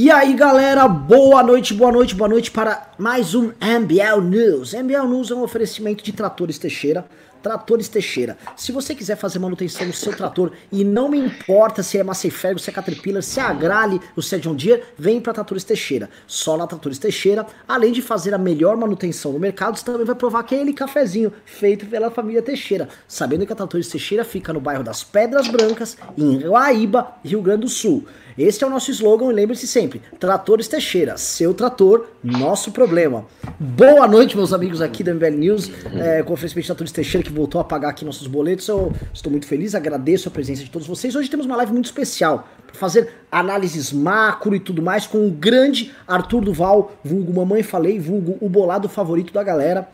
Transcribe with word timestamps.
E 0.00 0.12
aí, 0.12 0.32
galera, 0.34 0.86
boa 0.86 1.42
noite, 1.42 1.74
boa 1.74 1.90
noite, 1.90 2.14
boa 2.14 2.28
noite 2.28 2.52
para 2.52 2.92
mais 2.96 3.34
um 3.34 3.48
MBL 3.60 4.20
News. 4.22 4.72
MBL 4.72 5.08
News 5.08 5.32
é 5.32 5.34
um 5.34 5.42
oferecimento 5.42 6.04
de 6.04 6.12
Tratores 6.12 6.56
Teixeira. 6.56 7.04
Tratores 7.42 7.88
Teixeira. 7.88 8.38
Se 8.56 8.70
você 8.70 8.94
quiser 8.94 9.16
fazer 9.16 9.40
manutenção 9.40 9.84
no 9.88 9.92
seu 9.92 10.14
trator 10.16 10.52
e 10.70 10.84
não 10.84 11.08
me 11.08 11.18
importa 11.18 11.82
se 11.82 11.98
é 11.98 12.04
Massey 12.04 12.30
se 12.30 12.70
é 12.70 12.72
Caterpillar, 12.72 13.24
se 13.24 13.40
é 13.40 13.42
Agrale 13.42 14.00
ou 14.14 14.22
se 14.22 14.36
é 14.36 14.38
John 14.38 14.54
Deere, 14.54 14.84
vem 14.96 15.20
para 15.20 15.32
Tratores 15.32 15.64
Teixeira. 15.64 16.08
Só 16.28 16.56
na 16.56 16.68
Tratores 16.68 17.00
Teixeira, 17.00 17.44
além 17.66 17.90
de 17.90 18.00
fazer 18.00 18.32
a 18.32 18.38
melhor 18.38 18.76
manutenção 18.76 19.32
no 19.32 19.40
mercado, 19.40 19.78
você 19.78 19.84
também 19.84 20.06
vai 20.06 20.14
provar 20.14 20.40
aquele 20.40 20.72
cafezinho 20.72 21.32
feito 21.44 21.86
pela 21.86 22.08
família 22.08 22.40
Teixeira. 22.40 22.88
Sabendo 23.08 23.44
que 23.44 23.52
a 23.52 23.56
Tratores 23.56 23.88
Teixeira 23.88 24.24
fica 24.24 24.52
no 24.52 24.60
bairro 24.60 24.84
das 24.84 25.02
Pedras 25.02 25.48
Brancas, 25.48 25.96
em 26.16 26.38
Guaíba, 26.38 27.14
Rio 27.24 27.42
Grande 27.42 27.62
do 27.62 27.68
Sul. 27.68 28.06
Este 28.38 28.62
é 28.62 28.66
o 28.68 28.70
nosso 28.70 28.92
slogan 28.92 29.32
e 29.32 29.34
lembre-se 29.34 29.66
sempre: 29.66 30.00
Tratores 30.20 30.68
Teixeira, 30.68 31.16
seu 31.16 31.52
trator, 31.52 32.06
nosso 32.22 32.70
problema. 32.70 33.26
Boa 33.58 34.06
noite, 34.06 34.36
meus 34.36 34.52
amigos 34.52 34.80
aqui 34.80 35.02
da 35.02 35.12
MBL 35.12 35.36
News, 35.36 35.68
é, 35.96 36.22
com 36.22 36.34
oferecimento 36.34 36.62
de 36.62 36.68
Tratores 36.68 36.92
Teixeira 36.92 37.26
que 37.26 37.32
voltou 37.32 37.60
a 37.60 37.64
pagar 37.64 37.88
aqui 37.88 38.04
nossos 38.04 38.28
boletos. 38.28 38.68
Eu 38.68 38.92
estou 39.12 39.32
muito 39.32 39.44
feliz, 39.44 39.74
agradeço 39.74 40.28
a 40.28 40.30
presença 40.30 40.62
de 40.62 40.70
todos 40.70 40.86
vocês. 40.86 41.16
Hoje 41.16 41.28
temos 41.28 41.46
uma 41.46 41.56
live 41.56 41.72
muito 41.72 41.86
especial 41.86 42.48
para 42.64 42.76
fazer 42.76 43.12
análises 43.32 43.92
macro 43.92 44.54
e 44.54 44.60
tudo 44.60 44.80
mais 44.80 45.04
com 45.04 45.26
o 45.26 45.32
grande 45.32 45.92
Arthur 46.06 46.42
Duval, 46.42 46.92
vulgo 47.02 47.34
Mamãe 47.34 47.64
Falei, 47.64 47.98
vulgo 47.98 48.38
o 48.40 48.48
bolado 48.48 48.88
favorito 48.88 49.32
da 49.32 49.42
galera. 49.42 49.88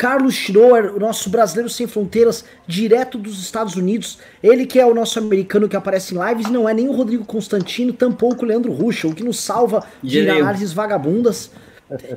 Carlos 0.00 0.34
Schroer, 0.34 0.96
o 0.96 0.98
nosso 0.98 1.28
brasileiro 1.28 1.68
sem 1.68 1.86
fronteiras, 1.86 2.42
direto 2.66 3.18
dos 3.18 3.38
Estados 3.38 3.76
Unidos. 3.76 4.18
Ele 4.42 4.64
que 4.64 4.80
é 4.80 4.86
o 4.86 4.94
nosso 4.94 5.18
americano 5.18 5.68
que 5.68 5.76
aparece 5.76 6.14
em 6.14 6.18
lives, 6.26 6.50
não 6.50 6.66
é 6.66 6.72
nem 6.72 6.88
o 6.88 6.92
Rodrigo 6.92 7.22
Constantino, 7.26 7.92
tampouco 7.92 8.42
o 8.42 8.48
Leandro 8.48 8.72
Ruxa, 8.72 9.06
o 9.08 9.14
que 9.14 9.22
nos 9.22 9.38
salva 9.38 9.84
de 10.02 10.26
análises 10.26 10.72
vagabundas. 10.72 11.50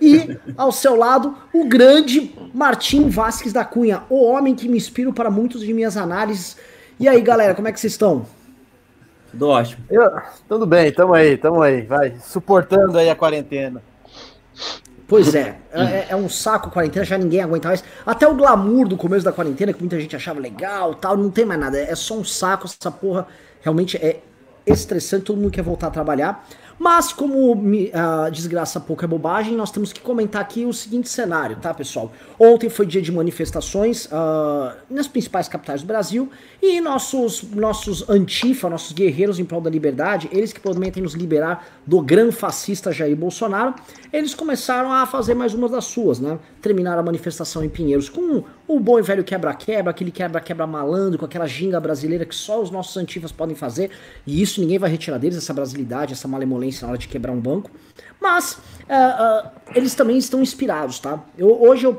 E 0.02 0.38
ao 0.56 0.72
seu 0.72 0.96
lado, 0.96 1.36
o 1.54 1.68
grande 1.68 2.34
Martim 2.54 3.10
Vasques 3.10 3.52
da 3.52 3.66
Cunha, 3.66 4.04
o 4.10 4.24
homem 4.24 4.56
que 4.56 4.70
me 4.70 4.78
inspira 4.78 5.12
para 5.12 5.30
muitas 5.30 5.60
de 5.60 5.74
minhas 5.74 5.98
análises. 5.98 6.56
E 6.98 7.10
aí, 7.10 7.20
galera, 7.20 7.54
como 7.54 7.68
é 7.68 7.72
que 7.74 7.82
vocês 7.82 7.92
estão? 7.92 8.26
Tudo 9.30 9.50
ótimo. 9.50 9.84
Eu, 9.90 10.10
tudo 10.48 10.66
bem, 10.66 10.90
tamo 10.90 11.14
aí, 11.14 11.36
tamo 11.36 11.62
aí, 11.62 11.82
vai, 11.82 12.16
suportando 12.22 12.98
aí 12.98 13.10
a 13.10 13.16
quarentena. 13.16 13.84
Pois 15.08 15.36
é, 15.36 15.58
é, 15.72 16.08
é, 16.10 16.16
um 16.16 16.30
saco 16.30 16.70
a 16.70 16.72
quarentena, 16.72 17.06
já 17.06 17.18
ninguém 17.18 17.42
aguenta 17.42 17.68
mais. 17.68 17.84
Até 18.06 18.28
o 18.28 18.34
glamour 18.34 18.88
do 18.88 18.98
começo 18.98 19.24
da 19.24 19.32
quarentena, 19.32 19.74
que 19.74 19.80
muita 19.80 20.00
gente 20.00 20.16
achava 20.16 20.40
legal 20.40 20.96
tal, 20.96 21.18
não 21.18 21.30
tem 21.30 21.46
mais 21.46 21.60
nada. 21.60 21.78
É 21.78 21.94
só 21.94 22.16
um 22.16 22.24
saco, 22.24 22.66
essa 22.66 22.92
porra 22.92 23.28
realmente 23.62 23.98
é 23.98 24.22
estressante, 24.66 25.26
todo 25.26 25.38
mundo 25.38 25.52
quer 25.52 25.62
voltar 25.62 25.88
a 25.88 25.92
trabalhar. 25.92 26.48
Mas, 26.84 27.14
como 27.14 27.58
a 27.94 28.30
desgraça 28.30 28.78
pouco 28.78 29.06
é 29.06 29.08
bobagem, 29.08 29.56
nós 29.56 29.72
temos 29.72 29.94
que 29.94 30.02
comentar 30.02 30.42
aqui 30.42 30.66
o 30.66 30.74
seguinte 30.74 31.08
cenário, 31.08 31.56
tá, 31.56 31.74
pessoal? 31.74 32.12
Ontem 32.38 32.70
foi 32.70 32.86
dia 32.86 33.02
de 33.02 33.10
manifestações 33.10 34.06
uh, 34.08 34.76
nas 34.90 35.08
principais 35.08 35.48
capitais 35.48 35.82
do 35.82 35.88
Brasil 35.88 36.30
e 36.62 36.82
nossos, 36.82 37.42
nossos 37.42 38.10
antifa, 38.10 38.70
nossos 38.70 38.92
guerreiros 38.92 39.40
em 39.40 39.46
prol 39.46 39.62
da 39.62 39.70
liberdade, 39.70 40.28
eles 40.30 40.52
que 40.52 40.60
prometem 40.60 41.02
nos 41.02 41.14
liberar 41.14 41.66
do 41.88 42.02
grande 42.02 42.36
fascista 42.36 42.92
Jair 42.92 43.16
Bolsonaro, 43.16 43.76
eles 44.12 44.36
começaram 44.36 44.92
a 44.92 45.06
fazer 45.06 45.36
mais 45.36 45.54
uma 45.54 45.70
das 45.70 45.86
suas, 45.86 46.20
né? 46.20 46.38
Terminaram 46.62 47.00
a 47.00 47.04
manifestação 47.04 47.64
em 47.64 47.70
Pinheiros 47.70 48.10
com 48.10 48.44
o 48.76 48.80
bom 48.80 49.00
e 49.00 49.02
velho 49.02 49.24
quebra-quebra, 49.24 49.92
aquele 49.92 50.12
quebra-quebra 50.12 50.66
malandro, 50.68 51.20
com 51.20 51.26
aquela 51.26 51.48
ginga 51.48 51.80
brasileira 51.80 52.26
que 52.26 52.36
só 52.36 52.62
os 52.62 52.72
nossos 52.72 52.96
antifas 52.98 53.32
podem 53.32 53.56
fazer, 53.56 53.92
e 54.26 54.42
isso 54.42 54.60
ninguém 54.62 54.80
vai 54.80 54.90
retirar 54.90 55.18
deles, 55.18 55.38
essa 55.38 55.54
brasilidade, 55.54 56.14
essa 56.14 56.28
malemolência 56.28 56.86
na 56.86 56.92
hora 56.92 56.98
de 56.98 57.08
quebrar 57.08 57.32
um 57.32 57.40
banco. 57.40 57.72
Mas 58.22 58.54
uh, 58.54 59.48
uh, 59.48 59.52
eles 59.76 59.96
também 59.96 60.18
estão 60.18 60.42
inspirados, 60.42 61.00
tá? 61.00 61.24
Eu, 61.38 61.62
hoje 61.62 61.86
eu 61.86 61.98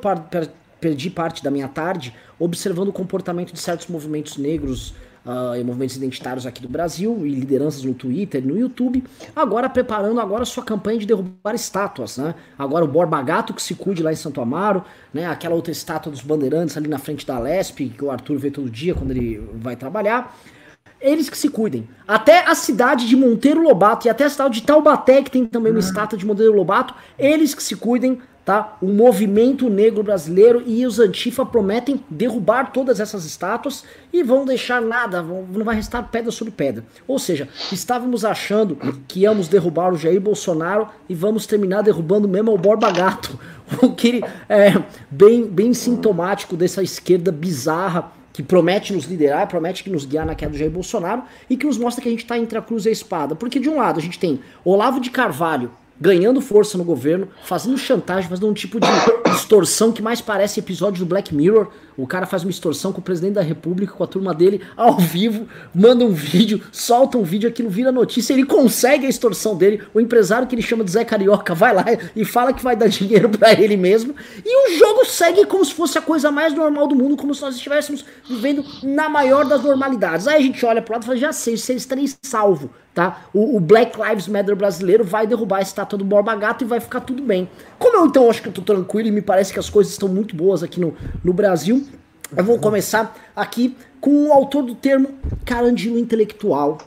perdi 0.80 1.10
parte 1.10 1.42
da 1.42 1.50
minha 1.50 1.68
tarde 1.68 2.14
observando 2.38 2.88
o 2.88 2.92
comportamento 2.92 3.52
de 3.52 3.60
certos 3.60 3.86
movimentos 3.86 4.36
negros 4.36 4.94
uh, 5.24 5.56
e 5.56 5.64
movimentos 5.64 5.96
identitários 5.96 6.46
aqui 6.46 6.60
do 6.60 6.68
Brasil 6.68 7.26
e 7.26 7.34
lideranças 7.34 7.82
no 7.84 7.94
Twitter 7.94 8.42
e 8.42 8.46
no 8.46 8.58
YouTube, 8.58 9.02
agora 9.34 9.68
preparando 9.68 10.20
agora 10.20 10.44
sua 10.44 10.64
campanha 10.64 10.98
de 10.98 11.06
derrubar 11.06 11.54
estátuas, 11.54 12.18
né? 12.18 12.34
Agora 12.58 12.84
o 12.84 12.88
Borba 12.88 13.20
Gato 13.22 13.54
que 13.54 13.62
se 13.62 13.74
cuide 13.74 14.02
lá 14.02 14.12
em 14.12 14.16
Santo 14.16 14.40
Amaro, 14.40 14.84
né? 15.12 15.26
Aquela 15.26 15.54
outra 15.54 15.72
estátua 15.72 16.10
dos 16.10 16.20
bandeirantes 16.20 16.76
ali 16.76 16.88
na 16.88 16.98
frente 16.98 17.26
da 17.26 17.38
Lesp, 17.38 17.90
que 17.90 18.04
o 18.04 18.10
Arthur 18.10 18.38
vê 18.38 18.50
todo 18.50 18.68
dia 18.70 18.94
quando 18.94 19.10
ele 19.10 19.38
vai 19.54 19.76
trabalhar. 19.76 20.36
Eles 21.00 21.28
que 21.28 21.36
se 21.36 21.50
cuidem. 21.50 21.86
Até 22.08 22.46
a 22.46 22.54
cidade 22.54 23.06
de 23.06 23.14
Monteiro 23.14 23.62
Lobato 23.62 24.06
e 24.06 24.10
até 24.10 24.24
a 24.24 24.30
cidade 24.30 24.60
de 24.60 24.66
Taubaté, 24.66 25.22
que 25.22 25.30
tem 25.30 25.44
também 25.44 25.70
uma 25.70 25.78
uhum. 25.78 25.86
estátua 25.86 26.18
de 26.18 26.24
Monteiro 26.24 26.54
Lobato, 26.54 26.94
eles 27.18 27.54
que 27.54 27.62
se 27.62 27.76
cuidem 27.76 28.20
tá? 28.44 28.76
O 28.80 28.86
movimento 28.86 29.70
negro 29.70 30.02
brasileiro 30.02 30.62
e 30.66 30.86
os 30.86 31.00
Antifa 31.00 31.46
prometem 31.46 32.00
derrubar 32.10 32.72
todas 32.72 33.00
essas 33.00 33.24
estátuas 33.24 33.84
e 34.12 34.22
vão 34.22 34.44
deixar 34.44 34.82
nada, 34.82 35.22
não 35.22 35.64
vai 35.64 35.74
restar 35.74 36.08
pedra 36.10 36.30
sobre 36.30 36.52
pedra. 36.52 36.84
Ou 37.08 37.18
seja, 37.18 37.48
estávamos 37.72 38.24
achando 38.24 38.76
que 39.08 39.20
íamos 39.20 39.48
derrubar 39.48 39.92
o 39.92 39.96
Jair 39.96 40.20
Bolsonaro 40.20 40.88
e 41.08 41.14
vamos 41.14 41.46
terminar 41.46 41.82
derrubando 41.82 42.28
mesmo 42.28 42.52
o 42.52 42.58
Borba 42.58 42.90
Gato, 42.90 43.38
o 43.80 43.94
que 43.94 44.22
é 44.48 44.74
bem, 45.10 45.46
bem 45.46 45.72
sintomático 45.72 46.56
dessa 46.56 46.82
esquerda 46.82 47.32
bizarra 47.32 48.12
que 48.32 48.42
promete 48.42 48.92
nos 48.92 49.04
liderar, 49.04 49.46
promete 49.46 49.84
que 49.84 49.88
nos 49.88 50.04
guiar 50.04 50.26
na 50.26 50.34
queda 50.34 50.50
do 50.50 50.58
Jair 50.58 50.70
Bolsonaro 50.70 51.22
e 51.48 51.56
que 51.56 51.64
nos 51.64 51.78
mostra 51.78 52.02
que 52.02 52.08
a 52.08 52.10
gente 52.10 52.24
está 52.24 52.36
entre 52.36 52.58
a 52.58 52.62
cruz 52.62 52.84
e 52.84 52.88
a 52.88 52.92
espada. 52.92 53.36
Porque 53.36 53.60
de 53.60 53.70
um 53.70 53.76
lado 53.78 54.00
a 54.00 54.02
gente 54.02 54.18
tem 54.18 54.40
Olavo 54.64 54.98
de 54.98 55.08
Carvalho, 55.08 55.70
ganhando 56.00 56.40
força 56.40 56.76
no 56.76 56.84
governo, 56.84 57.28
fazendo 57.44 57.78
chantagem, 57.78 58.28
fazendo 58.28 58.48
um 58.48 58.54
tipo 58.54 58.78
de 58.80 58.86
extorsão 59.30 59.92
que 59.92 60.02
mais 60.02 60.20
parece 60.20 60.60
episódio 60.60 61.04
do 61.04 61.06
Black 61.06 61.34
Mirror. 61.34 61.68
O 61.96 62.06
cara 62.06 62.26
faz 62.26 62.42
uma 62.42 62.50
extorsão 62.50 62.92
com 62.92 63.00
o 63.00 63.02
presidente 63.02 63.34
da 63.34 63.42
república, 63.42 63.92
com 63.92 64.02
a 64.02 64.06
turma 64.06 64.34
dele, 64.34 64.60
ao 64.76 64.98
vivo, 64.98 65.46
manda 65.74 66.04
um 66.04 66.12
vídeo, 66.12 66.60
solta 66.72 67.16
um 67.16 67.22
vídeo, 67.22 67.48
aquilo 67.48 67.70
vira 67.70 67.92
notícia, 67.92 68.32
ele 68.32 68.44
consegue 68.44 69.06
a 69.06 69.08
extorsão 69.08 69.56
dele, 69.56 69.82
o 69.92 70.00
empresário 70.00 70.46
que 70.46 70.54
ele 70.54 70.62
chama 70.62 70.84
de 70.84 70.90
Zé 70.90 71.04
Carioca 71.04 71.54
vai 71.54 71.74
lá 71.74 71.84
e 72.14 72.24
fala 72.24 72.52
que 72.52 72.62
vai 72.62 72.76
dar 72.76 72.88
dinheiro 72.88 73.28
para 73.28 73.52
ele 73.52 73.76
mesmo, 73.76 74.14
e 74.44 74.66
o 74.66 74.78
jogo 74.78 75.04
segue 75.04 75.44
como 75.46 75.64
se 75.64 75.74
fosse 75.74 75.98
a 75.98 76.02
coisa 76.02 76.30
mais 76.30 76.52
normal 76.52 76.86
do 76.86 76.94
mundo, 76.94 77.16
como 77.16 77.34
se 77.34 77.42
nós 77.42 77.54
estivéssemos 77.54 78.04
vivendo 78.28 78.64
na 78.82 79.08
maior 79.08 79.44
das 79.44 79.62
normalidades. 79.62 80.26
Aí 80.26 80.36
a 80.36 80.42
gente 80.42 80.64
olha 80.64 80.82
pro 80.82 80.94
lado 80.94 81.02
e 81.02 81.06
fala, 81.06 81.18
já 81.18 81.32
sei, 81.32 81.56
vocês 81.56 81.82
estarem 81.82 82.06
salvo 82.22 82.70
tá? 82.94 83.24
O, 83.34 83.56
o, 83.56 83.60
Black 83.60 84.00
Lives 84.00 84.28
Matter 84.28 84.54
brasileiro 84.54 85.04
vai 85.04 85.26
derrubar 85.26 85.58
a 85.58 85.62
estátua 85.62 85.98
do 85.98 86.04
Borba 86.04 86.34
Gato 86.36 86.62
e 86.62 86.66
vai 86.66 86.78
ficar 86.78 87.00
tudo 87.00 87.22
bem. 87.22 87.50
Como 87.78 87.98
eu 87.98 88.06
então 88.06 88.30
acho 88.30 88.40
que 88.40 88.48
eu 88.48 88.52
tô 88.52 88.62
tranquilo 88.62 89.08
e 89.08 89.10
me 89.10 89.20
parece 89.20 89.52
que 89.52 89.58
as 89.58 89.68
coisas 89.68 89.92
estão 89.92 90.08
muito 90.08 90.36
boas 90.36 90.62
aqui 90.62 90.80
no, 90.80 90.94
no 91.22 91.32
Brasil, 91.32 91.83
eu 92.36 92.44
vou 92.44 92.58
começar 92.58 93.14
aqui 93.34 93.76
com 94.00 94.28
o 94.28 94.32
autor 94.32 94.62
do 94.62 94.74
termo 94.74 95.18
carandilo 95.44 95.98
intelectual, 95.98 96.78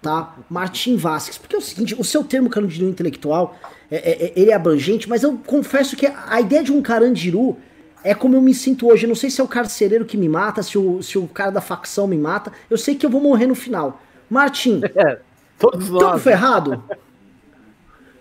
tá? 0.00 0.36
Martim 0.48 0.96
Vasques. 0.96 1.38
Porque 1.38 1.54
é 1.54 1.58
o 1.58 1.62
seguinte, 1.62 1.94
o 1.98 2.04
seu 2.04 2.24
termo 2.24 2.48
carandilo 2.48 2.88
intelectual, 2.88 3.56
é, 3.90 3.96
é, 3.96 4.26
é, 4.26 4.32
ele 4.36 4.50
é 4.50 4.54
abrangente, 4.54 5.08
mas 5.08 5.22
eu 5.22 5.38
confesso 5.46 5.96
que 5.96 6.06
a 6.06 6.40
ideia 6.40 6.62
de 6.62 6.72
um 6.72 6.80
carandiru 6.80 7.56
é 8.04 8.14
como 8.14 8.36
eu 8.36 8.42
me 8.42 8.54
sinto 8.54 8.88
hoje. 8.88 9.04
Eu 9.04 9.08
não 9.08 9.14
sei 9.14 9.30
se 9.30 9.40
é 9.40 9.44
o 9.44 9.48
carcereiro 9.48 10.04
que 10.04 10.16
me 10.16 10.28
mata, 10.28 10.62
se 10.62 10.76
o, 10.78 11.02
se 11.02 11.18
o 11.18 11.28
cara 11.28 11.50
da 11.50 11.60
facção 11.60 12.06
me 12.06 12.16
mata. 12.16 12.52
Eu 12.68 12.76
sei 12.76 12.94
que 12.94 13.06
eu 13.06 13.10
vou 13.10 13.20
morrer 13.20 13.46
no 13.46 13.54
final. 13.54 14.00
Martim, 14.28 14.80
é. 14.96 15.20
Todos. 15.58 15.88
Tamo 15.88 16.18
ferrado? 16.18 16.82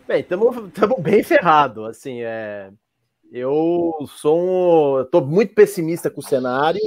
Bem, 0.07 0.19
estamos 0.19 0.55
bem 0.99 1.23
ferrado. 1.23 1.85
Assim, 1.85 2.21
é, 2.21 2.69
eu 3.31 3.94
sou 4.18 5.00
um, 5.00 5.06
tô 5.06 5.22
muito 5.22 5.56
pessimista 5.56 6.12
com 6.12 6.19
o 6.19 6.24
cenário. 6.24 6.81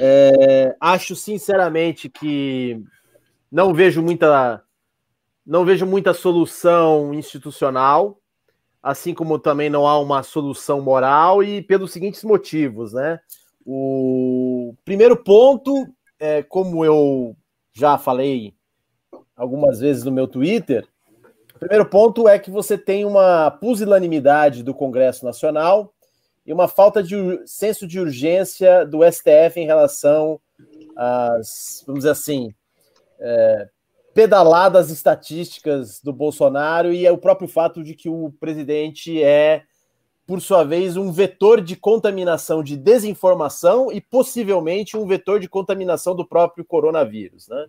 É, 0.00 0.74
acho 0.80 1.14
sinceramente 1.14 2.08
que 2.08 2.82
não 3.52 3.72
vejo 3.72 4.02
muita 4.02 4.62
não 5.46 5.64
vejo 5.64 5.84
muita 5.84 6.14
solução 6.14 7.12
institucional, 7.12 8.18
assim 8.82 9.12
como 9.12 9.38
também 9.38 9.68
não 9.68 9.86
há 9.86 9.98
uma 9.98 10.22
solução 10.22 10.80
moral 10.80 11.42
e 11.42 11.62
pelos 11.62 11.92
seguintes 11.92 12.24
motivos, 12.24 12.94
né? 12.94 13.20
O 13.64 14.74
primeiro 14.84 15.16
ponto 15.16 15.86
é 16.18 16.42
como 16.42 16.84
eu 16.84 17.36
já 17.72 17.98
falei 17.98 18.54
algumas 19.36 19.80
vezes 19.80 20.02
no 20.02 20.10
meu 20.10 20.26
Twitter. 20.26 20.88
Primeiro 21.64 21.86
ponto 21.86 22.28
é 22.28 22.38
que 22.38 22.50
você 22.50 22.76
tem 22.76 23.06
uma 23.06 23.50
pusilanimidade 23.50 24.62
do 24.62 24.74
Congresso 24.74 25.24
Nacional 25.24 25.94
e 26.44 26.52
uma 26.52 26.68
falta 26.68 27.02
de 27.02 27.16
senso 27.46 27.86
de 27.86 27.98
urgência 27.98 28.84
do 28.84 29.00
STF 29.02 29.58
em 29.58 29.64
relação 29.64 30.38
às, 30.94 31.82
vamos 31.86 32.00
dizer 32.00 32.10
assim, 32.10 32.54
é, 33.18 33.66
pedaladas 34.12 34.90
estatísticas 34.90 36.02
do 36.02 36.12
Bolsonaro 36.12 36.92
e 36.92 37.06
é 37.06 37.10
o 37.10 37.16
próprio 37.16 37.48
fato 37.48 37.82
de 37.82 37.94
que 37.94 38.10
o 38.10 38.30
presidente 38.38 39.22
é, 39.22 39.62
por 40.26 40.42
sua 40.42 40.64
vez, 40.64 40.98
um 40.98 41.10
vetor 41.10 41.62
de 41.62 41.76
contaminação 41.76 42.62
de 42.62 42.76
desinformação 42.76 43.90
e 43.90 44.02
possivelmente 44.02 44.98
um 44.98 45.06
vetor 45.06 45.40
de 45.40 45.48
contaminação 45.48 46.14
do 46.14 46.28
próprio 46.28 46.62
coronavírus, 46.62 47.48
né? 47.48 47.68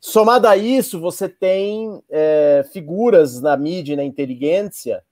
Somado 0.00 0.48
a 0.48 0.56
isso, 0.56 0.98
você 0.98 1.28
tem 1.28 2.02
é, 2.08 2.66
figuras 2.72 3.40
na 3.40 3.54
mídia 3.54 3.92
e 3.92 3.96
na 3.96 4.04
inteligência 4.04 5.04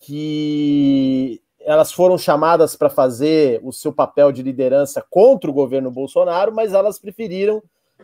que 0.00 1.40
elas 1.60 1.92
foram 1.92 2.18
chamadas 2.18 2.74
para 2.74 2.90
fazer 2.90 3.60
o 3.62 3.72
seu 3.72 3.92
papel 3.92 4.32
de 4.32 4.42
liderança 4.42 5.04
contra 5.08 5.48
o 5.48 5.54
governo 5.54 5.90
Bolsonaro, 5.90 6.52
mas 6.52 6.74
elas 6.74 6.98
preferiram 6.98 7.62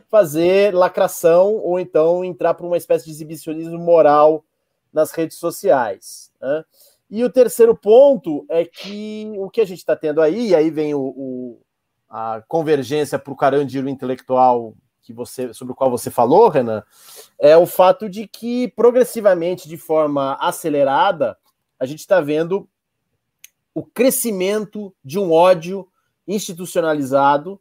fazer 0.08 0.72
lacração 0.72 1.56
ou 1.56 1.78
então 1.78 2.24
entrar 2.24 2.54
para 2.54 2.66
uma 2.66 2.76
espécie 2.76 3.06
de 3.06 3.10
exibicionismo 3.10 3.78
moral 3.78 4.44
nas 4.92 5.10
redes 5.10 5.36
sociais. 5.36 6.30
Né? 6.40 6.64
E 7.10 7.24
o 7.24 7.30
terceiro 7.30 7.76
ponto 7.76 8.46
é 8.48 8.64
que 8.64 9.32
o 9.36 9.50
que 9.50 9.60
a 9.60 9.66
gente 9.66 9.78
está 9.78 9.96
tendo 9.96 10.22
aí, 10.22 10.50
e 10.50 10.54
aí 10.54 10.70
vem 10.70 10.94
o, 10.94 11.00
o 11.00 11.60
a 12.08 12.42
convergência 12.48 13.18
para 13.18 13.32
o 13.32 13.36
carandiru 13.36 13.88
intelectual 13.88 14.74
que 15.02 15.12
você, 15.12 15.52
sobre 15.54 15.72
o 15.72 15.76
qual 15.76 15.90
você 15.90 16.10
falou, 16.10 16.48
Renan, 16.48 16.82
é 17.38 17.56
o 17.56 17.66
fato 17.66 18.08
de 18.08 18.26
que 18.26 18.68
progressivamente, 18.68 19.68
de 19.68 19.76
forma 19.76 20.34
acelerada, 20.40 21.36
a 21.78 21.86
gente 21.86 22.00
está 22.00 22.20
vendo 22.20 22.68
o 23.74 23.84
crescimento 23.84 24.94
de 25.04 25.18
um 25.18 25.32
ódio 25.32 25.88
institucionalizado 26.26 27.60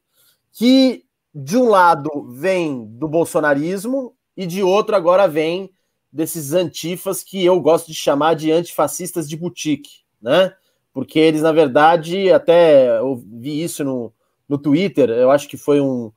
que, 0.52 1.06
de 1.34 1.58
um 1.58 1.70
lado, 1.70 2.28
vem 2.30 2.86
do 2.86 3.08
bolsonarismo 3.08 4.14
e 4.36 4.46
de 4.46 4.62
outro 4.62 4.96
agora 4.96 5.28
vem 5.28 5.72
desses 6.12 6.54
antifas 6.54 7.24
que 7.24 7.46
eu 7.46 7.60
gosto 7.62 7.88
de 7.88 7.94
chamar 7.94 8.34
de 8.34 8.52
antifascistas 8.52 9.30
de 9.30 9.38
boutique, 9.38 10.02
né? 10.22 10.54
Porque 10.92 11.20
eles, 11.20 11.42
na 11.42 11.52
verdade, 11.52 12.32
até 12.32 12.98
eu 12.98 13.24
vi 13.26 13.64
isso 13.64 13.84
no, 13.84 14.12
no 14.48 14.58
Twitter, 14.58 15.10
eu 15.10 15.30
acho 15.30 15.48
que 15.48 15.56
foi 15.56 15.80
um, 15.80 16.12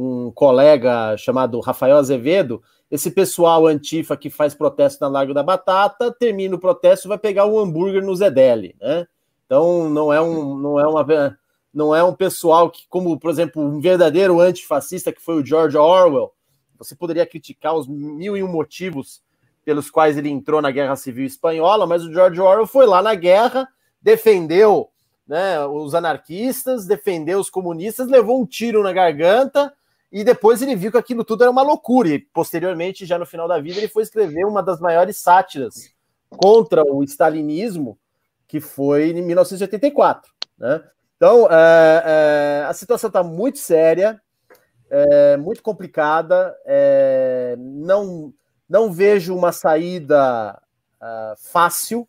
um 0.00 0.30
colega 0.30 1.16
chamado 1.16 1.58
Rafael 1.58 1.96
Azevedo, 1.96 2.62
esse 2.88 3.10
pessoal 3.10 3.66
antifa 3.66 4.16
que 4.16 4.30
faz 4.30 4.54
protesto 4.54 5.00
na 5.00 5.08
Largo 5.08 5.34
da 5.34 5.42
Batata, 5.42 6.12
termina 6.12 6.54
o 6.54 6.60
protesto 6.60 7.08
vai 7.08 7.18
pegar 7.18 7.46
um 7.46 7.58
hambúrguer 7.58 8.04
no 8.04 8.14
Zedeli, 8.14 8.76
né? 8.80 9.08
Então 9.44 9.90
não 9.90 10.12
é 10.12 10.20
um 10.20 10.56
não 10.56 10.78
é 10.78 10.86
uma 10.86 11.38
não 11.74 11.94
é 11.94 12.04
um 12.04 12.14
pessoal 12.14 12.70
que, 12.70 12.86
como 12.88 13.18
por 13.18 13.28
exemplo, 13.28 13.60
um 13.60 13.80
verdadeiro 13.80 14.40
antifascista 14.40 15.12
que 15.12 15.20
foi 15.20 15.42
o 15.42 15.44
George 15.44 15.76
Orwell, 15.76 16.32
você 16.78 16.94
poderia 16.94 17.26
criticar 17.26 17.74
os 17.74 17.88
mil 17.88 18.36
e 18.36 18.42
um 18.42 18.48
motivos 18.48 19.20
pelos 19.64 19.90
quais 19.90 20.16
ele 20.16 20.30
entrou 20.30 20.62
na 20.62 20.70
Guerra 20.70 20.94
Civil 20.94 21.26
Espanhola, 21.26 21.88
mas 21.88 22.04
o 22.04 22.12
George 22.12 22.40
Orwell 22.40 22.68
foi 22.68 22.86
lá 22.86 23.02
na 23.02 23.16
guerra, 23.16 23.68
defendeu 24.00 24.90
né, 25.26 25.66
os 25.66 25.92
anarquistas, 25.92 26.86
defendeu 26.86 27.40
os 27.40 27.50
comunistas, 27.50 28.06
levou 28.06 28.40
um 28.40 28.46
tiro 28.46 28.80
na 28.82 28.92
garganta 28.92 29.74
e 30.10 30.24
depois 30.24 30.62
ele 30.62 30.74
viu 30.74 30.90
que 30.90 30.98
aquilo 30.98 31.24
tudo 31.24 31.42
era 31.42 31.50
uma 31.50 31.62
loucura. 31.62 32.08
E 32.08 32.18
posteriormente, 32.18 33.04
já 33.04 33.18
no 33.18 33.26
final 33.26 33.46
da 33.46 33.60
vida, 33.60 33.78
ele 33.78 33.88
foi 33.88 34.02
escrever 34.02 34.44
uma 34.44 34.62
das 34.62 34.80
maiores 34.80 35.18
sátiras 35.18 35.92
contra 36.30 36.82
o 36.82 37.02
stalinismo, 37.04 37.98
que 38.46 38.60
foi 38.60 39.10
em 39.10 39.22
1984. 39.22 40.32
Né? 40.58 40.82
Então, 41.16 41.46
é, 41.50 42.02
é, 42.04 42.64
a 42.66 42.72
situação 42.72 43.08
está 43.08 43.22
muito 43.22 43.58
séria, 43.58 44.20
é, 44.90 45.36
muito 45.36 45.62
complicada. 45.62 46.56
É, 46.64 47.54
não, 47.58 48.32
não 48.68 48.90
vejo 48.90 49.36
uma 49.36 49.52
saída 49.52 50.58
uh, 51.02 51.36
fácil. 51.36 52.08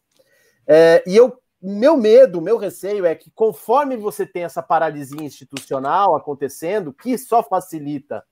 É, 0.66 1.04
e 1.06 1.18
eu 1.18 1.38
meu 1.62 1.98
medo, 1.98 2.42
meu 2.42 2.58
receio 2.58 3.06
é 3.06 3.14
que 3.14 3.30
conforme 3.32 3.98
você 3.98 4.26
tem 4.26 4.44
essa 4.44 4.64
paralisia 4.64 5.22
institucional 5.24 6.16
acontecendo, 6.16 6.94
que 6.94 7.18
só 7.18 7.44
facilita 7.44 8.24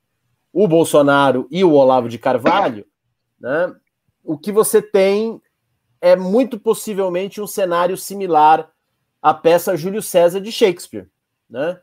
o 0.53 0.67
Bolsonaro 0.67 1.47
e 1.51 1.63
o 1.63 1.73
Olavo 1.73 2.07
de 2.07 2.17
Carvalho, 2.17 2.85
né, 3.39 3.75
o 4.23 4.37
que 4.37 4.51
você 4.51 4.81
tem 4.81 5.41
é 5.99 6.15
muito 6.15 6.59
possivelmente 6.59 7.41
um 7.41 7.47
cenário 7.47 7.97
similar 7.97 8.71
à 9.21 9.33
peça 9.33 9.75
Júlio 9.75 10.01
César 10.01 10.39
de 10.39 10.51
Shakespeare. 10.51 11.09
Né? 11.49 11.79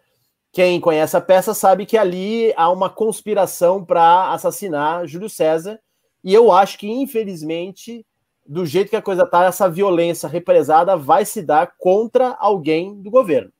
Quem 0.53 0.81
conhece 0.81 1.17
a 1.17 1.21
peça 1.21 1.53
sabe 1.53 1.85
que 1.85 1.99
ali 1.99 2.53
há 2.57 2.71
uma 2.71 2.89
conspiração 2.89 3.85
para 3.85 4.33
assassinar 4.33 5.07
Júlio 5.07 5.29
César, 5.29 5.81
e 6.23 6.33
eu 6.33 6.53
acho 6.53 6.79
que, 6.79 6.89
infelizmente, 6.89 8.07
do 8.47 8.67
jeito 8.67 8.91
que 8.91 8.97
a 8.97 9.03
coisa 9.03 9.23
está, 9.23 9.45
essa 9.45 9.69
violência 9.69 10.29
represada 10.29 10.97
vai 10.97 11.25
se 11.25 11.43
dar 11.43 11.75
contra 11.79 12.37
alguém 12.39 13.01
do 13.01 13.11
governo, 13.11 13.53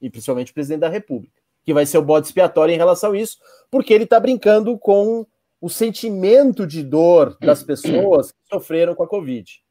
e 0.00 0.10
principalmente 0.10 0.50
o 0.50 0.54
presidente 0.54 0.80
da 0.80 0.88
República, 0.88 1.40
que 1.64 1.72
vai 1.72 1.86
ser 1.86 1.98
o 1.98 2.02
bode 2.02 2.26
expiatório 2.26 2.74
em 2.74 2.78
relação 2.78 3.12
a 3.12 3.18
isso, 3.18 3.38
porque 3.70 3.94
ele 3.94 4.04
está 4.04 4.18
brincando 4.18 4.76
com 4.78 5.26
o 5.60 5.70
sentimento 5.70 6.66
de 6.66 6.82
dor 6.82 7.38
das 7.40 7.62
pessoas 7.62 8.32
que 8.32 8.38
sofreram 8.52 8.94
com 8.94 9.02
a 9.02 9.08
Covid. 9.08 9.62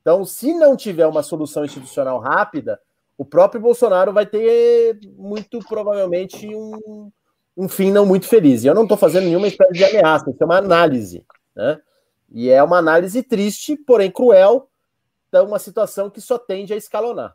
Então, 0.00 0.24
se 0.24 0.54
não 0.54 0.76
tiver 0.76 1.06
uma 1.06 1.22
solução 1.22 1.64
institucional 1.64 2.18
rápida, 2.20 2.80
o 3.18 3.24
próprio 3.24 3.60
Bolsonaro 3.60 4.12
vai 4.12 4.24
ter 4.24 4.98
muito 5.16 5.58
provavelmente 5.68 6.46
um, 6.54 7.10
um 7.56 7.68
fim 7.68 7.92
não 7.92 8.06
muito 8.06 8.26
feliz. 8.26 8.64
E 8.64 8.66
eu 8.66 8.74
não 8.74 8.84
estou 8.84 8.96
fazendo 8.96 9.24
nenhuma 9.24 9.46
espécie 9.46 9.72
de 9.72 9.84
ameaça, 9.84 10.30
isso 10.30 10.42
é 10.42 10.46
uma 10.46 10.56
análise. 10.56 11.24
Né? 11.54 11.78
E 12.30 12.48
é 12.48 12.62
uma 12.62 12.78
análise 12.78 13.22
triste, 13.22 13.76
porém 13.76 14.10
cruel, 14.10 14.68
de 15.32 15.40
uma 15.40 15.58
situação 15.58 16.10
que 16.10 16.20
só 16.20 16.38
tende 16.38 16.72
a 16.72 16.76
escalonar. 16.76 17.34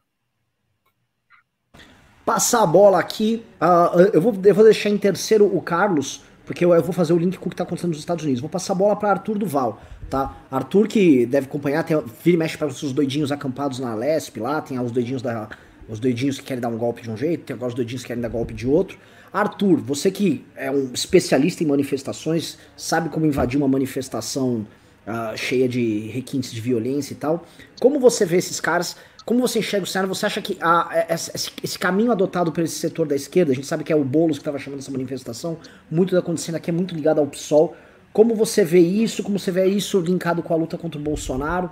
Passar 2.26 2.64
a 2.64 2.66
bola 2.66 3.00
aqui, 3.00 3.46
uh, 3.62 4.00
eu, 4.14 4.22
vou, 4.22 4.34
eu 4.44 4.56
vou 4.56 4.64
deixar 4.64 4.90
em 4.90 4.98
terceiro 4.98 5.46
o 5.46 5.62
Carlos, 5.62 6.24
porque 6.46 6.66
eu, 6.66 6.74
eu 6.74 6.82
vou 6.82 6.92
fazer 6.92 7.14
o 7.14 7.18
link 7.18 7.38
com 7.38 7.46
o 7.46 7.50
que 7.50 7.54
está 7.54 7.64
acontecendo 7.64 7.90
nos 7.90 8.00
Estados 8.00 8.24
Unidos. 8.24 8.42
Vou 8.42 8.50
passar 8.50 8.74
a 8.74 8.76
bola 8.76 8.96
para 8.96 9.12
Arthur 9.12 9.38
Duval, 9.38 9.80
tá? 10.10 10.36
Arthur 10.50 10.88
que 10.88 11.26
deve 11.26 11.48
acompanhar, 11.48 11.84
tem, 11.84 12.00
vira 12.02 12.36
e 12.36 12.38
mexe 12.38 12.58
para 12.58 12.68
os 12.68 12.94
doidinhos 12.94 13.32
acampados 13.32 13.80
na 13.80 13.94
Lesp 13.94 14.40
lá, 14.40 14.60
tem 14.62 14.80
os 14.80 14.92
doidinhos 14.92 15.22
da 15.22 15.50
os 15.88 16.00
doidinhos 16.00 16.40
que 16.40 16.46
querem 16.46 16.62
dar 16.62 16.70
um 16.70 16.78
golpe 16.78 17.04
de 17.04 17.12
um 17.12 17.18
jeito, 17.18 17.44
tem 17.44 17.54
agora 17.54 17.70
os 17.70 17.76
doidinhos 17.76 18.02
que 18.02 18.08
querem 18.08 18.22
dar 18.22 18.30
golpe 18.30 18.54
de 18.54 18.68
outro. 18.68 18.98
Arthur, 19.32 19.78
você 19.80 20.10
que 20.10 20.44
é 20.56 20.72
um 20.72 20.92
especialista 20.94 21.64
em 21.64 21.68
manifestações, 21.68 22.58
sabe 22.76 23.10
como 23.10 23.26
invadir 23.26 23.58
uma 23.58 23.68
manifestação 23.68 24.66
uh, 25.08 25.38
cheia 25.38 25.68
de 25.68 26.08
requintes 26.08 26.52
de 26.52 26.60
violência 26.60 27.14
e 27.14 27.18
tal. 27.18 27.46
Como 27.80 28.00
você 28.00 28.26
vê 28.26 28.38
esses 28.38 28.60
caras? 28.60 28.96
Como 29.26 29.40
você 29.40 29.60
enxerga 29.60 29.84
o 29.84 29.88
cenário? 29.88 30.14
Você 30.14 30.26
acha 30.26 30.42
que 30.42 30.58
a, 30.62 31.08
esse, 31.10 31.52
esse, 31.64 31.80
caminho 31.80 32.12
adotado 32.12 32.52
por 32.52 32.64
esse 32.64 32.76
setor 32.76 33.08
da 33.08 33.16
esquerda, 33.16 33.52
a 33.52 33.56
gente 33.56 33.66
sabe 33.66 33.84
que 33.84 33.92
é 33.92 33.96
o 33.96 34.04
Boulos 34.04 34.38
que 34.38 34.42
estava 34.42 34.60
chamando 34.60 34.80
essa 34.80 34.92
manifestação, 34.92 35.58
muito 35.90 36.10
está 36.10 36.20
acontecendo 36.20 36.56
aqui 36.56 36.70
é 36.70 36.74
muito 36.74 36.94
ligado 36.94 37.20
ao 37.20 37.26
PSOL. 37.26 37.76
Como 38.14 38.36
você 38.36 38.64
vê 38.64 38.80
isso? 38.80 39.24
Como 39.24 39.40
você 39.40 39.52
vê 39.52 39.66
isso 39.66 40.00
linkado 40.00 40.44
com 40.44 40.54
a 40.54 40.58
luta 40.58 40.78
contra 40.78 41.00
o 41.00 41.04
Bolsonaro? 41.04 41.72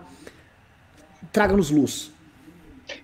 Traga-nos 1.31 1.69
luz. 1.69 2.11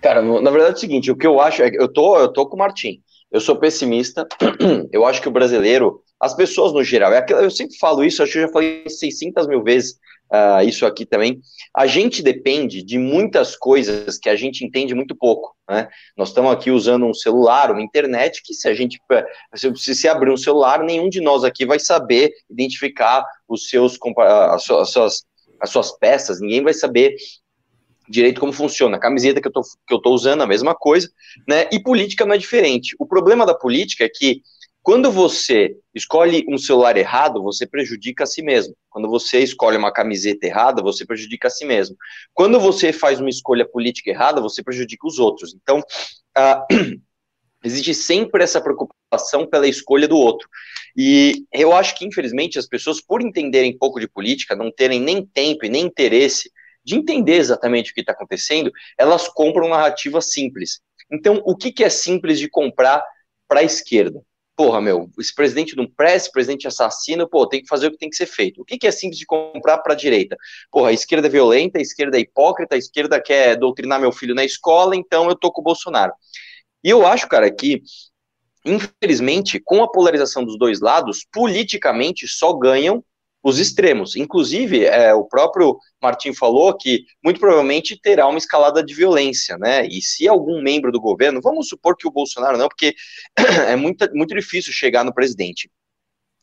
Cara, 0.02 0.20
na 0.20 0.50
verdade 0.50 0.72
é 0.72 0.76
o 0.76 0.80
seguinte, 0.80 1.10
o 1.10 1.16
que 1.16 1.26
eu 1.26 1.40
acho 1.40 1.62
é 1.62 1.70
que 1.70 1.80
eu 1.80 1.88
tô, 1.88 2.18
eu 2.18 2.28
tô 2.28 2.46
com 2.46 2.56
o 2.56 2.58
Martim. 2.58 3.00
Eu 3.30 3.40
sou 3.40 3.56
pessimista. 3.56 4.26
Eu 4.92 5.06
acho 5.06 5.22
que 5.22 5.28
o 5.28 5.30
brasileiro, 5.30 6.02
as 6.18 6.34
pessoas 6.34 6.72
no 6.72 6.82
geral, 6.82 7.12
é 7.12 7.24
eu 7.30 7.50
sempre 7.50 7.76
falo 7.78 8.04
isso, 8.04 8.22
acho 8.22 8.32
que 8.32 8.38
eu 8.38 8.42
já 8.42 8.52
falei 8.52 8.84
600 8.88 9.46
mil 9.46 9.62
vezes 9.62 9.98
uh, 10.32 10.66
isso 10.66 10.86
aqui 10.86 11.04
também. 11.04 11.40
A 11.74 11.86
gente 11.86 12.22
depende 12.22 12.82
de 12.82 12.98
muitas 12.98 13.56
coisas 13.56 14.18
que 14.18 14.28
a 14.28 14.36
gente 14.36 14.64
entende 14.64 14.94
muito 14.94 15.14
pouco. 15.14 15.54
Né? 15.68 15.88
Nós 16.16 16.28
estamos 16.28 16.52
aqui 16.52 16.70
usando 16.70 17.06
um 17.06 17.14
celular, 17.14 17.70
uma 17.70 17.82
internet, 17.82 18.42
que 18.44 18.54
se 18.54 18.68
a 18.68 18.74
gente 18.74 19.00
se, 19.54 19.94
se 19.94 20.08
abrir 20.08 20.30
um 20.30 20.36
celular, 20.36 20.82
nenhum 20.82 21.08
de 21.08 21.20
nós 21.20 21.44
aqui 21.44 21.66
vai 21.66 21.78
saber 21.78 22.32
identificar 22.50 23.24
os 23.48 23.68
seus 23.68 23.98
as 24.52 24.64
suas, 24.64 25.24
as 25.60 25.70
suas 25.70 25.98
peças, 25.98 26.40
ninguém 26.40 26.62
vai 26.62 26.74
saber 26.74 27.14
direito 28.08 28.40
como 28.40 28.52
funciona. 28.52 28.96
A 28.96 29.00
camiseta 29.00 29.40
que 29.40 29.46
eu, 29.46 29.52
tô, 29.52 29.62
que 29.62 29.94
eu 29.94 30.00
usando, 30.06 30.42
a 30.42 30.46
mesma 30.46 30.74
coisa, 30.74 31.08
né? 31.46 31.68
E 31.70 31.80
política 31.80 32.26
não 32.26 32.34
é 32.34 32.38
diferente. 32.38 32.96
O 32.98 33.06
problema 33.06 33.46
da 33.46 33.54
política 33.54 34.04
é 34.04 34.08
que 34.08 34.42
quando 34.82 35.12
você 35.12 35.76
escolhe 35.94 36.44
um 36.48 36.56
celular 36.56 36.96
errado, 36.96 37.42
você 37.42 37.66
prejudica 37.66 38.24
a 38.24 38.26
si 38.26 38.42
mesmo. 38.42 38.74
Quando 38.88 39.08
você 39.08 39.40
escolhe 39.40 39.76
uma 39.76 39.92
camiseta 39.92 40.46
errada, 40.46 40.82
você 40.82 41.04
prejudica 41.04 41.48
a 41.48 41.50
si 41.50 41.66
mesmo. 41.66 41.96
Quando 42.32 42.58
você 42.58 42.92
faz 42.92 43.20
uma 43.20 43.28
escolha 43.28 43.68
política 43.68 44.10
errada, 44.10 44.40
você 44.40 44.62
prejudica 44.62 45.06
os 45.06 45.18
outros. 45.18 45.54
Então, 45.54 45.80
uh, 45.80 47.00
existe 47.62 47.92
sempre 47.92 48.42
essa 48.42 48.60
preocupação 48.60 49.46
pela 49.46 49.68
escolha 49.68 50.08
do 50.08 50.16
outro. 50.16 50.48
E 50.96 51.44
eu 51.52 51.74
acho 51.74 51.94
que, 51.96 52.06
infelizmente, 52.06 52.58
as 52.58 52.66
pessoas, 52.66 53.02
por 53.02 53.20
entenderem 53.20 53.76
pouco 53.76 54.00
de 54.00 54.08
política, 54.08 54.56
não 54.56 54.72
terem 54.72 55.00
nem 55.00 55.26
tempo 55.26 55.66
e 55.66 55.68
nem 55.68 55.84
interesse 55.84 56.50
de 56.82 56.96
entender 56.96 57.34
exatamente 57.34 57.90
o 57.90 57.94
que 57.94 58.00
está 58.00 58.12
acontecendo, 58.12 58.72
elas 58.96 59.28
compram 59.28 59.68
narrativa 59.68 60.22
simples. 60.22 60.80
Então, 61.12 61.42
o 61.44 61.54
que, 61.54 61.70
que 61.70 61.84
é 61.84 61.90
simples 61.90 62.38
de 62.38 62.48
comprar 62.48 63.04
para 63.46 63.60
a 63.60 63.64
esquerda? 63.64 64.22
Porra, 64.60 64.78
meu, 64.78 65.08
esse 65.18 65.34
presidente 65.34 65.74
não 65.74 65.86
presta, 65.86 66.30
presidente 66.30 66.68
assassino, 66.68 67.26
pô, 67.26 67.48
tem 67.48 67.62
que 67.62 67.66
fazer 67.66 67.86
o 67.86 67.90
que 67.92 67.96
tem 67.96 68.10
que 68.10 68.16
ser 68.16 68.26
feito. 68.26 68.60
O 68.60 68.64
que, 68.66 68.76
que 68.76 68.86
é 68.86 68.90
simples 68.90 69.18
de 69.18 69.24
comprar 69.24 69.78
para 69.78 69.94
a 69.94 69.96
direita? 69.96 70.36
Porra, 70.70 70.90
a 70.90 70.92
esquerda 70.92 71.28
é 71.28 71.30
violenta, 71.30 71.78
a 71.78 71.80
esquerda 71.80 72.18
é 72.18 72.20
hipócrita, 72.20 72.74
a 72.74 72.78
esquerda 72.78 73.18
quer 73.18 73.56
doutrinar 73.56 73.98
meu 73.98 74.12
filho 74.12 74.34
na 74.34 74.44
escola, 74.44 74.94
então 74.94 75.30
eu 75.30 75.34
tô 75.34 75.50
com 75.50 75.62
o 75.62 75.64
Bolsonaro. 75.64 76.12
E 76.84 76.90
eu 76.90 77.06
acho, 77.06 77.26
cara, 77.26 77.50
que, 77.50 77.82
infelizmente, 78.62 79.58
com 79.64 79.82
a 79.82 79.90
polarização 79.90 80.44
dos 80.44 80.58
dois 80.58 80.78
lados, 80.78 81.26
politicamente 81.32 82.28
só 82.28 82.52
ganham 82.52 83.02
os 83.42 83.58
extremos. 83.58 84.16
Inclusive, 84.16 84.84
é, 84.84 85.14
o 85.14 85.24
próprio 85.24 85.78
Martim 86.02 86.34
falou 86.34 86.76
que 86.76 87.04
muito 87.24 87.40
provavelmente 87.40 87.98
terá 88.00 88.26
uma 88.26 88.38
escalada 88.38 88.82
de 88.82 88.94
violência, 88.94 89.56
né? 89.58 89.86
E 89.86 90.02
se 90.02 90.28
algum 90.28 90.62
membro 90.62 90.92
do 90.92 91.00
governo, 91.00 91.40
vamos 91.42 91.68
supor 91.68 91.96
que 91.96 92.06
o 92.06 92.10
Bolsonaro 92.10 92.58
não, 92.58 92.68
porque 92.68 92.94
é 93.68 93.76
muito, 93.76 94.08
muito 94.14 94.34
difícil 94.34 94.72
chegar 94.72 95.04
no 95.04 95.14
presidente. 95.14 95.70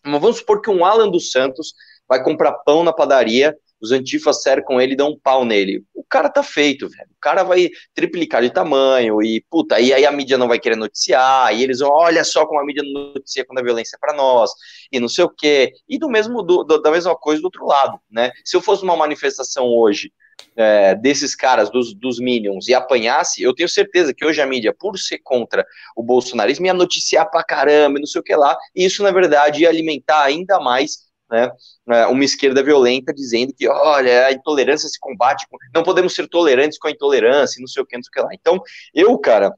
Mas 0.04 0.22
vamos 0.22 0.38
supor 0.38 0.62
que 0.62 0.70
um 0.70 0.86
Alan 0.86 1.10
dos 1.10 1.32
Santos 1.32 1.74
vai 2.08 2.24
comprar 2.24 2.54
pão 2.66 2.84
na 2.84 2.94
padaria 2.94 3.56
os 3.82 3.92
antifas 3.92 4.42
cercam 4.42 4.80
ele 4.82 4.94
e 4.94 4.96
dão 4.96 5.10
um 5.10 5.20
pau 5.20 5.46
nele. 5.46 5.84
O 5.94 6.04
cara 6.04 6.30
tá 6.30 6.42
feito, 6.42 6.88
velho. 6.90 7.10
O 7.12 7.20
cara 7.20 7.44
vai 7.44 7.70
triplicar 7.94 8.42
de 8.42 8.50
tamanho 8.50 9.22
e, 9.22 9.44
puta, 9.50 9.80
e 9.80 9.94
aí 9.94 10.06
a 10.06 10.12
mídia 10.12 10.38
não 10.38 10.48
vai 10.48 10.60
querer 10.60 10.76
noticiar, 10.76 11.54
e 11.54 11.64
eles 11.64 11.80
vão, 11.80 11.92
olha 11.92 12.24
só 12.24 12.46
como 12.46 12.60
a 12.60 12.66
mídia 12.66 12.84
noticia 12.84 13.46
quando 13.46 13.60
a 13.60 13.64
violência 13.64 13.96
é 13.98 14.00
pra 14.00 14.16
nós, 14.16 14.52
e 14.92 15.00
não 15.00 15.10
sei 15.10 15.26
o 15.26 15.30
quê. 15.30 15.74
E 15.88 15.98
do 16.00 16.10
mesmo, 16.10 16.42
do, 16.42 16.64
da 16.64 16.92
mesma 16.92 17.16
coisa 17.16 17.42
do 17.42 17.46
outro 17.46 17.66
lado, 17.66 18.00
né? 18.10 18.32
Se 18.44 18.56
eu 18.56 18.62
fosse 18.62 18.84
uma 18.84 18.96
manifestação 18.96 19.66
hoje 19.68 20.12
é, 20.56 20.96
desses 20.96 21.36
caras, 21.36 21.70
dos, 21.70 21.94
dos 21.94 22.20
Minions, 22.20 22.68
e 22.68 22.74
apanhasse, 22.74 23.42
eu 23.42 23.54
tenho 23.54 23.70
certeza 23.70 24.14
que 24.14 24.26
hoje 24.26 24.42
a 24.42 24.46
mídia, 24.46 24.74
por 24.74 24.98
ser 24.98 25.20
contra 25.20 25.66
o 25.96 26.04
bolsonarismo, 26.04 26.66
ia 26.66 26.74
noticiar 26.74 27.30
pra 27.30 27.44
caramba, 27.44 27.98
e 27.98 28.02
não 28.02 28.08
sei 28.08 28.22
o 28.22 28.24
que 28.24 28.36
lá, 28.36 28.58
e 28.76 28.86
isso, 28.86 29.04
na 29.04 29.12
verdade, 29.12 29.64
ia 29.64 29.70
alimentar 29.70 30.24
ainda 30.24 30.60
mais 30.60 31.07
né, 31.30 31.52
é, 31.90 32.06
uma 32.08 32.24
esquerda 32.24 32.64
violenta 32.64 33.14
dizendo 33.14 33.54
que, 33.54 33.68
olha, 33.68 34.28
a 34.28 34.32
intolerância 34.32 34.88
se 34.90 35.00
combate, 35.00 35.48
com... 35.50 35.58
não 35.74 35.84
podemos 35.84 36.14
ser 36.16 36.28
tolerantes 36.28 36.78
com 36.78 36.88
a 36.88 36.92
intolerância, 36.92 37.60
não 37.60 37.68
sei 37.68 37.84
o 37.84 37.86
que, 37.86 37.96
não 37.96 38.04
sei 38.04 38.10
o 38.10 38.14
que 38.14 38.22
lá. 38.22 38.30
Então, 38.34 38.62
eu, 38.94 39.18
cara, 39.18 39.54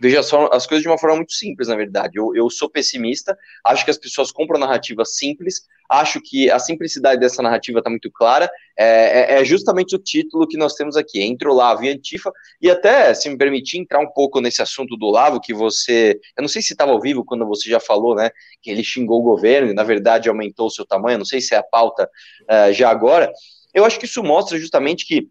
veja 0.00 0.22
só 0.22 0.48
as 0.50 0.66
coisas 0.66 0.82
de 0.82 0.88
uma 0.88 0.98
forma 0.98 1.16
muito 1.16 1.32
simples, 1.32 1.68
na 1.68 1.76
verdade. 1.76 2.18
Eu, 2.18 2.34
eu 2.34 2.48
sou 2.48 2.70
pessimista, 2.70 3.36
acho 3.64 3.84
que 3.84 3.90
as 3.90 3.98
pessoas 3.98 4.32
compram 4.32 4.58
narrativas 4.58 5.16
simples, 5.16 5.66
acho 5.90 6.20
que 6.22 6.50
a 6.50 6.58
simplicidade 6.58 7.20
dessa 7.20 7.42
narrativa 7.42 7.80
está 7.80 7.90
muito 7.90 8.10
clara, 8.10 8.50
é, 8.78 9.34
é, 9.34 9.40
é, 9.40 9.44
justamente 9.44 9.94
o 9.94 9.98
título 9.98 10.48
que 10.48 10.56
nós 10.56 10.74
temos 10.74 10.96
aqui, 10.96 11.20
entre 11.20 11.46
Olavo 11.46 11.84
e 11.84 11.90
Antifa, 11.90 12.32
e 12.62 12.70
até, 12.70 13.12
se 13.12 13.28
me 13.28 13.36
permitir, 13.36 13.78
entrar 13.78 14.00
um 14.00 14.10
pouco 14.10 14.40
nesse 14.40 14.62
assunto 14.62 14.96
do 14.96 15.06
Olavo, 15.06 15.40
que 15.40 15.52
você, 15.52 16.18
eu 16.36 16.40
não 16.40 16.48
sei 16.48 16.62
se 16.62 16.72
estava 16.72 16.92
ao 16.92 17.00
vivo 17.00 17.24
quando 17.24 17.46
você 17.46 17.68
já 17.68 17.78
falou, 17.78 18.14
né, 18.14 18.30
que 18.62 18.70
ele 18.70 18.82
xingou 18.82 19.20
o 19.20 19.24
governo, 19.24 19.70
e 19.70 19.74
na 19.74 19.82
verdade 19.82 20.28
aumentou 20.28 20.68
o 20.68 20.70
seu 20.70 20.86
tamanho, 20.86 21.18
não 21.18 21.26
sei 21.26 21.42
se 21.42 21.54
é 21.54 21.58
a 21.58 21.62
pauta 21.62 22.08
uh, 22.44 22.72
já 22.72 22.88
agora, 22.88 23.30
eu 23.74 23.84
acho 23.84 23.98
que 23.98 24.06
isso 24.06 24.22
mostra 24.22 24.58
justamente 24.58 25.06
que 25.06 25.28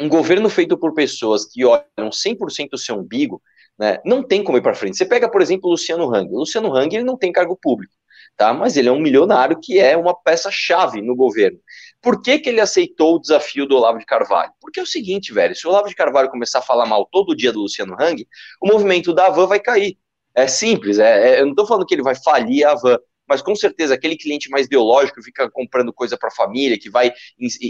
um 0.00 0.08
governo 0.08 0.50
feito 0.50 0.76
por 0.76 0.92
pessoas 0.92 1.46
que 1.46 1.64
olham 1.64 2.10
100% 2.10 2.74
o 2.74 2.78
seu 2.78 2.96
umbigo, 2.96 3.42
né? 3.78 3.98
Não 4.04 4.22
tem 4.22 4.42
como 4.42 4.58
ir 4.58 4.62
para 4.62 4.74
frente. 4.74 4.96
Você 4.96 5.04
pega, 5.04 5.30
por 5.30 5.42
exemplo, 5.42 5.68
o 5.68 5.72
Luciano 5.72 6.12
Hang. 6.14 6.32
O 6.32 6.38
Luciano 6.38 6.74
Hang 6.74 6.94
ele 6.94 7.04
não 7.04 7.16
tem 7.16 7.32
cargo 7.32 7.56
público, 7.60 7.92
tá? 8.36 8.52
mas 8.52 8.76
ele 8.76 8.88
é 8.88 8.92
um 8.92 9.00
milionário 9.00 9.58
que 9.60 9.78
é 9.78 9.96
uma 9.96 10.14
peça-chave 10.14 11.02
no 11.02 11.14
governo. 11.14 11.58
Por 12.00 12.22
que, 12.22 12.38
que 12.38 12.48
ele 12.48 12.60
aceitou 12.60 13.16
o 13.16 13.20
desafio 13.20 13.66
do 13.66 13.76
Olavo 13.76 13.98
de 13.98 14.06
Carvalho? 14.06 14.52
Porque 14.60 14.80
é 14.80 14.82
o 14.82 14.86
seguinte, 14.86 15.32
velho, 15.32 15.54
se 15.54 15.66
o 15.66 15.70
Olavo 15.70 15.88
de 15.88 15.94
Carvalho 15.94 16.30
começar 16.30 16.60
a 16.60 16.62
falar 16.62 16.86
mal 16.86 17.06
todo 17.10 17.36
dia 17.36 17.52
do 17.52 17.60
Luciano 17.60 17.96
Hang, 18.00 18.26
o 18.60 18.68
movimento 18.68 19.12
da 19.12 19.28
Van 19.28 19.46
vai 19.46 19.60
cair. 19.60 19.98
É 20.34 20.46
simples, 20.46 20.98
é, 20.98 21.36
é 21.36 21.40
eu 21.40 21.44
não 21.44 21.52
estou 21.52 21.66
falando 21.66 21.86
que 21.86 21.94
ele 21.94 22.02
vai 22.02 22.14
falir 22.14 22.66
a 22.66 22.74
Van, 22.74 22.98
mas 23.28 23.42
com 23.42 23.54
certeza 23.54 23.94
aquele 23.94 24.16
cliente 24.16 24.48
mais 24.48 24.66
ideológico 24.66 25.22
fica 25.22 25.50
comprando 25.50 25.92
coisa 25.92 26.16
para 26.16 26.28
a 26.28 26.34
família, 26.34 26.78
que 26.78 26.90
vai 26.90 27.12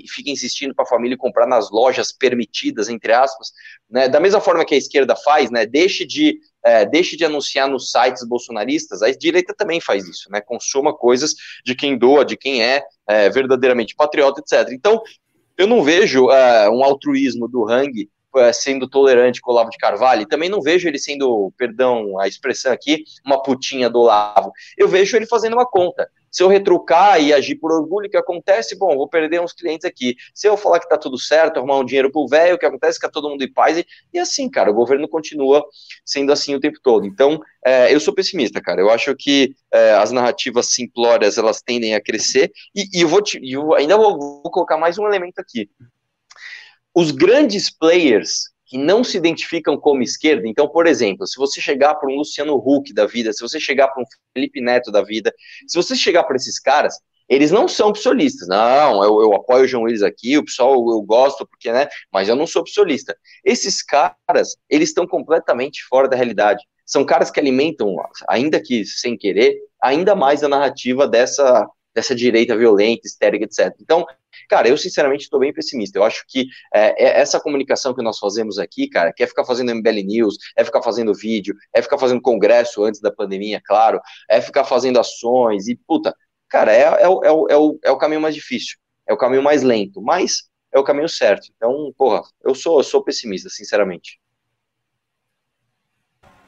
fica 0.08 0.30
insistindo 0.30 0.74
para 0.74 0.84
a 0.84 0.88
família 0.88 1.16
comprar 1.16 1.46
nas 1.46 1.70
lojas 1.70 2.12
permitidas, 2.12 2.88
entre 2.88 3.12
aspas, 3.12 3.50
né? 3.90 4.08
Da 4.08 4.20
mesma 4.20 4.40
forma 4.40 4.64
que 4.64 4.74
a 4.74 4.78
esquerda 4.78 5.16
faz, 5.16 5.50
né? 5.50 5.66
Deixe 5.66 6.04
de 6.04 6.38
é, 6.64 6.84
deixe 6.84 7.16
de 7.16 7.24
anunciar 7.24 7.68
nos 7.68 7.90
sites 7.90 8.26
bolsonaristas, 8.26 9.00
a 9.00 9.10
direita 9.10 9.54
também 9.56 9.80
faz 9.80 10.06
isso, 10.08 10.30
né? 10.30 10.40
Consuma 10.40 10.92
coisas 10.92 11.34
de 11.64 11.74
quem 11.74 11.96
doa, 11.96 12.24
de 12.24 12.36
quem 12.36 12.62
é, 12.62 12.82
é 13.08 13.30
verdadeiramente 13.30 13.94
patriota, 13.94 14.40
etc. 14.40 14.72
Então, 14.72 15.00
eu 15.56 15.66
não 15.66 15.82
vejo 15.82 16.26
uh, 16.26 16.70
um 16.70 16.82
altruísmo 16.82 17.48
do 17.48 17.68
Hang 17.68 17.92
é, 17.92 18.06
sendo 18.52 18.88
tolerante 18.88 19.40
com 19.40 19.50
o 19.50 19.54
Olavo 19.54 19.70
de 19.70 19.78
Carvalho, 19.78 20.22
e 20.22 20.26
também 20.26 20.48
não 20.48 20.60
vejo 20.60 20.88
ele 20.88 20.98
sendo, 20.98 21.52
perdão 21.56 22.18
a 22.18 22.28
expressão 22.28 22.72
aqui, 22.72 23.04
uma 23.24 23.42
putinha 23.42 23.88
do 23.88 24.00
Olavo. 24.00 24.52
Eu 24.76 24.88
vejo 24.88 25.16
ele 25.16 25.26
fazendo 25.26 25.54
uma 25.54 25.66
conta. 25.66 26.08
Se 26.36 26.42
eu 26.42 26.48
retrucar 26.48 27.18
e 27.18 27.32
agir 27.32 27.54
por 27.54 27.72
orgulho, 27.72 28.08
o 28.08 28.10
que 28.10 28.16
acontece? 28.16 28.76
Bom, 28.76 28.94
vou 28.94 29.08
perder 29.08 29.40
uns 29.40 29.54
clientes 29.54 29.86
aqui. 29.86 30.16
Se 30.34 30.46
eu 30.46 30.54
falar 30.54 30.80
que 30.80 30.86
tá 30.86 30.98
tudo 30.98 31.18
certo, 31.18 31.56
arrumar 31.56 31.78
um 31.78 31.84
dinheiro 31.84 32.12
pro 32.12 32.28
velho, 32.28 32.56
o 32.56 32.58
que 32.58 32.66
acontece? 32.66 32.98
Fica 32.98 33.10
todo 33.10 33.30
mundo 33.30 33.42
em 33.42 33.50
paz. 33.50 33.78
E, 33.78 33.86
e 34.12 34.18
assim, 34.18 34.46
cara, 34.50 34.70
o 34.70 34.74
governo 34.74 35.08
continua 35.08 35.64
sendo 36.04 36.30
assim 36.30 36.54
o 36.54 36.60
tempo 36.60 36.78
todo. 36.82 37.06
Então, 37.06 37.40
é, 37.64 37.94
eu 37.94 37.98
sou 37.98 38.12
pessimista, 38.12 38.60
cara. 38.60 38.82
Eu 38.82 38.90
acho 38.90 39.16
que 39.16 39.54
é, 39.72 39.92
as 39.92 40.12
narrativas 40.12 40.70
simplórias, 40.70 41.38
elas 41.38 41.62
tendem 41.62 41.94
a 41.94 42.02
crescer. 42.02 42.52
E, 42.74 42.86
e 42.92 43.00
eu 43.00 43.08
vou 43.08 43.22
te, 43.22 43.40
eu 43.42 43.72
ainda 43.72 43.96
vou, 43.96 44.18
vou 44.18 44.50
colocar 44.50 44.76
mais 44.76 44.98
um 44.98 45.06
elemento 45.06 45.38
aqui 45.38 45.70
os 46.96 47.10
grandes 47.10 47.68
players 47.68 48.48
que 48.64 48.78
não 48.78 49.04
se 49.04 49.18
identificam 49.18 49.76
como 49.76 50.02
esquerda, 50.02 50.48
então, 50.48 50.66
por 50.66 50.86
exemplo, 50.86 51.26
se 51.26 51.36
você 51.36 51.60
chegar 51.60 51.94
para 51.94 52.10
um 52.10 52.16
Luciano 52.16 52.56
Huck 52.56 52.92
da 52.94 53.04
vida, 53.04 53.34
se 53.34 53.42
você 53.42 53.60
chegar 53.60 53.88
para 53.88 54.02
um 54.02 54.06
Felipe 54.32 54.62
Neto 54.62 54.90
da 54.90 55.02
vida, 55.02 55.30
se 55.68 55.76
você 55.76 55.94
chegar 55.94 56.24
para 56.24 56.36
esses 56.36 56.58
caras, 56.58 56.98
eles 57.28 57.50
não 57.50 57.68
são 57.68 57.92
psolistas. 57.92 58.48
Não, 58.48 59.04
eu, 59.04 59.20
eu, 59.20 59.34
apoio 59.34 59.64
o 59.64 59.68
João 59.68 59.82
Willis 59.82 60.02
aqui, 60.02 60.38
o 60.38 60.44
pessoal 60.44 60.72
eu 60.72 61.02
gosto, 61.02 61.46
porque, 61.46 61.70
né? 61.70 61.86
Mas 62.10 62.28
eu 62.28 62.34
não 62.34 62.46
sou 62.46 62.64
psolista. 62.64 63.14
Esses 63.44 63.82
caras, 63.82 64.56
eles 64.70 64.88
estão 64.88 65.06
completamente 65.06 65.84
fora 65.84 66.08
da 66.08 66.16
realidade. 66.16 66.64
São 66.86 67.04
caras 67.04 67.30
que 67.30 67.38
alimentam, 67.38 67.94
ainda 68.26 68.58
que 68.58 68.86
sem 68.86 69.18
querer, 69.18 69.58
ainda 69.82 70.14
mais 70.14 70.42
a 70.42 70.48
narrativa 70.48 71.06
dessa, 71.06 71.68
dessa 71.96 72.14
direita 72.14 72.54
violenta, 72.54 73.06
histérica, 73.06 73.46
etc. 73.46 73.74
Então, 73.80 74.06
Cara, 74.48 74.68
eu 74.68 74.76
sinceramente 74.76 75.24
estou 75.24 75.40
bem 75.40 75.52
pessimista. 75.52 75.98
Eu 75.98 76.04
acho 76.04 76.24
que 76.28 76.46
é, 76.72 77.04
é, 77.04 77.20
essa 77.20 77.40
comunicação 77.40 77.94
que 77.94 78.02
nós 78.02 78.18
fazemos 78.18 78.58
aqui, 78.58 78.88
cara, 78.88 79.12
que 79.12 79.22
é 79.22 79.26
ficar 79.26 79.44
fazendo 79.44 79.74
MBL 79.74 80.04
News, 80.04 80.36
é 80.54 80.64
ficar 80.64 80.82
fazendo 80.82 81.14
vídeo, 81.14 81.56
é 81.72 81.82
ficar 81.82 81.98
fazendo 81.98 82.20
congresso 82.20 82.84
antes 82.84 83.00
da 83.00 83.10
pandemia, 83.10 83.60
claro, 83.64 84.00
é 84.28 84.40
ficar 84.40 84.64
fazendo 84.64 85.00
ações 85.00 85.66
e, 85.66 85.74
puta, 85.74 86.14
cara, 86.48 86.72
é, 86.72 86.82
é, 86.82 87.02
é, 87.02 87.08
o, 87.08 87.48
é, 87.48 87.56
o, 87.56 87.78
é 87.82 87.90
o 87.90 87.98
caminho 87.98 88.20
mais 88.20 88.34
difícil, 88.34 88.76
é 89.08 89.12
o 89.12 89.16
caminho 89.16 89.42
mais 89.42 89.62
lento, 89.62 90.00
mas 90.00 90.44
é 90.72 90.78
o 90.78 90.84
caminho 90.84 91.08
certo. 91.08 91.48
Então, 91.56 91.92
porra, 91.96 92.22
eu 92.44 92.54
sou, 92.54 92.78
eu 92.78 92.84
sou 92.84 93.02
pessimista, 93.02 93.48
sinceramente. 93.48 94.20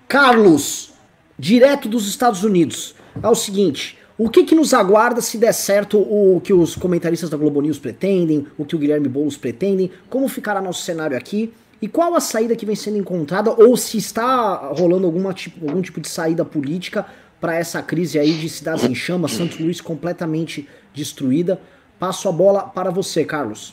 Carlos, 0.07 0.93
direto 1.39 1.89
dos 1.89 2.09
Estados 2.09 2.45
Unidos, 2.45 2.95
é 3.23 3.29
o 3.29 3.35
seguinte, 3.35 3.98
o 4.19 4.29
que, 4.29 4.43
que 4.43 4.55
nos 4.55 4.75
aguarda 4.75 5.21
se 5.21 5.39
der 5.39 5.53
certo 5.55 5.97
o 5.97 6.41
que 6.43 6.53
os 6.53 6.75
comentaristas 6.75 7.31
da 7.31 7.37
Globo 7.37 7.61
News 7.61 7.79
pretendem, 7.79 8.49
o 8.59 8.65
que 8.65 8.75
o 8.75 8.79
Guilherme 8.79 9.09
Boulos 9.09 9.37
pretendem? 9.37 9.93
Como 10.11 10.27
ficará 10.27 10.61
nosso 10.61 10.83
cenário 10.83 11.17
aqui? 11.17 11.55
E 11.81 11.87
qual 11.87 12.13
a 12.17 12.21
saída 12.21 12.57
que 12.57 12.67
vem 12.67 12.75
sendo 12.75 12.99
encontrada, 12.99 13.53
ou 13.53 13.77
se 13.77 13.97
está 13.97 14.73
rolando 14.77 15.07
alguma 15.07 15.33
tipo, 15.33 15.65
algum 15.69 15.81
tipo 15.81 16.01
de 16.01 16.09
saída 16.09 16.45
política 16.45 17.07
para 17.41 17.55
essa 17.55 17.81
crise 17.81 18.19
aí 18.19 18.33
de 18.33 18.49
cidades 18.49 18.83
em 18.83 18.95
chamas, 18.95 19.31
Santos 19.31 19.61
Luís 19.61 19.81
completamente 19.81 20.69
destruída? 20.93 21.61
Passo 21.97 22.29
a 22.29 22.33
bola 22.33 22.63
para 22.63 22.91
você, 22.91 23.25
Carlos. 23.25 23.73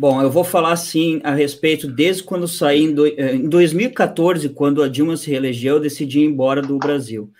Bom, 0.00 0.22
eu 0.22 0.30
vou 0.30 0.44
falar 0.44 0.76
sim 0.76 1.20
a 1.22 1.34
respeito 1.34 1.86
desde 1.86 2.22
quando 2.22 2.48
saí 2.48 2.84
em, 2.84 2.94
do, 2.94 3.06
eh, 3.06 3.34
em 3.34 3.46
2014, 3.46 4.48
quando 4.48 4.82
a 4.82 4.88
Dilma 4.88 5.14
se 5.14 5.30
reelegeu, 5.30 5.74
eu 5.74 5.80
decidi 5.80 6.20
ir 6.20 6.24
embora 6.24 6.62
do 6.62 6.78
Brasil. 6.78 7.30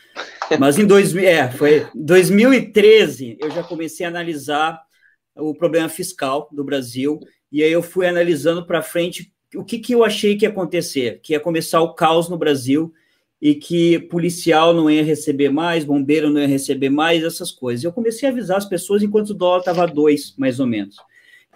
Mas 0.59 0.79
em 0.79 0.87
dois, 0.87 1.17
é, 1.17 1.51
foi 1.51 1.87
2013 1.95 3.39
eu 3.41 3.51
já 3.51 3.63
comecei 3.63 4.05
a 4.05 4.11
analisar 4.11 4.79
o 5.35 5.55
problema 5.55 5.89
fiscal 5.89 6.51
do 6.53 6.63
Brasil 6.63 7.19
e 7.51 7.63
aí 7.63 7.73
eu 7.73 7.83
fui 7.83 8.07
analisando 8.07 8.67
para 8.67 8.83
frente 8.83 9.33
o 9.57 9.65
que, 9.65 9.79
que 9.79 9.95
eu 9.95 10.05
achei 10.05 10.37
que 10.37 10.45
ia 10.45 10.51
acontecer, 10.51 11.19
que 11.23 11.33
ia 11.33 11.41
começar 11.41 11.81
o 11.81 11.95
caos 11.95 12.29
no 12.29 12.37
Brasil 12.37 12.93
e 13.41 13.55
que 13.55 14.01
policial 14.01 14.75
não 14.75 14.91
ia 14.91 15.03
receber 15.03 15.49
mais, 15.49 15.83
bombeiro 15.83 16.29
não 16.29 16.43
ia 16.43 16.47
receber 16.47 16.91
mais, 16.91 17.25
essas 17.25 17.51
coisas. 17.51 17.83
Eu 17.83 17.93
comecei 17.93 18.29
a 18.29 18.33
avisar 18.33 18.59
as 18.59 18.67
pessoas 18.67 19.03
enquanto 19.03 19.31
o 19.31 19.35
dólar 19.35 19.61
estava 19.61 19.87
dois, 19.87 20.35
mais 20.37 20.61
ou 20.61 20.67
menos. 20.67 20.97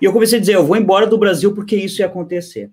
E 0.04 0.06
eu 0.06 0.12
comecei 0.12 0.36
a 0.36 0.40
dizer, 0.40 0.54
eu 0.54 0.66
vou 0.66 0.76
embora 0.76 1.06
do 1.06 1.16
Brasil 1.16 1.54
porque 1.54 1.74
isso 1.74 2.02
ia 2.02 2.06
acontecer. 2.06 2.70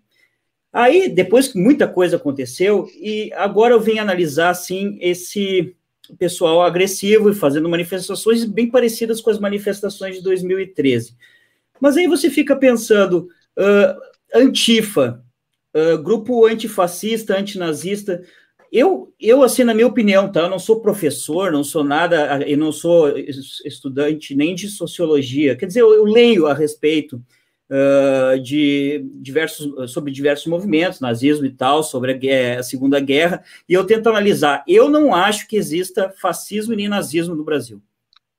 Aí, 0.74 1.08
depois 1.08 1.48
que 1.48 1.58
muita 1.58 1.88
coisa 1.88 2.18
aconteceu, 2.18 2.90
e 2.94 3.32
agora 3.36 3.74
eu 3.74 3.80
venho 3.80 4.02
analisar, 4.02 4.50
assim, 4.50 4.98
esse 5.00 5.74
pessoal 6.20 6.62
agressivo 6.62 7.30
e 7.30 7.34
fazendo 7.34 7.70
manifestações 7.70 8.44
bem 8.44 8.70
parecidas 8.70 9.22
com 9.22 9.30
as 9.30 9.40
manifestações 9.40 10.18
de 10.18 10.22
2013. 10.22 11.16
Mas 11.80 11.96
aí 11.96 12.06
você 12.06 12.30
fica 12.30 12.54
pensando, 12.54 13.30
uh, 13.58 14.02
Antifa, 14.36 15.24
uh, 15.74 16.04
grupo 16.04 16.46
antifascista, 16.46 17.38
antinazista, 17.38 18.22
eu, 18.72 19.14
eu, 19.20 19.44
assim, 19.44 19.64
na 19.66 19.74
minha 19.74 19.88
opinião, 19.88 20.32
tá? 20.32 20.42
Eu 20.42 20.50
não 20.50 20.60
sou 20.60 20.80
professor, 20.80 21.52
não 21.52 21.64
sou 21.64 21.84
nada, 21.84 22.42
eu 22.48 22.58
não 22.58 22.72
sou 22.72 23.14
estudante 23.66 24.34
nem 24.34 24.56
de 24.56 24.70
sociologia. 24.70 25.56
Quer 25.58 25.66
dizer, 25.66 25.82
eu, 25.82 25.94
eu 25.94 26.06
leio 26.06 26.48
a 26.48 26.54
respeito 26.54 27.22
uh, 27.70 28.40
de 28.40 29.06
diversos, 29.16 29.92
sobre 29.92 30.12
diversos 30.12 30.48
movimentos, 30.48 31.02
nazismo 31.02 31.46
e 31.46 31.52
tal, 31.52 31.84
sobre 31.84 32.12
a, 32.12 32.18
guerra, 32.18 32.60
a 32.62 32.64
Segunda 32.64 33.00
Guerra, 33.00 33.44
e 33.68 33.74
eu 33.74 33.86
tento 33.86 34.08
analisar. 34.08 34.64
Eu 34.66 34.90
não 34.90 35.14
acho 35.14 35.48
que 35.48 35.58
exista 35.58 36.14
fascismo 36.22 36.74
nem 36.74 36.88
nazismo 36.88 37.36
no 37.36 37.44
Brasil. 37.44 37.82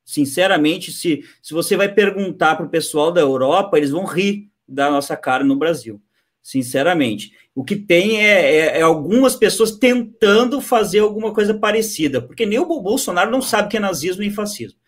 Sinceramente, 0.02 0.92
se, 0.92 1.24
se 1.42 1.52
você 1.52 1.76
vai 1.76 1.92
perguntar 1.92 2.56
para 2.56 2.66
o 2.66 2.70
pessoal 2.70 3.12
da 3.12 3.20
Europa, 3.20 3.76
eles 3.76 3.90
vão 3.90 4.06
rir 4.06 4.50
da 4.66 4.90
nossa 4.90 5.16
cara 5.16 5.44
no 5.44 5.56
Brasil. 5.56 6.00
Sinceramente. 6.42 7.32
O 7.54 7.62
que 7.62 7.76
tem 7.76 8.24
é, 8.24 8.56
é, 8.56 8.78
é 8.78 8.82
algumas 8.82 9.36
pessoas 9.36 9.72
tentando 9.72 10.60
fazer 10.60 11.00
alguma 11.00 11.34
coisa 11.34 11.52
parecida, 11.52 12.20
porque 12.20 12.46
nem 12.46 12.58
o 12.58 12.64
Bolsonaro 12.64 13.30
não 13.30 13.42
sabe 13.42 13.68
que 13.68 13.76
é 13.76 13.80
nazismo 13.80 14.22
nem 14.22 14.30
fascismo. 14.30 14.78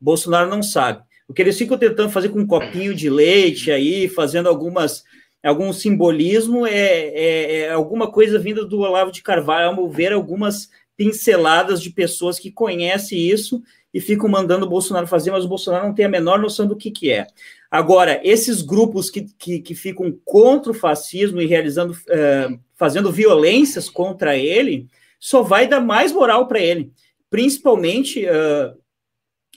O 0.00 0.04
Bolsonaro 0.04 0.48
não 0.48 0.62
sabe. 0.62 1.02
O 1.28 1.34
que 1.34 1.42
eles 1.42 1.58
ficam 1.58 1.78
tentando 1.78 2.10
fazer 2.10 2.28
com 2.28 2.40
um 2.40 2.46
copinho 2.46 2.94
de 2.94 3.08
leite 3.08 3.70
aí, 3.70 4.08
fazendo 4.08 4.48
algumas 4.48 5.04
algum 5.42 5.72
simbolismo, 5.72 6.64
é, 6.64 6.72
é, 6.72 7.60
é 7.62 7.72
alguma 7.72 8.10
coisa 8.10 8.38
vinda 8.38 8.64
do 8.64 8.78
Olavo 8.78 9.10
de 9.10 9.22
Carvalho, 9.22 9.76
ao 9.76 9.88
ver 9.88 10.12
algumas 10.12 10.68
pinceladas 10.96 11.82
de 11.82 11.90
pessoas 11.90 12.38
que 12.38 12.52
conhecem 12.52 13.18
isso 13.18 13.60
e 13.92 14.00
ficam 14.00 14.28
mandando 14.28 14.66
o 14.66 14.68
Bolsonaro 14.68 15.06
fazer, 15.06 15.30
mas 15.30 15.44
o 15.44 15.48
Bolsonaro 15.48 15.86
não 15.86 15.94
tem 15.94 16.04
a 16.04 16.08
menor 16.08 16.38
noção 16.38 16.66
do 16.66 16.76
que, 16.76 16.90
que 16.90 17.10
é. 17.10 17.26
Agora, 17.72 18.20
esses 18.22 18.60
grupos 18.60 19.08
que, 19.08 19.22
que, 19.38 19.58
que 19.58 19.74
ficam 19.74 20.14
contra 20.26 20.70
o 20.70 20.74
fascismo 20.74 21.40
e 21.40 21.46
realizando, 21.46 21.94
uh, 21.94 22.60
fazendo 22.74 23.10
violências 23.10 23.88
contra 23.88 24.36
ele, 24.36 24.88
só 25.18 25.40
vai 25.40 25.66
dar 25.66 25.80
mais 25.80 26.12
moral 26.12 26.46
para 26.46 26.60
ele, 26.60 26.92
principalmente 27.30 28.26
uh, 28.26 28.76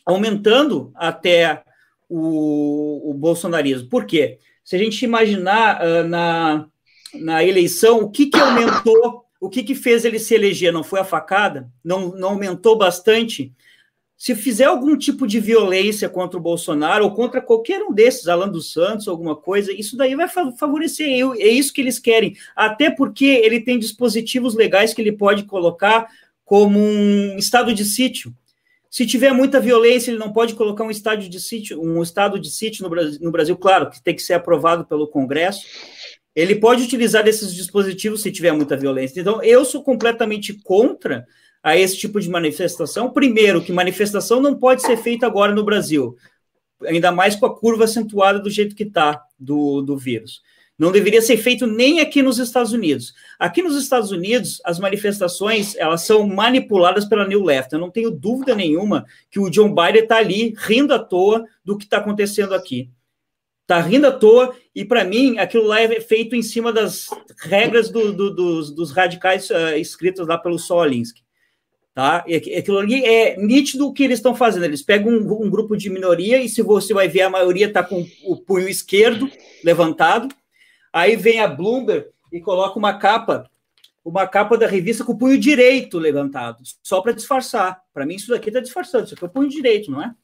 aumentando 0.05 0.93
até 0.95 1.61
o, 2.07 3.09
o 3.11 3.13
bolsonarismo. 3.13 3.89
Por 3.89 4.05
quê? 4.05 4.39
Se 4.63 4.77
a 4.77 4.79
gente 4.79 5.03
imaginar 5.03 5.81
uh, 5.81 6.07
na, 6.07 6.67
na 7.15 7.43
eleição, 7.43 7.99
o 7.99 8.09
que, 8.09 8.27
que 8.27 8.39
aumentou, 8.39 9.25
o 9.41 9.49
que, 9.49 9.61
que 9.61 9.75
fez 9.75 10.05
ele 10.05 10.19
se 10.19 10.33
eleger? 10.33 10.71
Não 10.71 10.85
foi 10.85 11.01
a 11.01 11.03
facada? 11.03 11.69
Não, 11.83 12.15
não 12.15 12.29
aumentou 12.29 12.77
bastante? 12.77 13.51
Se 14.17 14.33
fizer 14.33 14.65
algum 14.65 14.97
tipo 14.97 15.27
de 15.27 15.39
violência 15.39 16.07
contra 16.07 16.37
o 16.37 16.41
Bolsonaro 16.41 17.03
ou 17.03 17.13
contra 17.13 17.41
qualquer 17.41 17.83
um 17.83 17.93
desses, 17.93 18.27
Alan 18.27 18.47
dos 18.47 18.71
Santos, 18.71 19.07
alguma 19.07 19.35
coisa, 19.35 19.73
isso 19.73 19.97
daí 19.97 20.15
vai 20.15 20.27
favorecer. 20.27 21.07
É 21.37 21.47
isso 21.47 21.73
que 21.73 21.81
eles 21.81 21.99
querem. 21.99 22.35
Até 22.55 22.89
porque 22.89 23.25
ele 23.25 23.59
tem 23.59 23.77
dispositivos 23.77 24.55
legais 24.55 24.93
que 24.93 25.01
ele 25.01 25.11
pode 25.11 25.43
colocar 25.43 26.07
como 26.45 26.79
um 26.79 27.37
estado 27.37 27.73
de 27.73 27.83
sítio. 27.83 28.33
Se 28.89 29.05
tiver 29.05 29.33
muita 29.33 29.59
violência, 29.59 30.09
ele 30.09 30.19
não 30.19 30.31
pode 30.31 30.53
colocar 30.55 30.85
um 30.85 30.91
estádio 30.91 31.29
de 31.29 31.37
sítio, 31.37 31.81
um 31.81 32.01
estado 32.01 32.39
de 32.39 32.49
sítio 32.49 32.83
no 32.83 32.89
Brasil, 32.89 33.19
no 33.21 33.31
Brasil, 33.31 33.57
claro, 33.57 33.89
que 33.89 34.01
tem 34.01 34.15
que 34.15 34.21
ser 34.21 34.35
aprovado 34.35 34.85
pelo 34.85 35.09
Congresso. 35.09 35.65
Ele 36.33 36.55
pode 36.55 36.83
utilizar 36.83 37.21
desses 37.21 37.53
dispositivos 37.53 38.21
se 38.21 38.31
tiver 38.31 38.53
muita 38.53 38.77
violência. 38.77 39.19
Então, 39.19 39.43
eu 39.43 39.65
sou 39.65 39.83
completamente 39.83 40.53
contra 40.63 41.25
a 41.65 41.75
esse 41.75 41.97
tipo 41.97 42.21
de 42.21 42.29
manifestação. 42.29 43.09
Primeiro, 43.09 43.59
que 43.59 43.73
manifestação 43.73 44.39
não 44.39 44.53
pode 44.53 44.83
ser 44.83 44.97
feita 44.97 45.25
agora 45.25 45.51
no 45.51 45.65
Brasil, 45.65 46.15
ainda 46.85 47.11
mais 47.11 47.35
com 47.35 47.47
a 47.47 47.59
curva 47.59 47.85
acentuada 47.85 48.37
do 48.37 48.51
jeito 48.51 48.75
que 48.75 48.83
está 48.83 49.19
do, 49.39 49.81
do 49.81 49.97
vírus. 49.97 50.43
Não 50.77 50.91
deveria 50.91 51.23
ser 51.23 51.37
feito 51.37 51.65
nem 51.65 52.01
aqui 52.01 52.21
nos 52.21 52.37
Estados 52.37 52.71
Unidos. 52.71 53.15
Aqui 53.39 53.63
nos 53.63 53.75
Estados 53.75 54.11
Unidos, 54.11 54.61
as 54.63 54.77
manifestações 54.77 55.75
elas 55.77 56.01
são 56.01 56.27
manipuladas 56.27 57.05
pela 57.05 57.27
New 57.27 57.43
Left. 57.43 57.73
Eu 57.73 57.79
não 57.79 57.89
tenho 57.89 58.11
dúvida 58.11 58.53
nenhuma 58.53 59.03
que 59.31 59.39
o 59.39 59.49
John 59.49 59.73
Biden 59.73 60.03
está 60.03 60.17
ali 60.17 60.53
rindo 60.55 60.93
à 60.93 60.99
toa 60.99 61.45
do 61.63 61.75
que 61.75 61.85
está 61.85 61.97
acontecendo 61.97 62.53
aqui. 62.53 62.91
Está 63.63 63.81
rindo 63.81 64.05
à 64.05 64.11
toa, 64.11 64.55
e 64.75 64.85
para 64.85 65.03
mim, 65.03 65.39
aquilo 65.39 65.65
lá 65.65 65.81
é 65.81 65.99
feito 65.99 66.35
em 66.35 66.43
cima 66.43 66.71
das 66.71 67.07
regras 67.39 67.89
do, 67.89 68.13
do, 68.13 68.29
dos, 68.35 68.69
dos, 68.69 68.91
radicais 68.91 69.49
uh, 69.49 69.75
escritas 69.77 70.27
lá 70.27 70.37
pelo 70.37 70.59
Saul 70.59 70.81
Alinsky. 70.81 71.24
Tá? 71.95 72.23
E 72.27 72.35
aquilo 72.35 72.77
ali 72.77 73.03
é 73.03 73.37
nítido 73.37 73.87
o 73.87 73.93
que 73.93 74.03
eles 74.03 74.19
estão 74.19 74.35
fazendo. 74.35 74.65
Eles 74.65 74.83
pegam 74.83 75.11
um, 75.11 75.45
um 75.45 75.49
grupo 75.49 75.75
de 75.75 75.89
minoria, 75.89 76.43
e 76.43 76.49
se 76.49 76.61
você 76.61 76.93
vai 76.93 77.07
ver, 77.07 77.21
a 77.21 77.29
maioria 77.29 77.65
está 77.65 77.81
com 77.81 78.05
o 78.25 78.35
punho 78.35 78.69
esquerdo 78.69 79.27
levantado, 79.63 80.27
Aí 80.95 81.17
vem 81.17 81.41
a 81.41 81.47
Bloomberg 81.49 82.07
e 82.31 82.39
coloca 82.39 82.79
uma 82.79 82.97
capa, 82.97 83.49
uma 84.03 84.25
capa 84.25 84.57
da 84.57 84.65
revista 84.65 85.03
com 85.03 85.11
o 85.11 85.17
punho 85.17 85.37
direito 85.37 85.99
levantado, 85.99 86.63
só 86.81 87.01
para 87.01 87.11
disfarçar. 87.11 87.81
Para 87.93 88.05
mim, 88.05 88.15
isso 88.15 88.29
daqui 88.29 88.47
está 88.47 88.61
disfarçando, 88.61 89.03
isso 89.03 89.13
aqui 89.13 89.25
é 89.25 89.27
o 89.27 89.29
punho 89.29 89.49
direito, 89.49 89.91
não 89.91 90.01
é? 90.01 90.15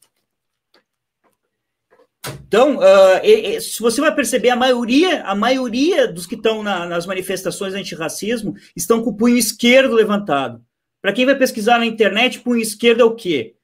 Então, 2.48 2.78
uh, 2.78 3.62
se 3.62 3.82
você 3.82 4.00
vai 4.00 4.16
perceber, 4.16 4.50
a 4.52 4.56
maioria, 4.56 5.24
a 5.24 5.36
maioria 5.36 6.08
dos 6.08 6.26
que 6.26 6.36
estão 6.36 6.64
na, 6.64 6.86
nas 6.86 7.06
manifestações 7.06 7.74
antirracismo 7.74 8.56
estão 8.74 9.04
com 9.04 9.10
o 9.10 9.18
punho 9.18 9.36
esquerdo 9.36 9.94
levantado. 9.94 10.64
Para 11.02 11.14
quem 11.14 11.26
vai 11.26 11.36
pesquisar 11.36 11.80
na 11.80 11.86
internet, 11.86 12.40
punho 12.40 12.62
esquerdo 12.62 13.02
é 13.02 13.06
o 13.06 13.16
quê? 13.16 13.56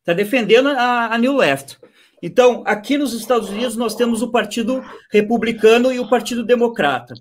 Está 0.00 0.12
defendendo 0.12 0.68
a, 0.68 1.14
a 1.14 1.18
New 1.18 1.36
Left. 1.36 1.78
Então, 2.22 2.62
aqui 2.66 2.96
nos 2.96 3.12
Estados 3.12 3.48
Unidos, 3.50 3.76
nós 3.76 3.94
temos 3.94 4.22
o 4.22 4.30
Partido 4.30 4.82
Republicano 5.10 5.92
e 5.92 5.98
o 5.98 6.08
Partido 6.08 6.44
Democrata. 6.44 7.14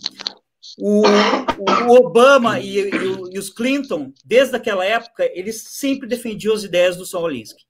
O, 0.78 1.04
o 1.06 1.96
Obama 1.96 2.60
e, 2.60 2.80
e, 2.80 2.90
e, 3.34 3.40
os 3.40 3.50
Clinton, 3.50 4.12
desde 4.26 4.56
aquela 4.56 4.86
época, 4.86 5.30
eles 5.34 5.62
sempre 5.62 6.08
defendiam 6.08 6.54
as 6.54 6.64
ideias 6.64 6.98
do 6.98 7.06
Saul 7.06 7.28
Alinsky. 7.28 7.64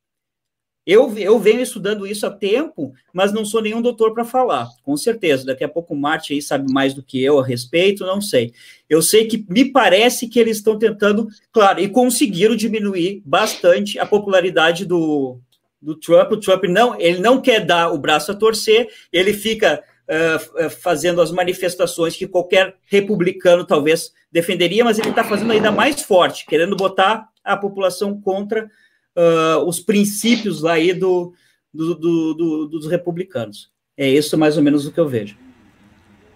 Eu, 0.85 1.17
eu 1.17 1.39
venho 1.39 1.61
estudando 1.61 2.05
isso 2.05 2.25
há 2.25 2.31
tempo, 2.31 2.93
mas 3.13 3.31
não 3.31 3.45
sou 3.45 3.61
nenhum 3.61 3.81
doutor 3.81 4.13
para 4.13 4.25
falar, 4.25 4.67
com 4.83 4.97
certeza. 4.97 5.45
Daqui 5.45 5.63
a 5.63 5.69
pouco 5.69 5.93
o 5.93 5.97
Marte 5.97 6.33
aí 6.33 6.41
sabe 6.41 6.71
mais 6.71 6.93
do 6.93 7.01
que 7.01 7.23
eu 7.23 7.39
a 7.39 7.45
respeito, 7.45 8.05
não 8.05 8.19
sei. 8.19 8.53
Eu 8.89 9.01
sei 9.01 9.25
que 9.25 9.45
me 9.49 9.65
parece 9.65 10.27
que 10.27 10.37
eles 10.37 10.57
estão 10.57 10.77
tentando, 10.77 11.27
claro, 11.53 11.79
e 11.79 11.87
conseguiram 11.87 12.55
diminuir 12.55 13.21
bastante 13.25 13.97
a 13.97 14.05
popularidade 14.05 14.85
do, 14.85 15.39
do 15.81 15.95
Trump. 15.95 16.33
O 16.33 16.37
Trump 16.37 16.65
não, 16.65 16.99
ele 16.99 17.19
não 17.19 17.41
quer 17.41 17.65
dar 17.65 17.89
o 17.93 17.97
braço 17.97 18.31
a 18.31 18.35
torcer, 18.35 18.89
ele 19.11 19.33
fica 19.33 19.81
uh, 20.03 20.69
fazendo 20.69 21.21
as 21.21 21.31
manifestações 21.31 22.17
que 22.17 22.27
qualquer 22.27 22.75
republicano 22.87 23.65
talvez 23.65 24.11
defenderia, 24.29 24.83
mas 24.83 24.99
ele 24.99 25.09
está 25.09 25.23
fazendo 25.23 25.53
ainda 25.53 25.71
mais 25.71 26.01
forte, 26.01 26.45
querendo 26.45 26.75
botar 26.75 27.29
a 27.41 27.55
população 27.55 28.19
contra 28.19 28.69
uh, 29.17 29.65
os 29.67 29.79
princípios 29.79 30.65
aí 30.65 30.93
do, 30.93 31.33
do, 31.73 31.95
do, 31.95 32.33
do, 32.33 32.67
dos 32.67 32.87
republicanos. 32.87 33.71
É 33.97 34.09
isso 34.09 34.37
mais 34.37 34.57
ou 34.57 34.63
menos 34.63 34.85
o 34.85 34.91
que 34.91 34.99
eu 34.99 35.07
vejo. 35.07 35.37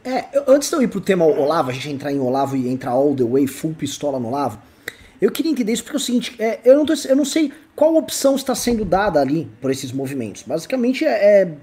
É, 0.04 0.26
antes 0.48 0.70
de 0.70 0.76
eu 0.76 0.82
ir 0.82 0.88
para 0.88 1.00
o 1.00 1.02
tema 1.02 1.26
Olavo, 1.26 1.70
a 1.70 1.74
gente 1.74 1.90
entrar 1.90 2.12
em 2.14 2.20
Olavo 2.20 2.56
e 2.56 2.70
entrar 2.70 2.92
all 2.92 3.16
the 3.16 3.24
way, 3.24 3.46
full 3.46 3.74
pistola 3.74 4.20
no 4.20 4.30
Olavo, 4.30 4.60
eu 5.20 5.32
queria 5.32 5.52
entender 5.52 5.74
isso 5.74 5.84
porque 5.84 5.98
é 5.98 6.00
o 6.00 6.02
seguinte, 6.02 6.36
é, 6.40 6.60
eu, 6.64 6.76
não 6.76 6.86
tô, 6.86 6.94
eu 7.10 7.16
não 7.16 7.26
sei 7.26 7.52
qual 7.76 7.96
opção 7.96 8.36
está 8.36 8.54
sendo 8.54 8.86
dada 8.86 9.20
ali 9.20 9.50
por 9.60 9.72
esses 9.72 9.92
movimentos. 9.92 10.44
Basicamente 10.44 11.04
é, 11.04 11.42
é 11.42 11.58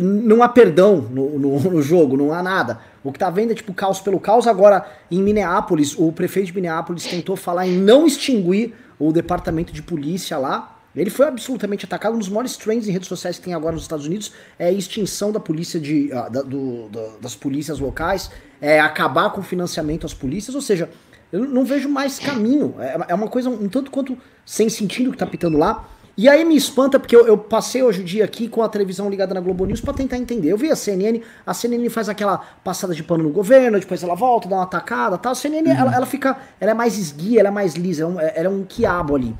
não 0.00 0.42
há 0.42 0.48
perdão 0.48 0.96
no, 1.10 1.38
no, 1.38 1.58
no, 1.58 1.82
jogo, 1.82 2.16
não 2.16 2.32
há 2.32 2.42
nada. 2.42 2.80
O 3.02 3.10
que 3.10 3.16
está 3.16 3.30
vendo 3.30 3.50
é 3.50 3.54
tipo 3.54 3.74
caos 3.74 4.00
pelo 4.00 4.20
caos. 4.20 4.46
Agora, 4.46 4.86
em 5.10 5.20
Minneapolis, 5.20 5.98
o 5.98 6.12
prefeito 6.12 6.46
de 6.46 6.54
Minneapolis 6.54 7.04
tentou 7.04 7.34
falar 7.34 7.66
em 7.66 7.76
não 7.76 8.06
extinguir 8.06 8.74
o 9.08 9.12
departamento 9.12 9.72
de 9.72 9.82
polícia 9.82 10.38
lá. 10.38 10.78
Ele 10.94 11.10
foi 11.10 11.26
absolutamente 11.26 11.86
atacado. 11.86 12.14
Um 12.14 12.18
dos 12.18 12.28
maiores 12.28 12.56
trends 12.56 12.86
em 12.86 12.92
redes 12.92 13.08
sociais 13.08 13.38
que 13.38 13.44
tem 13.44 13.54
agora 13.54 13.74
nos 13.74 13.82
Estados 13.82 14.06
Unidos 14.06 14.32
é 14.58 14.66
a 14.66 14.72
extinção 14.72 15.32
da 15.32 15.40
polícia 15.40 15.80
de, 15.80 16.10
uh, 16.12 16.30
da, 16.30 16.42
do, 16.42 16.88
da, 16.88 17.08
das 17.20 17.34
polícias 17.34 17.78
locais, 17.78 18.30
é 18.60 18.78
acabar 18.78 19.30
com 19.30 19.40
o 19.40 19.42
financiamento 19.42 20.06
às 20.06 20.12
polícias, 20.14 20.54
ou 20.54 20.60
seja, 20.60 20.90
eu 21.32 21.48
não 21.48 21.64
vejo 21.64 21.88
mais 21.88 22.18
caminho. 22.18 22.74
É, 22.78 23.06
é 23.08 23.14
uma 23.14 23.26
coisa 23.26 23.48
um 23.48 23.68
tanto 23.68 23.90
quanto 23.90 24.16
sem 24.44 24.68
sentido 24.68 25.10
que 25.10 25.16
tá 25.16 25.26
pitando 25.26 25.56
lá. 25.56 25.88
E 26.16 26.28
aí 26.28 26.44
me 26.44 26.54
espanta 26.54 27.00
porque 27.00 27.16
eu, 27.16 27.26
eu, 27.26 27.38
passei 27.38 27.82
hoje 27.82 28.02
o 28.02 28.04
dia 28.04 28.24
aqui 28.24 28.46
com 28.46 28.62
a 28.62 28.68
televisão 28.68 29.08
ligada 29.08 29.32
na 29.32 29.40
Globo 29.40 29.64
News 29.64 29.80
para 29.80 29.94
tentar 29.94 30.18
entender. 30.18 30.52
Eu 30.52 30.58
vi 30.58 30.70
a 30.70 30.76
CNN, 30.76 31.22
a 31.46 31.54
CNN 31.54 31.88
faz 31.88 32.08
aquela 32.08 32.38
passada 32.62 32.94
de 32.94 33.02
pano 33.02 33.24
no 33.24 33.30
governo, 33.30 33.80
depois 33.80 34.02
ela 34.02 34.14
volta, 34.14 34.46
dá 34.48 34.56
uma 34.56 34.64
atacada, 34.64 35.16
tal. 35.16 35.32
A 35.32 35.34
CNN 35.34 35.70
uhum. 35.70 35.76
ela, 35.76 35.94
ela, 35.94 36.06
fica, 36.06 36.36
ela 36.60 36.72
é 36.72 36.74
mais 36.74 36.98
esguia, 36.98 37.40
ela 37.40 37.48
é 37.48 37.52
mais 37.52 37.74
lisa, 37.74 38.02
ela 38.02 38.10
é 38.10 38.14
um, 38.14 38.20
ela 38.20 38.46
é 38.46 38.50
um 38.50 38.64
quiabo 38.64 39.16
ali. 39.16 39.34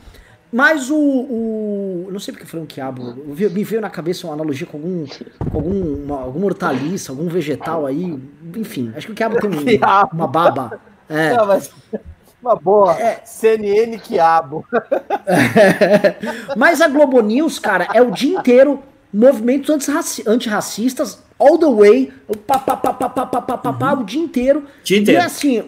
Mas 0.51 0.91
o, 0.91 0.97
o. 0.97 2.09
Não 2.11 2.21
sei 2.21 2.33
porque 2.33 2.47
foi 2.47 2.61
um 2.61 2.67
quiabo. 2.67 3.15
Me 3.27 3.65
veio 3.65 3.81
na 3.81 3.89
cabeça 3.89 4.27
uma 4.27 4.35
analogia 4.35 4.67
com 4.67 4.77
algum. 4.77 5.07
Com 5.51 5.57
algum 5.57 6.05
uma, 6.05 6.21
alguma 6.21 6.47
hortaliça, 6.47 7.11
algum 7.11 7.27
vegetal 7.27 7.87
aí. 7.87 8.19
Enfim, 8.57 8.93
acho 8.95 9.07
que 9.07 9.13
o 9.13 9.17
quiabo 9.17 9.41
tem 9.41 9.49
um, 9.49 9.55
uma 10.13 10.27
baba. 10.27 10.79
É. 11.09 11.35
Não, 11.35 11.47
mas 11.47 11.71
uma 12.43 12.57
boa. 12.57 13.01
É. 13.01 13.21
CNN 13.25 13.97
Quiabo. 13.99 14.67
Mas 16.57 16.81
a 16.81 16.89
Globo 16.89 17.21
News, 17.21 17.59
cara, 17.59 17.89
é 17.95 18.03
o 18.03 18.11
dia 18.11 18.39
inteiro 18.39 18.83
movimentos 19.13 19.89
antirracistas, 20.27 21.23
all 21.39 21.59
the 21.59 21.67
way, 21.67 22.13
pá, 22.47 22.59
pá, 22.59 22.77
pá, 22.77 22.95
pá, 22.95 23.09
pá, 23.09 23.27
pá, 23.27 23.59
pá, 23.59 23.73
pá, 23.73 23.93
o 23.93 24.05
dia 24.05 24.23
inteiro. 24.23 24.65
Dia 24.83 24.99
inteiro. 24.99 25.21
E 25.21 25.25
assim, 25.25 25.65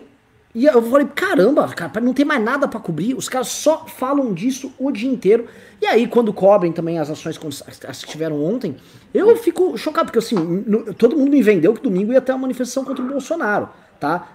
e 0.54 0.66
eu 0.66 0.80
falei, 0.82 1.08
caramba, 1.14 1.68
cara, 1.68 2.00
não 2.00 2.14
tem 2.14 2.24
mais 2.24 2.42
nada 2.42 2.68
para 2.68 2.78
cobrir, 2.78 3.14
os 3.14 3.28
caras 3.28 3.48
só 3.48 3.86
falam 3.86 4.32
disso 4.32 4.72
o 4.78 4.90
dia 4.92 5.10
inteiro. 5.10 5.46
E 5.82 5.86
aí, 5.86 6.06
quando 6.06 6.32
cobrem 6.32 6.72
também 6.72 6.98
as 6.98 7.10
ações 7.10 7.38
as 7.86 8.04
que 8.04 8.10
tiveram 8.10 8.42
ontem, 8.42 8.76
eu 9.12 9.36
fico 9.36 9.76
chocado, 9.76 10.06
porque 10.06 10.20
assim, 10.20 10.36
no, 10.36 10.94
todo 10.94 11.16
mundo 11.16 11.30
me 11.30 11.42
vendeu 11.42 11.74
que 11.74 11.82
domingo 11.82 12.12
ia 12.12 12.20
ter 12.20 12.32
uma 12.32 12.42
manifestação 12.42 12.84
contra 12.84 13.04
o 13.04 13.08
Bolsonaro, 13.08 13.68
tá? 13.98 14.28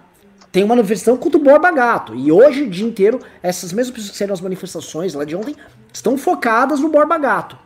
Tem 0.52 0.64
uma 0.64 0.74
manifestação 0.74 1.16
contra 1.16 1.38
o 1.38 1.42
Borba 1.42 1.70
Gato. 1.70 2.14
E 2.14 2.30
hoje, 2.32 2.62
o 2.62 2.70
dia 2.70 2.86
inteiro, 2.86 3.20
essas 3.42 3.72
mesmas 3.72 3.94
pessoas 3.94 4.10
que 4.10 4.16
saíram 4.16 4.34
as 4.34 4.40
manifestações 4.40 5.14
lá 5.14 5.24
de 5.24 5.36
ontem 5.36 5.54
estão 5.92 6.18
focadas 6.18 6.80
no 6.80 6.88
Borba 6.88 7.18
Gato. 7.18 7.56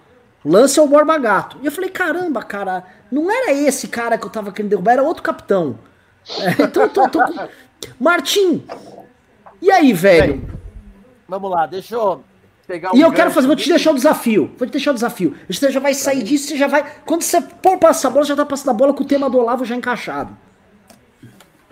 O 0.44 0.50
lance 0.50 0.78
é 0.78 0.82
o 0.82 0.86
Borba 0.86 1.16
Gato. 1.18 1.58
E 1.62 1.66
eu 1.66 1.72
falei, 1.72 1.88
caramba, 1.88 2.42
cara, 2.42 2.84
não 3.10 3.30
era 3.30 3.52
esse 3.52 3.88
cara 3.88 4.18
que 4.18 4.26
eu 4.26 4.30
tava 4.30 4.52
querendo 4.52 4.70
derrubar, 4.70 4.92
era 4.92 5.02
outro 5.02 5.22
capitão. 5.22 5.78
É, 6.38 6.62
então, 6.64 6.88
tô, 6.88 7.08
tô 7.08 7.18
com... 7.24 7.48
Martim, 7.98 8.64
e 9.64 9.70
aí, 9.70 9.94
velho? 9.94 10.34
Bem, 10.34 10.48
vamos 11.26 11.50
lá, 11.50 11.66
deixa 11.66 11.94
eu 11.94 12.22
pegar 12.66 12.94
E 12.94 13.00
eu 13.00 13.10
quero 13.12 13.30
fazer, 13.30 13.46
vou 13.46 13.56
te 13.56 13.68
deixar 13.68 13.92
o 13.92 13.94
desafio. 13.94 14.52
Vou 14.58 14.68
te 14.68 14.72
deixar 14.72 14.90
o 14.90 14.94
desafio. 14.94 15.34
Você 15.48 15.70
já 15.70 15.80
vai 15.80 15.94
sair 15.94 16.22
disso, 16.22 16.48
você 16.48 16.56
já 16.58 16.66
vai. 16.66 16.84
Quando 17.06 17.22
você 17.22 17.40
for 17.62 17.78
passar 17.78 18.08
a 18.08 18.10
bola, 18.10 18.26
já 18.26 18.36
tá 18.36 18.44
passando 18.44 18.70
a 18.70 18.74
bola 18.74 18.92
com 18.92 19.02
o 19.02 19.06
tema 19.06 19.30
do 19.30 19.38
Olavo 19.38 19.64
já 19.64 19.74
encaixado. 19.74 20.36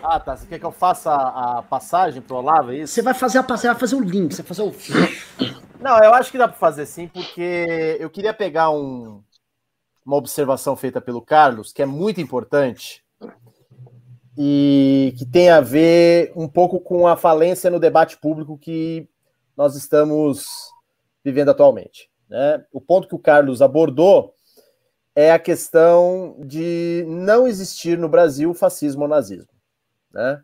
Ah, 0.02 0.18
tá. 0.18 0.36
Você 0.36 0.46
quer 0.46 0.58
que 0.58 0.66
eu 0.66 0.72
faça 0.72 1.14
a 1.14 1.62
passagem 1.62 2.20
pro 2.20 2.36
Olavo, 2.36 2.72
é 2.72 2.78
isso? 2.78 2.94
Você 2.94 3.02
vai 3.02 3.14
fazer 3.14 3.38
a 3.38 3.42
passagem, 3.42 3.70
vai 3.70 3.80
fazer 3.80 3.94
o 3.94 4.00
link, 4.00 4.34
você 4.34 4.42
vai 4.42 4.48
fazer 4.48 4.62
o. 4.62 4.72
Não, 5.80 5.98
eu 5.98 6.12
acho 6.14 6.30
que 6.30 6.38
dá 6.38 6.46
para 6.48 6.56
fazer 6.56 6.86
sim, 6.86 7.08
porque 7.08 7.96
eu 7.98 8.08
queria 8.08 8.32
pegar 8.32 8.70
um, 8.70 9.22
uma 10.04 10.16
observação 10.16 10.76
feita 10.76 11.00
pelo 11.00 11.20
Carlos, 11.20 11.72
que 11.72 11.82
é 11.82 11.86
muito 11.86 12.20
importante, 12.20 13.02
e 14.36 15.14
que 15.18 15.26
tem 15.26 15.50
a 15.50 15.60
ver 15.60 16.32
um 16.34 16.48
pouco 16.48 16.80
com 16.80 17.06
a 17.06 17.16
falência 17.16 17.70
no 17.70 17.80
debate 17.80 18.16
público 18.16 18.58
que 18.58 19.08
nós 19.56 19.76
estamos 19.76 20.46
vivendo 21.24 21.50
atualmente. 21.50 22.10
Né? 22.28 22.64
O 22.72 22.80
ponto 22.80 23.08
que 23.08 23.14
o 23.14 23.18
Carlos 23.18 23.60
abordou 23.60 24.34
é 25.14 25.32
a 25.32 25.38
questão 25.38 26.36
de 26.40 27.04
não 27.06 27.46
existir 27.46 27.98
no 27.98 28.08
Brasil 28.08 28.54
fascismo 28.54 29.02
ou 29.02 29.08
nazismo. 29.08 29.51
Né? 30.12 30.40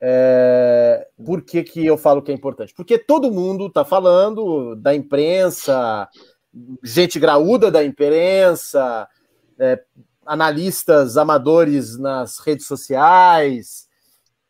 É, 0.00 1.06
por 1.24 1.42
que, 1.42 1.62
que 1.62 1.84
eu 1.84 1.98
falo 1.98 2.22
que 2.22 2.30
é 2.30 2.34
importante? 2.34 2.72
Porque 2.74 2.98
todo 2.98 3.30
mundo 3.30 3.66
está 3.66 3.84
falando 3.84 4.74
da 4.76 4.94
imprensa, 4.94 6.08
gente 6.82 7.18
graúda 7.18 7.70
da 7.70 7.84
imprensa, 7.84 9.06
é, 9.58 9.82
analistas 10.24 11.16
amadores 11.16 11.98
nas 11.98 12.38
redes 12.38 12.66
sociais, 12.66 13.88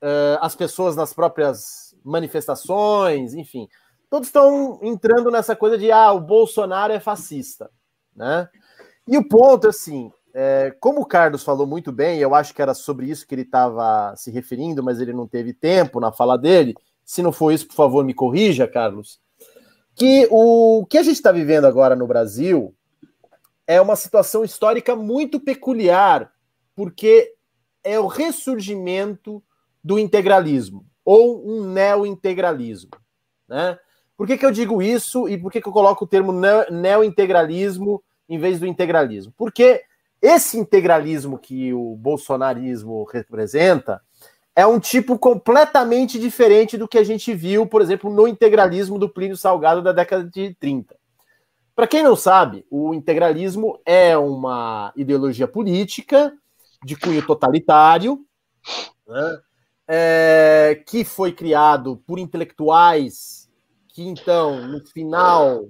é, 0.00 0.38
as 0.40 0.54
pessoas 0.54 0.94
nas 0.94 1.12
próprias 1.12 1.96
manifestações, 2.04 3.34
enfim, 3.34 3.68
todos 4.08 4.28
estão 4.28 4.78
entrando 4.82 5.30
nessa 5.30 5.56
coisa 5.56 5.76
de 5.76 5.90
ah, 5.90 6.12
o 6.12 6.20
Bolsonaro 6.20 6.92
é 6.92 7.00
fascista, 7.00 7.70
né? 8.14 8.48
E 9.06 9.18
o 9.18 9.26
ponto, 9.26 9.68
assim, 9.68 10.12
é, 10.34 10.74
como 10.80 11.00
o 11.00 11.06
Carlos 11.06 11.42
falou 11.42 11.66
muito 11.66 11.90
bem, 11.90 12.18
eu 12.18 12.34
acho 12.34 12.54
que 12.54 12.62
era 12.62 12.74
sobre 12.74 13.06
isso 13.10 13.26
que 13.26 13.34
ele 13.34 13.42
estava 13.42 14.14
se 14.16 14.30
referindo, 14.30 14.82
mas 14.82 15.00
ele 15.00 15.12
não 15.12 15.26
teve 15.26 15.52
tempo 15.52 16.00
na 16.00 16.12
fala 16.12 16.36
dele. 16.36 16.74
Se 17.04 17.22
não 17.22 17.32
for 17.32 17.52
isso, 17.52 17.66
por 17.66 17.74
favor, 17.74 18.04
me 18.04 18.14
corrija, 18.14 18.68
Carlos. 18.68 19.20
Que 19.94 20.28
o 20.30 20.86
que 20.88 20.98
a 20.98 21.02
gente 21.02 21.16
está 21.16 21.32
vivendo 21.32 21.64
agora 21.64 21.96
no 21.96 22.06
Brasil 22.06 22.74
é 23.66 23.80
uma 23.80 23.96
situação 23.96 24.44
histórica 24.44 24.94
muito 24.96 25.40
peculiar, 25.40 26.32
porque 26.74 27.34
é 27.82 27.98
o 27.98 28.06
ressurgimento 28.06 29.42
do 29.82 29.98
integralismo, 29.98 30.86
ou 31.04 31.46
um 31.46 31.64
neo-integralismo. 31.64 32.90
Né? 33.48 33.78
Por 34.16 34.26
que, 34.26 34.36
que 34.36 34.44
eu 34.44 34.50
digo 34.50 34.82
isso 34.82 35.28
e 35.28 35.38
por 35.38 35.50
que, 35.50 35.60
que 35.60 35.68
eu 35.68 35.72
coloco 35.72 36.04
o 36.04 36.08
termo 36.08 36.32
neo-integralismo 36.70 38.02
em 38.28 38.38
vez 38.38 38.60
do 38.60 38.66
integralismo? 38.66 39.32
Porque 39.36 39.82
esse 40.20 40.58
integralismo 40.58 41.38
que 41.38 41.72
o 41.72 41.96
bolsonarismo 41.96 43.04
representa 43.04 44.02
é 44.54 44.66
um 44.66 44.78
tipo 44.78 45.18
completamente 45.18 46.18
diferente 46.18 46.76
do 46.76 46.88
que 46.88 46.98
a 46.98 47.04
gente 47.04 47.32
viu, 47.34 47.66
por 47.66 47.80
exemplo, 47.80 48.12
no 48.12 48.28
integralismo 48.28 48.98
do 48.98 49.08
Plínio 49.08 49.36
Salgado 49.36 49.82
da 49.82 49.92
década 49.92 50.24
de 50.24 50.54
30. 50.54 50.96
Para 51.74 51.86
quem 51.86 52.02
não 52.02 52.14
sabe, 52.14 52.66
o 52.70 52.92
integralismo 52.92 53.80
é 53.86 54.16
uma 54.16 54.92
ideologia 54.96 55.48
política 55.48 56.32
de 56.84 56.96
cunho 56.96 57.24
totalitário, 57.26 58.24
né, 59.06 59.38
é, 59.88 60.82
que 60.86 61.04
foi 61.04 61.32
criado 61.32 62.02
por 62.06 62.18
intelectuais 62.18 63.40
que, 63.88 64.02
então, 64.02 64.66
no 64.66 64.80
final 64.80 65.68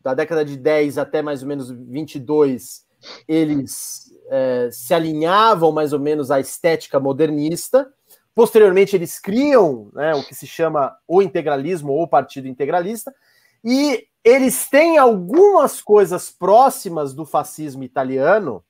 da 0.00 0.14
década 0.14 0.44
de 0.44 0.56
10 0.56 0.98
até 0.98 1.22
mais 1.22 1.42
ou 1.42 1.48
menos 1.48 1.70
22, 1.70 2.84
eles 3.26 4.12
é, 4.30 4.68
se 4.70 4.94
alinhavam 4.94 5.72
mais 5.72 5.92
ou 5.92 6.00
menos 6.00 6.30
à 6.30 6.40
estética 6.40 6.98
modernista. 6.98 7.92
Posteriormente, 8.34 8.96
eles 8.96 9.18
criam 9.18 9.90
né, 9.92 10.14
o 10.14 10.22
que 10.22 10.34
se 10.34 10.46
chama 10.46 10.96
o 11.06 11.20
integralismo 11.20 11.92
ou 11.92 12.08
partido 12.08 12.48
integralista, 12.48 13.14
e 13.64 14.06
eles 14.24 14.68
têm 14.68 14.98
algumas 14.98 15.80
coisas 15.82 16.30
próximas 16.30 17.12
do 17.12 17.26
fascismo 17.26 17.82
italiano, 17.82 18.64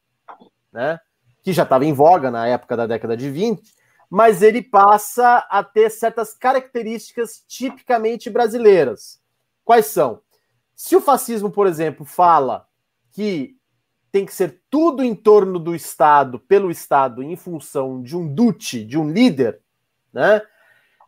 né, 0.72 0.98
que 1.42 1.52
já 1.52 1.62
estava 1.62 1.84
em 1.84 1.92
voga 1.92 2.30
na 2.30 2.46
época 2.46 2.76
da 2.76 2.86
década 2.86 3.16
de 3.16 3.30
20, 3.30 3.62
mas 4.10 4.42
ele 4.42 4.62
passa 4.62 5.38
a 5.50 5.62
ter 5.62 5.90
certas 5.90 6.34
características 6.34 7.42
tipicamente 7.46 8.28
brasileiras. 8.28 9.20
Quais 9.64 9.86
são? 9.86 10.20
Se 10.74 10.96
o 10.96 11.00
fascismo, 11.00 11.50
por 11.50 11.66
exemplo, 11.66 12.04
fala 12.04 12.66
que 13.12 13.56
tem 14.12 14.26
que 14.26 14.34
ser 14.34 14.60
tudo 14.68 15.02
em 15.02 15.14
torno 15.14 15.58
do 15.58 15.74
Estado, 15.74 16.38
pelo 16.38 16.70
Estado, 16.70 17.22
em 17.22 17.34
função 17.34 18.02
de 18.02 18.14
um 18.14 18.32
dute, 18.32 18.84
de 18.84 18.98
um 18.98 19.10
líder, 19.10 19.58
né? 20.12 20.42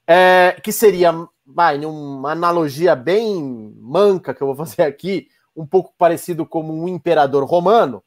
É, 0.06 0.58
que 0.62 0.72
seria, 0.72 1.12
vai, 1.46 1.84
uma 1.84 2.32
analogia 2.32 2.96
bem 2.96 3.74
manca 3.78 4.34
que 4.34 4.42
eu 4.42 4.46
vou 4.46 4.56
fazer 4.66 4.82
aqui, 4.82 5.28
um 5.54 5.66
pouco 5.66 5.94
parecido 5.98 6.46
como 6.46 6.72
um 6.72 6.88
imperador 6.88 7.44
romano. 7.44 8.02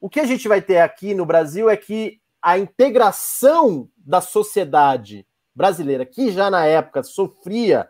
O 0.00 0.08
que 0.08 0.18
a 0.18 0.26
gente 0.26 0.48
vai 0.48 0.62
ter 0.62 0.78
aqui 0.78 1.12
no 1.12 1.26
Brasil 1.26 1.68
é 1.68 1.76
que 1.76 2.18
a 2.40 2.58
integração 2.58 3.88
da 3.96 4.20
sociedade 4.20 5.26
brasileira, 5.54 6.06
que 6.06 6.30
já 6.30 6.50
na 6.50 6.64
época 6.64 7.02
sofria 7.02 7.88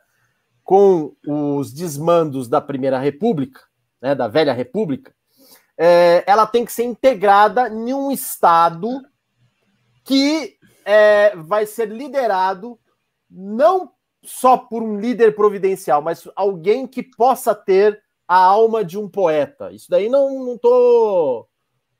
com 0.64 1.14
os 1.27 1.73
desmandos 1.73 2.49
da 2.49 2.61
Primeira 2.61 2.99
República, 2.99 3.61
né, 4.03 4.14
da 4.14 4.27
Velha 4.27 4.53
República, 4.53 5.14
é, 5.79 6.25
ela 6.27 6.47
tem 6.47 6.64
que 6.64 6.73
ser 6.73 6.83
integrada 6.83 7.69
em 7.69 7.95
um 7.95 8.11
Estado 8.11 9.01
que 10.05 10.57
é, 10.85 11.37
vai 11.37 11.67
ser 11.67 11.88
liderado 11.88 12.79
não 13.31 13.93
só 14.25 14.57
por 14.57 14.83
um 14.83 14.99
líder 14.99 15.37
providencial, 15.37 16.03
mas 16.03 16.29
alguém 16.35 16.87
que 16.87 17.03
possa 17.03 17.55
ter 17.55 18.03
a 18.27 18.37
alma 18.37 18.85
de 18.85 18.99
um 18.99 19.09
poeta. 19.09 19.71
Isso 19.71 19.88
daí 19.88 20.09
não, 20.09 20.45
não 20.45 20.59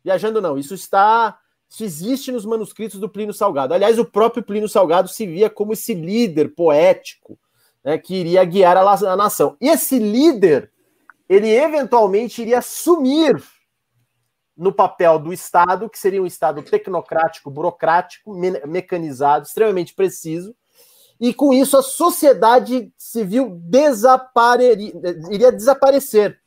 viajando, 0.03 0.41
não. 0.41 0.59
Isso 0.59 0.75
está. 0.75 1.39
Isso 1.71 1.85
existe 1.85 2.33
nos 2.33 2.45
manuscritos 2.45 2.99
do 2.99 3.09
Plínio 3.09 3.35
Salgado. 3.35 3.75
Aliás, 3.75 3.99
o 3.99 4.05
próprio 4.05 4.43
Plínio 4.43 4.69
Salgado 4.69 5.09
se 5.09 5.27
via 5.27 5.51
como 5.51 5.75
esse 5.75 5.95
líder 5.95 6.55
poético 6.55 7.39
né, 7.85 7.99
que 7.99 8.15
iria 8.15 8.45
guiar 8.45 8.77
a, 8.77 8.81
a 8.81 9.17
nação. 9.17 9.57
E 9.61 9.69
esse 9.69 9.99
líder, 9.99 10.73
ele 11.29 11.51
eventualmente 11.51 12.41
iria 12.41 12.63
sumir 12.63 13.43
no 14.59 14.73
papel 14.73 15.21
do 15.21 15.33
Estado, 15.33 15.89
que 15.89 15.99
seria 15.99 16.21
um 16.21 16.27
Estado 16.27 16.61
tecnocrático, 16.63 17.49
burocrático, 17.49 18.35
me 18.35 18.51
mecanizado, 18.67 19.47
extremamente 19.47 19.95
preciso, 19.95 20.53
e 21.21 21.33
com 21.33 21.55
isso 21.55 21.77
a 21.79 21.83
sociedade 21.83 22.93
civil 22.99 23.51
desapareria, 23.63 24.93
iria 25.31 25.53
desaparecer. 25.53 26.41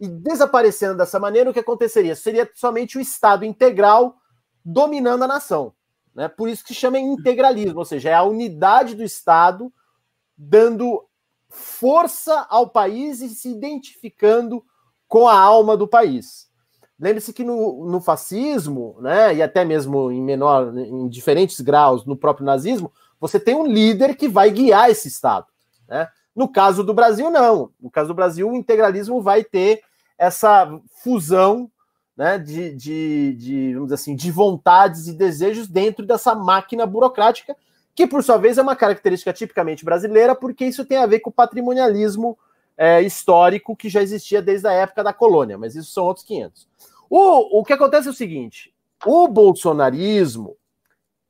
E 0.00 0.08
desaparecendo 0.08 0.96
dessa 0.96 1.20
maneira, 1.20 1.48
o 1.48 1.52
que 1.52 1.60
aconteceria? 1.60 2.16
Seria 2.16 2.50
somente 2.54 2.98
o 2.98 3.00
Estado 3.00 3.44
integral 3.44 4.16
dominando 4.64 5.22
a 5.22 5.28
nação. 5.28 5.72
Né? 6.12 6.26
Por 6.26 6.48
isso 6.48 6.64
que 6.64 6.74
chama 6.74 6.98
integralismo, 6.98 7.78
ou 7.78 7.84
seja, 7.84 8.10
é 8.10 8.14
a 8.14 8.24
unidade 8.24 8.96
do 8.96 9.04
Estado 9.04 9.72
dando 10.36 11.06
força 11.48 12.46
ao 12.50 12.68
país 12.68 13.20
e 13.20 13.28
se 13.28 13.48
identificando 13.48 14.64
com 15.06 15.28
a 15.28 15.38
alma 15.38 15.76
do 15.76 15.86
país. 15.86 16.52
Lembre-se 17.04 17.34
que 17.34 17.44
no, 17.44 17.84
no, 17.84 18.00
fascismo, 18.00 18.96
né, 18.98 19.34
e 19.34 19.42
até 19.42 19.62
mesmo 19.62 20.10
em 20.10 20.22
menor, 20.22 20.74
em 20.74 21.06
diferentes 21.06 21.60
graus 21.60 22.06
no 22.06 22.16
próprio 22.16 22.46
nazismo, 22.46 22.90
você 23.20 23.38
tem 23.38 23.54
um 23.54 23.66
líder 23.66 24.16
que 24.16 24.26
vai 24.26 24.50
guiar 24.50 24.88
esse 24.88 25.08
Estado. 25.08 25.44
Né? 25.86 26.08
No 26.34 26.48
caso 26.48 26.82
do 26.82 26.94
Brasil, 26.94 27.30
não. 27.30 27.70
No 27.78 27.90
caso 27.90 28.08
do 28.08 28.14
Brasil, 28.14 28.48
o 28.48 28.56
integralismo 28.56 29.20
vai 29.20 29.44
ter 29.44 29.82
essa 30.16 30.80
fusão 31.02 31.70
né, 32.16 32.38
de, 32.38 32.72
de, 32.74 33.34
de, 33.34 33.74
vamos 33.74 33.92
assim, 33.92 34.16
de 34.16 34.30
vontades 34.30 35.06
e 35.06 35.12
desejos 35.12 35.68
dentro 35.68 36.06
dessa 36.06 36.34
máquina 36.34 36.86
burocrática, 36.86 37.54
que 37.94 38.06
por 38.06 38.24
sua 38.24 38.38
vez 38.38 38.56
é 38.56 38.62
uma 38.62 38.74
característica 38.74 39.30
tipicamente 39.30 39.84
brasileira, 39.84 40.34
porque 40.34 40.64
isso 40.64 40.86
tem 40.86 40.96
a 40.96 41.06
ver 41.06 41.20
com 41.20 41.28
o 41.28 41.34
patrimonialismo 41.34 42.38
é, 42.78 43.02
histórico 43.02 43.76
que 43.76 43.90
já 43.90 44.00
existia 44.00 44.40
desde 44.40 44.66
a 44.66 44.72
época 44.72 45.04
da 45.04 45.12
colônia, 45.12 45.58
mas 45.58 45.76
isso 45.76 45.92
são 45.92 46.04
outros 46.06 46.24
500. 46.24 46.66
O, 47.16 47.60
o 47.60 47.64
que 47.64 47.72
acontece 47.72 48.08
é 48.08 48.10
o 48.10 48.14
seguinte: 48.14 48.74
o 49.06 49.28
bolsonarismo 49.28 50.56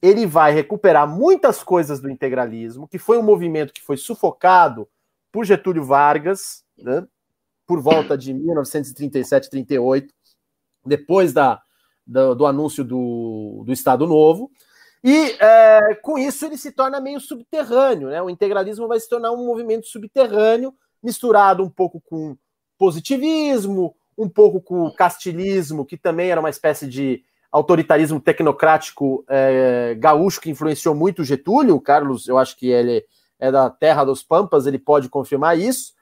ele 0.01 0.25
vai 0.25 0.51
recuperar 0.51 1.07
muitas 1.07 1.63
coisas 1.63 2.01
do 2.01 2.09
integralismo, 2.09 2.89
que 2.89 2.99
foi 2.99 3.19
um 3.19 3.23
movimento 3.23 3.71
que 3.71 3.83
foi 3.83 3.99
sufocado 3.99 4.89
por 5.31 5.45
Getúlio 5.45 5.85
Vargas, 5.85 6.65
né, 6.79 7.07
por 7.67 7.83
volta 7.83 8.17
de 8.17 8.33
1937, 8.33 9.51
38, 9.51 10.15
depois 10.87 11.35
da, 11.35 11.63
do, 12.07 12.35
do 12.35 12.47
anúncio 12.47 12.83
do, 12.83 13.63
do 13.67 13.73
Estado 13.73 14.07
Novo. 14.07 14.51
E 15.03 15.37
é, 15.39 15.95
com 15.97 16.17
isso 16.17 16.47
ele 16.47 16.57
se 16.57 16.73
torna 16.73 16.99
meio 16.99 17.21
subterrâneo, 17.21 18.09
né? 18.09 18.23
O 18.23 18.31
integralismo 18.31 18.89
vai 18.89 18.99
se 18.99 19.07
tornar 19.07 19.33
um 19.33 19.45
movimento 19.45 19.87
subterrâneo, 19.87 20.75
misturado 21.03 21.63
um 21.63 21.69
pouco 21.69 22.01
com 22.01 22.39
positivismo, 22.79 23.95
um 24.17 24.29
pouco 24.29 24.61
com 24.61 24.87
o 24.87 24.95
castilismo, 24.95 25.85
que 25.85 25.97
também 25.97 26.31
era 26.31 26.41
uma 26.41 26.51
espécie 26.51 26.87
de 26.87 27.23
autoritarismo 27.51 28.21
tecnocrático 28.21 29.25
é, 29.29 29.95
gaúcho 29.99 30.41
que 30.41 30.51
influenciou 30.51 30.95
muito 30.95 31.23
o 31.23 31.25
Getúlio. 31.25 31.77
O 31.77 31.81
Carlos, 31.81 32.27
eu 32.27 32.37
acho 32.37 32.57
que 32.57 32.69
ele 32.69 33.05
é 33.39 33.51
da 33.51 33.71
terra 33.71 34.05
dos 34.05 34.23
Pampas, 34.23 34.67
ele 34.67 34.79
pode 34.79 35.09
confirmar 35.09 35.59
isso. 35.59 35.95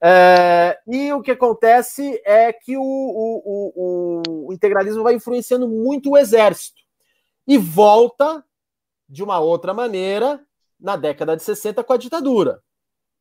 É, 0.00 0.78
e 0.86 1.12
o 1.12 1.20
que 1.20 1.32
acontece 1.32 2.20
é 2.24 2.52
que 2.52 2.76
o, 2.76 2.82
o, 2.82 3.42
o, 3.74 4.46
o, 4.46 4.52
integralismo 4.52 5.02
vai 5.02 5.14
influenciando 5.14 5.66
muito 5.66 6.10
o 6.10 6.18
exército 6.18 6.80
e 7.46 7.58
volta 7.58 8.44
de 9.08 9.24
uma 9.24 9.40
outra 9.40 9.74
maneira 9.74 10.40
na 10.78 10.94
década 10.94 11.36
de 11.36 11.42
60 11.42 11.82
com 11.82 11.92
a 11.92 11.96
ditadura. 11.96 12.62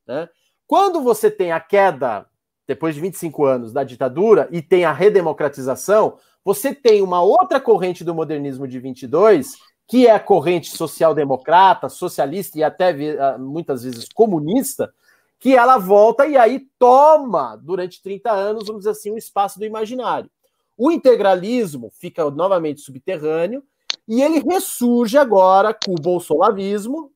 Né? 0.06 0.30
Quando 0.68 1.02
você 1.02 1.32
tem 1.32 1.52
a 1.52 1.60
queda, 1.60 2.28
depois 2.68 2.94
de 2.94 3.02
25 3.02 3.46
anos, 3.46 3.72
da 3.72 3.84
ditadura 3.84 4.48
e 4.52 4.62
tem 4.62 4.84
a 4.84 4.92
redemocratização, 4.92 6.18
você 6.44 6.76
tem 6.76 7.02
uma 7.02 7.22
outra 7.22 7.60
corrente 7.60 8.04
do 8.04 8.14
modernismo 8.14 8.68
de 8.68 8.80
22, 8.80 9.56
que 9.88 10.06
é 10.06 10.12
a 10.12 10.20
corrente 10.20 10.70
social-democrata, 10.70 11.88
socialista 11.88 12.60
e 12.60 12.64
até 12.64 12.90
ah, 13.20 13.38
muitas 13.38 13.84
vezes 13.84 14.10
comunista, 14.14 14.94
que 15.40 15.56
ela 15.56 15.78
volta 15.78 16.28
e 16.28 16.36
aí 16.36 16.68
toma, 16.78 17.56
durante 17.56 18.02
30 18.02 18.32
anos, 18.32 18.68
vamos 18.68 18.82
dizer 18.82 18.92
assim, 18.92 19.12
o 19.12 19.14
um 19.14 19.18
espaço 19.18 19.60
do 19.60 19.66
imaginário. 19.66 20.30
O 20.78 20.92
integralismo 20.92 21.90
fica 22.00 22.30
novamente 22.30 22.82
subterrâneo 22.82 23.64
e 24.08 24.22
ele 24.22 24.40
ressurge 24.40 25.18
agora 25.18 25.74
com 25.74 25.92
o 25.92 26.02
bolsolavismo, 26.02 27.12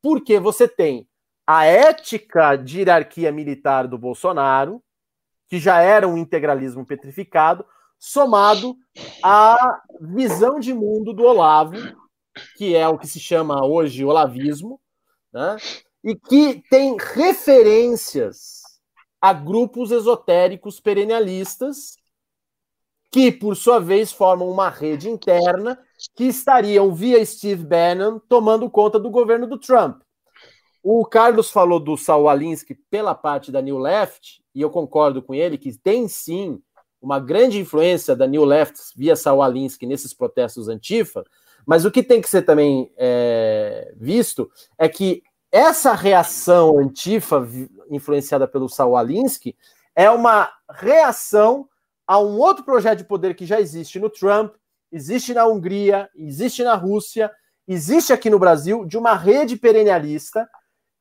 porque 0.00 0.38
você 0.38 0.66
tem 0.66 1.06
a 1.46 1.64
ética 1.64 2.56
de 2.56 2.78
hierarquia 2.78 3.30
militar 3.30 3.86
do 3.86 3.96
Bolsonaro, 3.96 4.82
que 5.48 5.58
já 5.58 5.80
era 5.80 6.06
um 6.08 6.16
integralismo 6.16 6.84
petrificado, 6.84 7.64
somado 7.98 8.76
à 9.22 9.80
visão 10.00 10.58
de 10.60 10.74
mundo 10.74 11.12
do 11.12 11.24
Olavo, 11.24 11.76
que 12.56 12.74
é 12.74 12.86
o 12.86 12.98
que 12.98 13.06
se 13.06 13.18
chama 13.18 13.64
hoje 13.64 14.04
olavismo, 14.04 14.80
né? 15.32 15.56
e 16.04 16.14
que 16.14 16.62
tem 16.68 16.96
referências 16.98 18.62
a 19.20 19.32
grupos 19.32 19.90
esotéricos 19.90 20.78
perennialistas, 20.78 21.96
que, 23.10 23.32
por 23.32 23.56
sua 23.56 23.80
vez, 23.80 24.12
formam 24.12 24.48
uma 24.50 24.68
rede 24.68 25.08
interna 25.08 25.78
que 26.14 26.24
estariam, 26.24 26.94
via 26.94 27.24
Steve 27.24 27.64
Bannon, 27.64 28.18
tomando 28.28 28.70
conta 28.70 28.98
do 28.98 29.10
governo 29.10 29.46
do 29.46 29.58
Trump. 29.58 30.00
O 30.88 31.04
Carlos 31.04 31.50
falou 31.50 31.80
do 31.80 31.96
Saul 31.96 32.28
Alinsky 32.28 32.72
pela 32.88 33.12
parte 33.12 33.50
da 33.50 33.60
New 33.60 33.76
Left, 33.76 34.40
e 34.54 34.60
eu 34.60 34.70
concordo 34.70 35.20
com 35.20 35.34
ele 35.34 35.58
que 35.58 35.76
tem 35.76 36.06
sim 36.06 36.62
uma 37.02 37.18
grande 37.18 37.58
influência 37.58 38.14
da 38.14 38.24
New 38.24 38.44
Left 38.44 38.78
via 38.94 39.16
Saul 39.16 39.42
Alinsky 39.42 39.84
nesses 39.84 40.14
protestos 40.14 40.68
antifa, 40.68 41.24
mas 41.66 41.84
o 41.84 41.90
que 41.90 42.04
tem 42.04 42.20
que 42.20 42.30
ser 42.30 42.42
também 42.42 42.92
é, 42.96 43.92
visto 43.96 44.48
é 44.78 44.88
que 44.88 45.24
essa 45.50 45.92
reação 45.92 46.78
antifa, 46.78 47.44
influenciada 47.90 48.46
pelo 48.46 48.68
Saul 48.68 48.96
Alinsky, 48.96 49.56
é 49.92 50.08
uma 50.08 50.48
reação 50.70 51.68
a 52.06 52.20
um 52.20 52.38
outro 52.38 52.64
projeto 52.64 52.98
de 52.98 53.04
poder 53.06 53.34
que 53.34 53.44
já 53.44 53.60
existe 53.60 53.98
no 53.98 54.08
Trump, 54.08 54.54
existe 54.92 55.34
na 55.34 55.48
Hungria, 55.48 56.08
existe 56.14 56.62
na 56.62 56.76
Rússia, 56.76 57.28
existe 57.66 58.12
aqui 58.12 58.30
no 58.30 58.38
Brasil, 58.38 58.84
de 58.86 58.96
uma 58.96 59.16
rede 59.16 59.56
perennialista 59.56 60.48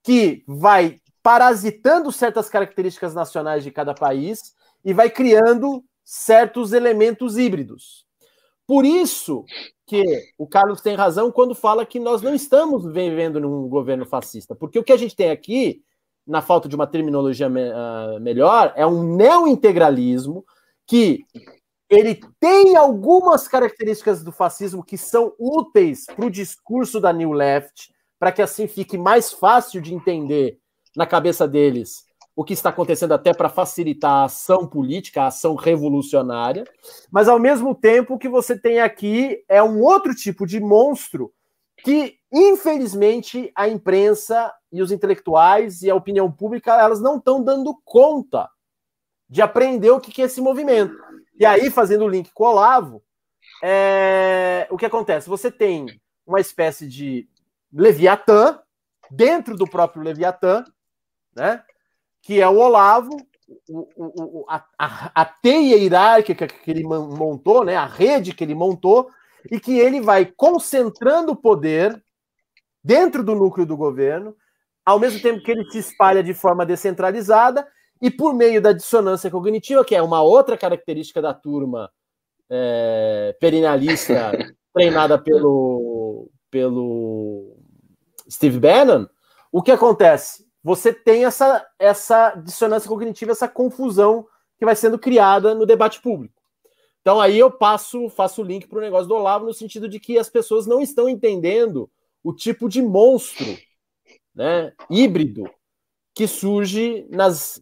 que 0.06 0.44
vai 0.48 1.00
parasitando 1.24 2.12
certas 2.12 2.48
características 2.48 3.16
nacionais 3.16 3.64
de 3.64 3.72
cada 3.72 3.96
país 3.96 4.54
e 4.84 4.94
vai 4.94 5.10
criando 5.10 5.84
certos 6.04 6.72
elementos 6.72 7.36
híbridos. 7.36 8.06
Por 8.68 8.86
isso 8.86 9.44
que 9.88 10.04
o 10.38 10.46
Carlos 10.46 10.82
tem 10.82 10.96
razão 10.96 11.32
quando 11.32 11.56
fala 11.56 11.86
que 11.86 12.00
nós 12.00 12.22
não 12.22 12.36
estamos 12.36 12.86
vivendo 12.86 13.40
num 13.40 13.68
governo 13.68 14.06
fascista, 14.06 14.56
porque 14.56 14.78
o 14.78 14.84
que 14.84 14.94
a 14.94 14.98
gente 14.98 15.16
tem 15.16 15.32
aqui, 15.32 15.82
na 16.26 16.44
falta 16.44 16.70
de 16.70 16.76
uma 16.76 16.86
terminologia 16.86 17.50
me, 17.50 17.62
uh, 17.72 18.20
melhor, 18.22 18.72
é 18.76 18.86
um 18.86 19.16
neointegralismo 19.16 20.46
que 20.86 21.26
ele 21.90 22.20
tem 22.40 22.76
algumas 22.76 23.48
características 23.48 24.24
do 24.24 24.32
fascismo 24.32 24.84
que 24.84 24.98
são 24.98 25.34
úteis 25.40 26.06
para 26.06 26.26
o 26.26 26.32
discurso 26.32 27.00
da 27.02 27.12
New 27.12 27.32
Left, 27.32 27.95
para 28.20 28.32
que 28.32 28.42
assim 28.42 28.68
fique 28.68 28.98
mais 28.98 29.32
fácil 29.32 29.82
de 29.82 29.94
entender 29.94 30.60
na 30.96 31.06
cabeça 31.06 31.48
deles 31.48 32.06
o 32.36 32.44
que 32.44 32.54
está 32.54 32.70
acontecendo 32.70 33.14
até 33.14 33.34
para 33.34 33.48
facilitar 33.48 34.12
a 34.12 34.24
ação 34.26 34.68
política, 34.68 35.22
a 35.22 35.28
ação 35.28 35.56
revolucionária, 35.56 36.66
mas 37.10 37.30
ao 37.30 37.40
mesmo 37.40 37.74
tempo 37.74 38.16
o 38.16 38.20
que 38.20 38.28
você 38.28 38.60
tem 38.60 38.82
aqui 38.82 39.44
é 39.48 39.64
um 39.64 39.82
outro 39.82 40.14
tipo 40.14 40.46
de 40.46 40.60
monstro 40.60 41.32
que, 41.78 42.18
infelizmente, 42.32 43.52
a 43.56 43.70
imprensa 43.70 44.52
e 44.72 44.82
os 44.82 44.92
intelectuais 44.92 45.82
e 45.82 45.90
a 45.90 45.96
opinião 45.96 46.30
pública 46.30 46.74
elas 46.74 47.00
não 47.00 47.18
estão 47.18 47.42
dando 47.42 47.80
conta 47.86 48.50
de 49.30 49.42
aprender 49.42 49.92
o 49.92 50.00
que 50.00 50.22
é 50.22 50.26
esse 50.26 50.42
movimento. 50.42 50.96
E 51.40 51.46
aí, 51.46 51.70
fazendo 51.70 52.06
o 52.06 52.10
link 52.10 52.32
com 52.34 52.44
o 52.44 52.48
Olavo, 52.48 53.04
é... 53.64 54.68
o 54.70 54.78
que 54.78 54.86
acontece? 54.86 55.30
Você 55.30 55.52
tem 55.52 55.86
uma 56.26 56.40
espécie 56.40 56.88
de 56.88 57.28
Leviatã 57.72 58.60
dentro 59.12 59.56
do 59.56 59.68
próprio 59.68 60.04
Leviatã, 60.04 60.64
né? 61.36 61.64
que 62.22 62.42
é 62.42 62.48
o 62.48 62.58
Olavo, 62.58 63.16
o, 63.70 63.88
o, 63.96 64.46
a, 64.50 64.66
a, 65.14 65.26
teia 65.26 65.78
hierárquica 65.78 66.48
que 66.48 66.72
ele 66.72 66.84
montou, 66.84 67.64
né, 67.64 67.76
a 67.76 67.86
rede 67.86 68.34
que 68.34 68.44
ele 68.44 68.56
montou, 68.56 69.10
e 69.52 69.60
que 69.60 69.78
ele 69.78 70.02
vai 70.02 70.26
concentrando 70.26 71.34
o 71.34 71.36
poder 71.36 72.04
dentro 72.84 73.24
do 73.24 73.36
núcleo 73.36 73.66
do 73.66 73.78
governo, 73.78 74.36
ao 74.84 75.00
mesmo 75.00 75.20
tempo 75.22 75.44
que 75.44 75.52
ele 75.52 75.70
se 75.72 75.80
espalha 75.80 76.24
de 76.24 76.34
forma 76.34 76.66
descentralizada 76.66 77.68
e 78.02 78.10
por 78.12 78.34
meio 78.34 78.62
da 78.62 78.72
dissonância 78.72 79.30
cognitiva, 79.30 79.86
que 79.86 79.96
é 79.96 80.02
uma 80.02 80.22
outra 80.22 80.58
característica 80.58 81.22
da 81.22 81.34
turma 81.34 81.92
é, 82.50 83.36
perinalista 83.40 84.32
treinada 84.74 85.18
pelo, 85.18 86.30
pelo 86.52 87.55
Steve 88.30 88.60
Bannon, 88.60 89.08
o 89.52 89.62
que 89.62 89.72
acontece? 89.72 90.46
você 90.66 90.92
tem 90.92 91.26
essa, 91.26 91.64
essa 91.78 92.32
dissonância 92.32 92.90
cognitiva, 92.90 93.32
essa 93.32 93.48
confusão 93.48 94.26
que 94.58 94.66
vai 94.66 94.76
sendo 94.76 94.98
criada 94.98 95.54
no 95.54 95.64
debate 95.64 96.02
público. 96.02 96.34
Então 97.02 97.22
aí 97.22 97.38
eu 97.38 97.52
passo, 97.52 98.10
faço 98.10 98.42
o 98.42 98.44
link 98.44 98.66
para 98.66 98.80
o 98.80 98.82
negócio 98.82 99.08
do 99.08 99.14
Olavo 99.14 99.46
no 99.46 99.54
sentido 99.54 99.88
de 99.88 100.00
que 100.00 100.18
as 100.18 100.28
pessoas 100.28 100.66
não 100.66 100.82
estão 100.82 101.08
entendendo 101.08 101.88
o 102.24 102.34
tipo 102.34 102.68
de 102.68 102.82
monstro, 102.82 103.46
né, 104.34 104.74
híbrido 104.90 105.48
que 106.16 106.26
surge 106.26 107.06
nas 107.12 107.62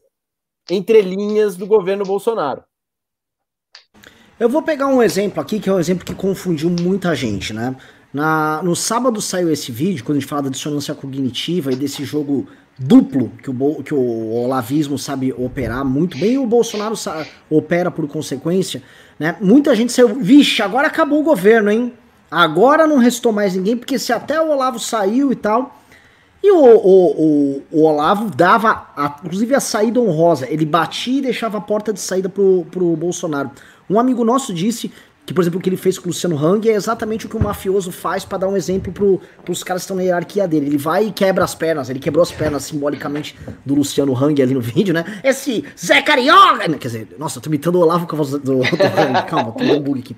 entrelinhas 0.72 1.58
do 1.58 1.68
governo 1.68 2.06
Bolsonaro. 2.06 2.64
Eu 4.40 4.48
vou 4.48 4.64
pegar 4.64 4.88
um 4.88 5.04
exemplo 5.04 5.42
aqui 5.42 5.60
que 5.60 5.68
é 5.68 5.74
um 5.74 5.80
exemplo 5.80 6.06
que 6.06 6.16
confundiu 6.16 6.70
muita 6.70 7.14
gente, 7.14 7.52
né? 7.52 7.76
Na, 8.14 8.62
no 8.62 8.76
sábado 8.76 9.20
saiu 9.20 9.52
esse 9.52 9.72
vídeo, 9.72 10.04
quando 10.04 10.18
a 10.18 10.20
gente 10.20 10.30
fala 10.30 10.44
da 10.44 10.50
dissonância 10.50 10.94
cognitiva 10.94 11.72
e 11.72 11.76
desse 11.76 12.04
jogo 12.06 12.48
duplo 12.78 13.32
que 13.42 13.50
o, 13.50 13.84
que 13.84 13.94
o 13.94 14.34
olavismo 14.34 14.98
sabe 14.98 15.34
operar 15.34 15.84
muito 15.86 16.18
bem 16.18 16.34
e 16.34 16.38
o 16.38 16.46
Bolsonaro 16.46 16.96
opera 17.50 17.90
por 17.90 18.08
consequência, 18.08 18.84
né? 19.20 19.36
Muita 19.42 19.76
gente 19.76 19.92
saiu, 19.92 20.16
vixe, 20.16 20.62
agora 20.62 20.88
acabou 20.88 21.22
o 21.22 21.24
governo, 21.24 21.72
hein? 21.72 21.94
Agora 22.30 22.88
não 22.88 22.98
restou 22.98 23.32
mais 23.32 23.56
ninguém, 23.56 23.78
porque 23.78 24.00
se 24.00 24.12
até 24.12 24.42
o 24.42 24.50
Olavo 24.50 24.80
saiu 24.80 25.32
e 25.32 25.36
tal. 25.36 25.80
E 26.42 26.52
o, 26.52 26.58
o, 26.58 27.12
o, 27.22 27.64
o 27.72 27.84
Olavo 27.84 28.30
dava, 28.30 28.88
a, 28.98 29.20
inclusive, 29.24 29.56
a 29.56 29.60
saída 29.60 30.02
honrosa. 30.02 30.46
Ele 30.50 30.66
batia 30.66 31.20
e 31.20 31.22
deixava 31.22 31.60
a 31.60 31.62
porta 31.62 31.94
de 31.94 32.02
saída 32.02 32.28
pro, 32.28 32.66
pro 32.70 32.96
Bolsonaro. 32.98 33.52
Um 33.90 34.00
amigo 34.00 34.26
nosso 34.26 34.54
disse 34.54 34.92
que, 35.26 35.34
por 35.34 35.42
exemplo, 35.42 35.60
o 35.60 35.62
que 35.62 35.70
ele 35.70 35.78
fez 35.78 35.98
com 35.98 36.06
o 36.06 36.08
Luciano 36.08 36.38
Hang 36.38 36.70
é 36.70 36.74
exatamente 36.74 37.26
o 37.26 37.30
que 37.30 37.38
o 37.38 37.40
mafioso 37.40 37.92
faz 37.92 38.26
para 38.26 38.40
dar 38.40 38.48
um 38.48 38.58
exemplo 38.58 38.92
pro, 38.92 39.22
pros 39.44 39.64
caras 39.64 39.82
que 39.82 39.86
estão 39.86 39.96
na 39.96 40.04
hierarquia 40.04 40.48
dele. 40.48 40.68
Ele 40.68 40.78
vai 40.78 41.08
e 41.08 41.12
quebra 41.12 41.44
as 41.44 41.56
pernas, 41.56 41.90
ele 41.90 42.00
quebrou 42.00 42.22
as 42.22 42.32
pernas 42.32 42.64
simbolicamente 42.64 43.36
do 43.66 43.74
Luciano 43.74 44.14
Hang 44.16 44.42
ali 44.42 44.54
no 44.54 44.60
vídeo, 44.62 44.94
né? 44.94 45.22
Esse 45.24 45.64
Zé 45.78 46.02
Carioca! 46.02 46.68
Quer 46.78 46.88
dizer, 46.88 47.16
nossa, 47.18 47.40
tô 47.40 47.50
imitando 47.50 47.76
o 47.76 47.80
Olavo 47.80 48.06
com 48.06 48.16
a 48.16 48.18
voz 48.18 48.32
do, 48.32 48.40
do 48.40 48.62
Hang, 48.62 49.26
calma, 49.28 49.52
tô 49.52 49.60
dando 49.60 49.78
um 49.78 49.82
bug 49.82 50.00
aqui. 50.00 50.16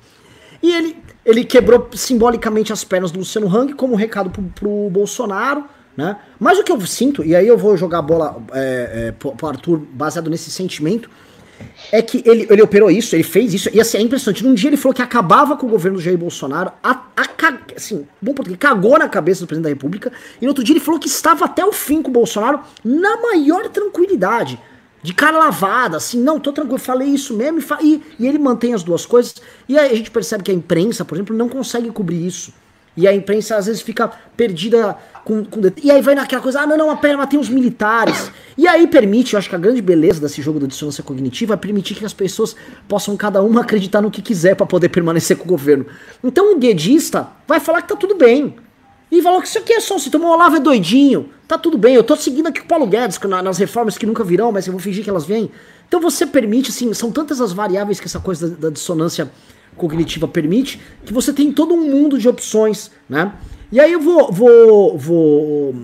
E 0.63 0.73
ele 0.73 0.97
ele 1.25 1.43
quebrou 1.43 1.89
simbolicamente 1.93 2.71
as 2.71 2.83
pernas 2.83 3.11
do 3.11 3.19
Luciano 3.19 3.47
Hang 3.47 3.73
como 3.73 3.93
um 3.93 3.97
recado 3.97 4.29
pro, 4.29 4.43
pro 4.43 4.89
Bolsonaro, 4.91 5.65
né? 5.97 6.17
Mas 6.39 6.59
o 6.59 6.63
que 6.63 6.71
eu 6.71 6.79
sinto, 6.81 7.23
e 7.23 7.35
aí 7.35 7.47
eu 7.47 7.57
vou 7.57 7.75
jogar 7.75 7.99
a 7.99 8.01
bola 8.01 8.43
é, 8.53 9.07
é, 9.07 9.11
pro, 9.11 9.31
pro 9.31 9.47
Arthur 9.47 9.79
baseado 9.91 10.29
nesse 10.29 10.51
sentimento, 10.51 11.09
é 11.91 12.01
que 12.01 12.23
ele, 12.25 12.47
ele 12.49 12.61
operou 12.61 12.89
isso, 12.89 13.15
ele 13.15 13.23
fez 13.23 13.53
isso, 13.53 13.69
e 13.73 13.79
assim, 13.79 13.97
é 13.97 14.01
impressionante. 14.01 14.43
Num 14.43 14.53
dia 14.53 14.69
ele 14.69 14.77
falou 14.77 14.93
que 14.93 15.01
acabava 15.01 15.55
com 15.55 15.67
o 15.67 15.69
governo 15.69 15.97
do 15.97 16.03
Jair 16.03 16.17
Bolsonaro, 16.17 16.71
a, 16.83 16.91
a, 17.15 17.25
assim, 17.75 18.07
bom 18.21 18.33
porque 18.33 18.57
cagou 18.57 18.97
na 18.97 19.07
cabeça 19.07 19.41
do 19.41 19.47
presidente 19.47 19.63
da 19.65 19.69
República, 19.69 20.11
e 20.41 20.45
no 20.45 20.49
outro 20.49 20.63
dia 20.63 20.73
ele 20.73 20.83
falou 20.83 20.99
que 20.99 21.07
estava 21.07 21.45
até 21.45 21.63
o 21.63 21.71
fim 21.71 22.01
com 22.01 22.09
o 22.09 22.13
Bolsonaro 22.13 22.59
na 22.83 23.17
maior 23.21 23.69
tranquilidade 23.69 24.59
de 25.01 25.13
cara 25.13 25.37
lavada, 25.37 25.97
assim, 25.97 26.19
não, 26.19 26.39
tô 26.39 26.51
tranquilo, 26.51 26.79
falei 26.79 27.07
isso 27.09 27.35
mesmo, 27.35 27.59
e, 27.81 28.01
e, 28.19 28.27
ele 28.27 28.39
mantém 28.39 28.73
as 28.73 28.81
duas 28.81 29.05
coisas, 29.05 29.35
e 29.69 29.77
aí 29.77 29.91
a 29.91 29.95
gente 29.95 30.09
percebe 30.09 30.43
que 30.43 30.49
a 30.49 30.53
imprensa, 30.53 31.05
por 31.05 31.15
exemplo, 31.15 31.35
não 31.35 31.47
consegue 31.47 31.91
cobrir 31.91 32.25
isso. 32.25 32.51
E 32.97 33.07
a 33.07 33.13
imprensa 33.13 33.57
às 33.57 33.65
vezes 33.65 33.81
fica 33.81 34.09
perdida 34.37 34.97
com, 35.25 35.43
com 35.43 35.59
E 35.83 35.91
aí 35.91 36.01
vai 36.01 36.15
naquela 36.15 36.41
coisa, 36.41 36.61
ah, 36.61 36.67
não, 36.67 36.77
não, 36.77 36.95
pera, 36.95 37.17
mas 37.17 37.27
tem 37.27 37.39
os 37.39 37.49
militares. 37.49 38.31
E 38.57 38.67
aí 38.67 38.87
permite, 38.87 39.33
eu 39.33 39.39
acho 39.39 39.49
que 39.49 39.55
a 39.55 39.59
grande 39.59 39.81
beleza 39.81 40.21
desse 40.21 40.41
jogo 40.41 40.59
da 40.59 40.67
dissonância 40.67 41.03
cognitiva 41.03 41.55
é 41.55 41.57
permitir 41.57 41.95
que 41.95 42.05
as 42.05 42.13
pessoas 42.13 42.55
possam 42.87 43.17
cada 43.17 43.41
uma 43.41 43.61
acreditar 43.61 44.01
no 44.01 44.09
que 44.09 44.21
quiser 44.21 44.55
para 44.55 44.65
poder 44.65 44.89
permanecer 44.89 45.35
com 45.35 45.43
o 45.43 45.47
governo. 45.47 45.85
Então 46.23 46.55
o 46.55 46.59
guedista 46.59 47.27
vai 47.47 47.59
falar 47.59 47.81
que 47.81 47.89
tá 47.89 47.95
tudo 47.95 48.15
bem. 48.15 48.55
E 49.11 49.21
falou 49.21 49.41
que 49.41 49.47
isso 49.47 49.59
aqui 49.59 49.73
é 49.73 49.79
só 49.79 49.97
se 49.99 50.09
tomar 50.09 50.29
o 50.29 50.31
Olavo 50.31 50.55
é 50.55 50.59
doidinho. 50.59 51.29
Tá 51.47 51.57
tudo 51.57 51.77
bem, 51.77 51.95
eu 51.95 52.03
tô 52.03 52.15
seguindo 52.15 52.47
aqui 52.47 52.61
o 52.61 52.65
Paulo 52.65 52.87
Guedes 52.87 53.19
nas 53.19 53.57
reformas 53.57 53.97
que 53.97 54.05
nunca 54.05 54.23
virão, 54.23 54.51
mas 54.51 54.65
eu 54.65 54.73
vou 54.73 54.81
fingir 54.81 55.03
que 55.03 55.09
elas 55.09 55.25
vêm. 55.25 55.51
Então 55.87 56.01
você 56.01 56.25
permite, 56.25 56.71
assim, 56.71 56.91
são 56.93 57.11
tantas 57.11 57.39
as 57.39 57.53
variáveis 57.53 57.99
que 57.99 58.07
essa 58.07 58.19
coisa 58.19 58.49
da, 58.49 58.55
da 58.55 58.69
dissonância 58.71 59.31
cognitiva 59.75 60.27
permite, 60.27 60.81
que 61.05 61.13
você 61.13 61.33
tem 61.33 61.51
todo 61.51 61.73
um 61.73 61.89
mundo 61.89 62.17
de 62.17 62.27
opções, 62.27 62.91
né? 63.09 63.33
E 63.71 63.79
aí 63.79 63.91
eu 63.91 63.99
vou, 63.99 64.31
vou, 64.31 64.97
vou 64.97 65.75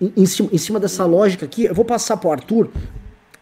em, 0.00 0.26
cima, 0.26 0.48
em 0.52 0.58
cima 0.58 0.80
dessa 0.80 1.04
lógica 1.04 1.44
aqui, 1.44 1.64
eu 1.64 1.74
vou 1.74 1.84
passar 1.84 2.16
pro 2.16 2.30
Arthur, 2.30 2.68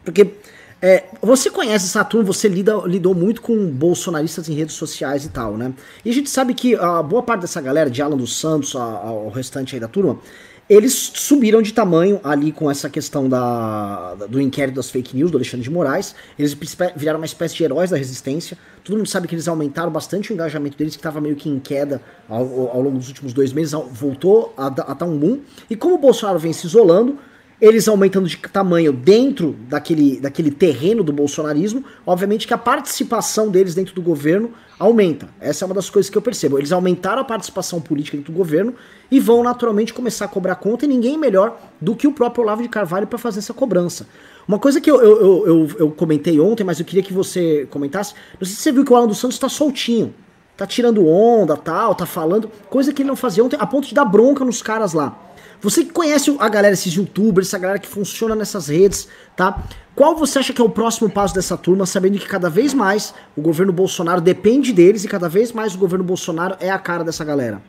porque 0.05 0.35
é, 0.81 1.05
você 1.21 1.51
conhece 1.51 1.87
essa 1.87 2.05
turma, 2.05 2.27
você 2.27 2.49
lida, 2.49 2.75
lidou 2.87 3.15
muito 3.15 3.43
com 3.43 3.67
bolsonaristas 3.67 4.49
em 4.49 4.55
redes 4.55 4.77
sociais 4.77 5.25
e 5.25 5.29
tal, 5.29 5.57
né? 5.57 5.73
E 6.05 6.11
a 6.11 6.15
gente 6.15 6.31
sabe 6.31 6.55
que 6.55 6.77
a 6.77 7.03
boa 7.03 7.23
parte 7.23 7.41
dessa 7.41 7.61
galera, 7.61 7.91
de 7.91 8.01
Alan 8.01 8.17
dos 8.17 8.39
Santos 8.39 8.77
ao 8.77 9.29
restante 9.29 9.75
aí 9.75 9.81
da 9.81 9.89
turma, 9.89 10.19
eles 10.69 10.93
subiram 10.93 11.63
de 11.63 11.73
tamanho 11.73 12.21
ali 12.23 12.53
com 12.53 12.71
essa 12.71 12.91
questão 12.91 13.29
da, 13.29 14.15
do 14.29 14.41
inquérito 14.41 14.75
das 14.75 14.91
fake 14.91 15.17
news 15.17 15.31
do 15.31 15.39
Alexandre 15.39 15.65
de 15.65 15.71
Moraes. 15.71 16.15
Eles 16.39 16.57
viraram 16.95 17.19
uma 17.19 17.27
espécie 17.27 17.57
de 17.57 17.65
heróis 17.65 17.91
da 17.91 17.97
resistência. 17.97 18.59
Todo 18.85 18.97
mundo 18.97 19.09
sabe 19.09 19.27
que 19.27 19.35
eles 19.35 19.49
aumentaram 19.49 19.91
bastante 19.91 20.31
o 20.31 20.35
engajamento 20.35 20.77
deles, 20.77 20.95
que 20.95 21.01
estava 21.01 21.21
meio 21.21 21.37
que 21.37 21.49
em 21.49 21.59
queda 21.59 22.03
ao, 22.29 22.69
ao, 22.71 22.83
longo 22.83 22.99
dos 22.99 23.09
últimos 23.09 23.33
dois 23.33 23.53
meses, 23.53 23.73
voltou 23.93 24.53
a, 24.57 24.67
a 24.67 24.95
dar 24.95 25.07
um 25.07 25.19
boom. 25.19 25.41
E 25.71 25.77
como 25.77 25.95
o 25.95 25.99
Bolsonaro 25.99 26.39
vem 26.39 26.53
se 26.53 26.67
isolando, 26.67 27.19
eles 27.61 27.89
aumentando 27.89 28.29
de 28.29 28.37
tamanho 28.37 28.93
dentro 28.93 29.57
daquele, 29.69 30.21
daquele 30.21 30.51
terreno 30.51 31.03
do 31.03 31.13
bolsonarismo, 31.13 31.85
obviamente 32.07 32.47
que 32.47 32.55
a 32.55 32.59
participação 32.59 33.49
deles 33.49 33.75
dentro 33.75 33.95
do 33.95 34.01
governo 34.01 34.53
aumenta. 34.79 35.29
Essa 35.41 35.65
é 35.65 35.67
uma 35.67 35.75
das 35.75 35.91
coisas 35.91 36.09
que 36.09 36.17
eu 36.17 36.23
percebo. 36.23 36.57
Eles 36.57 36.71
aumentaram 36.71 37.21
a 37.21 37.25
participação 37.25 37.81
política 37.81 38.17
dentro 38.17 38.33
do 38.33 38.37
governo 38.37 38.75
e 39.11 39.19
vão 39.19 39.43
naturalmente 39.43 39.93
começar 39.93 40.27
a 40.27 40.29
cobrar 40.29 40.55
conta, 40.55 40.85
e 40.85 40.89
ninguém 40.89 41.19
melhor 41.19 41.59
do 41.81 41.97
que 41.97 42.07
o 42.07 42.13
próprio 42.13 42.45
Olavo 42.45 42.63
de 42.63 42.69
Carvalho 42.69 43.09
para 43.09 43.19
fazer 43.19 43.41
essa 43.41 43.53
cobrança. 43.53 44.07
Uma 44.47 44.59
coisa 44.59 44.81
que 44.81 44.91
eu, 44.91 45.03
eu, 45.03 45.47
eu, 45.47 45.69
eu, 45.79 45.91
comentei 45.91 46.39
ontem, 46.39 46.63
mas 46.63 46.79
eu 46.79 46.87
queria 46.87 47.03
que 47.03 47.13
você 47.13 47.67
comentasse, 47.71 48.15
não 48.41 48.47
sei 48.47 48.55
se 48.55 48.63
você 48.63 48.73
viu 48.73 48.85
que 48.85 48.93
o 48.93 48.97
Alan 48.97 49.09
dos 49.09 49.19
Santos 49.19 49.37
está 49.37 49.49
soltinho, 49.49 50.15
tá 50.57 50.67
tirando 50.67 51.07
onda, 51.07 51.57
tal, 51.57 51.95
tá 51.95 52.07
falando, 52.07 52.51
coisa 52.71 52.93
que 52.93 53.03
ele 53.03 53.09
não 53.09 53.17
fazia 53.17 53.45
ontem, 53.45 53.57
a 53.61 53.67
ponto 53.67 53.89
de 53.89 53.95
dar 53.95 54.05
bronca 54.05 54.45
nos 54.45 54.63
caras 54.63 54.93
lá. 54.93 55.28
Você 55.61 55.85
que 55.85 55.91
conhece 55.91 56.35
a 56.39 56.49
galera, 56.49 56.75
esses 56.75 56.93
youtubers, 56.93 57.49
essa 57.49 57.59
galera 57.59 57.79
que 57.79 57.89
funciona 57.89 58.35
nessas 58.35 58.69
redes, 58.69 59.09
tá? 59.37 59.65
Qual 59.95 60.15
você 60.15 60.39
acha 60.39 60.53
que 60.53 60.61
é 60.61 60.65
o 60.65 60.71
próximo 60.71 61.11
passo 61.11 61.35
dessa 61.35 61.57
turma, 61.57 61.85
sabendo 61.85 62.19
que 62.19 62.27
cada 62.29 62.49
vez 62.49 62.73
mais 62.73 63.13
o 63.37 63.43
governo 63.43 63.73
Bolsonaro 63.73 64.21
depende 64.21 64.73
deles 64.73 65.03
e 65.05 65.09
cada 65.09 65.29
vez 65.29 65.51
mais 65.51 65.75
o 65.75 65.79
governo 65.79 66.05
Bolsonaro 66.05 66.57
é 66.61 66.71
a 66.71 66.79
cara 66.79 67.03
dessa 67.03 67.25
galera? 67.25 67.61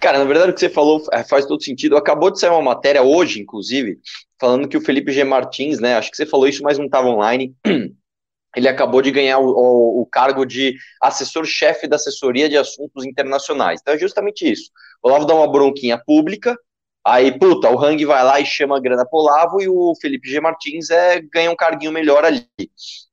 Cara, 0.00 0.18
na 0.18 0.24
verdade 0.24 0.50
o 0.50 0.54
que 0.54 0.60
você 0.60 0.70
falou 0.70 1.04
é, 1.12 1.22
faz 1.22 1.44
todo 1.44 1.62
sentido. 1.62 1.96
Acabou 1.96 2.30
de 2.30 2.40
sair 2.40 2.50
uma 2.50 2.62
matéria 2.62 3.02
hoje, 3.02 3.40
inclusive, 3.40 3.98
falando 4.40 4.66
que 4.66 4.76
o 4.76 4.80
Felipe 4.80 5.12
G. 5.12 5.22
Martins, 5.22 5.78
né? 5.78 5.94
Acho 5.94 6.10
que 6.10 6.16
você 6.16 6.24
falou 6.24 6.48
isso, 6.48 6.62
mas 6.62 6.78
não 6.78 6.86
estava 6.86 7.08
online. 7.08 7.54
Ele 8.56 8.68
acabou 8.68 9.00
de 9.00 9.10
ganhar 9.10 9.38
o, 9.38 9.46
o, 9.46 10.02
o 10.02 10.06
cargo 10.06 10.44
de 10.44 10.74
assessor-chefe 11.00 11.86
da 11.86 11.96
assessoria 11.96 12.48
de 12.48 12.56
assuntos 12.56 13.04
internacionais. 13.04 13.80
Então 13.80 13.94
é 13.94 13.98
justamente 13.98 14.50
isso. 14.50 14.70
O 15.02 15.08
Olavo 15.08 15.26
dá 15.26 15.34
uma 15.34 15.50
bronquinha 15.50 15.96
pública, 15.98 16.56
Aí, 17.04 17.36
puta, 17.36 17.68
o 17.68 17.78
Hang 17.82 18.04
vai 18.04 18.22
lá 18.22 18.40
e 18.40 18.46
chama 18.46 18.76
a 18.76 18.80
grana 18.80 19.04
pro 19.04 19.20
Olavo 19.20 19.60
e 19.60 19.68
o 19.68 19.92
Felipe 20.00 20.28
G. 20.28 20.40
Martins 20.40 20.88
é, 20.90 21.20
ganha 21.20 21.50
um 21.50 21.56
carguinho 21.56 21.90
melhor 21.92 22.24
ali, 22.24 22.46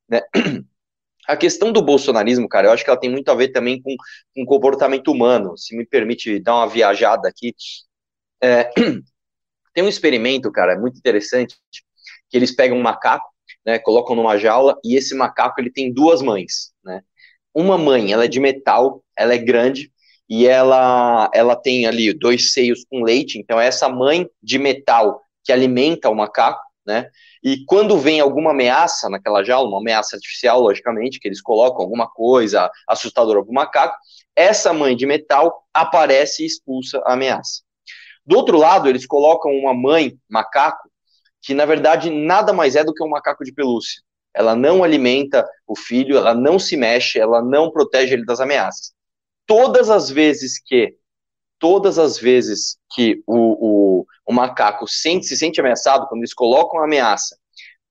né? 0.08 0.22
A 1.28 1.38
questão 1.38 1.72
do 1.72 1.82
bolsonarismo, 1.82 2.50
cara, 2.50 2.68
eu 2.68 2.72
acho 2.72 2.84
que 2.84 2.90
ela 2.90 3.00
tem 3.00 3.10
muito 3.10 3.30
a 3.30 3.36
ver 3.36 3.50
também 3.50 3.80
com, 3.82 3.96
com 4.36 4.46
comportamento 4.46 5.12
humano. 5.12 5.56
Se 5.58 5.78
me 5.78 5.86
permite 5.86 6.40
dar 6.40 6.56
uma 6.56 6.68
viajada 6.68 7.30
aqui. 7.30 7.54
É, 8.42 8.64
tem 9.74 9.84
um 9.84 9.88
experimento, 9.88 10.52
cara, 10.52 10.80
muito 10.80 10.98
interessante, 10.98 11.56
que 12.30 12.38
eles 12.38 12.56
pegam 12.56 12.78
um 12.78 12.82
macaco, 12.82 13.30
né, 13.66 13.80
colocam 13.80 14.16
numa 14.16 14.38
jaula, 14.38 14.78
e 14.84 14.96
esse 14.96 15.16
macaco 15.16 15.62
ele 15.62 15.72
tem 15.72 15.94
duas 15.94 16.22
mães, 16.22 16.72
né? 16.84 17.02
Uma 17.54 17.78
mãe, 17.78 18.12
ela 18.14 18.26
é 18.26 18.28
de 18.28 18.40
metal, 18.40 19.04
ela 19.18 19.34
é 19.34 19.38
grande, 19.38 19.92
e 20.30 20.46
ela, 20.46 21.30
ela 21.34 21.56
tem 21.56 21.88
ali 21.88 22.14
dois 22.14 22.54
seios 22.54 22.86
com 22.88 23.04
leite, 23.04 23.40
então 23.40 23.60
é 23.60 23.66
essa 23.66 23.90
mãe 23.90 24.30
de 24.44 24.60
metal 24.60 25.22
que 25.44 25.52
alimenta 25.52 26.10
o 26.10 26.16
macaco, 26.16 26.62
né? 26.86 27.10
E 27.44 27.66
quando 27.66 27.98
vem 27.98 28.20
alguma 28.20 28.52
ameaça 28.52 29.10
naquela 29.10 29.44
jaula, 29.44 29.68
uma 29.68 29.80
ameaça 29.80 30.16
artificial, 30.16 30.62
logicamente, 30.62 31.20
que 31.20 31.28
eles 31.28 31.42
colocam 31.42 31.82
alguma 31.82 32.08
coisa 32.08 32.70
assustadora 32.88 33.42
para 33.42 33.50
o 33.50 33.54
macaco, 33.54 33.98
essa 34.36 34.72
mãe 34.72 34.96
de 34.96 35.06
metal 35.08 35.64
aparece 35.74 36.44
e 36.44 36.46
expulsa 36.46 37.02
a 37.06 37.14
ameaça. 37.14 37.64
Do 38.24 38.36
outro 38.36 38.58
lado, 38.58 38.88
eles 38.88 39.08
colocam 39.08 39.52
uma 39.52 39.74
mãe 39.74 40.16
macaco, 40.30 40.90
que 41.42 41.54
na 41.54 41.66
verdade 41.66 42.12
nada 42.12 42.54
mais 42.54 42.76
é 42.76 42.84
do 42.84 42.94
que 42.94 43.04
um 43.04 43.10
macaco 43.10 43.44
de 43.44 43.54
pelúcia. 43.54 44.02
Ela 44.34 44.56
não 44.56 44.84
alimenta 44.84 45.48
o 45.66 45.76
filho, 45.76 46.18
ela 46.18 46.36
não 46.36 46.60
se 46.60 46.78
mexe, 46.78 47.18
ela 47.18 47.42
não 47.42 47.72
protege 47.72 48.14
ele 48.14 48.26
das 48.26 48.40
ameaças 48.40 48.94
todas 49.50 49.90
as 49.90 50.12
vezes 50.12 50.62
que 50.64 50.96
todas 51.58 51.98
as 51.98 52.20
vezes 52.20 52.78
que 52.94 53.24
o, 53.26 54.02
o, 54.02 54.06
o 54.28 54.32
macaco 54.32 54.88
sente, 54.88 55.26
se 55.26 55.36
sente 55.36 55.60
ameaçado, 55.60 56.08
quando 56.08 56.22
eles 56.22 56.36
colocam 56.36 56.82
ameaça, 56.82 57.36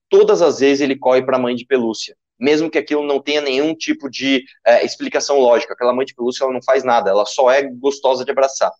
todas 0.09 0.41
as 0.41 0.59
vezes 0.59 0.79
ele 0.79 0.97
corre 0.97 1.21
para 1.21 1.35
a 1.35 1.39
mãe 1.39 1.53
de 1.53 1.65
pelúcia, 1.65 2.15
mesmo 2.39 2.71
que 2.71 2.77
aquilo 2.77 3.03
não 3.03 3.21
tenha 3.21 3.41
nenhum 3.41 3.75
tipo 3.75 4.09
de 4.09 4.41
é, 4.65 4.85
explicação 4.85 5.37
lógica. 5.37 5.73
Aquela 5.73 5.93
mãe 5.93 6.05
de 6.05 6.15
pelúcia 6.15 6.45
ela 6.45 6.53
não 6.53 6.63
faz 6.63 6.85
nada, 6.85 7.11
ela 7.11 7.25
só 7.25 7.51
é 7.51 7.61
gostosa 7.61 8.23
de 8.23 8.31
abraçar. 8.31 8.71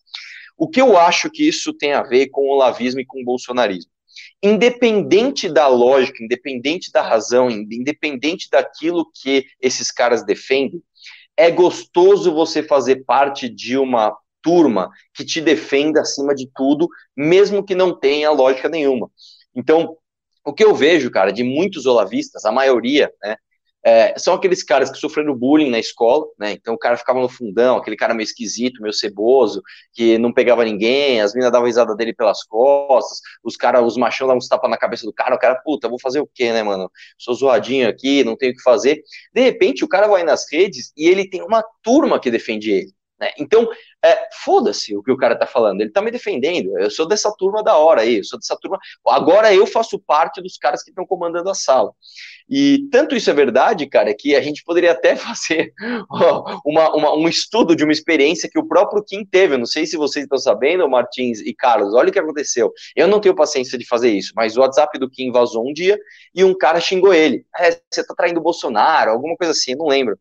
O 0.58 0.68
que 0.68 0.82
eu 0.82 0.98
acho 0.98 1.30
que 1.30 1.48
isso 1.48 1.74
tem 1.74 1.92
a 1.92 2.02
ver 2.02 2.30
com 2.30 2.48
o 2.50 2.56
lavismo 2.56 3.02
e 3.02 3.06
com 3.06 3.22
o 3.22 3.26
bolsonarismo? 3.26 3.92
Independente 4.42 5.50
da 5.50 5.68
lógica, 5.68 6.24
independente 6.24 6.92
da 6.92 7.02
razão, 7.02 7.50
independente 7.52 8.50
daquilo 8.50 9.06
que 9.14 9.46
esses 9.62 9.92
caras 9.92 10.26
defendem, 10.26 10.82
é 11.40 11.50
gostoso 11.50 12.34
você 12.34 12.62
fazer 12.62 13.06
parte 13.06 13.48
de 13.48 13.78
uma 13.78 14.14
turma 14.42 14.90
que 15.14 15.24
te 15.24 15.40
defenda 15.40 16.02
acima 16.02 16.36
de 16.36 16.50
tudo, 16.54 16.90
mesmo 17.16 17.64
que 17.64 17.74
não 17.74 17.98
tenha 17.98 18.30
lógica 18.30 18.68
nenhuma. 18.68 19.10
Então, 19.56 19.96
o 20.44 20.54
que 20.54 20.62
eu 20.62 20.76
vejo, 20.76 21.10
cara, 21.10 21.32
de 21.32 21.42
muitos 21.42 21.86
olavistas, 21.86 22.44
a 22.44 22.52
maioria, 22.52 23.10
né, 23.24 23.38
é, 23.84 24.18
são 24.18 24.34
aqueles 24.34 24.62
caras 24.64 24.90
que 24.92 24.98
sofreram 24.98 25.36
bullying 25.36 25.70
na 25.70 25.80
escola, 25.80 26.26
né? 26.38 26.52
Então 26.52 26.74
o 26.74 26.78
cara 26.78 26.98
ficava 26.98 27.20
no 27.20 27.30
fundão, 27.30 27.78
aquele 27.78 27.96
cara 27.96 28.14
meio 28.14 28.26
esquisito, 28.26 28.82
meio 28.82 28.94
ceboso, 28.94 29.62
que 29.94 30.18
não 30.18 30.34
pegava 30.34 30.66
ninguém, 30.66 31.22
as 31.22 31.34
minas 31.34 31.52
davam 31.52 31.68
risada 31.68 31.96
dele 31.96 32.14
pelas 32.14 32.44
costas, 32.44 33.20
os 33.44 33.56
caras, 33.56 33.84
os 33.86 33.98
machão 33.98 34.28
davam 34.28 34.38
uns 34.38 34.48
tapas 34.48 34.70
na 34.70 34.78
cabeça 34.78 35.06
do 35.06 35.14
cara, 35.14 35.36
o 35.36 35.40
cara, 35.40 35.56
puta, 35.56 35.88
vou 35.88 36.00
fazer 36.00 36.20
o 36.20 36.30
quê, 36.34 36.52
né, 36.52 36.62
mano? 36.62 36.92
Sou 37.18 37.34
zoadinho 37.34 37.88
aqui, 37.88 38.24
não 38.24 38.36
tenho 38.36 38.52
o 38.52 38.56
que 38.56 38.62
fazer. 38.62 39.02
De 39.34 39.42
repente 39.42 39.84
o 39.84 39.88
cara 39.88 40.08
vai 40.08 40.24
nas 40.24 40.46
redes 40.52 40.92
e 40.98 41.08
ele 41.08 41.30
tem 41.30 41.42
uma 41.42 41.64
turma 41.82 42.20
que 42.20 42.30
defende 42.32 42.72
ele. 42.72 42.99
Né? 43.20 43.32
Então, 43.38 43.68
é, 44.04 44.30
foda-se 44.44 44.96
o 44.96 45.04
que 45.04 45.12
o 45.12 45.18
cara 45.18 45.36
tá 45.36 45.46
falando, 45.46 45.82
ele 45.82 45.90
tá 45.90 46.02
me 46.02 46.10
defendendo. 46.10 46.78
Eu 46.80 46.90
sou 46.90 47.06
dessa 47.06 47.32
turma 47.38 47.62
da 47.62 47.78
hora 47.78 48.02
aí, 48.02 48.18
eu 48.18 48.24
sou 48.24 48.40
dessa 48.40 48.58
turma. 48.58 48.80
Agora 49.06 49.54
eu 49.54 49.68
faço 49.68 50.00
parte 50.00 50.42
dos 50.42 50.58
caras 50.58 50.82
que 50.82 50.90
estão 50.90 51.06
comandando 51.06 51.50
a 51.50 51.54
sala. 51.54 51.92
E 52.50 52.88
tanto 52.92 53.16
isso 53.16 53.30
é 53.30 53.34
verdade, 53.34 53.86
cara, 53.88 54.14
que 54.14 54.36
a 54.36 54.42
gente 54.42 54.64
poderia 54.64 54.94
até 54.94 55.16
fazer 55.18 55.74
uma, 56.66 56.96
uma, 56.96 57.14
um 57.14 57.28
estudo 57.28 57.76
de 57.76 57.84
uma 57.84 57.92
experiência 57.92 58.50
que 58.50 58.58
o 58.58 58.68
próprio 58.68 59.04
Kim 59.04 59.26
teve. 59.26 59.56
Eu 59.56 59.60
não 59.60 59.66
sei 59.66 59.86
se 59.86 59.98
vocês 59.98 60.24
estão 60.24 60.38
sabendo, 60.38 60.90
Martins 60.90 61.42
e 61.42 61.54
Carlos, 61.54 61.94
olha 61.94 62.10
o 62.10 62.12
que 62.14 62.20
aconteceu. 62.20 62.72
Eu 62.96 63.08
não 63.08 63.20
tenho 63.20 63.36
paciência 63.36 63.78
de 63.78 63.86
fazer 63.86 64.12
isso, 64.12 64.32
mas 64.36 64.56
o 64.56 64.62
WhatsApp 64.62 64.98
do 64.98 65.10
Kim 65.10 65.32
vazou 65.32 65.68
um 65.68 65.74
dia 65.74 66.00
e 66.34 66.44
um 66.44 66.58
cara 66.58 66.80
xingou 66.80 67.14
ele. 67.14 67.46
É, 67.58 67.80
você 67.92 68.04
tá 68.04 68.16
traindo 68.16 68.40
o 68.40 68.44
Bolsonaro, 68.44 69.12
alguma 69.12 69.36
coisa 69.36 69.52
assim, 69.52 69.76
não 69.76 69.88
lembro. 69.88 70.18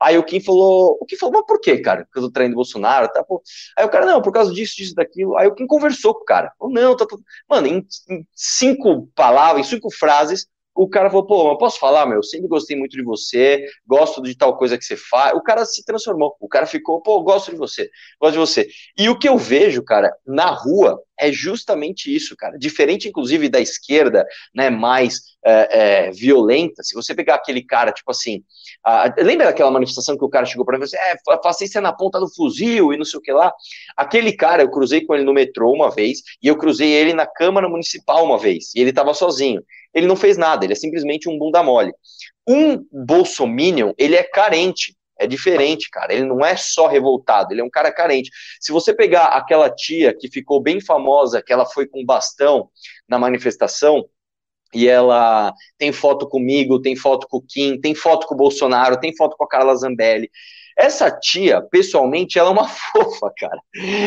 Aí 0.00 0.18
o 0.18 0.24
Kim 0.24 0.40
falou, 0.40 0.98
o 1.00 1.06
Kim 1.06 1.16
falou, 1.16 1.34
mas 1.34 1.46
por 1.46 1.60
quê, 1.60 1.78
cara? 1.78 2.04
Por 2.04 2.12
causa 2.12 2.28
do 2.28 2.32
treino 2.32 2.54
do 2.54 2.56
Bolsonaro, 2.56 3.08
tá? 3.08 3.22
Pô. 3.24 3.42
Aí 3.76 3.84
o 3.84 3.88
cara, 3.88 4.06
não, 4.06 4.22
por 4.22 4.32
causa 4.32 4.52
disso, 4.52 4.76
disso, 4.76 4.94
daquilo. 4.94 5.36
Aí 5.36 5.46
o 5.46 5.54
Kim 5.54 5.66
conversou 5.66 6.14
com 6.14 6.22
o 6.22 6.24
cara. 6.24 6.52
Falou, 6.58 6.74
não, 6.74 6.96
tá, 6.96 7.06
tá. 7.06 7.16
Mano, 7.48 7.66
em, 7.66 7.86
em 8.08 8.26
cinco 8.34 9.08
palavras, 9.14 9.66
em 9.66 9.70
cinco 9.70 9.90
frases, 9.90 10.46
o 10.76 10.88
cara 10.88 11.08
falou, 11.08 11.26
pô, 11.26 11.50
eu 11.50 11.58
posso 11.58 11.78
falar, 11.78 12.06
meu? 12.06 12.18
Eu 12.18 12.22
sempre 12.22 12.48
gostei 12.48 12.76
muito 12.76 12.96
de 12.96 13.02
você, 13.02 13.64
gosto 13.86 14.22
de 14.22 14.36
tal 14.36 14.56
coisa 14.56 14.76
que 14.76 14.84
você 14.84 14.96
faz. 14.96 15.34
O 15.34 15.42
cara 15.42 15.64
se 15.64 15.84
transformou. 15.84 16.36
O 16.40 16.48
cara 16.48 16.66
ficou, 16.66 17.00
pô, 17.00 17.22
gosto 17.22 17.50
de 17.50 17.56
você, 17.56 17.90
gosto 18.20 18.34
de 18.34 18.38
você. 18.38 18.68
E 18.96 19.08
o 19.08 19.18
que 19.18 19.28
eu 19.28 19.38
vejo, 19.38 19.82
cara, 19.82 20.14
na 20.26 20.50
rua 20.50 21.00
é 21.18 21.32
justamente 21.32 22.14
isso, 22.14 22.36
cara. 22.36 22.58
Diferente, 22.58 23.08
inclusive, 23.08 23.48
da 23.48 23.58
esquerda, 23.60 24.26
né, 24.54 24.68
mais 24.68 25.20
é, 25.44 26.06
é, 26.06 26.10
violenta. 26.10 26.82
Se 26.82 26.94
você 26.94 27.14
pegar 27.14 27.36
aquele 27.36 27.62
cara, 27.62 27.92
tipo 27.92 28.10
assim, 28.10 28.42
a, 28.84 29.12
lembra 29.18 29.46
daquela 29.46 29.70
manifestação 29.70 30.16
que 30.16 30.24
o 30.24 30.28
cara 30.28 30.44
chegou 30.44 30.64
para 30.64 30.78
mim 30.78 30.84
e 30.84 30.88
falou 30.88 31.02
assim, 31.02 31.30
é, 31.30 31.42
fascista 31.42 31.80
na 31.80 31.92
ponta 31.92 32.20
do 32.20 32.28
fuzil 32.28 32.92
e 32.92 32.98
não 32.98 33.04
sei 33.04 33.18
o 33.18 33.22
que 33.22 33.32
lá? 33.32 33.52
Aquele 33.96 34.32
cara, 34.32 34.62
eu 34.62 34.70
cruzei 34.70 35.04
com 35.04 35.14
ele 35.14 35.24
no 35.24 35.32
metrô 35.32 35.72
uma 35.72 35.90
vez 35.90 36.20
e 36.42 36.48
eu 36.48 36.56
cruzei 36.56 36.92
ele 36.92 37.14
na 37.14 37.26
Câmara 37.26 37.68
Municipal 37.68 38.24
uma 38.24 38.38
vez 38.38 38.74
e 38.74 38.80
ele 38.80 38.92
tava 38.92 39.14
sozinho. 39.14 39.62
Ele 39.96 40.06
não 40.06 40.14
fez 40.14 40.36
nada, 40.36 40.62
ele 40.62 40.74
é 40.74 40.76
simplesmente 40.76 41.26
um 41.26 41.38
bunda 41.38 41.62
mole. 41.62 41.90
Um 42.46 42.84
bolsominion, 42.92 43.94
ele 43.96 44.14
é 44.14 44.22
carente, 44.22 44.94
é 45.18 45.26
diferente, 45.26 45.88
cara. 45.90 46.12
Ele 46.12 46.24
não 46.24 46.44
é 46.44 46.54
só 46.54 46.86
revoltado, 46.86 47.54
ele 47.54 47.62
é 47.62 47.64
um 47.64 47.70
cara 47.70 47.90
carente. 47.90 48.30
Se 48.60 48.72
você 48.72 48.94
pegar 48.94 49.28
aquela 49.28 49.70
tia 49.70 50.14
que 50.14 50.28
ficou 50.28 50.60
bem 50.60 50.82
famosa, 50.82 51.42
que 51.42 51.50
ela 51.50 51.64
foi 51.64 51.86
com 51.86 52.04
bastão 52.04 52.68
na 53.08 53.18
manifestação, 53.18 54.06
e 54.74 54.86
ela 54.86 55.54
tem 55.78 55.90
foto 55.92 56.28
comigo, 56.28 56.82
tem 56.82 56.94
foto 56.94 57.26
com 57.30 57.38
o 57.38 57.42
Kim, 57.42 57.80
tem 57.80 57.94
foto 57.94 58.26
com 58.26 58.34
o 58.34 58.38
Bolsonaro, 58.38 59.00
tem 59.00 59.16
foto 59.16 59.34
com 59.34 59.44
a 59.44 59.48
Carla 59.48 59.74
Zambelli. 59.74 60.30
Essa 60.76 61.10
tia, 61.10 61.62
pessoalmente, 61.62 62.38
ela 62.38 62.50
é 62.50 62.52
uma 62.52 62.68
fofa, 62.68 63.32
cara. 63.38 63.58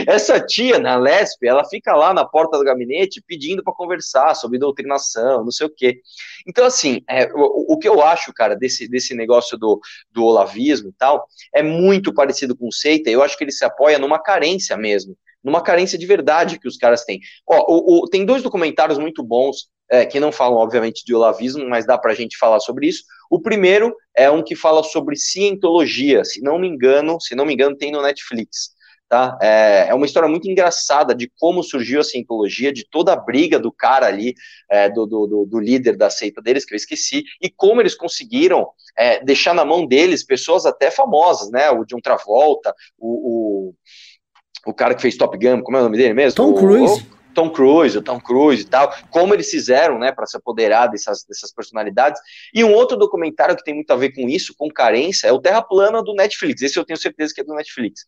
Essa 0.08 0.40
tia, 0.40 0.78
na 0.78 0.96
Lesp, 0.98 1.44
ela 1.44 1.66
fica 1.66 1.96
lá 1.96 2.14
na 2.14 2.24
porta 2.24 2.58
do 2.58 2.64
gabinete 2.64 3.24
pedindo 3.26 3.64
para 3.64 3.74
conversar 3.74 4.36
sobre 4.36 4.60
doutrinação, 4.60 5.44
não 5.44 5.52
sei 5.52 5.66
o 5.66 5.74
quê. 5.76 6.00
Então, 6.48 6.66
assim, 6.66 7.02
é, 7.10 7.26
o, 7.34 7.74
o, 7.74 7.80
que 7.80 7.90
eu 7.90 8.04
acho, 8.04 8.32
cara, 8.34 8.56
desse, 8.56 8.88
desse 8.88 9.16
negócio 9.16 9.58
do, 9.58 9.80
do 10.12 10.24
olavismo 10.24 10.90
e 10.90 10.94
tal, 10.94 11.26
é 11.54 11.64
muito 11.64 12.14
parecido 12.14 12.56
com 12.56 12.68
o 12.68 12.74
Seita. 12.74 13.10
Eu 13.10 13.24
acho 13.24 13.36
que 13.36 13.44
ele 13.44 13.52
se 13.52 13.66
apoia 13.66 13.98
numa 13.98 14.22
carência 14.22 14.78
mesmo 14.78 15.18
numa 15.42 15.62
carência 15.64 15.98
de 15.98 16.06
verdade 16.06 16.60
que 16.60 16.68
os 16.68 16.76
caras 16.76 17.06
têm. 17.06 17.22
Ó, 17.48 17.56
o, 17.70 18.04
o, 18.04 18.10
tem 18.10 18.26
dois 18.26 18.44
documentários 18.44 18.98
muito 18.98 19.24
bons 19.24 19.70
é, 19.90 20.06
que 20.06 20.20
não 20.20 20.32
falam, 20.32 20.58
obviamente, 20.58 21.04
de 21.04 21.16
olavismo, 21.16 21.68
mas 21.68 21.86
dá 21.86 21.98
para 21.98 22.12
a 22.12 22.16
gente 22.16 22.38
falar 22.38 22.60
sobre 22.60 22.88
isso. 22.88 23.04
O 23.30 23.40
primeiro 23.40 23.96
é 24.16 24.30
um 24.30 24.44
que 24.44 24.56
fala 24.56 24.84
sobre 24.84 25.16
cientologia, 25.16 26.24
se 26.24 26.42
não 26.42 26.60
me 26.60 26.68
engano, 26.68 27.20
se 27.20 27.36
não 27.36 27.46
me 27.46 27.54
engano, 27.54 27.76
tem 27.76 27.92
no 27.92 28.02
Netflix. 28.02 28.78
Tá? 29.08 29.36
É, 29.42 29.88
é 29.90 29.94
uma 29.96 30.06
história 30.06 30.30
muito 30.30 30.48
engraçada 30.48 31.16
de 31.16 31.32
como 31.40 31.64
surgiu 31.64 32.00
a 32.00 32.04
cientologia, 32.04 32.72
de 32.72 32.88
toda 32.88 33.12
a 33.12 33.16
briga 33.16 33.58
do 33.58 33.72
cara 33.72 34.06
ali, 34.06 34.36
é, 34.70 34.88
do, 34.88 35.08
do, 35.08 35.48
do, 35.50 35.60
líder 35.60 35.98
da 35.98 36.12
seita 36.12 36.40
deles, 36.44 36.64
que 36.64 36.76
eu 36.76 36.78
esqueci, 36.78 37.24
e 37.42 37.50
como 37.50 37.82
eles 37.82 37.96
conseguiram 37.96 38.70
é, 38.96 39.24
deixar 39.24 39.56
na 39.56 39.66
mão 39.66 39.88
deles 39.88 40.24
pessoas 40.24 40.64
até 40.68 40.92
famosas, 40.92 41.50
né? 41.50 41.72
O 41.72 41.86
John 41.86 42.00
Travolta, 42.00 42.72
o, 43.00 43.72
o, 43.72 44.70
o 44.70 44.74
cara 44.76 44.94
que 44.94 45.02
fez 45.02 45.18
Top 45.18 45.36
Gun, 45.36 45.64
como 45.64 45.78
é 45.78 45.80
o 45.80 45.84
nome 45.86 45.98
dele 45.98 46.14
mesmo? 46.14 46.36
Tom 46.36 46.54
Cruise. 46.54 47.02
O, 47.02 47.19
Tom 47.40 47.50
Cruise, 47.50 47.98
o 47.98 48.02
Tom 48.02 48.20
Cruise 48.20 48.64
e 48.64 48.66
tal, 48.66 48.94
como 49.10 49.34
eles 49.34 49.50
fizeram, 49.50 49.98
né, 49.98 50.12
para 50.12 50.26
se 50.26 50.36
apoderar 50.36 50.88
dessas, 50.88 51.24
dessas 51.24 51.54
personalidades. 51.54 52.20
E 52.54 52.66
um 52.66 52.74
outro 52.74 52.98
documentário 52.98 53.56
que 53.56 53.64
tem 53.64 53.74
muito 53.74 53.92
a 53.92 53.96
ver 53.96 54.14
com 54.14 54.28
isso, 54.28 54.54
com 54.58 54.70
carência, 54.70 55.28
é 55.28 55.32
o 55.32 55.40
Terra 55.40 55.62
Plana 55.62 56.04
do 56.04 56.14
Netflix. 56.14 56.62
Esse 56.62 56.78
eu 56.78 56.84
tenho 56.84 57.00
certeza 57.00 57.34
que 57.34 57.40
é 57.40 57.44
do 57.46 57.56
Netflix. 57.56 58.02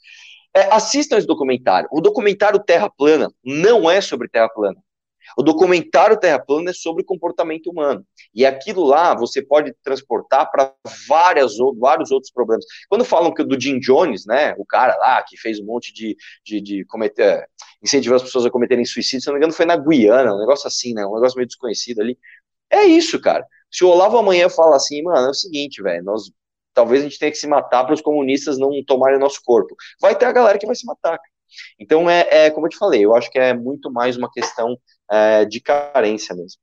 É, 0.53 0.63
assistam 0.73 1.17
esse 1.17 1.25
documentário. 1.25 1.87
O 1.93 2.01
documentário 2.01 2.59
Terra 2.59 2.89
Plana 2.89 3.31
não 3.41 3.89
é 3.89 4.01
sobre 4.01 4.27
Terra 4.27 4.49
Plana. 4.49 4.77
O 5.37 5.43
documentário 5.43 6.19
Terra 6.19 6.39
Plana 6.39 6.71
é 6.71 6.73
sobre 6.73 7.03
comportamento 7.03 7.69
humano. 7.69 8.05
E 8.33 8.45
aquilo 8.45 8.83
lá 8.83 9.15
você 9.15 9.41
pode 9.41 9.73
transportar 9.83 10.49
para 10.51 10.73
vários 11.07 11.59
outros 11.59 12.31
problemas. 12.31 12.65
Quando 12.89 13.05
falam 13.05 13.33
que 13.33 13.43
do 13.43 13.59
Jim 13.59 13.79
Jones, 13.79 14.25
né, 14.25 14.53
o 14.57 14.65
cara 14.65 14.95
lá 14.97 15.23
que 15.23 15.37
fez 15.37 15.59
um 15.59 15.65
monte 15.65 15.93
de, 15.93 16.15
de, 16.43 16.61
de 16.61 16.85
cometer, 16.85 17.47
incentivar 17.83 18.17
as 18.17 18.23
pessoas 18.23 18.45
a 18.45 18.49
cometerem 18.49 18.85
suicídio, 18.85 19.21
se 19.21 19.27
não 19.27 19.33
me 19.33 19.39
engano 19.39 19.53
foi 19.53 19.65
na 19.65 19.77
Guiana, 19.77 20.33
um 20.33 20.39
negócio 20.39 20.67
assim, 20.67 20.93
né, 20.93 21.05
um 21.05 21.15
negócio 21.15 21.37
meio 21.37 21.47
desconhecido 21.47 22.01
ali. 22.01 22.17
É 22.69 22.83
isso, 22.83 23.19
cara. 23.19 23.45
Se 23.69 23.83
o 23.83 23.89
Olavo 23.89 24.17
amanhã 24.17 24.49
fala 24.49 24.75
assim, 24.75 25.01
mano, 25.01 25.27
é 25.27 25.29
o 25.29 25.33
seguinte, 25.33 25.81
velho, 25.81 26.03
nós 26.03 26.31
talvez 26.73 27.01
a 27.01 27.03
gente 27.03 27.19
tenha 27.19 27.31
que 27.31 27.37
se 27.37 27.47
matar 27.47 27.83
para 27.83 27.93
os 27.93 28.01
comunistas 28.01 28.57
não 28.57 28.71
tomarem 28.85 29.19
nosso 29.19 29.41
corpo. 29.43 29.75
Vai 29.99 30.17
ter 30.17 30.25
a 30.25 30.31
galera 30.31 30.57
que 30.57 30.65
vai 30.65 30.75
se 30.75 30.85
matar. 30.85 31.19
Então, 31.79 32.09
é, 32.09 32.27
é, 32.29 32.51
como 32.51 32.65
eu 32.65 32.69
te 32.69 32.77
falei, 32.77 33.03
eu 33.03 33.15
acho 33.15 33.29
que 33.29 33.37
é 33.39 33.53
muito 33.53 33.91
mais 33.91 34.15
uma 34.15 34.31
questão 34.31 34.77
é, 35.11 35.43
de 35.45 35.59
carência 35.59 36.33
mesmo. 36.35 36.59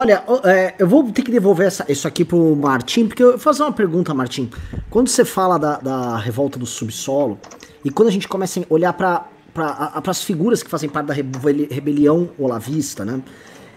Olha, 0.00 0.22
é, 0.44 0.76
eu 0.78 0.86
vou 0.86 1.10
ter 1.10 1.22
que 1.22 1.30
devolver 1.30 1.66
essa, 1.66 1.84
isso 1.90 2.06
aqui 2.06 2.24
pro 2.24 2.54
Martim, 2.54 3.08
porque 3.08 3.22
eu 3.22 3.30
vou 3.32 3.38
fazer 3.38 3.64
uma 3.64 3.72
pergunta, 3.72 4.14
Martim. 4.14 4.48
Quando 4.90 5.08
você 5.08 5.24
fala 5.24 5.58
da, 5.58 5.78
da 5.78 6.16
revolta 6.18 6.56
do 6.56 6.66
subsolo, 6.66 7.40
e 7.84 7.90
quando 7.90 8.08
a 8.08 8.12
gente 8.12 8.28
começa 8.28 8.60
a 8.60 8.64
olhar 8.68 8.92
para 8.92 9.26
pra, 9.52 10.00
as 10.06 10.22
figuras 10.22 10.62
que 10.62 10.70
fazem 10.70 10.88
parte 10.88 11.06
da 11.06 11.14
rebelião 11.14 12.30
olavista, 12.38 13.04
né? 13.04 13.20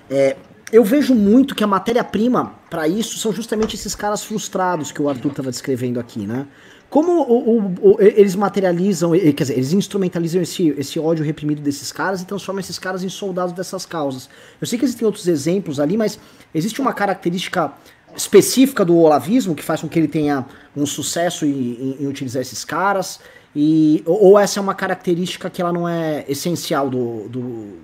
É, 0.09 0.35
eu 0.71 0.83
vejo 0.83 1.15
muito 1.15 1.55
que 1.55 1.63
a 1.63 1.67
matéria-prima 1.67 2.53
para 2.69 2.87
isso 2.87 3.17
são 3.17 3.33
justamente 3.33 3.75
esses 3.75 3.95
caras 3.95 4.23
frustrados 4.23 4.91
que 4.91 5.01
o 5.01 5.09
Arthur 5.09 5.31
estava 5.31 5.49
descrevendo 5.49 5.99
aqui, 5.99 6.27
né? 6.27 6.47
Como 6.91 7.21
o, 7.21 7.57
o, 7.57 7.93
o, 7.93 8.01
eles 8.01 8.35
materializam, 8.35 9.11
quer 9.11 9.31
dizer, 9.31 9.53
eles 9.53 9.71
instrumentalizam 9.71 10.41
esse, 10.41 10.75
esse 10.77 10.99
ódio 10.99 11.23
reprimido 11.23 11.61
desses 11.61 11.89
caras 11.89 12.21
e 12.21 12.25
transformam 12.25 12.59
esses 12.59 12.77
caras 12.77 13.01
em 13.01 13.07
soldados 13.07 13.53
dessas 13.53 13.85
causas. 13.85 14.29
Eu 14.59 14.67
sei 14.67 14.77
que 14.77 14.83
existem 14.83 15.05
outros 15.05 15.25
exemplos 15.25 15.79
ali, 15.79 15.95
mas 15.95 16.19
existe 16.53 16.81
uma 16.81 16.91
característica 16.91 17.71
específica 18.13 18.83
do 18.83 18.97
olavismo 18.97 19.55
que 19.55 19.63
faz 19.63 19.79
com 19.79 19.87
que 19.87 19.97
ele 19.97 20.07
tenha 20.09 20.45
um 20.75 20.85
sucesso 20.85 21.45
em, 21.45 21.51
em, 21.51 21.97
em 22.01 22.07
utilizar 22.07 22.41
esses 22.41 22.65
caras? 22.65 23.21
E, 23.55 24.03
ou, 24.05 24.37
essa 24.37 24.59
é 24.59 24.61
uma 24.61 24.75
característica 24.75 25.49
que 25.49 25.61
ela 25.61 25.71
não 25.71 25.87
é 25.87 26.25
essencial 26.27 26.89
do. 26.89 27.29
do 27.29 27.79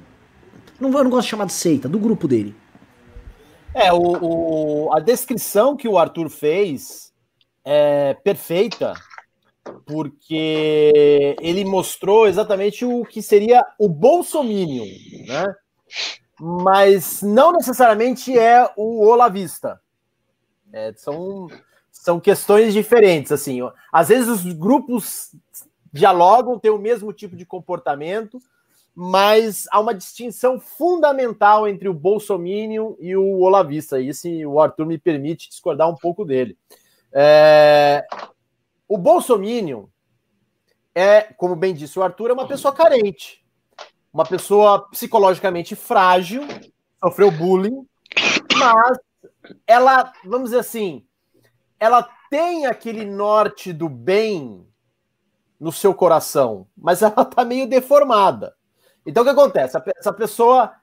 não, 0.81 0.91
eu 0.91 1.03
não 1.05 1.09
gosto 1.09 1.23
de 1.23 1.29
chamar 1.29 1.45
de 1.45 1.53
seita, 1.53 1.87
do 1.87 1.97
grupo 1.97 2.27
dele. 2.27 2.53
É, 3.73 3.93
o, 3.93 3.99
o, 3.99 4.93
a 4.93 4.99
descrição 4.99 5.77
que 5.77 5.87
o 5.87 5.97
Arthur 5.97 6.29
fez 6.29 7.06
é, 7.69 8.13
perfeita, 8.13 8.93
porque 9.85 11.35
ele 11.41 11.65
mostrou 11.65 12.25
exatamente 12.25 12.85
o 12.85 13.03
que 13.03 13.21
seria 13.21 13.61
o 13.77 13.89
bolsominion, 13.89 14.85
né? 15.27 15.53
Mas 16.39 17.21
não 17.21 17.51
necessariamente 17.51 18.37
é 18.39 18.71
o 18.77 19.05
olavista. 19.05 19.81
É, 20.71 20.93
são, 20.95 21.47
são 21.91 22.21
questões 22.21 22.73
diferentes, 22.73 23.33
assim. 23.33 23.59
Às 23.91 24.07
vezes 24.07 24.29
os 24.29 24.53
grupos 24.53 25.35
dialogam, 25.91 26.57
têm 26.57 26.71
o 26.71 26.77
mesmo 26.77 27.11
tipo 27.11 27.35
de 27.35 27.45
comportamento, 27.45 28.39
mas 28.95 29.65
há 29.71 29.81
uma 29.81 29.93
distinção 29.93 30.57
fundamental 30.57 31.67
entre 31.67 31.89
o 31.89 31.93
bolsominion 31.93 32.93
e 32.97 33.13
o 33.17 33.41
olavista. 33.41 33.99
E 33.99 34.13
se 34.13 34.45
o 34.45 34.57
Arthur 34.57 34.85
me 34.85 34.97
permite 34.97 35.49
discordar 35.49 35.89
um 35.89 35.95
pouco 35.95 36.23
dele. 36.23 36.57
É... 37.13 38.05
O 38.87 38.97
Bolsominion 38.97 39.85
é, 40.99 41.21
como 41.37 41.55
bem 41.55 41.75
disse 41.75 41.99
o 41.99 42.01
Arthur, 42.01 42.31
é 42.31 42.33
uma 42.33 42.47
pessoa 42.47 42.73
carente, 42.73 43.45
uma 44.11 44.25
pessoa 44.25 44.89
psicologicamente 44.89 45.75
frágil, 45.75 46.41
sofreu 46.99 47.29
bullying, 47.29 47.87
mas 48.57 48.97
ela, 49.67 50.11
vamos 50.25 50.45
dizer 50.49 50.61
assim, 50.61 51.05
ela 51.79 52.01
tem 52.31 52.65
aquele 52.65 53.05
norte 53.05 53.71
do 53.71 53.87
bem 53.87 54.67
no 55.59 55.71
seu 55.71 55.93
coração, 55.93 56.67
mas 56.75 57.03
ela 57.03 57.23
tá 57.23 57.45
meio 57.45 57.69
deformada. 57.69 58.55
Então 59.05 59.21
o 59.21 59.23
que 59.23 59.31
acontece? 59.31 59.77
Essa 59.99 60.11
pessoa, 60.11 60.73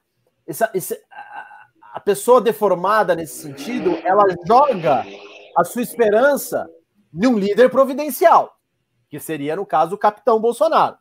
essa, 0.46 0.70
essa, 0.72 0.96
a 1.92 1.98
pessoa 1.98 2.40
deformada 2.40 3.16
nesse 3.16 3.42
sentido, 3.42 3.98
ela 4.04 4.22
joga 4.46 5.04
a 5.56 5.64
sua 5.64 5.82
esperança 5.82 6.68
de 7.12 7.26
um 7.26 7.38
líder 7.38 7.70
providencial, 7.70 8.56
que 9.08 9.20
seria, 9.20 9.56
no 9.56 9.64
caso, 9.64 9.94
o 9.94 9.98
capitão 9.98 10.40
Bolsonaro. 10.40 10.96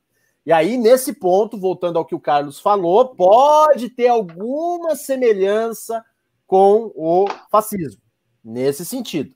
E 0.45 0.51
aí, 0.51 0.77
nesse 0.77 1.13
ponto, 1.13 1.57
voltando 1.57 1.97
ao 1.97 2.05
que 2.05 2.13
o 2.13 2.19
Carlos 2.19 2.59
falou, 2.59 3.15
pode 3.15 3.89
ter 3.89 4.09
alguma 4.09 4.95
semelhança 4.95 6.03
com 6.45 6.91
o 6.95 7.25
fascismo, 7.49 8.01
nesse 8.43 8.85
sentido. 8.85 9.33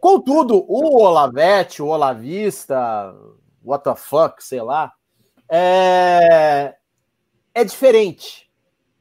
Contudo, 0.00 0.64
o 0.68 1.02
Olavete, 1.02 1.82
o 1.82 1.86
Olavista, 1.86 3.14
what 3.64 3.84
the 3.84 3.94
fuck, 3.94 4.42
sei 4.42 4.60
lá, 4.60 4.92
é, 5.48 6.74
é 7.54 7.64
diferente, 7.64 8.50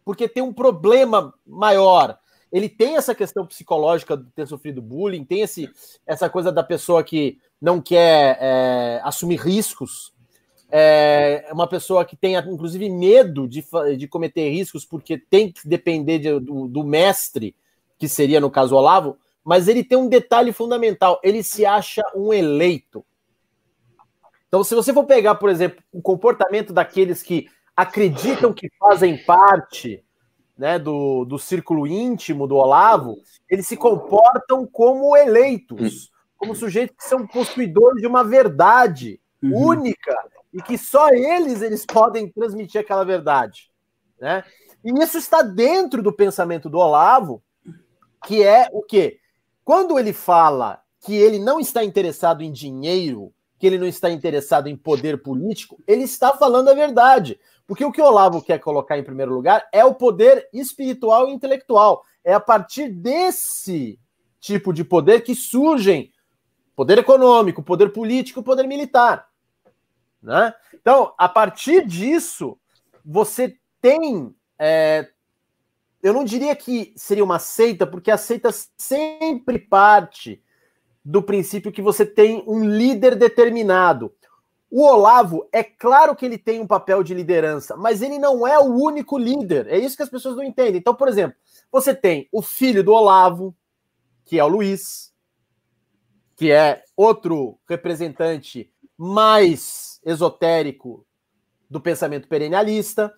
porque 0.06 0.28
tem 0.28 0.42
um 0.42 0.54
problema 0.54 1.34
maior 1.46 2.18
ele 2.52 2.70
tem 2.70 2.96
essa 2.96 3.14
questão 3.14 3.46
psicológica 3.46 4.16
de 4.16 4.30
ter 4.32 4.48
sofrido 4.48 4.82
bullying, 4.82 5.24
tem 5.24 5.42
esse, 5.42 5.70
essa 6.06 6.30
coisa 6.30 6.52
da 6.52 6.64
pessoa 6.64 7.04
que 7.04 7.38
não 7.62 7.82
quer 7.82 8.38
é, 8.40 9.02
assumir 9.04 9.40
riscos, 9.40 10.14
é 10.70 11.48
uma 11.52 11.68
pessoa 11.68 12.04
que 12.04 12.16
tem, 12.16 12.36
inclusive, 12.36 12.90
medo 12.90 13.48
de, 13.48 13.64
de 13.98 14.08
cometer 14.08 14.50
riscos 14.50 14.84
porque 14.84 15.18
tem 15.18 15.52
que 15.52 15.68
depender 15.68 16.20
de, 16.20 16.40
do, 16.40 16.68
do 16.68 16.84
mestre, 16.84 17.56
que 17.98 18.08
seria, 18.08 18.40
no 18.40 18.52
caso, 18.52 18.76
Olavo, 18.76 19.18
mas 19.44 19.68
ele 19.68 19.84
tem 19.84 19.98
um 19.98 20.10
detalhe 20.10 20.52
fundamental: 20.52 21.20
ele 21.24 21.42
se 21.42 21.66
acha 21.66 22.02
um 22.14 22.34
eleito. 22.34 23.06
Então, 24.48 24.64
se 24.64 24.76
você 24.76 24.94
for 24.94 25.06
pegar, 25.06 25.36
por 25.36 25.50
exemplo, 25.50 25.82
o 25.92 26.02
comportamento 26.02 26.74
daqueles 26.74 27.24
que 27.24 27.48
acreditam 27.76 28.54
que 28.54 28.70
fazem 28.78 29.18
parte 29.24 30.04
né, 30.58 30.80
do, 30.80 31.24
do 31.26 31.38
círculo 31.38 31.86
íntimo 31.86 32.48
do 32.48 32.56
Olavo, 32.56 33.18
eles 33.50 33.68
se 33.68 33.78
comportam 33.78 34.66
como 34.66 35.16
eleitos, 35.16 36.12
como 36.38 36.56
sujeitos 36.56 36.96
que 36.98 37.04
são 37.04 37.28
possuidores 37.28 38.02
de 38.02 38.08
uma 38.08 38.24
verdade 38.24 39.20
uhum. 39.42 39.68
única 39.68 40.16
e 40.54 40.62
que 40.62 40.78
só 40.78 41.10
eles 41.10 41.62
eles 41.62 41.86
podem 41.86 42.30
transmitir 42.30 42.82
aquela 42.82 43.04
verdade, 43.04 43.72
né? 44.20 44.44
E 44.84 44.92
isso 45.04 45.18
está 45.18 45.42
dentro 45.42 46.02
do 46.02 46.14
pensamento 46.14 46.70
do 46.70 46.78
Olavo, 46.78 47.44
que 48.26 48.44
é 48.44 48.68
o 48.72 48.82
quê? 48.82 49.20
Quando 49.64 50.00
ele 50.00 50.14
fala 50.14 50.82
que 51.06 51.16
ele 51.16 51.40
não 51.40 51.60
está 51.60 51.84
interessado 51.84 52.42
em 52.42 52.52
dinheiro, 52.52 53.34
que 53.60 53.68
ele 53.68 53.78
não 53.78 53.88
está 53.88 54.10
interessado 54.10 54.68
em 54.68 54.76
poder 54.76 55.22
político, 55.22 55.82
ele 55.88 56.04
está 56.04 56.32
falando 56.38 56.70
a 56.70 56.74
verdade. 56.74 57.40
Porque 57.68 57.84
o 57.84 57.92
que 57.92 58.02
o 58.02 58.06
Olavo 58.06 58.42
quer 58.42 58.60
colocar 58.60 58.98
em 58.98 59.04
primeiro 59.04 59.34
lugar 59.34 59.68
é 59.74 59.84
o 59.84 59.94
poder 59.94 60.48
espiritual 60.54 61.28
e 61.28 61.34
intelectual. 61.34 62.02
É 62.24 62.34
a 62.34 62.40
partir 62.40 62.90
desse 62.90 64.00
tipo 64.40 64.72
de 64.72 64.86
poder 64.86 65.22
que 65.22 65.36
surgem 65.36 66.12
poder 66.74 66.98
econômico, 67.00 67.62
poder 67.62 67.92
político, 67.92 68.42
poder 68.42 68.66
militar. 68.66 69.28
Né? 70.22 70.54
Então, 70.74 71.14
a 71.18 71.28
partir 71.28 71.86
disso, 71.86 72.58
você 73.04 73.58
tem. 73.82 74.34
É, 74.58 75.10
eu 76.02 76.14
não 76.14 76.24
diria 76.24 76.56
que 76.56 76.94
seria 76.96 77.24
uma 77.24 77.40
seita, 77.40 77.86
porque 77.86 78.10
a 78.10 78.18
seita 78.18 78.50
sempre 78.78 79.60
parte 79.60 80.42
do 81.04 81.22
princípio 81.22 81.72
que 81.72 81.82
você 81.82 82.06
tem 82.06 82.44
um 82.48 82.64
líder 82.64 83.16
determinado. 83.16 84.14
O 84.70 84.84
Olavo, 84.84 85.48
é 85.52 85.64
claro 85.64 86.16
que 86.16 86.26
ele 86.26 86.38
tem 86.38 86.60
um 86.60 86.68
papel 86.68 87.02
de 87.02 87.14
liderança, 87.14 87.78
mas 87.78 88.02
ele 88.02 88.20
não 88.20 88.46
é 88.46 88.60
o 88.60 88.66
único 88.66 89.18
líder. 89.18 89.68
É 89.68 89.78
isso 89.78 89.96
que 89.96 90.04
as 90.04 90.10
pessoas 90.10 90.36
não 90.36 90.44
entendem. 90.44 90.78
Então, 90.78 90.94
por 90.94 91.08
exemplo, 91.08 91.38
você 91.72 91.96
tem 91.96 92.28
o 92.32 92.42
filho 92.42 92.84
do 92.84 92.92
Olavo, 92.92 93.56
que 94.26 94.38
é 94.38 94.44
o 94.44 94.48
Luiz, 94.48 95.14
que 96.36 96.52
é 96.52 96.84
outro 96.96 97.58
representante 97.68 98.70
mais 98.98 100.02
esotérico 100.06 101.06
do 101.70 101.80
pensamento 101.80 102.28
perennialista. 102.28 103.14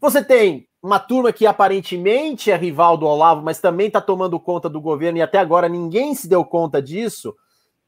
Você 0.00 0.22
tem 0.24 0.68
uma 0.82 0.98
turma 0.98 1.32
que 1.32 1.46
aparentemente 1.46 2.50
é 2.50 2.56
rival 2.56 2.96
do 2.96 3.06
Olavo, 3.06 3.42
mas 3.42 3.60
também 3.60 3.86
está 3.86 4.00
tomando 4.00 4.38
conta 4.38 4.68
do 4.68 4.80
governo 4.80 5.18
e 5.18 5.22
até 5.22 5.38
agora 5.38 5.68
ninguém 5.68 6.14
se 6.14 6.28
deu 6.28 6.44
conta 6.44 6.82
disso, 6.82 7.34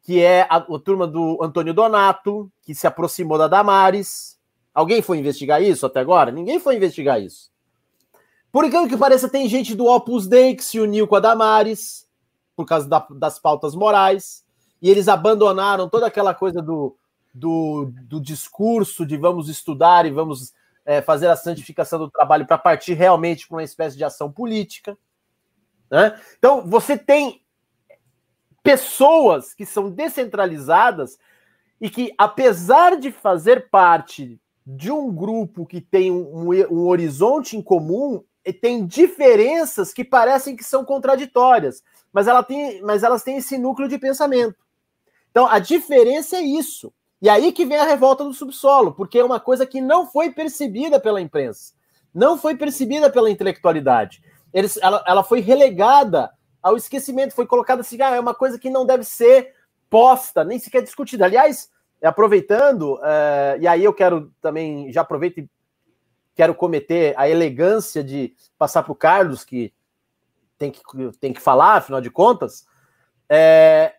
que 0.06 0.22
é 0.22 0.42
a, 0.42 0.58
a 0.58 0.78
turma 0.78 1.04
do 1.04 1.36
Antônio 1.42 1.74
Donato, 1.74 2.48
que 2.62 2.72
se 2.76 2.86
aproximou 2.86 3.36
da 3.36 3.48
Damares. 3.48 4.38
Alguém 4.72 5.02
foi 5.02 5.18
investigar 5.18 5.60
isso 5.60 5.84
até 5.84 5.98
agora? 5.98 6.30
Ninguém 6.30 6.60
foi 6.60 6.76
investigar 6.76 7.20
isso. 7.20 7.50
Por 8.52 8.64
incrível 8.64 8.88
que 8.88 8.96
pareça, 8.96 9.28
tem 9.28 9.48
gente 9.48 9.74
do 9.74 9.86
Opus 9.86 10.28
Dei 10.28 10.54
que 10.54 10.62
se 10.62 10.78
uniu 10.78 11.08
com 11.08 11.16
a 11.16 11.20
Damares 11.20 12.06
por 12.54 12.64
causa 12.64 12.88
da, 12.88 13.04
das 13.10 13.40
pautas 13.40 13.74
morais, 13.74 14.44
e 14.80 14.88
eles 14.88 15.08
abandonaram 15.08 15.88
toda 15.88 16.06
aquela 16.06 16.32
coisa 16.32 16.62
do, 16.62 16.96
do, 17.34 17.90
do 18.04 18.20
discurso 18.20 19.04
de 19.04 19.16
vamos 19.16 19.48
estudar 19.48 20.06
e 20.06 20.10
vamos 20.12 20.54
é, 20.84 21.02
fazer 21.02 21.26
a 21.26 21.36
santificação 21.36 21.98
do 21.98 22.08
trabalho 22.08 22.46
para 22.46 22.56
partir 22.56 22.94
realmente 22.94 23.48
para 23.48 23.56
uma 23.56 23.64
espécie 23.64 23.96
de 23.96 24.04
ação 24.04 24.30
política. 24.30 24.96
Né? 25.90 26.16
Então, 26.38 26.64
você 26.64 26.96
tem 26.96 27.42
pessoas 28.66 29.54
que 29.54 29.64
são 29.64 29.88
descentralizadas 29.88 31.16
e 31.80 31.88
que, 31.88 32.12
apesar 32.18 32.96
de 32.96 33.12
fazer 33.12 33.70
parte 33.70 34.40
de 34.66 34.90
um 34.90 35.14
grupo 35.14 35.64
que 35.64 35.80
tem 35.80 36.10
um, 36.10 36.50
um 36.50 36.86
horizonte 36.88 37.56
em 37.56 37.62
comum, 37.62 38.24
tem 38.60 38.84
diferenças 38.84 39.92
que 39.92 40.04
parecem 40.04 40.56
que 40.56 40.64
são 40.64 40.84
contraditórias, 40.84 41.82
mas, 42.12 42.26
ela 42.26 42.42
tem, 42.42 42.82
mas 42.82 43.04
elas 43.04 43.22
têm 43.22 43.36
esse 43.36 43.56
núcleo 43.56 43.88
de 43.88 43.98
pensamento. 43.98 44.56
Então, 45.30 45.46
a 45.46 45.60
diferença 45.60 46.36
é 46.36 46.42
isso. 46.42 46.92
E 47.22 47.28
aí 47.28 47.52
que 47.52 47.64
vem 47.64 47.76
a 47.76 47.84
revolta 47.84 48.24
do 48.24 48.34
subsolo, 48.34 48.92
porque 48.92 49.18
é 49.18 49.24
uma 49.24 49.38
coisa 49.38 49.64
que 49.64 49.80
não 49.80 50.06
foi 50.06 50.30
percebida 50.30 50.98
pela 50.98 51.20
imprensa, 51.20 51.72
não 52.12 52.36
foi 52.36 52.56
percebida 52.56 53.10
pela 53.10 53.30
intelectualidade. 53.30 54.22
Eles, 54.52 54.76
ela, 54.78 55.04
ela 55.06 55.22
foi 55.22 55.40
relegada 55.40 56.30
ao 56.66 56.76
esquecimento, 56.76 57.32
foi 57.32 57.46
colocada 57.46 57.82
assim, 57.82 57.96
ah, 58.02 58.16
é 58.16 58.18
uma 58.18 58.34
coisa 58.34 58.58
que 58.58 58.68
não 58.68 58.84
deve 58.84 59.04
ser 59.04 59.54
posta, 59.88 60.42
nem 60.42 60.58
sequer 60.58 60.82
discutida. 60.82 61.24
Aliás, 61.24 61.70
aproveitando, 62.02 62.94
uh, 62.94 63.56
e 63.60 63.68
aí 63.68 63.84
eu 63.84 63.94
quero 63.94 64.32
também, 64.42 64.92
já 64.92 65.02
aproveito 65.02 65.38
e 65.38 65.50
quero 66.34 66.56
cometer 66.56 67.14
a 67.16 67.28
elegância 67.28 68.02
de 68.02 68.34
passar 68.58 68.82
para 68.82 68.90
o 68.90 68.96
Carlos, 68.96 69.44
que 69.44 69.72
tem, 70.58 70.72
que 70.72 70.82
tem 71.20 71.32
que 71.32 71.40
falar, 71.40 71.76
afinal 71.76 72.00
de 72.00 72.10
contas, 72.10 72.66
é, 73.28 73.94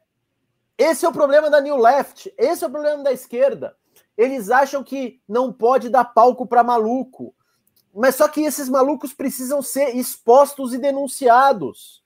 esse 0.78 1.06
é 1.06 1.10
o 1.10 1.14
problema 1.14 1.50
da 1.50 1.62
New 1.62 1.78
Left, 1.78 2.34
esse 2.38 2.66
é 2.66 2.68
o 2.68 2.72
problema 2.72 3.02
da 3.02 3.14
esquerda. 3.14 3.78
Eles 4.18 4.50
acham 4.50 4.84
que 4.84 5.22
não 5.26 5.54
pode 5.54 5.88
dar 5.88 6.04
palco 6.04 6.46
para 6.46 6.66
maluco. 6.66 7.34
Mas 7.96 8.16
só 8.16 8.28
que 8.28 8.42
esses 8.42 8.68
malucos 8.68 9.14
precisam 9.14 9.62
ser 9.62 9.96
expostos 9.96 10.74
e 10.74 10.78
denunciados. 10.78 12.06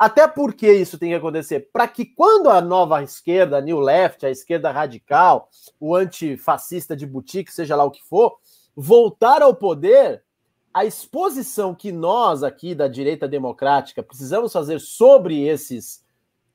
Até 0.00 0.26
porque 0.26 0.72
isso 0.72 0.98
tem 0.98 1.10
que 1.10 1.14
acontecer? 1.14 1.68
Para 1.70 1.86
que 1.86 2.06
quando 2.06 2.48
a 2.48 2.62
nova 2.62 3.02
esquerda, 3.02 3.58
a 3.58 3.60
New 3.60 3.78
Left, 3.78 4.24
a 4.24 4.30
esquerda 4.30 4.70
radical, 4.70 5.50
o 5.78 5.94
antifascista 5.94 6.96
de 6.96 7.04
boutique, 7.04 7.52
seja 7.52 7.76
lá 7.76 7.84
o 7.84 7.90
que 7.90 8.02
for, 8.02 8.38
voltar 8.74 9.42
ao 9.42 9.54
poder, 9.54 10.24
a 10.72 10.86
exposição 10.86 11.74
que 11.74 11.92
nós 11.92 12.42
aqui 12.42 12.74
da 12.74 12.88
direita 12.88 13.28
democrática 13.28 14.02
precisamos 14.02 14.54
fazer 14.54 14.80
sobre 14.80 15.46
esses 15.46 16.02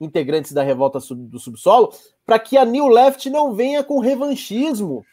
integrantes 0.02 0.52
da 0.52 0.64
revolta 0.64 0.98
do 1.14 1.38
subsolo, 1.38 1.94
para 2.26 2.40
que 2.40 2.58
a 2.58 2.66
New 2.66 2.88
Left 2.88 3.30
não 3.30 3.54
venha 3.54 3.84
com 3.84 4.00
revanchismo 4.00 5.06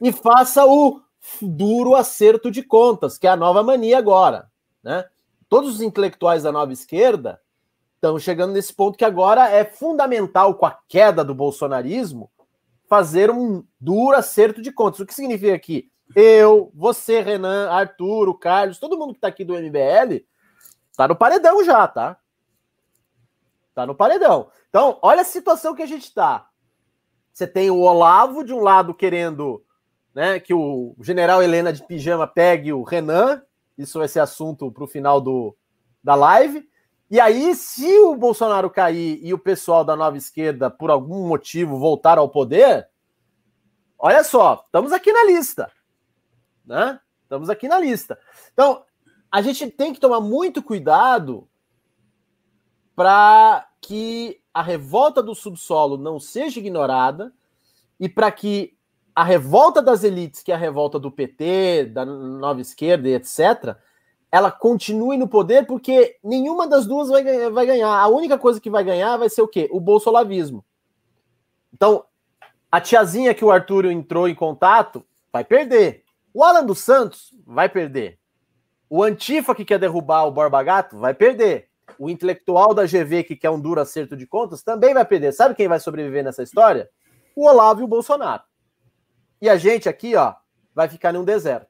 e 0.00 0.12
faça 0.12 0.64
o 0.64 1.00
duro 1.42 1.96
acerto 1.96 2.52
de 2.52 2.62
contas, 2.62 3.18
que 3.18 3.26
é 3.26 3.30
a 3.30 3.36
nova 3.36 3.64
mania 3.64 3.98
agora. 3.98 4.48
Né? 4.80 5.04
Todos 5.48 5.74
os 5.74 5.80
intelectuais 5.80 6.44
da 6.44 6.52
nova 6.52 6.72
esquerda 6.72 7.40
estão 8.00 8.18
chegando 8.18 8.54
nesse 8.54 8.72
ponto 8.72 8.96
que 8.96 9.04
agora 9.04 9.50
é 9.50 9.62
fundamental, 9.62 10.54
com 10.54 10.64
a 10.64 10.78
queda 10.88 11.22
do 11.22 11.34
bolsonarismo, 11.34 12.30
fazer 12.88 13.30
um 13.30 13.62
duro 13.78 14.16
acerto 14.16 14.62
de 14.62 14.72
contas. 14.72 15.00
O 15.00 15.06
que 15.06 15.14
significa 15.14 15.58
que 15.58 15.90
eu, 16.16 16.72
você, 16.74 17.20
Renan, 17.20 17.68
Arthur, 17.68 18.28
o 18.28 18.34
Carlos, 18.34 18.78
todo 18.78 18.98
mundo 18.98 19.12
que 19.12 19.18
está 19.18 19.28
aqui 19.28 19.44
do 19.44 19.54
MBL, 19.54 20.24
está 20.90 21.06
no 21.06 21.14
paredão 21.14 21.62
já, 21.62 21.86
tá? 21.86 22.16
Tá 23.74 23.86
no 23.86 23.94
paredão. 23.94 24.50
Então, 24.70 24.98
olha 25.02 25.20
a 25.20 25.24
situação 25.24 25.74
que 25.74 25.82
a 25.82 25.86
gente 25.86 26.04
está. 26.04 26.48
Você 27.32 27.46
tem 27.46 27.70
o 27.70 27.80
Olavo 27.80 28.42
de 28.42 28.52
um 28.52 28.60
lado 28.60 28.94
querendo 28.94 29.62
né, 30.14 30.40
que 30.40 30.54
o 30.54 30.96
general 31.00 31.42
Helena 31.42 31.72
de 31.72 31.86
pijama 31.86 32.26
pegue 32.26 32.72
o 32.72 32.82
Renan. 32.82 33.42
Isso 33.76 33.98
vai 33.98 34.08
ser 34.08 34.20
assunto 34.20 34.72
para 34.72 34.84
o 34.84 34.88
final 34.88 35.20
do, 35.20 35.54
da 36.02 36.14
live. 36.14 36.68
E 37.10 37.18
aí, 37.18 37.56
se 37.56 37.98
o 37.98 38.14
Bolsonaro 38.14 38.70
cair 38.70 39.18
e 39.20 39.34
o 39.34 39.38
pessoal 39.38 39.84
da 39.84 39.96
nova 39.96 40.16
esquerda, 40.16 40.70
por 40.70 40.90
algum 40.90 41.26
motivo, 41.26 41.76
voltar 41.76 42.18
ao 42.18 42.28
poder, 42.28 42.88
olha 43.98 44.22
só, 44.22 44.62
estamos 44.64 44.92
aqui 44.92 45.12
na 45.12 45.24
lista. 45.24 45.72
Né? 46.64 47.00
Estamos 47.24 47.50
aqui 47.50 47.66
na 47.66 47.80
lista. 47.80 48.16
Então, 48.52 48.84
a 49.30 49.42
gente 49.42 49.68
tem 49.68 49.92
que 49.92 49.98
tomar 49.98 50.20
muito 50.20 50.62
cuidado 50.62 51.48
para 52.94 53.68
que 53.80 54.40
a 54.54 54.62
revolta 54.62 55.20
do 55.20 55.34
subsolo 55.34 55.96
não 55.96 56.20
seja 56.20 56.60
ignorada 56.60 57.32
e 57.98 58.08
para 58.08 58.30
que 58.30 58.76
a 59.16 59.24
revolta 59.24 59.82
das 59.82 60.04
elites, 60.04 60.44
que 60.44 60.52
é 60.52 60.54
a 60.54 60.58
revolta 60.58 60.98
do 60.98 61.10
PT, 61.10 61.86
da 61.86 62.04
nova 62.04 62.60
esquerda 62.60 63.08
e 63.08 63.14
etc., 63.14 63.76
ela 64.32 64.50
continue 64.50 65.16
no 65.16 65.26
poder, 65.26 65.66
porque 65.66 66.16
nenhuma 66.22 66.66
das 66.68 66.86
duas 66.86 67.08
vai, 67.08 67.50
vai 67.50 67.66
ganhar. 67.66 67.88
A 67.88 68.06
única 68.08 68.38
coisa 68.38 68.60
que 68.60 68.70
vai 68.70 68.84
ganhar 68.84 69.16
vai 69.16 69.28
ser 69.28 69.42
o 69.42 69.48
quê? 69.48 69.68
O 69.72 69.80
bolsolavismo. 69.80 70.64
Então, 71.72 72.04
a 72.70 72.80
tiazinha 72.80 73.34
que 73.34 73.44
o 73.44 73.50
Arthur 73.50 73.86
entrou 73.86 74.28
em 74.28 74.34
contato 74.34 75.04
vai 75.32 75.44
perder. 75.44 76.04
O 76.32 76.44
Alan 76.44 76.64
dos 76.64 76.78
Santos 76.78 77.34
vai 77.44 77.68
perder. 77.68 78.18
O 78.88 79.02
Antifa 79.02 79.54
que 79.54 79.64
quer 79.64 79.78
derrubar 79.78 80.24
o 80.24 80.30
Borba 80.30 80.62
Gato 80.62 80.96
vai 80.98 81.14
perder. 81.14 81.68
o 81.98 82.08
intelectual 82.08 82.72
da 82.72 82.86
GV 82.86 83.24
que 83.24 83.36
quer 83.36 83.50
um 83.50 83.60
duro 83.60 83.80
acerto 83.80 84.16
de 84.16 84.26
contas 84.26 84.62
também 84.62 84.94
vai 84.94 85.04
perder. 85.04 85.32
Sabe 85.32 85.56
quem 85.56 85.66
vai 85.66 85.80
sobreviver 85.80 86.22
nessa 86.22 86.42
história? 86.42 86.88
O 87.34 87.46
Olavo 87.46 87.80
e 87.80 87.84
o 87.84 87.88
Bolsonaro. 87.88 88.42
E 89.42 89.48
a 89.48 89.56
gente 89.56 89.88
aqui, 89.88 90.14
ó, 90.14 90.34
vai 90.74 90.88
ficar 90.88 91.12
num 91.12 91.24
deserto. 91.24 91.69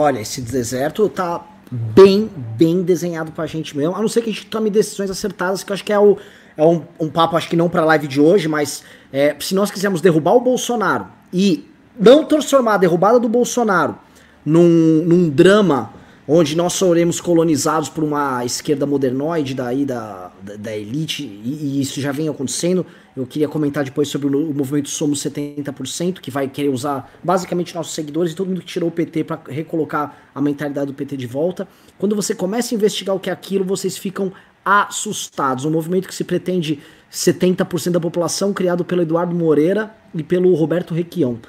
Olha, 0.00 0.20
esse 0.20 0.40
deserto 0.40 1.08
tá 1.08 1.44
bem, 1.68 2.30
bem 2.56 2.84
desenhado 2.84 3.32
pra 3.32 3.46
gente 3.46 3.76
mesmo. 3.76 3.96
A 3.96 4.00
não 4.00 4.06
ser 4.06 4.22
que 4.22 4.30
a 4.30 4.32
gente 4.32 4.46
tome 4.46 4.70
decisões 4.70 5.10
acertadas, 5.10 5.64
que 5.64 5.72
eu 5.72 5.74
acho 5.74 5.84
que 5.84 5.92
é, 5.92 5.98
o, 5.98 6.16
é 6.56 6.64
um, 6.64 6.84
um 7.00 7.10
papo, 7.10 7.36
acho 7.36 7.48
que 7.48 7.56
não 7.56 7.68
pra 7.68 7.84
live 7.84 8.06
de 8.06 8.20
hoje, 8.20 8.46
mas 8.46 8.84
é, 9.12 9.34
se 9.40 9.56
nós 9.56 9.72
quisermos 9.72 10.00
derrubar 10.00 10.34
o 10.34 10.40
Bolsonaro 10.40 11.08
e 11.32 11.68
não 11.98 12.24
transformar 12.24 12.74
a 12.74 12.76
derrubada 12.76 13.18
do 13.18 13.28
Bolsonaro 13.28 13.98
num, 14.46 15.02
num 15.04 15.28
drama 15.28 15.92
onde 16.28 16.56
nós 16.56 16.74
seremos 16.74 17.20
colonizados 17.20 17.88
por 17.88 18.04
uma 18.04 18.44
esquerda 18.44 18.86
modernoide 18.86 19.52
daí 19.52 19.84
da, 19.84 20.30
da, 20.40 20.54
da 20.54 20.76
elite, 20.76 21.24
e, 21.24 21.76
e, 21.76 21.80
isso 21.80 22.00
já 22.00 22.12
vem 22.12 22.28
acontecendo. 22.28 22.86
Eu 23.18 23.26
queria 23.26 23.48
comentar 23.48 23.82
depois 23.82 24.08
sobre 24.08 24.28
o, 24.28 24.54
movimento 24.54 24.88
Somos 24.88 25.20
70%, 25.24 26.20
que 26.20 26.30
vai 26.30 26.46
querer 26.46 26.68
usar 26.68 27.12
basicamente 27.22 27.74
nossos 27.74 27.92
seguidores 27.92 28.30
e 28.32 28.36
todo 28.36 28.46
mundo 28.46 28.60
que 28.60 28.66
tirou 28.66 28.88
o 28.88 28.92
PT 28.92 29.24
para 29.24 29.40
recolocar 29.48 30.16
a 30.32 30.40
mentalidade 30.40 30.86
do 30.86 30.94
PT 30.94 31.16
de 31.16 31.26
volta. 31.26 31.66
Quando 31.98 32.14
você 32.14 32.32
começa 32.32 32.72
a 32.72 32.76
investigar 32.76 33.16
o 33.16 33.18
que 33.18 33.28
é 33.28 33.32
aquilo, 33.32 33.64
vocês 33.64 33.98
ficam 33.98 34.32
assustados. 34.64 35.64
Um 35.64 35.70
movimento 35.70 36.06
que 36.06 36.14
se 36.14 36.22
pretende 36.22 36.78
70% 37.12 37.90
da 37.90 37.98
população, 37.98 38.52
criado 38.52 38.84
pelo 38.84 39.02
Eduardo 39.02 39.34
Moreira 39.34 39.92
e 40.14 40.22
pelo 40.22 40.54
Roberto 40.54 40.94
Requião. 40.94 41.40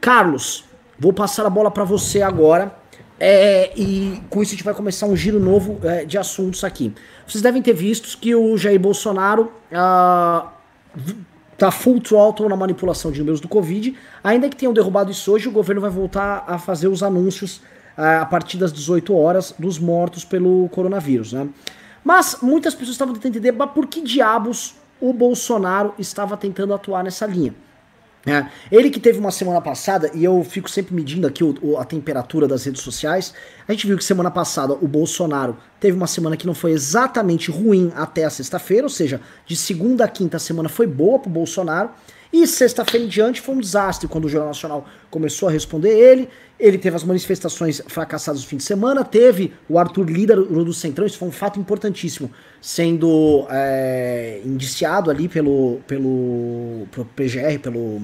Carlos, 0.00 0.64
vou 0.98 1.12
passar 1.12 1.44
a 1.44 1.50
bola 1.50 1.70
para 1.70 1.84
você 1.84 2.22
agora 2.22 2.74
é, 3.20 3.72
e 3.76 4.22
com 4.30 4.42
isso 4.42 4.52
a 4.52 4.56
gente 4.56 4.64
vai 4.64 4.72
começar 4.72 5.06
um 5.06 5.16
giro 5.16 5.38
novo 5.38 5.78
é, 5.82 6.06
de 6.06 6.16
assuntos 6.16 6.64
aqui. 6.64 6.94
Vocês 7.26 7.42
devem 7.42 7.60
ter 7.60 7.74
visto 7.74 8.16
que 8.18 8.34
o 8.34 8.56
Jair 8.56 8.80
Bolsonaro 8.80 9.52
uh, 9.72 10.57
tá 11.56 11.70
full 11.70 12.00
throttle 12.00 12.48
na 12.48 12.56
manipulação 12.56 13.10
de 13.10 13.18
números 13.18 13.40
do 13.40 13.48
Covid. 13.48 13.96
Ainda 14.22 14.48
que 14.48 14.56
tenham 14.56 14.72
derrubado 14.72 15.10
isso 15.10 15.32
hoje, 15.32 15.48
o 15.48 15.52
governo 15.52 15.80
vai 15.80 15.90
voltar 15.90 16.44
a 16.46 16.58
fazer 16.58 16.88
os 16.88 17.02
anúncios 17.02 17.56
uh, 17.96 18.22
a 18.22 18.26
partir 18.26 18.56
das 18.56 18.72
18 18.72 19.14
horas 19.14 19.54
dos 19.58 19.78
mortos 19.78 20.24
pelo 20.24 20.68
coronavírus. 20.68 21.32
Né? 21.32 21.48
Mas 22.04 22.38
muitas 22.40 22.74
pessoas 22.74 22.94
estavam 22.94 23.14
tentando 23.14 23.36
entender 23.36 23.52
por 23.52 23.86
que 23.86 24.00
diabos 24.00 24.76
o 25.00 25.12
Bolsonaro 25.12 25.94
estava 25.98 26.36
tentando 26.36 26.72
atuar 26.72 27.02
nessa 27.02 27.26
linha. 27.26 27.54
É. 28.30 28.46
Ele 28.70 28.90
que 28.90 29.00
teve 29.00 29.18
uma 29.18 29.30
semana 29.30 29.60
passada, 29.60 30.10
e 30.14 30.24
eu 30.24 30.44
fico 30.44 30.70
sempre 30.70 30.94
medindo 30.94 31.26
aqui 31.26 31.42
o, 31.42 31.54
o, 31.62 31.78
a 31.78 31.84
temperatura 31.84 32.46
das 32.46 32.64
redes 32.64 32.82
sociais, 32.82 33.32
a 33.66 33.72
gente 33.72 33.86
viu 33.86 33.96
que 33.96 34.04
semana 34.04 34.30
passada 34.30 34.74
o 34.74 34.86
Bolsonaro 34.86 35.56
teve 35.80 35.96
uma 35.96 36.06
semana 36.06 36.36
que 36.36 36.46
não 36.46 36.54
foi 36.54 36.72
exatamente 36.72 37.50
ruim 37.50 37.92
até 37.94 38.24
a 38.24 38.30
sexta-feira, 38.30 38.84
ou 38.84 38.90
seja, 38.90 39.20
de 39.46 39.56
segunda 39.56 40.04
a 40.04 40.08
quinta 40.08 40.36
a 40.36 40.40
semana 40.40 40.68
foi 40.68 40.86
boa 40.86 41.18
pro 41.18 41.30
Bolsonaro, 41.30 41.90
e 42.32 42.46
sexta-feira 42.46 43.06
em 43.06 43.08
diante 43.08 43.40
foi 43.40 43.54
um 43.54 43.60
desastre 43.60 44.06
quando 44.06 44.26
o 44.26 44.28
Jornal 44.28 44.48
Nacional 44.48 44.86
começou 45.10 45.48
a 45.48 45.52
responder 45.52 45.90
ele. 45.90 46.28
Ele 46.58 46.76
teve 46.76 46.96
as 46.96 47.04
manifestações 47.04 47.80
fracassadas 47.86 48.42
no 48.42 48.48
fim 48.48 48.56
de 48.56 48.64
semana, 48.64 49.04
teve 49.04 49.52
o 49.68 49.78
Arthur 49.78 50.10
líder 50.10 50.36
do 50.36 50.72
Centrão, 50.72 51.06
isso 51.06 51.16
foi 51.16 51.28
um 51.28 51.32
fato 51.32 51.60
importantíssimo, 51.60 52.30
sendo 52.60 53.46
é, 53.48 54.40
indiciado 54.44 55.08
ali 55.08 55.28
pelo, 55.28 55.78
pelo, 55.86 56.88
pelo 56.90 57.06
PGR, 57.14 57.60
pelo, 57.62 58.02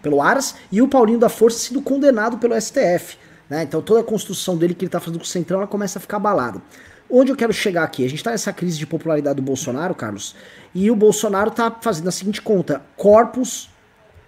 pelo 0.00 0.22
Aras, 0.22 0.54
e 0.72 0.80
o 0.80 0.88
Paulinho 0.88 1.18
da 1.18 1.28
Força 1.28 1.58
sendo 1.58 1.82
condenado 1.82 2.38
pelo 2.38 2.58
STF. 2.58 3.18
Né? 3.48 3.64
Então 3.64 3.82
toda 3.82 4.00
a 4.00 4.04
construção 4.04 4.56
dele 4.56 4.72
que 4.72 4.84
ele 4.84 4.88
está 4.88 4.98
fazendo 4.98 5.18
com 5.18 5.24
o 5.24 5.28
Centrão 5.28 5.58
ela 5.58 5.66
começa 5.66 5.98
a 5.98 6.00
ficar 6.00 6.16
abalada. 6.16 6.62
Onde 7.10 7.30
eu 7.30 7.36
quero 7.36 7.52
chegar 7.52 7.84
aqui? 7.84 8.04
A 8.04 8.08
gente 8.08 8.18
está 8.18 8.30
nessa 8.30 8.52
crise 8.52 8.78
de 8.78 8.86
popularidade 8.86 9.36
do 9.36 9.42
Bolsonaro, 9.42 9.94
Carlos, 9.94 10.34
e 10.74 10.90
o 10.90 10.96
Bolsonaro 10.96 11.50
está 11.50 11.70
fazendo 11.70 12.08
a 12.08 12.12
seguinte 12.12 12.40
conta: 12.42 12.82
corpos 12.96 13.68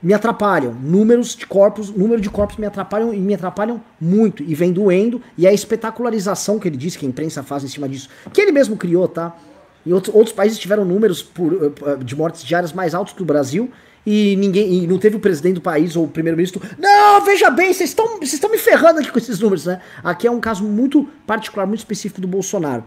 me 0.03 0.14
atrapalham, 0.14 0.72
números 0.74 1.34
de 1.34 1.46
corpos, 1.46 1.90
número 1.90 2.20
de 2.20 2.30
corpos 2.30 2.57
me 2.57 2.66
atrapalham 2.66 3.12
e 3.12 3.18
me 3.18 3.34
atrapalham 3.34 3.82
muito 4.01 4.42
e 4.44 4.55
vem 4.55 4.72
doendo 4.72 5.20
e 5.36 5.46
a 5.46 5.53
espetacularização 5.53 6.59
que 6.59 6.68
ele 6.68 6.76
disse 6.76 6.96
que 6.96 7.05
a 7.05 7.09
imprensa 7.09 7.42
faz 7.42 7.64
em 7.64 7.68
cima 7.68 7.88
disso, 7.88 8.09
que 8.32 8.40
ele 8.40 8.53
mesmo 8.53 8.76
criou, 8.76 9.09
tá? 9.09 9.36
E 9.84 9.92
outros, 9.92 10.14
outros 10.14 10.34
países 10.34 10.59
tiveram 10.59 10.84
números 10.84 11.22
por, 11.22 11.53
eh, 11.53 11.96
de 12.05 12.14
mortes 12.14 12.44
diárias 12.44 12.72
mais 12.72 12.94
altos 12.94 13.12
que 13.12 13.22
o 13.22 13.24
Brasil 13.24 13.70
e 14.07 14.36
ninguém 14.36 14.84
e 14.84 14.86
não 14.86 14.99
teve 14.99 15.16
o 15.16 15.20
presidente 15.20 15.55
do 15.55 15.61
país 15.61 15.96
ou 15.96 16.05
o 16.05 16.09
primeiro-ministro. 16.09 16.62
Não, 16.78 17.24
veja 17.24 17.51
bem, 17.51 17.72
vocês 17.72 17.90
estão 17.90 18.18
vocês 18.18 18.34
estão 18.34 18.51
me 18.51 18.59
ferrando 18.59 19.01
aqui 19.01 19.11
com 19.11 19.18
esses 19.18 19.40
números, 19.40 19.66
né? 19.66 19.80
Aqui 20.03 20.26
é 20.26 20.30
um 20.30 20.40
caso 20.40 20.62
muito 20.62 21.09
particular, 21.26 21.66
muito 21.66 21.80
específico 21.80 22.20
do 22.20 22.28
Bolsonaro. 22.28 22.84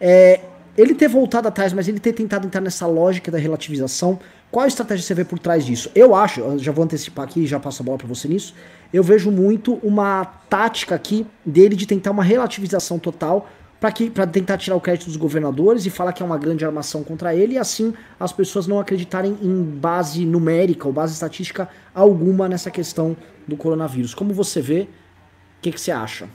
É, 0.00 0.40
ele 0.76 0.94
ter 0.94 1.08
voltado 1.08 1.48
atrás, 1.48 1.72
mas 1.72 1.88
ele 1.88 1.98
ter 1.98 2.12
tentado 2.12 2.46
entrar 2.46 2.60
nessa 2.60 2.86
lógica 2.86 3.30
da 3.30 3.38
relativização. 3.38 4.18
Qual 4.50 4.66
estratégia 4.66 5.04
você 5.04 5.14
vê 5.14 5.24
por 5.24 5.38
trás 5.38 5.66
disso? 5.66 5.90
Eu 5.94 6.14
acho, 6.14 6.40
eu 6.40 6.58
já 6.58 6.72
vou 6.72 6.84
antecipar 6.84 7.24
aqui 7.24 7.40
e 7.40 7.46
já 7.46 7.58
passo 7.60 7.82
a 7.82 7.84
bola 7.84 7.98
para 7.98 8.06
você 8.06 8.28
nisso. 8.28 8.54
Eu 8.92 9.02
vejo 9.02 9.30
muito 9.30 9.74
uma 9.82 10.24
tática 10.24 10.94
aqui 10.94 11.26
dele 11.44 11.76
de 11.76 11.86
tentar 11.86 12.12
uma 12.12 12.22
relativização 12.22 12.98
total 12.98 13.48
para 13.78 14.26
tentar 14.26 14.56
tirar 14.56 14.76
o 14.76 14.80
crédito 14.80 15.06
dos 15.06 15.16
governadores 15.16 15.84
e 15.84 15.90
falar 15.90 16.12
que 16.12 16.22
é 16.22 16.26
uma 16.26 16.38
grande 16.38 16.64
armação 16.64 17.04
contra 17.04 17.34
ele 17.34 17.54
e 17.54 17.58
assim 17.58 17.92
as 18.18 18.32
pessoas 18.32 18.66
não 18.66 18.80
acreditarem 18.80 19.36
em 19.42 19.62
base 19.62 20.24
numérica 20.24 20.86
ou 20.86 20.92
base 20.92 21.12
estatística 21.12 21.68
alguma 21.94 22.48
nessa 22.48 22.70
questão 22.70 23.16
do 23.46 23.56
coronavírus. 23.56 24.14
Como 24.14 24.32
você 24.32 24.60
vê, 24.62 24.82
o 24.82 25.62
que, 25.62 25.72
que 25.72 25.80
você 25.80 25.90
acha? 25.90 26.28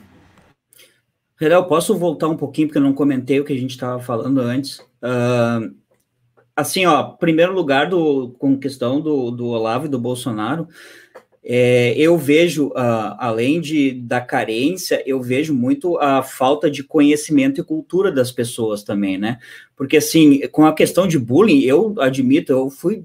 Renan, 1.36 1.64
posso 1.64 1.96
voltar 1.96 2.28
um 2.28 2.36
pouquinho 2.36 2.68
porque 2.68 2.78
eu 2.78 2.82
não 2.82 2.92
comentei 2.92 3.40
o 3.40 3.44
que 3.44 3.52
a 3.52 3.58
gente 3.58 3.72
estava 3.72 3.98
falando 3.98 4.40
antes. 4.40 4.78
Uh, 5.02 5.74
assim, 6.56 6.86
ó, 6.86 7.02
primeiro 7.02 7.52
lugar 7.52 7.88
do, 7.88 8.34
com 8.38 8.58
questão 8.58 9.00
do, 9.00 9.30
do 9.30 9.46
Olavo 9.46 9.86
e 9.86 9.88
do 9.88 9.98
Bolsonaro, 9.98 10.68
é, 11.44 11.92
eu 11.96 12.16
vejo, 12.16 12.68
uh, 12.68 13.16
além 13.18 13.60
de, 13.60 13.92
da 13.92 14.20
carência, 14.20 15.02
eu 15.04 15.20
vejo 15.20 15.52
muito 15.52 15.98
a 15.98 16.22
falta 16.22 16.70
de 16.70 16.84
conhecimento 16.84 17.60
e 17.60 17.64
cultura 17.64 18.12
das 18.12 18.30
pessoas 18.30 18.84
também, 18.84 19.18
né? 19.18 19.38
Porque, 19.74 19.96
assim, 19.96 20.46
com 20.48 20.64
a 20.64 20.74
questão 20.74 21.08
de 21.08 21.18
bullying, 21.18 21.62
eu 21.62 21.94
admito, 21.98 22.52
eu 22.52 22.70
fui 22.70 23.04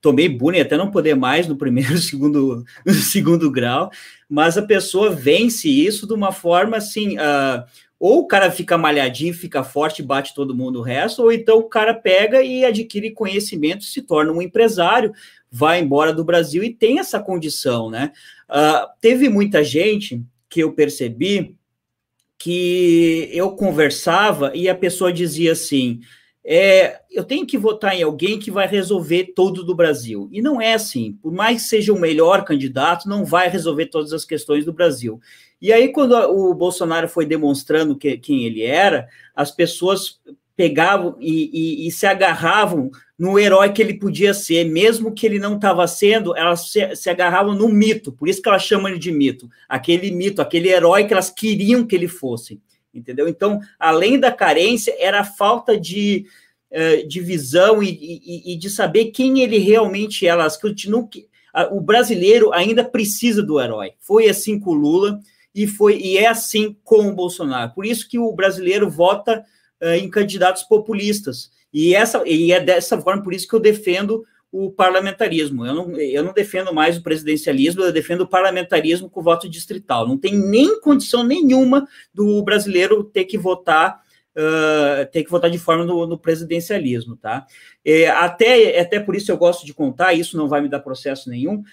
tomei 0.00 0.26
bullying 0.26 0.60
até 0.60 0.76
não 0.76 0.90
poder 0.90 1.14
mais 1.14 1.46
no 1.46 1.54
primeiro 1.54 1.96
segundo 2.00 2.64
segundo 2.86 3.50
grau 3.50 3.90
mas 4.26 4.56
a 4.56 4.62
pessoa 4.62 5.10
vence 5.10 5.68
isso 5.68 6.06
de 6.06 6.14
uma 6.14 6.32
forma 6.32 6.78
assim 6.78 7.18
uh, 7.18 7.62
ou 7.98 8.20
o 8.20 8.26
cara 8.26 8.50
fica 8.50 8.78
malhadinho, 8.78 9.34
fica 9.34 9.64
forte, 9.64 10.02
bate 10.02 10.34
todo 10.34 10.54
mundo 10.54 10.78
o 10.78 10.82
resto, 10.82 11.22
ou 11.22 11.32
então 11.32 11.58
o 11.58 11.68
cara 11.68 11.92
pega 11.92 12.42
e 12.42 12.64
adquire 12.64 13.10
conhecimento, 13.10 13.84
se 13.84 14.02
torna 14.02 14.32
um 14.32 14.40
empresário, 14.40 15.12
vai 15.50 15.80
embora 15.80 16.12
do 16.12 16.24
Brasil 16.24 16.62
e 16.62 16.72
tem 16.72 16.98
essa 16.98 17.18
condição, 17.18 17.90
né? 17.90 18.12
Uh, 18.48 18.88
teve 19.00 19.28
muita 19.28 19.64
gente 19.64 20.22
que 20.48 20.60
eu 20.60 20.72
percebi 20.72 21.56
que 22.38 23.28
eu 23.32 23.50
conversava 23.50 24.52
e 24.54 24.68
a 24.68 24.74
pessoa 24.74 25.12
dizia 25.12 25.52
assim: 25.52 26.00
é, 26.50 27.02
eu 27.10 27.24
tenho 27.24 27.46
que 27.46 27.58
votar 27.58 27.94
em 27.94 28.02
alguém 28.02 28.38
que 28.38 28.50
vai 28.50 28.66
resolver 28.66 29.34
todo 29.36 29.62
do 29.62 29.74
Brasil. 29.74 30.30
E 30.32 30.40
não 30.40 30.62
é 30.62 30.72
assim. 30.72 31.12
Por 31.20 31.30
mais 31.30 31.62
que 31.62 31.68
seja 31.68 31.92
o 31.92 32.00
melhor 32.00 32.42
candidato, 32.42 33.06
não 33.06 33.22
vai 33.22 33.50
resolver 33.50 33.84
todas 33.86 34.14
as 34.14 34.24
questões 34.24 34.64
do 34.64 34.72
Brasil. 34.72 35.20
E 35.60 35.70
aí, 35.70 35.92
quando 35.92 36.14
o 36.14 36.54
Bolsonaro 36.54 37.06
foi 37.06 37.26
demonstrando 37.26 37.98
que, 37.98 38.16
quem 38.16 38.46
ele 38.46 38.62
era, 38.62 39.08
as 39.36 39.50
pessoas 39.50 40.20
pegavam 40.56 41.16
e, 41.20 41.50
e, 41.52 41.86
e, 41.86 41.90
se 41.92 42.06
agarravam 42.06 42.90
no 43.18 43.38
herói 43.38 43.70
que 43.70 43.82
ele 43.82 43.98
podia 43.98 44.32
ser, 44.32 44.64
mesmo 44.64 45.12
que 45.12 45.26
ele 45.26 45.38
não 45.38 45.56
estava 45.56 45.86
sendo, 45.86 46.34
elas 46.34 46.70
se, 46.72 46.96
se, 46.96 47.10
agarravam 47.10 47.54
no 47.54 47.68
mito, 47.68 48.10
por 48.10 48.26
isso 48.26 48.40
que 48.40 48.48
elas 48.48 48.62
chamam 48.62 48.88
ele 48.88 48.98
de 48.98 49.12
mito, 49.12 49.48
aquele 49.68 50.10
mito, 50.10 50.40
aquele 50.40 50.68
herói 50.68 51.04
que 51.04 51.12
elas 51.12 51.30
queriam 51.30 51.86
que 51.86 51.94
ele 51.94 52.08
fosse, 52.08 52.60
entendeu? 52.98 53.28
Então, 53.28 53.60
além 53.78 54.18
da 54.18 54.30
carência, 54.32 54.94
era 54.98 55.20
a 55.20 55.24
falta 55.24 55.78
de, 55.78 56.26
uh, 56.70 57.06
de 57.06 57.20
visão 57.20 57.82
e, 57.82 57.88
e, 57.88 58.52
e, 58.52 58.56
de 58.56 58.68
saber 58.68 59.06
quem 59.06 59.40
ele 59.40 59.58
realmente 59.58 60.26
é. 60.26 60.30
Elas 60.30 60.56
continuam. 60.56 61.08
O 61.72 61.80
brasileiro 61.80 62.52
ainda 62.52 62.84
precisa 62.84 63.42
do 63.42 63.60
herói. 63.60 63.92
Foi 63.98 64.28
assim 64.28 64.60
com 64.60 64.70
o 64.70 64.74
Lula 64.74 65.20
e 65.54 65.66
foi 65.66 65.98
e 65.98 66.18
é 66.18 66.26
assim 66.26 66.76
com 66.84 67.08
o 67.08 67.14
Bolsonaro. 67.14 67.72
Por 67.74 67.86
isso 67.86 68.08
que 68.08 68.18
o 68.18 68.32
brasileiro 68.32 68.88
vota 68.88 69.44
uh, 69.82 69.94
em 69.94 70.10
candidatos 70.10 70.62
populistas. 70.62 71.50
E, 71.72 71.94
essa, 71.94 72.22
e 72.26 72.52
é 72.52 72.60
dessa 72.60 73.00
forma, 73.00 73.22
por 73.22 73.34
isso 73.34 73.46
que 73.46 73.54
eu 73.54 73.60
defendo 73.60 74.24
o 74.50 74.70
parlamentarismo. 74.70 75.66
Eu 75.66 75.74
não, 75.74 75.96
eu 75.96 76.24
não 76.24 76.32
defendo 76.32 76.72
mais 76.72 76.96
o 76.96 77.02
presidencialismo, 77.02 77.82
eu 77.82 77.92
defendo 77.92 78.22
o 78.22 78.28
parlamentarismo 78.28 79.10
com 79.10 79.22
voto 79.22 79.48
distrital. 79.48 80.06
Não 80.06 80.18
tem 80.18 80.36
nem 80.36 80.80
condição 80.80 81.22
nenhuma 81.22 81.86
do 82.12 82.42
brasileiro 82.42 83.04
ter 83.04 83.24
que 83.24 83.38
votar. 83.38 84.06
Uh, 84.36 85.04
ter 85.10 85.24
que 85.24 85.30
votar 85.30 85.50
de 85.50 85.58
forma 85.58 85.84
no, 85.84 86.06
no 86.06 86.16
presidencialismo, 86.16 87.16
tá? 87.16 87.44
É, 87.84 88.08
até, 88.08 88.78
até 88.78 89.00
por 89.00 89.16
isso 89.16 89.32
eu 89.32 89.36
gosto 89.36 89.66
de 89.66 89.74
contar, 89.74 90.14
isso 90.14 90.36
não 90.36 90.46
vai 90.46 90.60
me 90.60 90.68
dar 90.68 90.78
processo 90.78 91.28
nenhum, 91.28 91.64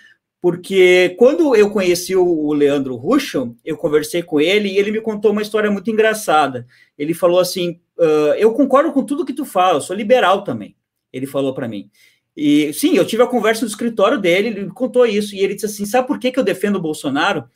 porque 0.46 1.16
quando 1.18 1.56
eu 1.56 1.72
conheci 1.72 2.16
o 2.16 2.54
Leandro 2.54 2.96
Ruschel, 2.96 3.56
eu 3.66 3.76
conversei 3.76 4.22
com 4.22 4.40
ele 4.40 4.70
e 4.70 4.78
ele 4.78 4.92
me 4.92 5.02
contou 5.02 5.32
uma 5.32 5.42
história 5.42 5.72
muito 5.72 5.90
engraçada. 5.90 6.68
Ele 6.98 7.16
falou 7.16 7.40
assim: 7.40 7.80
uh, 7.98 8.34
Eu 8.38 8.54
concordo 8.54 8.92
com 8.92 9.04
tudo 9.04 9.26
que 9.26 9.34
tu 9.34 9.44
fala, 9.44 9.78
eu 9.78 9.82
sou 9.82 9.96
liberal 9.96 10.44
também. 10.44 10.76
Ele 11.12 11.26
falou 11.26 11.52
para 11.52 11.68
mim. 11.68 11.90
E 12.36 12.74
sim, 12.74 12.98
eu 12.98 13.06
tive 13.06 13.24
a 13.24 13.28
conversa 13.28 13.62
no 13.62 13.68
escritório 13.68 14.20
dele, 14.20 14.50
ele 14.50 14.66
me 14.66 14.72
contou 14.72 15.06
isso, 15.06 15.36
e 15.36 15.40
ele 15.40 15.56
disse 15.56 15.68
assim: 15.68 15.86
sabe 15.86 16.08
por 16.08 16.20
que, 16.20 16.32
que 16.32 16.40
eu 16.40 16.44
defendo 16.44 16.76
o 16.76 16.82
Bolsonaro? 16.82 17.50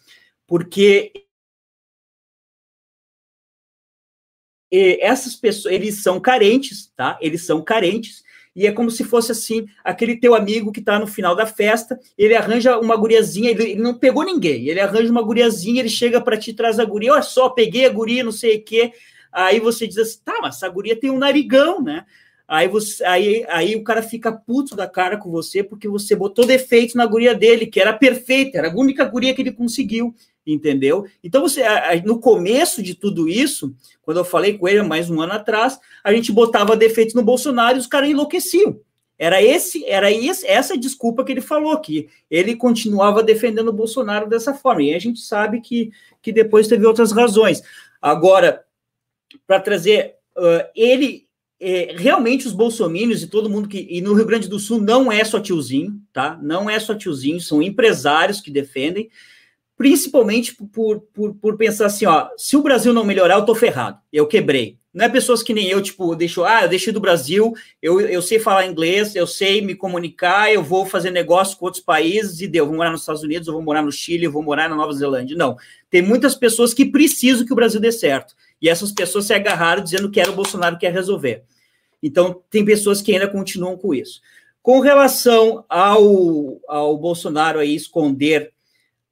Porque 0.48 1.12
essas 4.72 5.36
pessoas, 5.36 5.74
eles 5.74 6.02
são 6.04 6.20
carentes, 6.20 6.92
tá? 6.96 7.18
Eles 7.22 7.46
são 7.46 7.62
carentes, 7.64 8.24
e 8.56 8.68
é 8.68 8.72
como 8.72 8.92
se 8.92 9.04
fosse 9.04 9.32
assim, 9.32 9.66
aquele 9.84 10.18
teu 10.18 10.36
amigo 10.36 10.72
que 10.72 10.82
tá 10.82 11.00
no 11.00 11.08
final 11.08 11.36
da 11.36 11.46
festa, 11.46 12.00
ele 12.18 12.36
arranja 12.36 12.78
uma 12.80 12.96
guriazinha, 12.96 13.50
ele, 13.52 13.72
ele 13.72 13.82
não 13.82 13.98
pegou 13.98 14.24
ninguém, 14.24 14.68
ele 14.68 14.80
arranja 14.80 15.12
uma 15.12 15.22
guriazinha, 15.22 15.82
ele 15.82 15.90
chega 15.90 16.22
para 16.22 16.38
ti, 16.38 16.54
traz 16.54 16.80
a 16.80 16.86
guria, 16.86 17.14
olha 17.14 17.22
só, 17.22 17.50
peguei 17.50 17.86
a 17.86 17.90
guria, 17.90 18.24
não 18.24 18.32
sei 18.32 18.58
o 18.58 18.64
quê, 18.64 18.94
aí 19.32 19.60
você 19.60 19.88
diz 19.88 19.98
assim, 19.98 20.20
tá, 20.24 20.38
mas 20.42 20.56
essa 20.56 20.70
guria 20.70 20.96
tem 21.00 21.10
um 21.10 21.18
narigão, 21.18 21.82
né? 21.82 22.06
Aí, 22.50 22.68
você, 22.68 23.04
aí, 23.04 23.46
aí 23.48 23.76
o 23.76 23.84
cara 23.84 24.02
fica 24.02 24.32
puto 24.32 24.76
da 24.76 24.88
cara 24.88 25.18
com 25.18 25.30
você 25.30 25.64
porque 25.64 25.88
você 25.88 26.16
botou 26.16 26.48
defeito 26.48 26.98
na 26.98 27.06
guria 27.06 27.36
dele, 27.36 27.68
que 27.68 27.80
era 27.80 27.94
perfeita, 27.94 28.58
era 28.58 28.72
a 28.72 28.76
única 28.76 29.06
guria 29.06 29.36
que 29.36 29.42
ele 29.44 29.52
conseguiu, 29.52 30.16
entendeu? 30.48 31.06
Então, 31.24 31.44
você, 31.44 31.62
no 32.04 32.20
começo 32.20 32.82
de 32.82 32.96
tudo 32.96 33.30
isso, 33.30 33.72
quando 34.02 34.18
eu 34.18 34.26
falei 34.26 34.58
com 34.58 34.68
ele 34.68 34.82
mais 34.82 35.12
um 35.12 35.22
ano 35.22 35.34
atrás, 35.34 35.80
a 36.04 36.12
gente 36.12 36.32
botava 36.32 36.76
defeito 36.76 37.16
no 37.16 37.22
Bolsonaro 37.22 37.78
e 37.78 37.80
os 37.80 37.86
caras 37.86 38.10
enlouqueciam. 38.10 38.80
Era 39.16 39.44
esse, 39.44 39.86
era 39.86 40.12
esse, 40.12 40.48
essa 40.48 40.76
desculpa 40.76 41.24
que 41.24 41.32
ele 41.32 41.42
falou, 41.42 41.80
que 41.80 42.10
ele 42.32 42.56
continuava 42.56 43.22
defendendo 43.22 43.68
o 43.68 43.74
Bolsonaro 43.74 44.28
dessa 44.28 44.56
forma. 44.56 44.82
E 44.82 44.96
a 44.96 45.00
gente 45.00 45.20
sabe 45.20 45.62
que, 45.62 45.92
que 46.20 46.32
depois 46.32 46.68
teve 46.68 46.84
outras 46.84 47.12
razões. 47.12 47.62
Agora, 48.02 48.66
para 49.46 49.60
trazer, 49.60 50.16
uh, 50.36 50.66
ele 50.76 51.29
é, 51.60 51.94
realmente 51.98 52.48
os 52.48 52.54
bolsomínios 52.54 53.22
e 53.22 53.28
todo 53.28 53.50
mundo 53.50 53.68
que. 53.68 53.86
E 53.90 54.02
no 54.02 54.14
Rio 54.14 54.26
Grande 54.26 54.48
do 54.48 54.60
Sul 54.60 54.82
não 54.82 55.12
é 55.12 55.24
só 55.24 55.40
tiozinho, 55.40 56.00
tá? 56.14 56.40
Não 56.42 56.70
é 56.70 56.80
só 56.80 56.96
tiozinho, 56.96 57.42
são 57.42 57.62
empresários 57.62 58.40
que 58.40 58.50
defendem, 58.50 59.10
principalmente 59.78 60.56
por, 60.56 61.02
por, 61.14 61.34
por 61.36 61.58
pensar 61.58 61.88
assim: 61.88 62.06
ó, 62.06 62.30
se 62.38 62.56
o 62.56 62.62
Brasil 62.62 62.94
não 62.94 63.04
melhorar, 63.04 63.36
eu 63.36 63.46
tô 63.46 63.54
ferrado, 63.54 64.00
eu 64.12 64.26
quebrei. 64.26 64.80
Não 64.92 65.06
é 65.06 65.10
pessoas 65.10 65.44
que 65.44 65.54
nem 65.54 65.68
eu, 65.68 65.82
tipo, 65.84 66.16
deixo, 66.16 66.44
ah, 66.44 66.64
eu 66.64 66.70
deixei 66.70 66.92
do 66.92 67.00
Brasil, 67.00 67.54
eu, 67.80 68.02
eu 68.02 68.24
sei 68.24 68.40
falar 68.40 68.66
inglês, 68.66 69.16
eu 69.16 69.28
sei 69.28 69.62
me 69.62 69.76
comunicar, 69.76 70.52
eu 70.52 70.64
vou 70.64 70.84
fazer 70.84 71.12
negócio 71.12 71.58
com 71.58 71.66
outros 71.66 71.84
países 71.84 72.42
e 72.42 72.48
deu, 72.48 72.66
vou 72.66 72.76
morar 72.76 72.90
nos 72.90 73.02
Estados 73.02 73.22
Unidos, 73.22 73.48
eu 73.48 73.54
vou 73.54 73.62
morar 73.62 73.84
no 73.84 73.92
Chile, 73.92 74.26
eu 74.26 74.32
vou 74.32 74.42
morar 74.42 74.68
na 74.68 74.76
Nova 74.76 74.92
Zelândia. 74.92 75.38
Não. 75.38 75.56
Tem 75.92 76.02
muitas 76.02 76.34
pessoas 76.34 76.74
que 76.74 76.86
precisam 76.86 77.46
que 77.46 77.54
o 77.54 77.56
Brasil 77.56 77.80
dê 77.80 77.92
certo. 77.92 78.34
E 78.62 78.68
essas 78.68 78.92
pessoas 78.92 79.26
se 79.26 79.34
agarraram 79.34 79.84
dizendo 79.84 80.10
que 80.10 80.20
era 80.20 80.32
o 80.32 80.36
Bolsonaro 80.36 80.78
que 80.78 80.86
ia 80.86 80.92
resolver. 80.92 81.44
Então, 82.02 82.42
tem 82.50 82.64
pessoas 82.64 83.02
que 83.02 83.12
ainda 83.12 83.28
continuam 83.28 83.78
com 83.78 83.94
isso. 83.94 84.22
Com 84.62 84.80
relação 84.80 85.66
ao, 85.70 86.60
ao 86.68 86.98
Bolsonaro 86.98 87.60
aí 87.60 87.76
esconder 87.76 88.52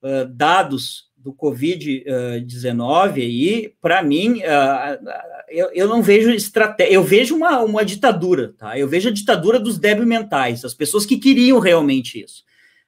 uh, 0.01 0.25
dados 0.27 1.07
do 1.15 1.33
Covid-19 1.33 3.13
aí, 3.15 3.73
para 3.81 4.01
mim, 4.03 4.39
uh, 4.39 5.09
eu, 5.49 5.69
eu, 5.73 5.87
não 5.87 6.01
vejo 6.01 6.29
estratégia, 6.31 6.93
eu 6.93 7.03
vejo 7.03 7.35
uma, 7.35 7.61
uma 7.61 7.83
ditadura, 7.83 8.53
tá? 8.57 8.77
Eu 8.77 8.87
vejo 8.87 9.09
a 9.09 9.13
ditadura 9.13 9.59
dos 9.59 9.77
débeis 9.77 10.07
mentais, 10.07 10.63
as 10.63 10.73
pessoas 10.73 11.05
que 11.05 11.17
queriam 11.17 11.59
realmente 11.59 12.23
isso. 12.23 12.43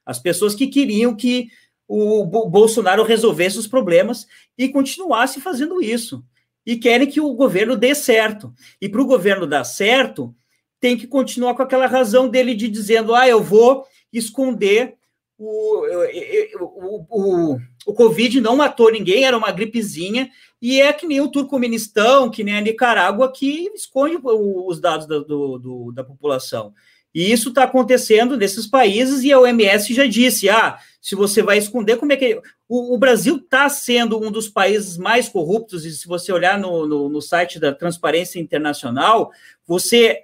As 0.05 0.19
pessoas 0.19 0.55
que 0.55 0.67
queriam 0.67 1.15
que 1.15 1.49
o 1.87 2.23
Bolsonaro 2.25 3.03
resolvesse 3.03 3.57
os 3.57 3.67
problemas 3.67 4.27
e 4.57 4.69
continuasse 4.69 5.41
fazendo 5.41 5.81
isso 5.81 6.23
e 6.65 6.77
querem 6.77 7.07
que 7.07 7.21
o 7.21 7.33
governo 7.33 7.75
dê 7.75 7.95
certo. 7.95 8.53
E 8.81 8.87
para 8.87 9.01
o 9.01 9.05
governo 9.05 9.47
dar 9.47 9.63
certo, 9.63 10.35
tem 10.79 10.97
que 10.97 11.07
continuar 11.07 11.55
com 11.55 11.61
aquela 11.61 11.87
razão 11.87 12.27
dele 12.27 12.55
de 12.55 12.67
dizendo: 12.67 13.13
ah, 13.13 13.27
eu 13.27 13.41
vou 13.41 13.85
esconder 14.11 14.95
o, 15.39 15.85
o, 16.59 17.05
o, 17.09 17.59
o 17.85 17.93
Covid 17.93 18.41
não 18.41 18.57
matou 18.57 18.91
ninguém, 18.91 19.23
era 19.23 19.37
uma 19.37 19.51
gripezinha, 19.51 20.29
e 20.61 20.81
é 20.81 20.91
que 20.91 21.07
nem 21.07 21.21
o 21.21 21.29
Turcomenistão, 21.29 22.29
que 22.29 22.43
nem 22.43 22.57
a 22.57 22.61
Nicarágua, 22.61 23.31
que 23.31 23.71
esconde 23.73 24.19
os 24.21 24.81
dados 24.81 25.07
da, 25.07 25.19
do, 25.19 25.57
do, 25.57 25.91
da 25.93 26.03
população. 26.03 26.73
E 27.15 27.31
isso 27.31 27.49
está 27.49 27.63
acontecendo 27.63 28.35
nesses 28.35 28.67
países, 28.67 29.23
e 29.23 29.31
a 29.31 29.39
OMS 29.39 29.93
já 29.93 30.05
disse: 30.05 30.49
ah, 30.49 30.77
se 31.01 31.15
você 31.15 31.41
vai 31.41 31.57
esconder, 31.57 31.97
como 31.97 32.11
é 32.11 32.17
que. 32.17 32.41
O, 32.67 32.93
o 32.93 32.97
Brasil 32.97 33.37
está 33.37 33.69
sendo 33.69 34.21
um 34.21 34.31
dos 34.31 34.47
países 34.49 34.97
mais 34.97 35.29
corruptos, 35.29 35.85
e 35.85 35.91
se 35.91 36.07
você 36.07 36.31
olhar 36.31 36.59
no, 36.59 36.85
no, 36.85 37.09
no 37.09 37.21
site 37.21 37.59
da 37.59 37.73
Transparência 37.73 38.39
Internacional, 38.39 39.31
você 39.65 40.21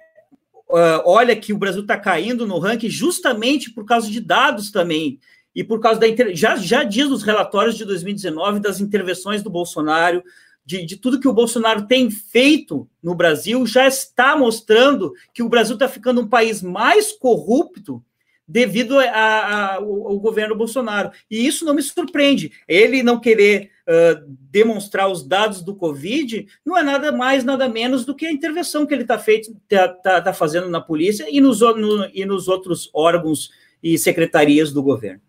uh, 0.68 1.02
olha 1.04 1.34
que 1.34 1.52
o 1.52 1.58
Brasil 1.58 1.82
está 1.82 1.98
caindo 1.98 2.46
no 2.46 2.58
ranking 2.58 2.90
justamente 2.90 3.70
por 3.70 3.84
causa 3.84 4.10
de 4.10 4.20
dados 4.20 4.70
também. 4.70 5.18
E 5.54 5.64
por 5.64 5.80
causa 5.80 5.98
da. 5.98 6.06
Já, 6.34 6.56
já 6.56 6.84
diz 6.84 7.08
nos 7.08 7.22
relatórios 7.22 7.76
de 7.76 7.84
2019 7.86 8.60
das 8.60 8.78
intervenções 8.78 9.42
do 9.42 9.48
Bolsonaro, 9.48 10.22
de, 10.66 10.84
de, 10.84 10.96
tudo 10.96 11.20
que 11.20 11.28
o 11.28 11.32
Bolsonaro 11.32 11.86
tem 11.86 12.10
feito 12.10 12.86
no 13.02 13.14
Brasil, 13.14 13.64
já 13.64 13.86
está 13.86 14.36
mostrando 14.36 15.14
que 15.32 15.42
o 15.42 15.48
Brasil 15.48 15.74
está 15.74 15.88
ficando 15.88 16.20
um 16.20 16.28
país 16.28 16.60
mais 16.60 17.12
corrupto 17.12 18.04
devido 18.46 18.98
ao, 18.98 20.18
governo 20.18 20.54
Bolsonaro. 20.54 21.10
E 21.30 21.46
isso 21.46 21.64
não 21.64 21.74
me 21.74 21.82
surpreende. 21.82 22.52
Ele 22.68 23.02
não 23.02 23.18
querer 23.18 23.70
uh, 23.88 24.24
demonstrar 24.50 25.10
os 25.10 25.26
dados 25.26 25.62
do 25.62 25.74
Covid 25.74 26.46
não 26.64 26.76
é 26.76 26.82
nada 26.82 27.10
mais, 27.10 27.44
nada 27.44 27.68
menos 27.68 28.04
do 28.04 28.14
que 28.14 28.26
a 28.26 28.32
intervenção 28.32 28.86
que 28.86 28.94
ele 28.94 29.02
está 29.02 29.18
tá, 29.18 29.88
tá, 29.88 30.20
tá, 30.20 30.32
fazendo 30.32 30.68
na 30.68 30.80
polícia 30.80 31.26
e 31.28 31.40
nos, 31.40 31.60
no, 31.60 32.08
e 32.12 32.24
nos 32.24 32.48
outros 32.48 32.88
órgãos 32.94 33.50
e 33.82 33.98
secretarias 33.98 34.72
do 34.72 34.82
governo 34.82 35.20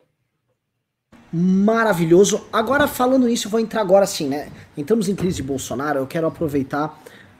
maravilhoso. 1.31 2.47
Agora, 2.51 2.87
falando 2.87 3.27
nisso, 3.27 3.47
eu 3.47 3.51
vou 3.51 3.59
entrar 3.59 3.81
agora 3.81 4.05
assim, 4.05 4.27
né? 4.27 4.49
Entramos 4.77 5.09
em 5.09 5.15
crise 5.15 5.37
de 5.37 5.43
Bolsonaro, 5.43 5.99
eu 5.99 6.07
quero 6.07 6.25
aproveitar 6.25 6.97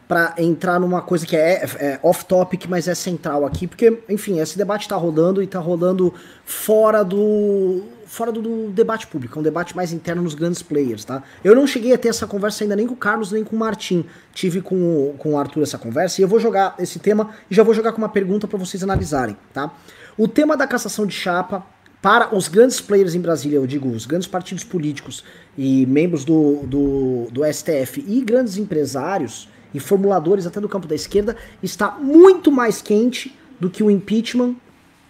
para 0.07 0.33
entrar 0.37 0.79
numa 0.79 1.01
coisa 1.01 1.25
que 1.25 1.35
é, 1.35 1.65
é 1.79 1.99
off-topic, 2.01 2.65
mas 2.67 2.87
é 2.87 2.95
central 2.95 3.45
aqui, 3.45 3.67
porque, 3.67 4.01
enfim, 4.07 4.39
esse 4.39 4.57
debate 4.57 4.83
está 4.83 4.95
rodando 4.95 5.41
e 5.41 5.45
está 5.45 5.59
rodando 5.59 6.13
fora 6.45 7.03
do 7.03 7.83
fora 8.05 8.31
do, 8.31 8.41
do, 8.41 8.69
debate 8.69 9.05
público, 9.05 9.37
é 9.37 9.39
um 9.41 9.43
debate 9.43 9.75
mais 9.75 9.91
interno 9.91 10.21
nos 10.21 10.33
grandes 10.33 10.61
players, 10.61 11.03
tá? 11.03 11.21
Eu 11.43 11.53
não 11.53 11.67
cheguei 11.67 11.93
a 11.93 11.97
ter 11.97 12.07
essa 12.07 12.25
conversa 12.25 12.63
ainda 12.63 12.73
nem 12.73 12.87
com 12.87 12.93
o 12.93 12.97
Carlos, 12.97 13.33
nem 13.33 13.43
com 13.43 13.53
o 13.53 13.59
Martim. 13.59 14.05
Tive 14.33 14.61
com 14.61 14.75
o, 14.75 15.15
com 15.17 15.33
o 15.33 15.37
Arthur 15.37 15.63
essa 15.63 15.77
conversa 15.77 16.21
e 16.21 16.23
eu 16.23 16.27
vou 16.27 16.39
jogar 16.39 16.73
esse 16.79 16.99
tema 16.99 17.31
e 17.51 17.53
já 17.53 17.63
vou 17.63 17.73
jogar 17.73 17.91
com 17.91 17.97
uma 17.97 18.07
pergunta 18.07 18.47
para 18.47 18.57
vocês 18.57 18.81
analisarem, 18.81 19.35
tá? 19.53 19.73
O 20.17 20.25
tema 20.25 20.55
da 20.55 20.65
cassação 20.65 21.05
de 21.05 21.13
chapa 21.13 21.65
para 22.01 22.33
os 22.33 22.47
grandes 22.47 22.79
players 22.79 23.13
em 23.13 23.19
Brasília, 23.19 23.57
eu 23.57 23.67
digo, 23.67 23.89
os 23.89 24.05
grandes 24.05 24.27
partidos 24.27 24.63
políticos 24.63 25.23
e 25.57 25.85
membros 25.85 26.23
do, 26.23 26.63
do, 26.65 27.27
do 27.29 27.41
STF 27.43 28.05
e 28.07 28.21
grandes 28.21 28.57
empresários 28.57 29.49
e 29.77 29.79
formuladores 29.79 30.45
até 30.45 30.59
do 30.59 30.67
campo 30.67 30.87
da 30.87 30.95
esquerda, 30.95 31.37
está 31.61 31.91
muito 31.91 32.51
mais 32.51 32.81
quente 32.81 33.37
do 33.59 33.69
que 33.69 33.83
o 33.83 33.89
impeachment 33.89 34.55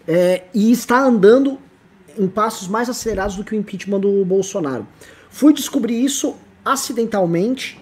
é, 0.08 0.44
e 0.54 0.72
está 0.72 1.00
andando 1.00 1.58
em 2.18 2.28
passos 2.28 2.68
mais 2.68 2.90
acelerados 2.90 3.36
do 3.36 3.44
que 3.44 3.56
o 3.56 3.58
impeachment 3.58 4.00
do 4.00 4.24
Bolsonaro. 4.26 4.88
Fui 5.30 5.54
descobrir 5.54 6.04
isso 6.04 6.36
acidentalmente 6.64 7.82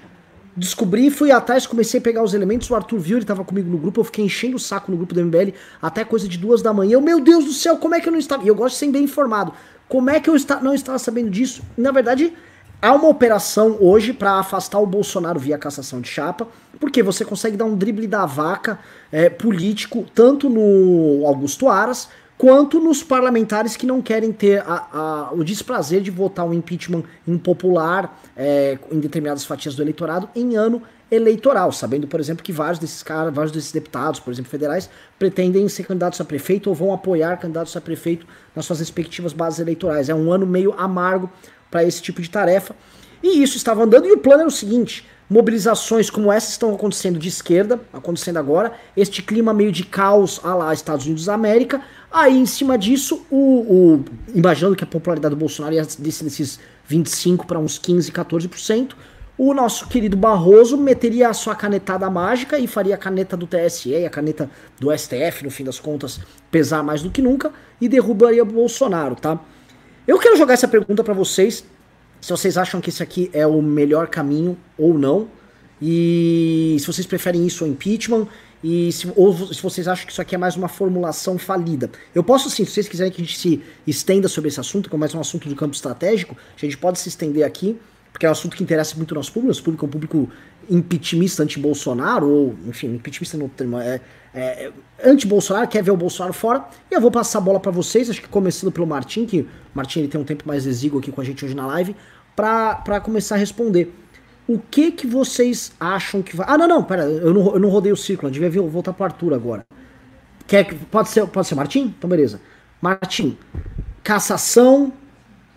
descobri, 0.55 1.09
fui 1.09 1.31
atrás, 1.31 1.67
comecei 1.67 1.99
a 1.99 2.03
pegar 2.03 2.23
os 2.23 2.33
elementos. 2.33 2.69
O 2.69 2.75
Arthur 2.75 2.99
viu, 2.99 3.17
ele 3.17 3.25
tava 3.25 3.43
comigo 3.43 3.69
no 3.69 3.77
grupo. 3.77 3.99
Eu 3.99 4.05
fiquei 4.05 4.23
enchendo 4.23 4.55
o 4.55 4.59
saco 4.59 4.89
no 4.89 4.97
grupo 4.97 5.13
do 5.13 5.23
MBL 5.23 5.51
até 5.81 6.05
coisa 6.05 6.27
de 6.27 6.37
duas 6.37 6.61
da 6.61 6.73
manhã. 6.73 6.93
Eu, 6.93 7.01
meu 7.01 7.19
Deus 7.19 7.43
do 7.45 7.51
céu, 7.51 7.77
como 7.77 7.95
é 7.95 7.99
que 7.99 8.07
eu 8.07 8.11
não 8.11 8.19
estava? 8.19 8.43
E 8.43 8.47
eu 8.47 8.55
gosto 8.55 8.75
de 8.75 8.79
ser 8.79 8.91
bem 8.91 9.03
informado. 9.03 9.51
Como 9.87 10.09
é 10.09 10.19
que 10.19 10.29
eu 10.29 10.35
não 10.61 10.73
estava 10.73 10.97
sabendo 10.97 11.29
disso? 11.29 11.61
Na 11.77 11.91
verdade, 11.91 12.33
há 12.81 12.93
uma 12.93 13.07
operação 13.07 13.77
hoje 13.79 14.13
para 14.13 14.39
afastar 14.39 14.79
o 14.79 14.85
Bolsonaro 14.85 15.39
via 15.39 15.57
cassação 15.57 16.01
de 16.01 16.07
chapa, 16.07 16.47
porque 16.79 17.01
você 17.01 17.23
consegue 17.23 17.57
dar 17.57 17.65
um 17.65 17.75
drible 17.75 18.07
da 18.07 18.25
vaca 18.25 18.79
é, 19.11 19.29
político 19.29 20.05
tanto 20.13 20.49
no 20.49 21.25
Augusto 21.25 21.67
Aras 21.67 22.09
quanto 22.37 22.79
nos 22.79 23.01
parlamentares 23.01 23.77
que 23.77 23.85
não 23.85 24.01
querem 24.01 24.31
ter 24.31 24.61
a, 24.67 24.87
a, 24.91 25.33
o 25.33 25.43
desprazer 25.43 26.01
de 26.01 26.11
votar 26.11 26.45
um 26.45 26.53
impeachment 26.53 27.03
impopular 27.27 28.19
é, 28.35 28.77
em 28.91 28.99
determinadas 28.99 29.45
fatias 29.45 29.75
do 29.75 29.81
eleitorado 29.81 30.29
em 30.35 30.55
ano 30.55 30.81
eleitoral, 31.09 31.71
sabendo, 31.71 32.07
por 32.07 32.19
exemplo, 32.19 32.43
que 32.43 32.51
vários 32.51 32.79
desses 32.79 33.03
caras, 33.03 33.33
vários 33.33 33.51
desses 33.51 33.71
deputados, 33.71 34.19
por 34.19 34.33
exemplo, 34.33 34.49
federais, 34.49 34.89
pretendem 35.19 35.67
ser 35.69 35.85
candidatos 35.85 36.19
a 36.19 36.25
prefeito 36.25 36.67
ou 36.67 36.75
vão 36.75 36.93
apoiar 36.93 37.37
candidatos 37.37 37.75
a 37.77 37.81
prefeito 37.81 38.25
nas 38.55 38.65
suas 38.65 38.79
respectivas 38.79 39.31
bases 39.31 39.59
eleitorais. 39.59 40.09
É 40.09 40.15
um 40.15 40.31
ano 40.31 40.45
meio 40.45 40.73
amargo 40.77 41.29
para 41.75 41.83
esse 41.83 42.01
tipo 42.01 42.21
de 42.21 42.29
tarefa. 42.29 42.73
E 43.21 43.43
isso 43.43 43.57
estava 43.57 43.83
andando, 43.83 44.07
e 44.07 44.13
o 44.13 44.17
plano 44.17 44.41
era 44.41 44.47
o 44.47 44.51
seguinte: 44.51 45.05
mobilizações 45.29 46.09
como 46.09 46.31
essas 46.31 46.51
estão 46.51 46.73
acontecendo 46.73 47.19
de 47.19 47.27
esquerda, 47.27 47.81
acontecendo 47.91 48.37
agora, 48.37 48.71
este 48.95 49.21
clima 49.21 49.53
meio 49.53 49.73
de 49.73 49.83
caos 49.83 50.39
a 50.41 50.55
lá 50.55 50.73
Estados 50.73 51.05
Unidos 51.05 51.25
da 51.25 51.33
América, 51.33 51.81
aí 52.09 52.37
em 52.37 52.45
cima 52.45 52.77
disso, 52.77 53.25
o, 53.29 53.35
o 53.35 54.05
imaginando 54.33 54.73
que 54.73 54.85
a 54.85 54.87
popularidade 54.87 55.35
do 55.35 55.39
Bolsonaro 55.39 55.75
ia 55.75 55.83
descer 55.83 56.23
desses 56.23 56.59
25 56.87 57.45
para 57.45 57.59
uns 57.59 57.77
15, 57.77 58.09
14%, 58.09 58.93
o 59.37 59.53
nosso 59.53 59.89
querido 59.89 60.15
Barroso 60.15 60.77
meteria 60.77 61.27
a 61.27 61.33
sua 61.33 61.55
canetada 61.55 62.09
mágica 62.09 62.57
e 62.57 62.67
faria 62.67 62.95
a 62.95 62.97
caneta 62.97 63.35
do 63.35 63.45
TSE 63.45 63.93
a 64.05 64.09
caneta 64.09 64.49
do 64.79 64.97
STF, 64.97 65.43
no 65.43 65.51
fim 65.51 65.65
das 65.65 65.77
contas, 65.77 66.21
pesar 66.49 66.81
mais 66.81 67.01
do 67.01 67.09
que 67.09 67.21
nunca 67.21 67.51
e 67.81 67.89
derrubaria 67.89 68.43
o 68.43 68.45
Bolsonaro, 68.45 69.15
tá? 69.15 69.37
Eu 70.07 70.19
quero 70.19 70.37
jogar 70.37 70.53
essa 70.53 70.67
pergunta 70.67 71.03
para 71.03 71.15
vocês, 71.15 71.65
se 72.21 72.29
vocês 72.29 72.57
acham 72.57 72.79
que 72.79 72.89
esse 72.89 73.01
aqui 73.01 73.29
é 73.33 73.47
o 73.47 73.59
melhor 73.59 74.07
caminho 74.07 74.55
ou 74.77 74.95
não, 74.95 75.27
e 75.81 76.77
se 76.79 76.85
vocês 76.85 77.07
preferem 77.07 77.45
isso 77.45 77.65
ou 77.65 77.71
impeachment, 77.71 78.27
e 78.63 78.91
se, 78.91 79.11
ou 79.15 79.35
se 79.51 79.61
vocês 79.61 79.87
acham 79.87 80.05
que 80.05 80.11
isso 80.11 80.21
aqui 80.21 80.35
é 80.35 80.37
mais 80.37 80.55
uma 80.55 80.67
formulação 80.67 81.39
falida. 81.39 81.89
Eu 82.13 82.23
posso 82.23 82.51
sim, 82.51 82.65
se 82.65 82.71
vocês 82.71 82.87
quiserem 82.87 83.11
que 83.11 83.19
a 83.19 83.25
gente 83.25 83.37
se 83.37 83.63
estenda 83.85 84.27
sobre 84.27 84.47
esse 84.49 84.59
assunto, 84.59 84.89
que 84.89 84.95
é 84.95 84.99
mais 84.99 85.15
um 85.15 85.19
assunto 85.19 85.49
do 85.49 85.55
campo 85.55 85.73
estratégico, 85.73 86.37
a 86.55 86.59
gente 86.59 86.77
pode 86.77 86.99
se 86.99 87.09
estender 87.09 87.43
aqui, 87.43 87.75
porque 88.11 88.27
é 88.27 88.29
um 88.29 88.31
assunto 88.31 88.55
que 88.55 88.63
interessa 88.63 88.95
muito 88.95 89.11
ao 89.13 89.17
nosso 89.17 89.31
público, 89.31 89.47
nosso 89.47 89.63
público 89.63 89.85
é 89.85 89.87
um 89.87 89.91
público 89.91 90.29
impeachmista 90.69 91.41
anti-Bolsonaro, 91.41 92.29
ou, 92.29 92.55
enfim, 92.67 92.93
impeachmista 92.93 93.37
no 93.37 93.49
termo, 93.49 93.79
é, 93.79 93.99
é, 94.35 94.71
é 94.99 95.09
anti-Bolsonaro, 95.09 95.67
quer 95.67 95.83
ver 95.83 95.91
o 95.91 95.97
Bolsonaro 95.97 96.33
fora, 96.33 96.65
e 96.91 96.93
eu 96.93 97.01
vou 97.01 97.09
passar 97.09 97.39
a 97.39 97.41
bola 97.41 97.59
para 97.59 97.71
vocês, 97.71 98.09
acho 98.09 98.21
que 98.21 98.27
começando 98.27 98.71
pelo 98.71 98.85
Martim, 98.85 99.25
que 99.25 99.47
Martim 99.73 99.99
ele 99.99 100.07
tem 100.07 100.19
um 100.19 100.23
tempo 100.23 100.47
mais 100.47 100.65
exíguo 100.65 100.99
aqui 100.99 101.11
com 101.11 101.21
a 101.21 101.23
gente 101.23 101.43
hoje 101.45 101.55
na 101.55 101.65
live, 101.67 101.95
para 102.35 102.99
começar 103.01 103.35
a 103.35 103.37
responder. 103.37 103.93
O 104.47 104.59
que 104.59 104.91
que 104.91 105.07
vocês 105.07 105.71
acham 105.79 106.21
que 106.21 106.35
vai... 106.35 106.45
Ah, 106.49 106.57
não, 106.57 106.67
não, 106.67 106.83
pera, 106.83 107.03
eu 107.03 107.33
não, 107.33 107.53
eu 107.53 107.59
não 107.59 107.69
rodei 107.69 107.91
o 107.91 107.97
círculo, 107.97 108.27
eu 108.27 108.31
devia 108.33 108.61
voltar 108.61 108.93
pro 108.93 109.05
Arthur 109.05 109.33
agora. 109.33 109.65
Quer, 110.45 110.71
pode, 110.91 111.09
ser, 111.09 111.25
pode 111.27 111.47
ser 111.47 111.55
Martim? 111.55 111.93
Então 111.97 112.09
beleza. 112.09 112.39
Martim, 112.79 113.37
cassação 114.03 114.93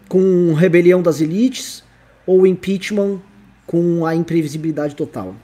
com 0.09 0.55
rebelião 0.55 1.03
das 1.03 1.21
elites, 1.21 1.85
ou 2.27 2.47
impeachment 2.47 3.21
com 3.67 4.07
a 4.07 4.15
imprevisibilidade 4.15 4.95
total? 4.95 5.35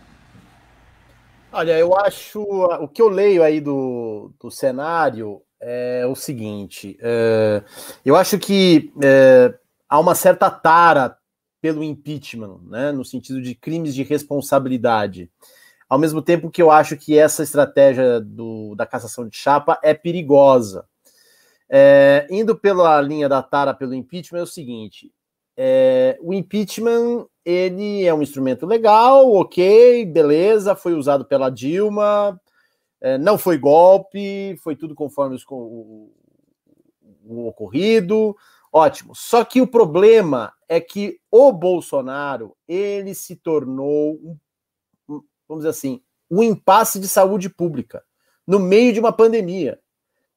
Olha, 1.56 1.78
eu 1.78 1.96
acho. 1.96 2.42
O 2.42 2.88
que 2.88 3.00
eu 3.00 3.08
leio 3.08 3.40
aí 3.40 3.60
do, 3.60 4.34
do 4.40 4.50
cenário 4.50 5.40
é 5.60 6.04
o 6.04 6.16
seguinte: 6.16 6.98
é, 7.00 7.62
eu 8.04 8.16
acho 8.16 8.40
que 8.40 8.92
é, 9.00 9.54
há 9.88 10.00
uma 10.00 10.16
certa 10.16 10.50
tara 10.50 11.16
pelo 11.60 11.84
impeachment, 11.84 12.58
né, 12.64 12.90
no 12.90 13.04
sentido 13.04 13.40
de 13.40 13.54
crimes 13.54 13.94
de 13.94 14.02
responsabilidade. 14.02 15.30
Ao 15.88 15.96
mesmo 15.96 16.20
tempo 16.20 16.50
que 16.50 16.60
eu 16.60 16.72
acho 16.72 16.96
que 16.96 17.16
essa 17.16 17.44
estratégia 17.44 18.20
do, 18.20 18.74
da 18.74 18.84
cassação 18.84 19.28
de 19.28 19.36
chapa 19.36 19.78
é 19.80 19.94
perigosa. 19.94 20.88
É, 21.70 22.26
indo 22.30 22.56
pela 22.56 23.00
linha 23.00 23.28
da 23.28 23.40
tara 23.44 23.72
pelo 23.72 23.94
impeachment, 23.94 24.40
é 24.40 24.42
o 24.42 24.46
seguinte: 24.46 25.12
é, 25.56 26.18
o 26.20 26.32
impeachment 26.32 27.26
ele 27.44 28.04
é 28.04 28.14
um 28.14 28.22
instrumento 28.22 28.66
legal, 28.66 29.30
ok, 29.32 30.06
beleza, 30.06 30.74
foi 30.74 30.94
usado 30.94 31.24
pela 31.24 31.50
Dilma, 31.50 32.40
é, 33.00 33.18
não 33.18 33.36
foi 33.36 33.58
golpe, 33.58 34.56
foi 34.62 34.74
tudo 34.74 34.94
conforme 34.94 35.36
os, 35.36 35.44
o, 35.48 36.10
o 37.26 37.46
ocorrido, 37.46 38.34
ótimo. 38.72 39.14
Só 39.14 39.44
que 39.44 39.60
o 39.60 39.66
problema 39.66 40.52
é 40.68 40.80
que 40.80 41.20
o 41.30 41.52
Bolsonaro 41.52 42.56
ele 42.66 43.14
se 43.14 43.36
tornou, 43.36 44.38
vamos 45.06 45.64
dizer 45.64 45.68
assim, 45.68 46.00
um 46.30 46.42
impasse 46.42 46.98
de 46.98 47.06
saúde 47.06 47.50
pública 47.50 48.02
no 48.46 48.58
meio 48.58 48.92
de 48.92 49.00
uma 49.00 49.12
pandemia. 49.12 49.78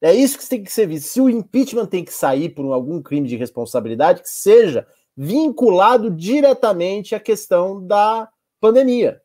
É 0.02 0.14
isso 0.14 0.38
que 0.38 0.48
tem 0.48 0.64
que 0.64 0.72
ser 0.72 0.88
visto. 0.88 1.08
Se 1.08 1.20
o 1.20 1.30
impeachment 1.30 1.88
tem 1.88 2.04
que 2.04 2.14
sair 2.14 2.50
por 2.50 2.72
algum 2.72 3.02
crime 3.02 3.28
de 3.28 3.36
responsabilidade, 3.36 4.22
que 4.22 4.30
seja 4.30 4.86
vinculado 5.18 6.12
diretamente 6.12 7.16
à 7.16 7.20
questão 7.20 7.84
da 7.84 8.30
pandemia. 8.60 9.20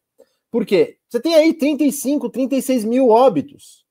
Por 0.50 0.64
quê? 0.64 0.98
Você 1.08 1.20
tem 1.20 1.34
aí 1.34 1.52
35, 1.52 2.30
36 2.30 2.84
mil 2.84 3.10
óbitos, 3.10 3.84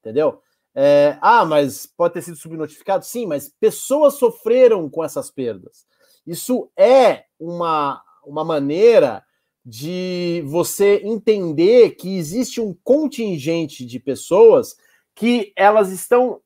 entendeu? 0.00 0.40
É, 0.72 1.18
ah, 1.20 1.44
mas 1.44 1.86
pode 1.86 2.14
ter 2.14 2.22
sido 2.22 2.36
subnotificado? 2.36 3.04
Sim, 3.04 3.26
mas 3.26 3.48
pessoas 3.48 4.14
sofreram 4.14 4.88
com 4.88 5.02
essas 5.02 5.30
perdas. 5.30 5.84
Isso 6.24 6.70
é 6.76 7.24
uma, 7.38 8.00
uma 8.24 8.44
maneira 8.44 9.24
de 9.64 10.42
você 10.46 11.00
entender 11.04 11.96
que 11.96 12.16
existe 12.16 12.60
um 12.60 12.74
contingente 12.84 13.84
de 13.84 13.98
pessoas 13.98 14.76
que 15.14 15.52
elas 15.56 15.90
estão 15.90 16.40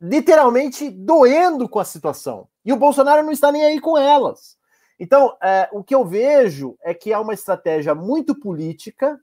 literalmente 0.00 0.90
doendo 0.90 1.68
com 1.68 1.78
a 1.78 1.84
situação. 1.84 2.48
E 2.66 2.72
o 2.72 2.76
Bolsonaro 2.76 3.22
não 3.22 3.30
está 3.30 3.52
nem 3.52 3.64
aí 3.64 3.80
com 3.80 3.96
elas. 3.96 4.58
Então, 4.98 5.36
é, 5.40 5.68
o 5.72 5.84
que 5.84 5.94
eu 5.94 6.04
vejo 6.04 6.76
é 6.82 6.92
que 6.92 7.12
há 7.12 7.20
uma 7.20 7.32
estratégia 7.32 7.94
muito 7.94 8.34
política, 8.34 9.20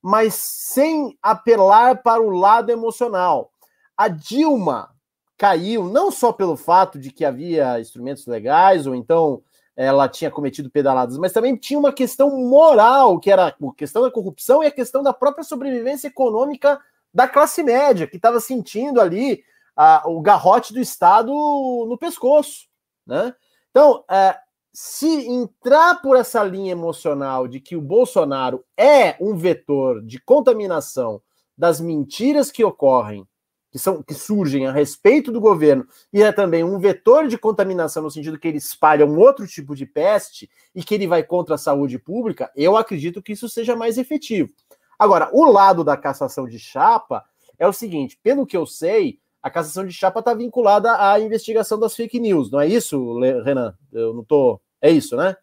mas 0.00 0.34
sem 0.34 1.18
apelar 1.22 2.02
para 2.02 2.22
o 2.22 2.30
lado 2.30 2.70
emocional. 2.70 3.52
A 3.94 4.08
Dilma 4.08 4.90
caiu 5.36 5.84
não 5.84 6.10
só 6.10 6.32
pelo 6.32 6.56
fato 6.56 6.98
de 6.98 7.12
que 7.12 7.24
havia 7.24 7.78
instrumentos 7.78 8.26
legais, 8.26 8.86
ou 8.86 8.94
então 8.94 9.42
ela 9.76 10.08
tinha 10.08 10.30
cometido 10.30 10.70
pedaladas, 10.70 11.18
mas 11.18 11.32
também 11.32 11.56
tinha 11.56 11.78
uma 11.78 11.92
questão 11.92 12.36
moral, 12.36 13.20
que 13.20 13.30
era 13.30 13.48
a 13.48 13.54
questão 13.76 14.02
da 14.02 14.10
corrupção 14.10 14.62
e 14.62 14.66
a 14.66 14.72
questão 14.72 15.02
da 15.02 15.12
própria 15.12 15.44
sobrevivência 15.44 16.08
econômica 16.08 16.80
da 17.12 17.28
classe 17.28 17.62
média, 17.62 18.06
que 18.06 18.16
estava 18.16 18.40
sentindo 18.40 19.00
ali 19.00 19.44
a, 19.76 20.02
o 20.06 20.20
garrote 20.20 20.72
do 20.72 20.80
Estado 20.80 21.32
no 21.32 21.96
pescoço. 21.96 22.67
Né? 23.08 23.34
Então, 23.70 24.04
é, 24.10 24.36
se 24.72 25.08
entrar 25.26 26.02
por 26.02 26.16
essa 26.16 26.44
linha 26.44 26.72
emocional 26.72 27.48
de 27.48 27.58
que 27.58 27.74
o 27.74 27.80
Bolsonaro 27.80 28.62
é 28.76 29.16
um 29.18 29.34
vetor 29.34 30.02
de 30.04 30.20
contaminação 30.20 31.22
das 31.56 31.80
mentiras 31.80 32.50
que 32.50 32.62
ocorrem, 32.62 33.26
que, 33.70 33.78
são, 33.78 34.02
que 34.02 34.14
surgem 34.14 34.66
a 34.66 34.72
respeito 34.72 35.32
do 35.32 35.40
governo, 35.40 35.86
e 36.12 36.22
é 36.22 36.30
também 36.30 36.62
um 36.62 36.78
vetor 36.78 37.26
de 37.26 37.38
contaminação 37.38 38.02
no 38.02 38.10
sentido 38.10 38.38
que 38.38 38.46
ele 38.46 38.58
espalha 38.58 39.06
um 39.06 39.18
outro 39.18 39.46
tipo 39.46 39.74
de 39.74 39.86
peste 39.86 40.48
e 40.74 40.84
que 40.84 40.94
ele 40.94 41.06
vai 41.06 41.22
contra 41.22 41.54
a 41.54 41.58
saúde 41.58 41.98
pública, 41.98 42.52
eu 42.54 42.76
acredito 42.76 43.22
que 43.22 43.32
isso 43.32 43.48
seja 43.48 43.74
mais 43.74 43.98
efetivo. 43.98 44.50
Agora, 44.98 45.30
o 45.32 45.50
lado 45.50 45.82
da 45.82 45.96
cassação 45.96 46.46
de 46.46 46.58
chapa 46.58 47.24
é 47.58 47.66
o 47.66 47.72
seguinte: 47.72 48.18
pelo 48.22 48.46
que 48.46 48.56
eu 48.56 48.66
sei, 48.66 49.18
a 49.42 49.50
cassação 49.50 49.86
de 49.86 49.92
chapa 49.92 50.20
está 50.20 50.34
vinculada 50.34 50.92
à 50.98 51.18
investigação 51.20 51.78
das 51.78 51.94
fake 51.94 52.18
news, 52.18 52.50
não 52.50 52.60
é 52.60 52.66
isso, 52.66 53.18
Renan? 53.44 53.74
Eu 53.92 54.12
não 54.14 54.24
tô. 54.24 54.60
É 54.80 54.90
isso, 54.90 55.16
né? 55.16 55.36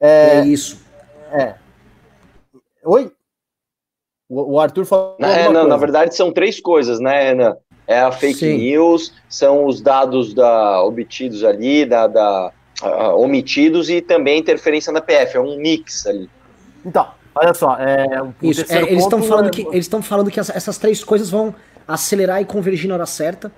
É, 0.00 0.38
é 0.38 0.46
isso. 0.46 0.84
É. 1.32 1.54
Oi? 2.84 3.12
O, 4.28 4.58
Arthur 4.58 4.84
falou. 4.84 5.16
É, 5.20 5.48
não, 5.48 5.68
na 5.68 5.76
verdade 5.76 6.16
são 6.16 6.32
três 6.32 6.60
coisas, 6.60 6.98
né, 6.98 7.28
Renan? 7.28 7.56
É 7.86 8.00
a 8.00 8.10
fake 8.10 8.40
Sim. 8.40 8.58
news, 8.58 9.12
são 9.28 9.64
os 9.64 9.80
dados 9.80 10.34
da, 10.34 10.82
obtidos 10.82 11.44
ali, 11.44 11.86
da, 11.86 12.08
da 12.08 12.52
uh, 12.82 13.20
omitidos 13.20 13.88
e 13.88 14.00
também 14.00 14.34
a 14.34 14.38
interferência 14.38 14.92
na 14.92 15.00
PF, 15.00 15.36
é 15.36 15.40
um 15.40 15.56
mix 15.56 16.04
ali. 16.06 16.28
Então, 16.84 17.08
olha 17.32 17.54
só, 17.54 17.76
é, 17.78 18.06
Isso, 18.42 18.64
é, 18.68 18.82
eles 18.82 19.04
estão 19.04 19.22
falando 19.22 19.46
é... 19.46 19.50
que 19.50 19.62
eles 19.62 19.84
estão 19.84 20.02
falando 20.02 20.30
que 20.30 20.40
essas 20.40 20.76
três 20.78 21.04
coisas 21.04 21.30
vão 21.30 21.54
acelerar 21.86 22.40
e 22.40 22.44
convergir 22.44 22.88
na 22.88 22.94
hora 22.94 23.06
certa. 23.06 23.50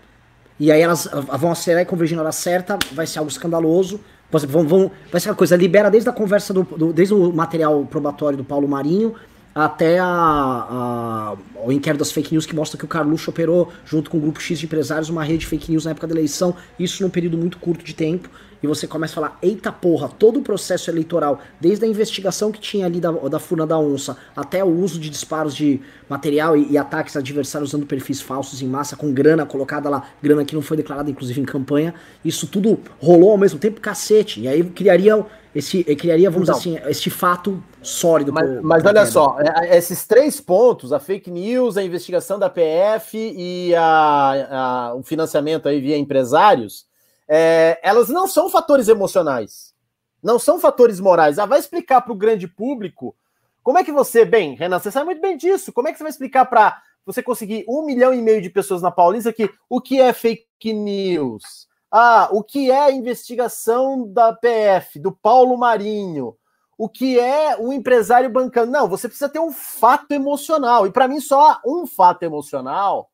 E 0.59 0.73
aí 0.73 0.81
elas 0.81 1.09
vão 1.39 1.53
acelerar 1.53 1.83
e 1.83 1.87
convergir 1.87 2.17
na 2.17 2.23
hora 2.23 2.33
certa, 2.33 2.79
vai 2.93 3.07
ser 3.07 3.19
algo 3.21 3.31
escandaloso. 3.31 4.01
Vão, 4.31 4.67
vão, 4.67 4.91
vai 5.11 5.21
ser 5.21 5.31
uma 5.31 5.35
coisa, 5.35 5.57
libera 5.57 5.91
desde 5.91 6.11
a 6.11 6.13
conversa 6.13 6.53
do, 6.53 6.63
do, 6.63 6.93
desde 6.93 7.15
o 7.15 7.33
material 7.33 7.87
probatório 7.87 8.37
do 8.37 8.45
Paulo 8.45 8.69
Marinho 8.69 9.15
até 9.55 9.99
a, 9.99 10.05
a, 10.07 11.37
o 11.65 11.73
inquérito 11.73 12.01
das 12.01 12.13
fake 12.13 12.33
news 12.33 12.47
que 12.47 12.55
mostra 12.55 12.79
que 12.79 12.85
o 12.85 12.89
Carluxo 12.89 13.31
operou 13.31 13.73
junto 13.85 14.11
com 14.11 14.19
um 14.19 14.21
grupo 14.21 14.41
X 14.41 14.59
de 14.59 14.67
empresários 14.67 15.09
uma 15.09 15.25
rede 15.25 15.39
de 15.39 15.47
fake 15.47 15.71
news 15.71 15.85
na 15.85 15.93
época 15.93 16.07
da 16.07 16.15
eleição, 16.15 16.55
isso 16.79 17.03
num 17.03 17.11
período 17.11 17.37
muito 17.37 17.59
curto 17.59 17.85
de 17.85 17.95
tempo 17.95 18.29
e 18.63 18.67
você 18.67 18.87
começa 18.87 19.13
a 19.13 19.15
falar, 19.15 19.39
eita 19.43 19.71
porra, 19.71 20.09
todo 20.09 20.41
o 20.41 20.43
processo 20.43 20.91
eleitoral, 20.91 21.41
desde 21.61 21.85
a 21.85 21.89
investigação 21.89 22.51
que 22.51 22.61
tinha 22.61 22.87
ali 22.87 23.01
da, 23.01 23.11
da 23.11 23.39
furna 23.39 23.67
da 23.67 23.79
onça, 23.79 24.17
até 24.37 24.65
o 24.65 24.69
uso 24.69 24.99
de 24.99 25.11
disparos 25.11 25.55
de 25.55 25.81
material 26.09 26.57
e, 26.57 26.73
e 26.73 26.79
ataques 26.79 27.17
adversários 27.17 27.71
usando 27.71 27.87
perfis 27.87 28.21
falsos 28.21 28.63
em 28.63 28.67
massa, 28.67 28.97
com 28.97 29.13
grana 29.13 29.47
colocada 29.47 29.89
lá, 29.89 30.09
grana 30.23 30.45
que 30.45 30.55
não 30.55 30.63
foi 30.63 30.77
declarada, 30.77 31.11
inclusive, 31.11 31.41
em 31.41 31.45
campanha, 31.45 31.95
isso 32.25 32.47
tudo 32.47 32.79
rolou 33.01 33.31
ao 33.31 33.39
mesmo 33.39 33.59
tempo, 33.59 33.81
cacete, 33.81 34.41
e 34.41 34.49
aí 34.49 34.63
criaria 34.65 35.25
esse, 35.55 35.83
criaria, 35.97 36.31
vamos 36.31 36.49
então, 36.49 36.59
dizer 36.59 36.79
assim, 36.79 36.91
este 36.91 37.11
fato 37.11 37.63
sólido. 37.83 38.33
Mas, 38.33 38.49
pro, 38.49 38.65
mas 38.65 38.85
olha 38.85 39.07
só, 39.07 39.39
é, 39.41 39.77
esses 39.77 40.07
três 40.07 40.41
pontos, 40.41 40.93
a 40.93 41.01
fake 41.01 41.31
news, 41.31 41.77
a 41.77 41.83
investigação 41.83 42.39
da 42.39 42.51
PF 42.51 43.17
e 43.17 43.75
a, 43.75 44.91
a, 44.91 44.95
o 44.95 45.03
financiamento 45.03 45.69
aí 45.69 45.81
via 45.81 45.97
empresários, 45.97 46.87
é, 47.29 47.79
elas 47.83 48.09
não 48.09 48.27
são 48.27 48.49
fatores 48.49 48.89
emocionais, 48.89 49.75
não 50.23 50.39
são 50.39 50.59
fatores 50.59 50.99
morais. 50.99 51.39
Ah, 51.39 51.47
vai 51.47 51.59
explicar 51.59 52.01
para 52.01 52.13
o 52.13 52.17
grande 52.17 52.49
público 52.49 53.15
Como 53.63 53.79
é 53.79 53.85
que 53.85 53.93
você, 53.93 54.25
bem, 54.25 54.55
Renan, 54.55 54.79
você 54.79 54.91
sabe 54.91 55.07
muito 55.07 55.21
bem 55.21 55.37
disso. 55.37 55.73
Como 55.73 55.87
é 55.87 55.93
que 55.93 55.99
você 55.99 56.05
vai 56.05 56.11
explicar 56.11 56.47
para 56.47 56.81
você 57.05 57.23
conseguir 57.23 57.65
um 57.69 57.85
milhão 57.85 58.15
e 58.15 58.23
meio 58.23 58.41
de 58.41 58.49
pessoas 58.49 58.81
na 58.81 58.91
Paulista 58.91 59.33
que 59.33 59.51
o 59.69 59.81
que 59.81 60.01
é 60.01 60.13
fake 60.13 60.73
news? 60.73 61.69
Ah, 61.91 62.29
o 62.33 62.43
que 62.43 62.71
é 62.71 62.81
a 62.81 62.91
investigação 62.91 64.11
da 64.11 64.33
PF, 64.33 64.99
do 64.99 65.13
Paulo 65.13 65.57
Marinho? 65.57 66.37
O 66.77 66.89
que 66.89 67.19
é 67.19 67.57
um 67.57 67.73
empresário 67.73 68.31
bancando? 68.31 68.71
Não, 68.71 68.89
você 68.89 69.09
precisa 69.09 69.29
ter 69.29 69.41
um 69.41 69.53
fato 69.53 70.13
emocional. 70.13 70.87
E 70.87 70.93
para 70.93 71.09
mim, 71.09 71.21
só 71.21 71.61
um 71.67 71.87
fato 71.87 72.23
emocional 72.23 73.11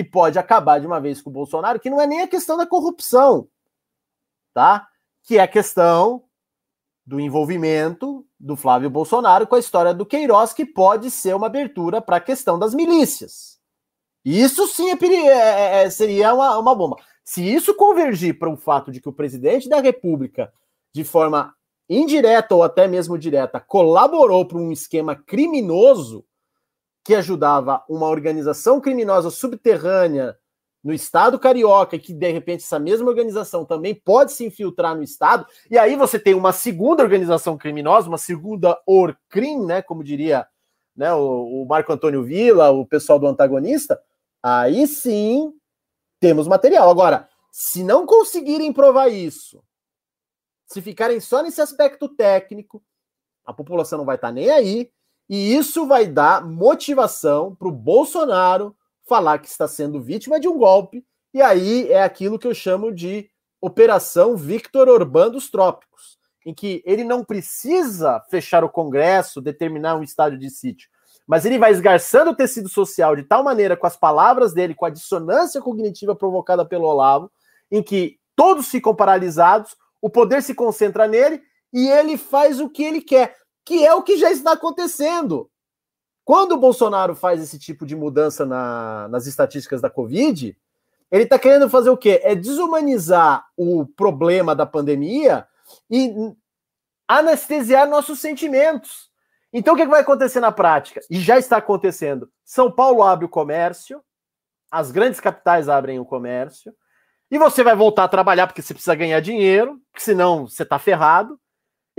que 0.00 0.04
pode 0.04 0.38
acabar 0.38 0.80
de 0.80 0.86
uma 0.86 0.98
vez 0.98 1.20
com 1.20 1.28
o 1.28 1.32
Bolsonaro, 1.32 1.78
que 1.78 1.90
não 1.90 2.00
é 2.00 2.06
nem 2.06 2.22
a 2.22 2.26
questão 2.26 2.56
da 2.56 2.66
corrupção, 2.66 3.46
tá? 4.54 4.88
Que 5.22 5.36
é 5.36 5.42
a 5.42 5.48
questão 5.48 6.24
do 7.04 7.20
envolvimento 7.20 8.26
do 8.38 8.56
Flávio 8.56 8.88
Bolsonaro 8.88 9.46
com 9.46 9.56
a 9.56 9.58
história 9.58 9.92
do 9.92 10.06
Queiroz, 10.06 10.54
que 10.54 10.64
pode 10.64 11.10
ser 11.10 11.36
uma 11.36 11.48
abertura 11.48 12.00
para 12.00 12.16
a 12.16 12.20
questão 12.20 12.58
das 12.58 12.72
milícias. 12.72 13.60
Isso 14.24 14.66
sim 14.68 14.90
é, 14.90 14.94
é, 14.94 15.26
é, 15.26 15.82
é, 15.82 15.90
seria 15.90 16.32
uma, 16.32 16.58
uma 16.58 16.74
bomba. 16.74 16.96
Se 17.22 17.42
isso 17.42 17.74
convergir 17.74 18.38
para 18.38 18.48
um 18.48 18.56
fato 18.56 18.90
de 18.90 19.02
que 19.02 19.08
o 19.08 19.12
presidente 19.12 19.68
da 19.68 19.80
República, 19.80 20.50
de 20.94 21.04
forma 21.04 21.54
indireta 21.90 22.54
ou 22.54 22.62
até 22.62 22.88
mesmo 22.88 23.18
direta, 23.18 23.60
colaborou 23.60 24.46
para 24.46 24.56
um 24.56 24.72
esquema 24.72 25.14
criminoso 25.14 26.24
que 27.04 27.14
ajudava 27.14 27.84
uma 27.88 28.06
organização 28.06 28.80
criminosa 28.80 29.30
subterrânea 29.30 30.36
no 30.82 30.92
Estado 30.92 31.38
carioca, 31.38 31.98
que 31.98 32.12
de 32.12 32.30
repente 32.30 32.64
essa 32.64 32.78
mesma 32.78 33.08
organização 33.08 33.64
também 33.64 33.94
pode 33.94 34.32
se 34.32 34.46
infiltrar 34.46 34.96
no 34.96 35.02
Estado, 35.02 35.46
e 35.70 35.78
aí 35.78 35.94
você 35.94 36.18
tem 36.18 36.34
uma 36.34 36.52
segunda 36.52 37.02
organização 37.02 37.56
criminosa, 37.56 38.08
uma 38.08 38.18
segunda 38.18 38.80
Orcrim, 38.86 39.64
né, 39.66 39.82
como 39.82 40.02
diria 40.02 40.46
né, 40.96 41.12
o, 41.12 41.62
o 41.62 41.66
Marco 41.66 41.92
Antônio 41.92 42.22
Villa, 42.22 42.70
o 42.70 42.86
pessoal 42.86 43.18
do 43.18 43.26
antagonista, 43.26 44.00
aí 44.42 44.86
sim 44.86 45.52
temos 46.18 46.48
material. 46.48 46.90
Agora, 46.90 47.28
se 47.50 47.82
não 47.82 48.06
conseguirem 48.06 48.72
provar 48.72 49.08
isso, 49.08 49.62
se 50.66 50.80
ficarem 50.80 51.20
só 51.20 51.42
nesse 51.42 51.60
aspecto 51.60 52.08
técnico, 52.08 52.82
a 53.44 53.52
população 53.52 53.98
não 53.98 54.04
vai 54.04 54.16
estar 54.16 54.30
nem 54.30 54.50
aí, 54.50 54.90
e 55.30 55.54
isso 55.54 55.86
vai 55.86 56.08
dar 56.08 56.44
motivação 56.44 57.54
para 57.54 57.68
o 57.68 57.72
Bolsonaro 57.72 58.74
falar 59.08 59.38
que 59.38 59.46
está 59.46 59.68
sendo 59.68 60.02
vítima 60.02 60.40
de 60.40 60.48
um 60.48 60.58
golpe, 60.58 61.04
e 61.32 61.40
aí 61.40 61.88
é 61.88 62.02
aquilo 62.02 62.36
que 62.36 62.48
eu 62.48 62.54
chamo 62.54 62.92
de 62.92 63.30
Operação 63.60 64.36
Victor 64.36 64.88
Orbán 64.88 65.30
dos 65.30 65.48
Trópicos, 65.48 66.18
em 66.44 66.52
que 66.52 66.82
ele 66.84 67.04
não 67.04 67.24
precisa 67.24 68.20
fechar 68.28 68.64
o 68.64 68.68
Congresso, 68.68 69.40
determinar 69.40 69.94
um 69.94 70.02
estádio 70.02 70.36
de 70.36 70.50
sítio, 70.50 70.88
mas 71.28 71.44
ele 71.44 71.60
vai 71.60 71.70
esgarçando 71.70 72.32
o 72.32 72.36
tecido 72.36 72.68
social 72.68 73.14
de 73.14 73.22
tal 73.22 73.44
maneira 73.44 73.76
com 73.76 73.86
as 73.86 73.96
palavras 73.96 74.52
dele, 74.52 74.74
com 74.74 74.84
a 74.84 74.90
dissonância 74.90 75.60
cognitiva 75.60 76.16
provocada 76.16 76.66
pelo 76.66 76.88
Olavo, 76.88 77.30
em 77.70 77.84
que 77.84 78.18
todos 78.34 78.66
ficam 78.66 78.96
paralisados, 78.96 79.76
o 80.02 80.10
poder 80.10 80.42
se 80.42 80.54
concentra 80.54 81.06
nele 81.06 81.40
e 81.72 81.88
ele 81.88 82.16
faz 82.16 82.58
o 82.58 82.68
que 82.68 82.82
ele 82.82 83.00
quer, 83.00 83.36
que 83.64 83.84
é 83.84 83.94
o 83.94 84.02
que 84.02 84.16
já 84.16 84.30
está 84.30 84.52
acontecendo. 84.52 85.50
Quando 86.24 86.52
o 86.52 86.58
Bolsonaro 86.58 87.14
faz 87.14 87.42
esse 87.42 87.58
tipo 87.58 87.84
de 87.84 87.96
mudança 87.96 88.46
na, 88.46 89.08
nas 89.08 89.26
estatísticas 89.26 89.80
da 89.80 89.90
Covid, 89.90 90.56
ele 91.10 91.24
está 91.24 91.38
querendo 91.38 91.68
fazer 91.68 91.90
o 91.90 91.96
quê? 91.96 92.20
É 92.22 92.34
desumanizar 92.34 93.44
o 93.56 93.84
problema 93.84 94.54
da 94.54 94.64
pandemia 94.64 95.46
e 95.90 96.14
anestesiar 97.08 97.88
nossos 97.88 98.20
sentimentos. 98.20 99.10
Então, 99.52 99.74
o 99.74 99.76
que, 99.76 99.84
vai 99.86 100.02
acontecer 100.02 100.38
na 100.38 100.52
prática? 100.52 101.00
E 101.10 101.18
já 101.18 101.36
está 101.36 101.56
acontecendo. 101.56 102.30
São 102.44 102.70
Paulo 102.70 103.02
abre 103.02 103.24
o 103.24 103.28
comércio, 103.28 104.00
as 104.70 104.92
grandes 104.92 105.18
capitais 105.18 105.68
abrem 105.68 105.98
o 105.98 106.04
comércio, 106.04 106.72
e 107.28 107.38
você 107.38 107.64
vai 107.64 107.74
voltar 107.74 108.04
a 108.04 108.08
trabalhar 108.08 108.46
porque 108.46 108.62
você 108.62 108.72
precisa 108.72 108.94
ganhar 108.94 109.18
dinheiro, 109.20 109.80
senão 109.96 110.46
você 110.46 110.62
está 110.62 110.78
ferrado. 110.78 111.40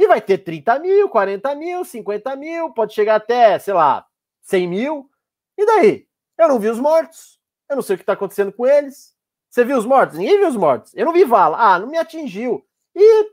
E 0.01 0.07
vai 0.07 0.19
ter 0.19 0.39
30 0.39 0.79
mil, 0.79 1.09
40 1.09 1.53
mil, 1.53 1.85
50 1.85 2.35
mil, 2.35 2.71
pode 2.71 2.91
chegar 2.91 3.17
até, 3.17 3.59
sei 3.59 3.75
lá, 3.75 4.03
100 4.41 4.67
mil. 4.67 5.11
E 5.55 5.63
daí? 5.63 6.07
Eu 6.39 6.47
não 6.47 6.59
vi 6.59 6.69
os 6.69 6.79
mortos. 6.79 7.39
Eu 7.69 7.75
não 7.75 7.83
sei 7.83 7.93
o 7.93 7.97
que 7.99 8.01
está 8.01 8.13
acontecendo 8.13 8.51
com 8.51 8.65
eles. 8.65 9.15
Você 9.47 9.63
viu 9.63 9.77
os 9.77 9.85
mortos? 9.85 10.17
Ninguém 10.17 10.39
viu 10.39 10.47
os 10.47 10.55
mortos. 10.55 10.91
Eu 10.95 11.05
não 11.05 11.13
vi 11.13 11.23
vala. 11.23 11.55
Ah, 11.55 11.77
não 11.77 11.85
me 11.85 11.99
atingiu. 11.99 12.67
E, 12.95 13.31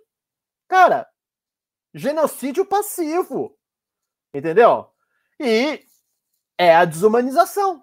cara, 0.68 1.08
genocídio 1.94 2.66
passivo. 2.66 3.56
Entendeu? 4.34 4.90
E 5.40 5.82
é 6.58 6.76
a 6.76 6.84
desumanização. 6.84 7.82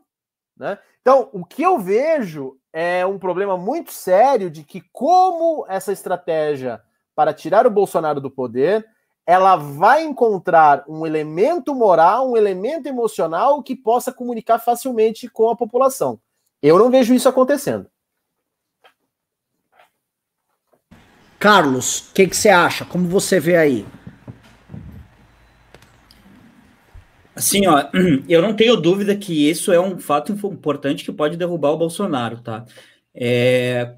Né? 0.55 0.77
Então, 1.01 1.31
o 1.33 1.43
que 1.43 1.63
eu 1.63 1.79
vejo 1.79 2.59
é 2.71 3.03
um 3.03 3.17
problema 3.17 3.57
muito 3.57 3.91
sério 3.91 4.51
de 4.51 4.63
que, 4.63 4.81
como 4.91 5.65
essa 5.67 5.91
estratégia 5.91 6.84
para 7.16 7.34
tirar 7.34 7.66
o 7.66 7.72
Bolsonaro 7.72 8.20
do 8.20 8.30
poder 8.30 8.86
ela 9.26 9.55
vai 9.55 10.03
encontrar 10.03 10.84
um 10.88 11.05
elemento 11.05 11.74
moral, 11.74 12.32
um 12.32 12.38
elemento 12.38 12.88
emocional 12.88 13.63
que 13.63 13.76
possa 13.76 14.13
comunicar 14.13 14.59
facilmente 14.59 15.28
com 15.28 15.49
a 15.49 15.55
população. 15.55 16.20
Eu 16.61 16.78
não 16.78 16.91
vejo 16.91 17.13
isso 17.13 17.28
acontecendo. 17.28 17.88
Carlos, 21.39 22.09
o 22.09 22.13
que, 22.13 22.28
que 22.28 22.38
você 22.38 22.49
acha? 22.49 22.86
Como 22.86 23.07
você 23.07 23.39
vê 23.39 23.57
aí? 23.57 23.86
Assim, 27.36 27.68
ó, 27.68 27.89
eu 28.30 28.41
não 28.41 28.55
tenho 28.55 28.78
dúvida 28.78 29.16
que 29.16 29.49
isso 29.49 29.72
é 29.74 29.80
um 29.80 29.97
fato 29.97 30.32
importante 30.32 31.03
que 31.03 31.11
pode 31.11 31.36
derrubar 31.36 31.72
o 31.72 31.78
Bolsonaro, 31.78 32.41
tá? 32.41 32.63
É, 33.13 33.95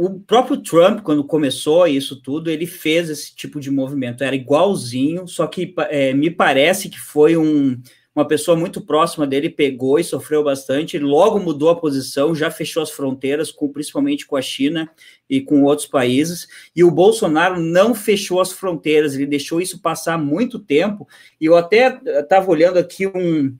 o 0.00 0.20
próprio 0.20 0.58
Trump, 0.58 1.00
quando 1.00 1.24
começou 1.24 1.84
isso 1.88 2.22
tudo, 2.22 2.48
ele 2.48 2.66
fez 2.66 3.10
esse 3.10 3.34
tipo 3.34 3.58
de 3.58 3.68
movimento, 3.68 4.22
era 4.22 4.36
igualzinho, 4.36 5.26
só 5.26 5.44
que 5.48 5.74
é, 5.90 6.14
me 6.14 6.30
parece 6.30 6.88
que 6.88 7.00
foi 7.00 7.36
um, 7.36 7.76
uma 8.14 8.24
pessoa 8.24 8.56
muito 8.56 8.80
próxima 8.80 9.26
dele, 9.26 9.50
pegou 9.50 9.98
e 9.98 10.04
sofreu 10.04 10.44
bastante, 10.44 11.00
logo 11.00 11.40
mudou 11.40 11.68
a 11.68 11.74
posição, 11.74 12.32
já 12.32 12.48
fechou 12.48 12.80
as 12.80 12.92
fronteiras, 12.92 13.50
com, 13.50 13.68
principalmente 13.72 14.24
com 14.24 14.36
a 14.36 14.40
China 14.40 14.88
e 15.28 15.40
com 15.40 15.64
outros 15.64 15.88
países, 15.88 16.46
e 16.76 16.84
o 16.84 16.92
Bolsonaro 16.92 17.60
não 17.60 17.92
fechou 17.92 18.40
as 18.40 18.52
fronteiras, 18.52 19.16
ele 19.16 19.26
deixou 19.26 19.60
isso 19.60 19.82
passar 19.82 20.16
muito 20.16 20.60
tempo, 20.60 21.08
e 21.40 21.46
eu 21.46 21.56
até 21.56 22.00
estava 22.20 22.48
olhando 22.48 22.78
aqui 22.78 23.08
um, 23.08 23.52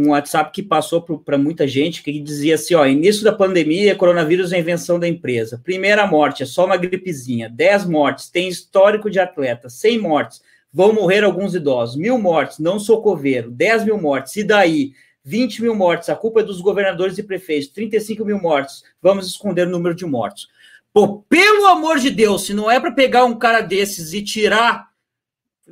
um 0.00 0.10
WhatsApp 0.10 0.50
que 0.52 0.62
passou 0.62 1.02
para 1.02 1.36
muita 1.36 1.68
gente, 1.68 2.02
que 2.02 2.18
dizia 2.20 2.54
assim, 2.54 2.74
ó, 2.74 2.86
início 2.86 3.22
da 3.22 3.32
pandemia, 3.32 3.94
coronavírus 3.94 4.52
é 4.52 4.58
invenção 4.58 4.98
da 4.98 5.06
empresa. 5.06 5.60
Primeira 5.62 6.06
morte, 6.06 6.42
é 6.42 6.46
só 6.46 6.64
uma 6.64 6.76
gripezinha. 6.76 7.50
10 7.50 7.84
mortes, 7.84 8.30
tem 8.30 8.48
histórico 8.48 9.10
de 9.10 9.20
atleta. 9.20 9.68
100 9.68 9.98
mortes, 9.98 10.42
vão 10.72 10.94
morrer 10.94 11.22
alguns 11.22 11.54
idosos. 11.54 11.96
Mil 11.96 12.18
mortes, 12.18 12.58
não 12.58 12.78
sou 12.78 13.02
coveiro. 13.02 13.50
10 13.50 13.84
mil 13.84 14.00
mortes, 14.00 14.36
e 14.36 14.44
daí? 14.44 14.92
20 15.22 15.62
mil 15.62 15.74
mortes, 15.74 16.08
a 16.08 16.16
culpa 16.16 16.40
é 16.40 16.44
dos 16.44 16.62
governadores 16.62 17.18
e 17.18 17.22
prefeitos. 17.22 17.68
35 17.68 18.24
mil 18.24 18.40
mortes, 18.40 18.82
vamos 19.02 19.26
esconder 19.26 19.66
o 19.66 19.70
número 19.70 19.94
de 19.94 20.06
mortos. 20.06 20.48
Pô, 20.94 21.18
pelo 21.28 21.66
amor 21.66 21.98
de 21.98 22.10
Deus, 22.10 22.46
se 22.46 22.54
não 22.54 22.70
é 22.70 22.80
para 22.80 22.90
pegar 22.90 23.26
um 23.26 23.38
cara 23.38 23.60
desses 23.60 24.14
e 24.14 24.22
tirar, 24.22 24.88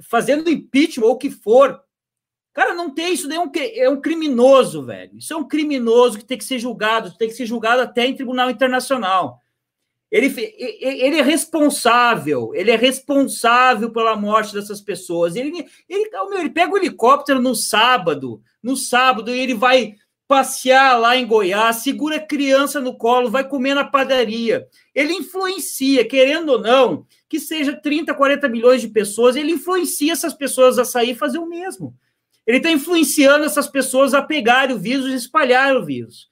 fazendo 0.03 0.51
impeachment 0.51 1.07
ou 1.07 1.13
o 1.13 1.19
que 1.19 1.31
for, 1.31 1.81
Cara, 2.59 2.75
não 2.75 2.91
tem 2.91 3.13
isso, 3.13 3.33
é 3.33 3.39
um, 3.39 3.49
é 3.55 3.89
um 3.89 4.01
criminoso, 4.01 4.83
velho. 4.83 5.17
Isso 5.17 5.33
é 5.33 5.37
um 5.37 5.47
criminoso 5.47 6.19
que 6.19 6.25
tem 6.25 6.37
que 6.37 6.43
ser 6.45 6.59
julgado, 6.59 7.17
tem 7.17 7.29
que 7.29 7.37
ser 7.37 7.47
julgado 7.47 7.83
até 7.83 8.05
em 8.05 8.17
tribunal 8.17 8.51
internacional. 8.51 9.41
Ele, 10.11 10.27
ele 10.59 11.19
é 11.19 11.23
responsável, 11.23 12.51
ele 12.57 12.73
é 12.73 12.77
responsável 12.77 13.93
pela 13.93 14.17
morte 14.17 14.53
dessas 14.53 14.81
pessoas. 14.81 15.37
Ele, 15.37 15.69
ele, 15.89 16.11
ele 16.33 16.51
pega 16.51 16.73
o 16.73 16.77
helicóptero 16.77 17.41
no 17.41 17.55
sábado, 17.55 18.43
no 18.61 18.77
sábado, 18.77 19.33
e 19.33 19.39
ele 19.39 19.55
vai 19.55 19.95
passear 20.27 20.99
lá 20.99 21.17
em 21.17 21.29
Goiás, 21.29 21.77
segura 21.77 22.17
a 22.17 22.27
criança 22.27 22.81
no 22.81 22.99
colo, 22.99 23.31
vai 23.31 23.49
comer 23.49 23.75
na 23.75 23.85
padaria. 23.85 24.67
Ele 24.93 25.13
influencia, 25.13 26.05
querendo 26.05 26.49
ou 26.49 26.61
não, 26.61 27.07
que 27.29 27.39
seja 27.39 27.81
30, 27.81 28.13
40 28.15 28.49
milhões 28.49 28.81
de 28.81 28.89
pessoas, 28.89 29.37
ele 29.37 29.53
influencia 29.53 30.13
essas 30.13 30.35
pessoas 30.35 30.77
a 30.77 30.85
sair 30.85 31.11
e 31.11 31.15
fazer 31.15 31.39
o 31.39 31.47
mesmo. 31.47 31.95
Ele 32.49 32.57
está 32.57 32.71
influenciando 32.71 33.45
essas 33.45 33.69
pessoas 33.69 34.15
a 34.15 34.23
pegarem 34.23 34.75
o 34.75 34.79
vírus 34.79 35.07
e 35.07 35.15
espalhar 35.15 35.77
o 35.77 35.85
vírus. 35.85 36.31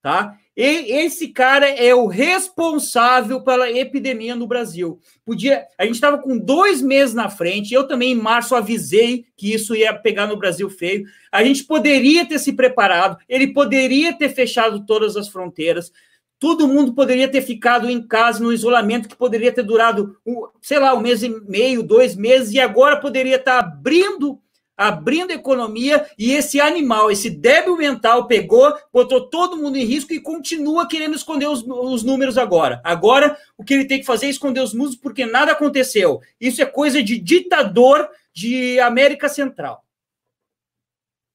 Tá? 0.00 0.34
E 0.56 0.64
esse 1.04 1.28
cara 1.28 1.68
é 1.68 1.94
o 1.94 2.06
responsável 2.06 3.42
pela 3.42 3.70
epidemia 3.70 4.34
no 4.34 4.46
Brasil. 4.46 4.98
Podia, 5.26 5.66
a 5.78 5.84
gente 5.84 5.96
estava 5.96 6.16
com 6.16 6.38
dois 6.38 6.80
meses 6.80 7.14
na 7.14 7.28
frente. 7.28 7.74
Eu 7.74 7.86
também 7.86 8.12
em 8.12 8.20
março 8.20 8.54
avisei 8.54 9.26
que 9.36 9.52
isso 9.52 9.76
ia 9.76 9.92
pegar 9.94 10.26
no 10.26 10.38
Brasil 10.38 10.70
feio. 10.70 11.04
A 11.30 11.44
gente 11.44 11.64
poderia 11.64 12.26
ter 12.26 12.38
se 12.38 12.54
preparado. 12.54 13.18
Ele 13.28 13.52
poderia 13.52 14.16
ter 14.16 14.30
fechado 14.30 14.86
todas 14.86 15.18
as 15.18 15.28
fronteiras. 15.28 15.92
Todo 16.38 16.66
mundo 16.66 16.94
poderia 16.94 17.28
ter 17.28 17.42
ficado 17.42 17.90
em 17.90 18.02
casa 18.06 18.42
no 18.42 18.52
isolamento 18.54 19.08
que 19.08 19.16
poderia 19.16 19.52
ter 19.52 19.62
durado, 19.62 20.16
sei 20.62 20.78
lá, 20.78 20.94
um 20.94 21.00
mês 21.00 21.22
e 21.22 21.28
meio, 21.46 21.82
dois 21.82 22.16
meses, 22.16 22.52
e 22.52 22.58
agora 22.58 22.96
poderia 22.96 23.36
estar 23.36 23.60
abrindo 23.60 24.40
abrindo 24.76 25.30
a 25.30 25.34
economia 25.34 26.06
e 26.18 26.32
esse 26.32 26.60
animal, 26.60 27.10
esse 27.10 27.30
débil 27.30 27.76
mental 27.76 28.26
pegou, 28.26 28.72
botou 28.92 29.28
todo 29.28 29.56
mundo 29.56 29.76
em 29.76 29.84
risco 29.84 30.12
e 30.12 30.20
continua 30.20 30.88
querendo 30.88 31.14
esconder 31.14 31.46
os, 31.46 31.64
os 31.66 32.02
números 32.02 32.38
agora. 32.38 32.80
Agora, 32.82 33.36
o 33.56 33.64
que 33.64 33.74
ele 33.74 33.84
tem 33.84 34.00
que 34.00 34.06
fazer 34.06 34.26
é 34.26 34.30
esconder 34.30 34.60
os 34.60 34.72
números 34.72 34.96
porque 34.96 35.26
nada 35.26 35.52
aconteceu. 35.52 36.20
Isso 36.40 36.62
é 36.62 36.66
coisa 36.66 37.02
de 37.02 37.18
ditador 37.18 38.08
de 38.34 38.80
América 38.80 39.28
Central. 39.28 39.84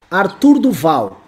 Arthur 0.10 0.60
Duval. 0.60 1.22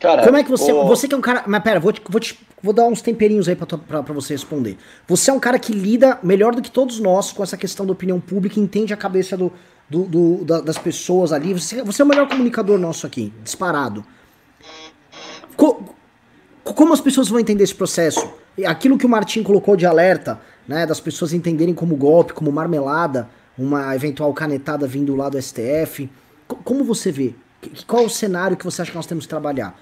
Cara, 0.00 0.24
como 0.24 0.36
é 0.36 0.44
que 0.44 0.50
você. 0.50 0.72
Você 0.72 1.08
que 1.08 1.14
é 1.14 1.18
um 1.18 1.20
cara. 1.20 1.44
Mas 1.46 1.62
pera, 1.62 1.80
vou, 1.80 1.92
te, 1.92 2.00
vou, 2.08 2.20
te, 2.20 2.38
vou 2.62 2.72
dar 2.72 2.86
uns 2.86 3.02
temperinhos 3.02 3.48
aí 3.48 3.56
pra, 3.56 3.66
pra, 3.66 4.02
pra, 4.02 4.14
você 4.14 4.32
responder. 4.34 4.78
Você 5.08 5.30
é 5.30 5.34
um 5.34 5.40
cara 5.40 5.58
que 5.58 5.72
lida 5.72 6.18
melhor 6.22 6.54
do 6.54 6.62
que 6.62 6.70
todos 6.70 7.00
nós 7.00 7.32
com 7.32 7.42
essa 7.42 7.56
questão 7.56 7.84
da 7.84 7.92
opinião 7.92 8.20
pública, 8.20 8.60
entende 8.60 8.94
a 8.94 8.96
cabeça 8.96 9.36
do, 9.36 9.52
do, 9.88 10.04
do 10.04 10.44
da, 10.44 10.60
das 10.60 10.78
pessoas 10.78 11.32
ali. 11.32 11.52
Você, 11.52 11.82
você, 11.82 12.02
é 12.02 12.04
o 12.04 12.08
melhor 12.08 12.28
comunicador 12.28 12.78
nosso 12.78 13.06
aqui, 13.06 13.32
disparado. 13.42 14.04
Co, 15.56 15.82
como 16.62 16.92
as 16.92 17.00
pessoas 17.00 17.28
vão 17.28 17.40
entender 17.40 17.64
esse 17.64 17.74
processo? 17.74 18.30
Aquilo 18.66 18.98
que 18.98 19.06
o 19.06 19.08
Martin 19.08 19.42
colocou 19.42 19.76
de 19.76 19.86
alerta, 19.86 20.40
né? 20.66 20.86
Das 20.86 21.00
pessoas 21.00 21.32
entenderem 21.32 21.74
como 21.74 21.96
golpe, 21.96 22.32
como 22.32 22.52
marmelada, 22.52 23.28
uma 23.56 23.94
eventual 23.94 24.32
canetada 24.34 24.86
vindo 24.86 25.16
lá 25.16 25.28
do 25.28 25.40
STF. 25.40 26.10
Como 26.64 26.84
você 26.84 27.10
vê? 27.10 27.34
Qual 27.86 28.04
o 28.04 28.10
cenário 28.10 28.56
que 28.56 28.64
você 28.64 28.82
acha 28.82 28.90
que 28.90 28.96
nós 28.96 29.06
temos 29.06 29.24
que 29.24 29.30
trabalhar? 29.30 29.74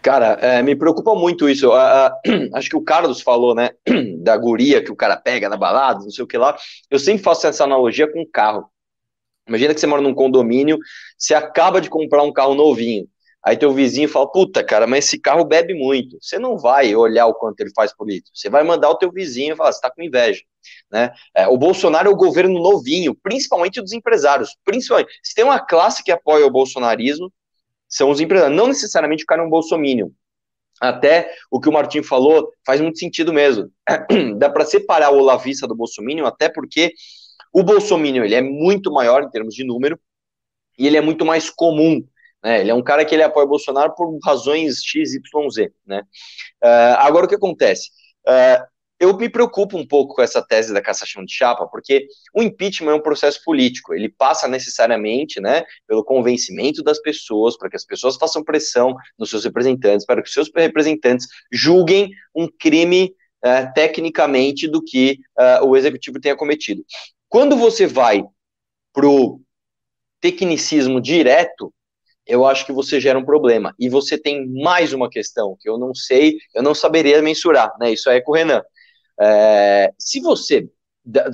Cara, 0.00 0.38
é, 0.40 0.62
me 0.62 0.76
preocupa 0.76 1.14
muito 1.14 1.48
isso. 1.48 1.70
Acho 2.54 2.70
que 2.70 2.76
o 2.76 2.82
Carlos 2.82 3.20
falou, 3.20 3.54
né, 3.54 3.70
da 4.22 4.36
guria 4.36 4.82
que 4.82 4.92
o 4.92 4.96
cara 4.96 5.16
pega 5.16 5.48
na 5.48 5.56
balada, 5.56 6.00
não 6.00 6.10
sei 6.10 6.24
o 6.24 6.26
que 6.26 6.38
lá. 6.38 6.56
Eu 6.90 6.98
sempre 6.98 7.22
faço 7.22 7.46
essa 7.46 7.64
analogia 7.64 8.10
com 8.10 8.24
carro. 8.32 8.70
Imagina 9.48 9.74
que 9.74 9.80
você 9.80 9.86
mora 9.86 10.02
num 10.02 10.14
condomínio, 10.14 10.78
você 11.16 11.34
acaba 11.34 11.80
de 11.80 11.88
comprar 11.88 12.22
um 12.22 12.32
carro 12.32 12.54
novinho. 12.54 13.08
Aí 13.44 13.56
teu 13.56 13.72
vizinho 13.72 14.08
fala, 14.08 14.30
puta, 14.30 14.62
cara, 14.64 14.86
mas 14.86 15.06
esse 15.06 15.18
carro 15.18 15.44
bebe 15.44 15.72
muito. 15.72 16.18
Você 16.20 16.38
não 16.38 16.58
vai 16.58 16.94
olhar 16.94 17.26
o 17.26 17.34
quanto 17.34 17.60
ele 17.60 17.70
faz 17.74 17.94
por 17.94 18.06
litro. 18.06 18.30
Você 18.34 18.50
vai 18.50 18.62
mandar 18.62 18.90
o 18.90 18.96
teu 18.96 19.10
vizinho 19.10 19.54
e 19.54 19.56
falar, 19.56 19.72
você 19.72 19.80
tá 19.80 19.90
com 19.90 20.02
inveja. 20.02 20.42
Né? 20.90 21.12
É, 21.34 21.46
o 21.48 21.56
Bolsonaro 21.56 22.08
é 22.08 22.12
o 22.12 22.16
governo 22.16 22.60
novinho, 22.60 23.14
principalmente 23.14 23.80
dos 23.80 23.92
empresários. 23.92 24.56
Principalmente, 24.64 25.12
se 25.22 25.34
tem 25.34 25.44
uma 25.44 25.60
classe 25.60 26.02
que 26.02 26.10
apoia 26.10 26.46
o 26.46 26.50
bolsonarismo, 26.50 27.32
são 27.88 28.10
os 28.10 28.20
empresários, 28.20 28.56
não 28.56 28.66
necessariamente 28.66 29.24
o 29.24 29.26
cara 29.26 29.40
é 29.40 29.46
um 29.46 29.50
bolsominion. 29.50 30.10
Até 30.80 31.32
o 31.50 31.58
que 31.58 31.68
o 31.68 31.72
Martim 31.72 32.02
falou 32.02 32.52
faz 32.66 32.80
muito 32.80 32.98
sentido 32.98 33.32
mesmo. 33.32 33.70
Dá 34.36 34.50
para 34.50 34.64
separar 34.64 35.10
o 35.10 35.18
olavista 35.18 35.66
do 35.66 35.74
bolsominion, 35.74 36.26
até 36.26 36.48
porque 36.48 36.92
o 37.52 37.62
bolsominion 37.62 38.24
ele 38.24 38.34
é 38.34 38.42
muito 38.42 38.92
maior 38.92 39.22
em 39.22 39.30
termos 39.30 39.54
de 39.54 39.64
número 39.64 39.98
e 40.78 40.86
ele 40.86 40.96
é 40.96 41.00
muito 41.00 41.24
mais 41.24 41.50
comum. 41.50 42.02
Né? 42.42 42.60
Ele 42.60 42.70
é 42.70 42.74
um 42.74 42.82
cara 42.82 43.04
que 43.04 43.14
ele 43.14 43.22
apoia 43.22 43.46
o 43.46 43.48
Bolsonaro 43.48 43.94
por 43.94 44.16
razões 44.24 44.82
X, 44.84 45.14
Y, 45.14 45.50
Z. 45.50 45.72
Né? 45.84 46.02
Uh, 46.62 46.94
agora 46.98 47.26
o 47.26 47.28
que 47.28 47.34
acontece? 47.34 47.90
Uh, 48.26 48.64
eu 49.00 49.16
me 49.16 49.28
preocupo 49.28 49.76
um 49.76 49.86
pouco 49.86 50.16
com 50.16 50.22
essa 50.22 50.42
tese 50.42 50.74
da 50.74 50.82
cassação 50.82 51.24
de 51.24 51.32
chapa, 51.32 51.66
porque 51.68 52.08
o 52.34 52.42
impeachment 52.42 52.92
é 52.92 52.94
um 52.96 53.00
processo 53.00 53.40
político, 53.44 53.94
ele 53.94 54.08
passa 54.08 54.48
necessariamente 54.48 55.40
né, 55.40 55.64
pelo 55.86 56.04
convencimento 56.04 56.82
das 56.82 57.00
pessoas, 57.00 57.56
para 57.56 57.70
que 57.70 57.76
as 57.76 57.84
pessoas 57.84 58.16
façam 58.16 58.42
pressão 58.42 58.96
nos 59.16 59.30
seus 59.30 59.44
representantes, 59.44 60.04
para 60.04 60.20
que 60.20 60.28
os 60.28 60.34
seus 60.34 60.50
representantes 60.52 61.28
julguem 61.52 62.10
um 62.34 62.48
crime 62.48 63.14
uh, 63.44 63.72
tecnicamente 63.72 64.66
do 64.66 64.82
que 64.82 65.20
uh, 65.38 65.64
o 65.64 65.76
executivo 65.76 66.20
tenha 66.20 66.36
cometido. 66.36 66.84
Quando 67.28 67.56
você 67.56 67.86
vai 67.86 68.24
para 68.92 69.06
o 69.06 69.40
tecnicismo 70.20 71.00
direto, 71.00 71.72
eu 72.26 72.46
acho 72.46 72.66
que 72.66 72.72
você 72.72 73.00
gera 73.00 73.18
um 73.18 73.24
problema. 73.24 73.74
E 73.78 73.88
você 73.88 74.18
tem 74.18 74.46
mais 74.62 74.92
uma 74.92 75.08
questão 75.08 75.56
que 75.60 75.68
eu 75.68 75.78
não 75.78 75.94
sei, 75.94 76.36
eu 76.54 76.62
não 76.62 76.74
saberia 76.74 77.22
mensurar, 77.22 77.72
né? 77.78 77.92
Isso 77.92 78.08
aí 78.10 78.18
é 78.18 78.20
com 78.20 78.32
o 78.32 78.34
Renan. 78.34 78.62
É, 79.20 79.92
se 79.98 80.20
você 80.20 80.68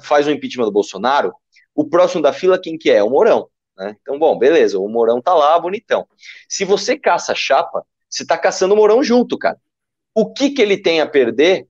faz 0.02 0.26
o 0.26 0.30
um 0.30 0.32
impeachment 0.32 0.64
do 0.64 0.72
Bolsonaro, 0.72 1.34
o 1.74 1.88
próximo 1.88 2.22
da 2.22 2.32
fila 2.32 2.60
quem 2.60 2.78
que 2.78 2.90
é? 2.90 3.02
O 3.02 3.10
Mourão. 3.10 3.48
Né? 3.76 3.96
Então, 4.00 4.18
bom, 4.18 4.38
beleza, 4.38 4.78
o 4.78 4.88
Mourão 4.88 5.20
tá 5.20 5.34
lá, 5.34 5.58
bonitão. 5.58 6.06
Se 6.48 6.64
você 6.64 6.96
caça 6.96 7.32
a 7.32 7.34
chapa, 7.34 7.84
você 8.08 8.24
tá 8.24 8.38
caçando 8.38 8.74
o 8.74 8.76
Mourão 8.76 9.02
junto, 9.02 9.36
cara. 9.36 9.58
O 10.14 10.32
que 10.32 10.50
que 10.50 10.62
ele 10.62 10.76
tem 10.76 11.00
a 11.00 11.06
perder 11.06 11.66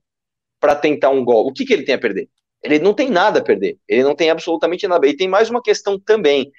para 0.61 0.77
tentar 0.77 1.09
um 1.09 1.25
gol? 1.25 1.47
O 1.47 1.53
que 1.53 1.65
que 1.65 1.73
ele 1.73 1.85
tem 1.85 1.95
a 1.95 1.99
perder? 1.99 2.29
Ele 2.65 2.79
não 2.79 2.95
tem 2.95 3.11
nada 3.11 3.41
a 3.41 3.43
perder. 3.43 3.79
Ele 3.87 4.03
não 4.03 4.15
tem 4.15 4.31
absolutamente 4.31 4.89
nada. 4.89 5.07
E 5.07 5.17
tem 5.17 5.29
mais 5.29 5.51
uma 5.51 5.63
questão 5.63 5.99
também. 5.99 6.51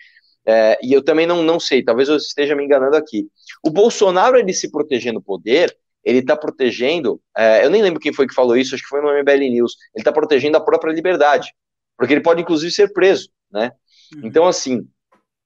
É, 0.48 0.78
e 0.82 0.94
eu 0.94 1.04
também 1.04 1.26
não, 1.26 1.42
não 1.42 1.60
sei, 1.60 1.84
talvez 1.84 2.08
eu 2.08 2.18
esteja 2.18 2.56
me 2.56 2.64
enganando 2.64 2.96
aqui. 2.96 3.28
O 3.64 3.72
Bolsonaro, 3.72 4.38
ele 4.38 4.54
se 4.54 4.70
proteger 4.70 5.12
no 5.12 5.22
poder, 5.22 5.76
ele 6.04 6.20
está 6.20 6.38
protegendo, 6.38 7.20
é, 7.36 7.66
eu 7.66 7.70
nem 7.72 7.82
lembro 7.82 8.00
quem 8.00 8.14
foi 8.14 8.28
que 8.28 8.34
falou 8.34 8.56
isso, 8.56 8.76
acho 8.76 8.84
que 8.84 8.90
foi 8.90 9.02
no 9.02 9.10
MBL 9.10 9.50
News, 9.50 9.76
ele 9.96 10.02
está 10.02 10.12
protegendo 10.12 10.56
a 10.56 10.64
própria 10.64 10.94
liberdade, 10.94 11.52
porque 11.98 12.14
ele 12.14 12.22
pode 12.22 12.42
inclusive 12.42 12.72
ser 12.72 12.94
preso, 12.94 13.30
né? 13.52 13.72
Uhum. 14.14 14.22
Então, 14.24 14.46
assim, 14.46 14.88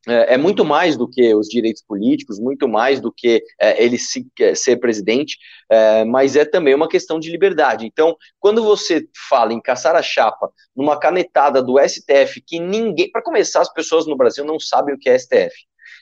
é, 0.08 0.36
é, 0.36 0.38
muito 0.38 0.64
mais 0.64 0.96
do 0.96 1.08
que 1.08 1.34
os 1.36 1.48
direitos 1.48 1.82
políticos, 1.82 2.40
muito 2.40 2.68
mais 2.68 3.02
do 3.02 3.12
que 3.12 3.44
é, 3.60 3.84
ele 3.84 3.98
se, 3.98 4.26
é, 4.40 4.56
ser 4.56 4.78
presidente, 4.78 5.38
é, 5.70 6.06
mas 6.06 6.36
é 6.36 6.46
também 6.46 6.74
uma 6.74 6.88
questão 6.88 7.20
de 7.20 7.30
liberdade. 7.30 7.86
Então, 7.86 8.16
quando 8.40 8.64
você 8.64 9.08
fala 9.30 9.54
em 9.54 9.62
caçar 9.62 9.96
a 9.96 10.02
chapa 10.02 10.52
numa 10.76 10.98
canetada 11.00 11.62
do 11.62 11.78
STF, 11.80 12.42
que 12.46 12.60
ninguém, 12.60 13.12
para 13.12 13.22
começar, 13.22 13.62
as 13.62 13.74
pessoas 13.74 14.08
no 14.08 14.16
Brasil 14.16 14.46
não 14.46 14.60
sabem 14.60 14.96
o 14.96 15.00
que 15.00 15.10
é 15.10 15.18
STF. 15.18 15.54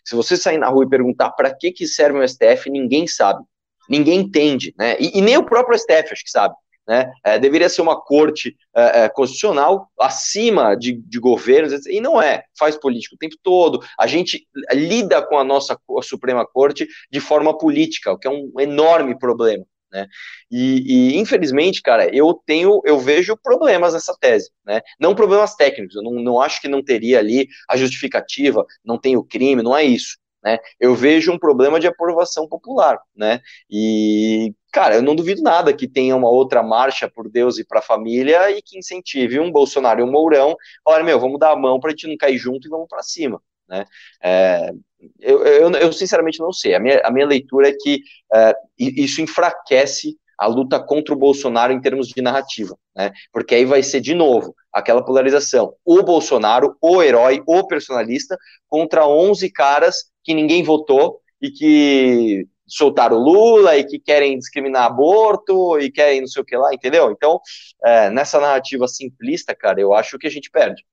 Se 0.05 0.15
você 0.15 0.37
sair 0.37 0.57
na 0.57 0.69
rua 0.69 0.85
e 0.85 0.89
perguntar 0.89 1.31
para 1.31 1.53
que, 1.53 1.71
que 1.71 1.87
serve 1.87 2.19
um 2.19 2.27
STF, 2.27 2.69
ninguém 2.69 3.07
sabe 3.07 3.43
ninguém 3.89 4.19
entende, 4.19 4.73
né? 4.77 4.97
E, 4.99 5.17
e 5.17 5.21
nem 5.21 5.37
o 5.37 5.45
próprio 5.45 5.77
STF 5.77 6.11
acho 6.11 6.23
que 6.23 6.29
sabe. 6.29 6.53
Né? 6.87 7.11
É, 7.21 7.37
deveria 7.37 7.67
ser 7.67 7.81
uma 7.81 7.99
corte 7.99 8.55
é, 8.73 9.03
é, 9.03 9.09
constitucional 9.09 9.89
acima 9.99 10.73
de, 10.73 10.93
de, 10.93 11.19
governos, 11.19 11.85
e 11.85 11.99
não 11.99 12.21
é, 12.21 12.45
faz 12.57 12.77
política 12.77 13.15
o 13.15 13.17
tempo 13.17 13.35
todo. 13.43 13.83
A 13.99 14.07
gente 14.07 14.47
lida 14.71 15.21
com 15.21 15.37
a 15.37 15.43
nossa 15.43 15.77
a 15.97 16.01
Suprema 16.01 16.47
Corte 16.47 16.87
de 17.11 17.19
forma 17.19 17.57
política, 17.57 18.13
o 18.13 18.17
que 18.17 18.27
é 18.27 18.31
um 18.31 18.53
enorme 18.59 19.19
problema. 19.19 19.65
Né? 19.91 20.07
E, 20.49 21.15
e, 21.15 21.17
infelizmente, 21.17 21.81
cara, 21.81 22.13
eu 22.15 22.33
tenho, 22.45 22.81
eu 22.85 22.99
vejo 22.99 23.37
problemas 23.37 23.93
nessa 23.93 24.15
tese, 24.19 24.51
né? 24.65 24.81
Não 24.99 25.15
problemas 25.15 25.55
técnicos, 25.55 25.95
eu 25.95 26.03
não, 26.03 26.11
não 26.11 26.41
acho 26.41 26.61
que 26.61 26.67
não 26.67 26.83
teria 26.83 27.19
ali 27.19 27.47
a 27.69 27.77
justificativa, 27.77 28.65
não 28.83 28.97
tem 28.97 29.15
o 29.15 29.23
crime, 29.23 29.63
não 29.63 29.75
é 29.75 29.83
isso 29.83 30.17
né? 30.43 30.59
Eu 30.79 30.95
vejo 30.95 31.31
um 31.31 31.39
problema 31.39 31.79
de 31.79 31.87
aprovação 31.87 32.47
popular, 32.47 32.99
né? 33.15 33.41
E, 33.69 34.53
cara, 34.77 34.93
eu 34.93 35.01
não 35.01 35.15
duvido 35.15 35.41
nada 35.41 35.73
que 35.73 35.87
tenha 35.87 36.15
uma 36.15 36.29
outra 36.29 36.61
marcha 36.61 37.09
por 37.09 37.27
Deus 37.27 37.57
e 37.57 37.65
para 37.65 37.79
a 37.79 37.81
família 37.81 38.51
e 38.51 38.61
que 38.61 38.77
incentive 38.77 39.39
um 39.39 39.51
Bolsonaro 39.51 40.01
e 40.01 40.03
um 40.03 40.11
Mourão, 40.11 40.55
olha, 40.85 41.03
meu, 41.03 41.19
vamos 41.19 41.39
dar 41.39 41.51
a 41.51 41.55
mão 41.55 41.79
para 41.79 41.89
a 41.89 41.91
gente 41.93 42.05
não 42.05 42.15
cair 42.15 42.37
junto 42.37 42.67
e 42.67 42.69
vamos 42.69 42.87
para 42.87 43.01
cima, 43.01 43.41
né? 43.67 43.85
É, 44.21 44.71
eu, 45.19 45.43
eu, 45.43 45.71
eu, 45.71 45.91
sinceramente 45.91 46.39
não 46.39 46.53
sei. 46.53 46.75
A 46.75 46.79
minha, 46.79 47.01
a 47.03 47.09
minha 47.09 47.25
leitura 47.25 47.69
é 47.69 47.73
que 47.73 48.03
é, 48.31 48.53
isso 48.77 49.19
enfraquece 49.19 50.15
a 50.37 50.45
luta 50.45 50.79
contra 50.79 51.11
o 51.11 51.17
Bolsonaro 51.17 51.73
em 51.73 51.81
termos 51.81 52.09
de 52.09 52.21
narrativa, 52.21 52.77
né? 52.95 53.11
Porque 53.33 53.55
aí 53.55 53.65
vai 53.65 53.81
ser 53.81 53.99
de 53.99 54.13
novo 54.13 54.55
aquela 54.71 55.03
polarização: 55.03 55.73
o 55.83 56.03
Bolsonaro, 56.03 56.77
o 56.79 57.01
herói, 57.01 57.41
o 57.47 57.65
personalista, 57.65 58.37
contra 58.67 59.07
11 59.07 59.51
caras 59.51 60.11
que 60.23 60.35
ninguém 60.35 60.61
votou 60.61 61.19
e 61.41 61.49
que 61.49 62.47
soltaram 62.67 63.17
o 63.17 63.19
Lula 63.19 63.77
e 63.77 63.83
que 63.83 63.97
querem 63.97 64.37
discriminar 64.37 64.85
aborto 64.85 65.79
e 65.79 65.91
querem 65.91 66.21
não 66.21 66.27
sei 66.27 66.41
o 66.41 66.45
que 66.45 66.57
lá, 66.57 66.73
entendeu? 66.73 67.11
Então, 67.11 67.39
é, 67.83 68.09
nessa 68.09 68.39
narrativa 68.39 68.87
simplista, 68.87 69.55
cara, 69.55 69.79
eu 69.79 69.93
acho 69.93 70.19
que 70.19 70.27
a 70.27 70.31
gente 70.31 70.51
perde. 70.51 70.83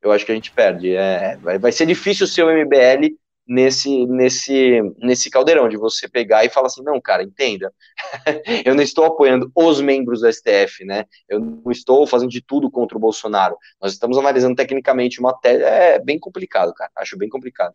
Eu 0.00 0.12
acho 0.12 0.24
que 0.24 0.32
a 0.32 0.34
gente 0.34 0.52
perde. 0.52 0.94
É, 0.94 1.36
vai, 1.38 1.58
vai 1.58 1.72
ser 1.72 1.86
difícil 1.86 2.26
ser 2.26 2.44
o 2.44 2.50
MBL 2.50 3.16
nesse, 3.46 4.06
nesse, 4.06 4.82
nesse 4.98 5.30
caldeirão, 5.30 5.68
de 5.68 5.76
você 5.76 6.08
pegar 6.08 6.44
e 6.44 6.50
falar 6.50 6.66
assim, 6.66 6.82
não, 6.82 7.00
cara, 7.00 7.22
entenda, 7.22 7.72
eu 8.64 8.74
não 8.74 8.82
estou 8.82 9.04
apoiando 9.04 9.50
os 9.54 9.80
membros 9.80 10.20
do 10.20 10.32
STF, 10.32 10.84
né, 10.84 11.04
eu 11.28 11.38
não 11.38 11.70
estou 11.70 12.06
fazendo 12.06 12.30
de 12.30 12.42
tudo 12.42 12.70
contra 12.70 12.98
o 12.98 13.00
Bolsonaro, 13.00 13.56
nós 13.80 13.92
estamos 13.92 14.18
analisando 14.18 14.56
tecnicamente 14.56 15.20
uma 15.20 15.32
tese, 15.32 15.62
é 15.62 15.98
bem 16.00 16.18
complicado, 16.18 16.74
cara, 16.74 16.90
acho 16.96 17.16
bem 17.16 17.28
complicado. 17.28 17.74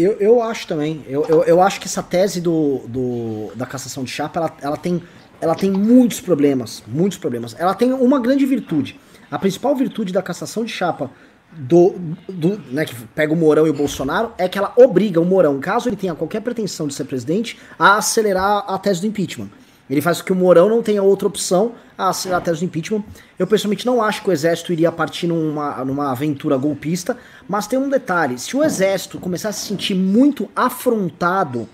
Eu, 0.00 0.12
eu 0.20 0.42
acho 0.42 0.66
também, 0.66 1.04
eu, 1.08 1.24
eu, 1.28 1.42
eu 1.44 1.62
acho 1.62 1.80
que 1.80 1.86
essa 1.86 2.02
tese 2.02 2.40
do, 2.40 2.82
do, 2.86 3.52
da 3.56 3.66
cassação 3.66 4.04
de 4.04 4.10
chapa, 4.10 4.38
ela, 4.38 4.56
ela, 4.62 4.76
tem, 4.76 5.02
ela 5.40 5.54
tem 5.56 5.70
muitos 5.70 6.20
problemas, 6.20 6.84
muitos 6.86 7.18
problemas, 7.18 7.56
ela 7.58 7.74
tem 7.74 7.92
uma 7.92 8.20
grande 8.20 8.46
virtude, 8.46 8.98
a 9.28 9.38
principal 9.38 9.74
virtude 9.74 10.12
da 10.12 10.22
cassação 10.22 10.64
de 10.64 10.70
chapa 10.70 11.10
do, 11.52 11.94
do 12.28 12.60
né, 12.70 12.84
que 12.84 12.94
pega 13.14 13.32
o 13.32 13.36
Mourão 13.36 13.66
e 13.66 13.70
o 13.70 13.74
Bolsonaro 13.74 14.32
é 14.38 14.48
que 14.48 14.56
ela 14.56 14.72
obriga 14.76 15.20
o 15.20 15.24
Mourão, 15.24 15.58
caso 15.58 15.88
ele 15.88 15.96
tenha 15.96 16.14
qualquer 16.14 16.42
pretensão 16.42 16.86
de 16.86 16.94
ser 16.94 17.04
presidente, 17.04 17.58
a 17.78 17.96
acelerar 17.96 18.64
a 18.68 18.78
tese 18.78 19.00
do 19.00 19.06
impeachment. 19.06 19.50
Ele 19.88 20.02
faz 20.02 20.20
com 20.20 20.26
que 20.26 20.32
o 20.32 20.36
Mourão 20.36 20.68
não 20.68 20.82
tenha 20.82 21.02
outra 21.02 21.26
opção 21.26 21.72
a 21.96 22.12
ser 22.12 22.32
a 22.32 22.40
tese 22.40 22.60
do 22.60 22.66
impeachment. 22.66 23.02
Eu 23.38 23.46
pessoalmente 23.46 23.86
não 23.86 24.02
acho 24.02 24.22
que 24.22 24.28
o 24.28 24.32
exército 24.32 24.72
iria 24.72 24.92
partir 24.92 25.26
numa, 25.26 25.84
numa 25.84 26.10
aventura 26.10 26.56
golpista, 26.56 27.16
mas 27.48 27.66
tem 27.66 27.78
um 27.78 27.88
detalhe: 27.88 28.38
se 28.38 28.56
o 28.56 28.62
exército 28.62 29.18
começar 29.18 29.48
a 29.48 29.52
se 29.52 29.66
sentir 29.66 29.94
muito 29.94 30.48
afrontado, 30.54 31.68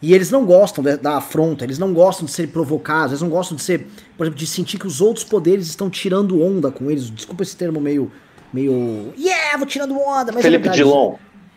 e 0.00 0.14
eles 0.14 0.30
não 0.30 0.44
gostam 0.44 0.82
de, 0.84 0.96
da 0.96 1.16
afronta, 1.16 1.64
eles 1.64 1.78
não 1.78 1.92
gostam 1.92 2.24
de 2.24 2.30
ser 2.30 2.48
provocados, 2.48 3.12
eles 3.12 3.22
não 3.22 3.28
gostam 3.28 3.56
de 3.56 3.62
ser, 3.62 3.86
por 4.16 4.24
exemplo, 4.24 4.38
de 4.38 4.46
sentir 4.46 4.78
que 4.78 4.86
os 4.86 5.00
outros 5.00 5.24
poderes 5.24 5.66
estão 5.66 5.90
tirando 5.90 6.40
onda 6.40 6.70
com 6.70 6.90
eles. 6.90 7.10
Desculpa 7.10 7.42
esse 7.42 7.56
termo 7.56 7.80
meio. 7.80 8.10
meio. 8.52 9.12
Yeah, 9.18 9.56
vou 9.56 9.66
tirando 9.66 9.98
onda, 9.98 10.30
mas. 10.32 10.36
É 10.36 10.42
Felipe 10.42 10.68
é 10.68 10.72
Dilon. 10.72 11.16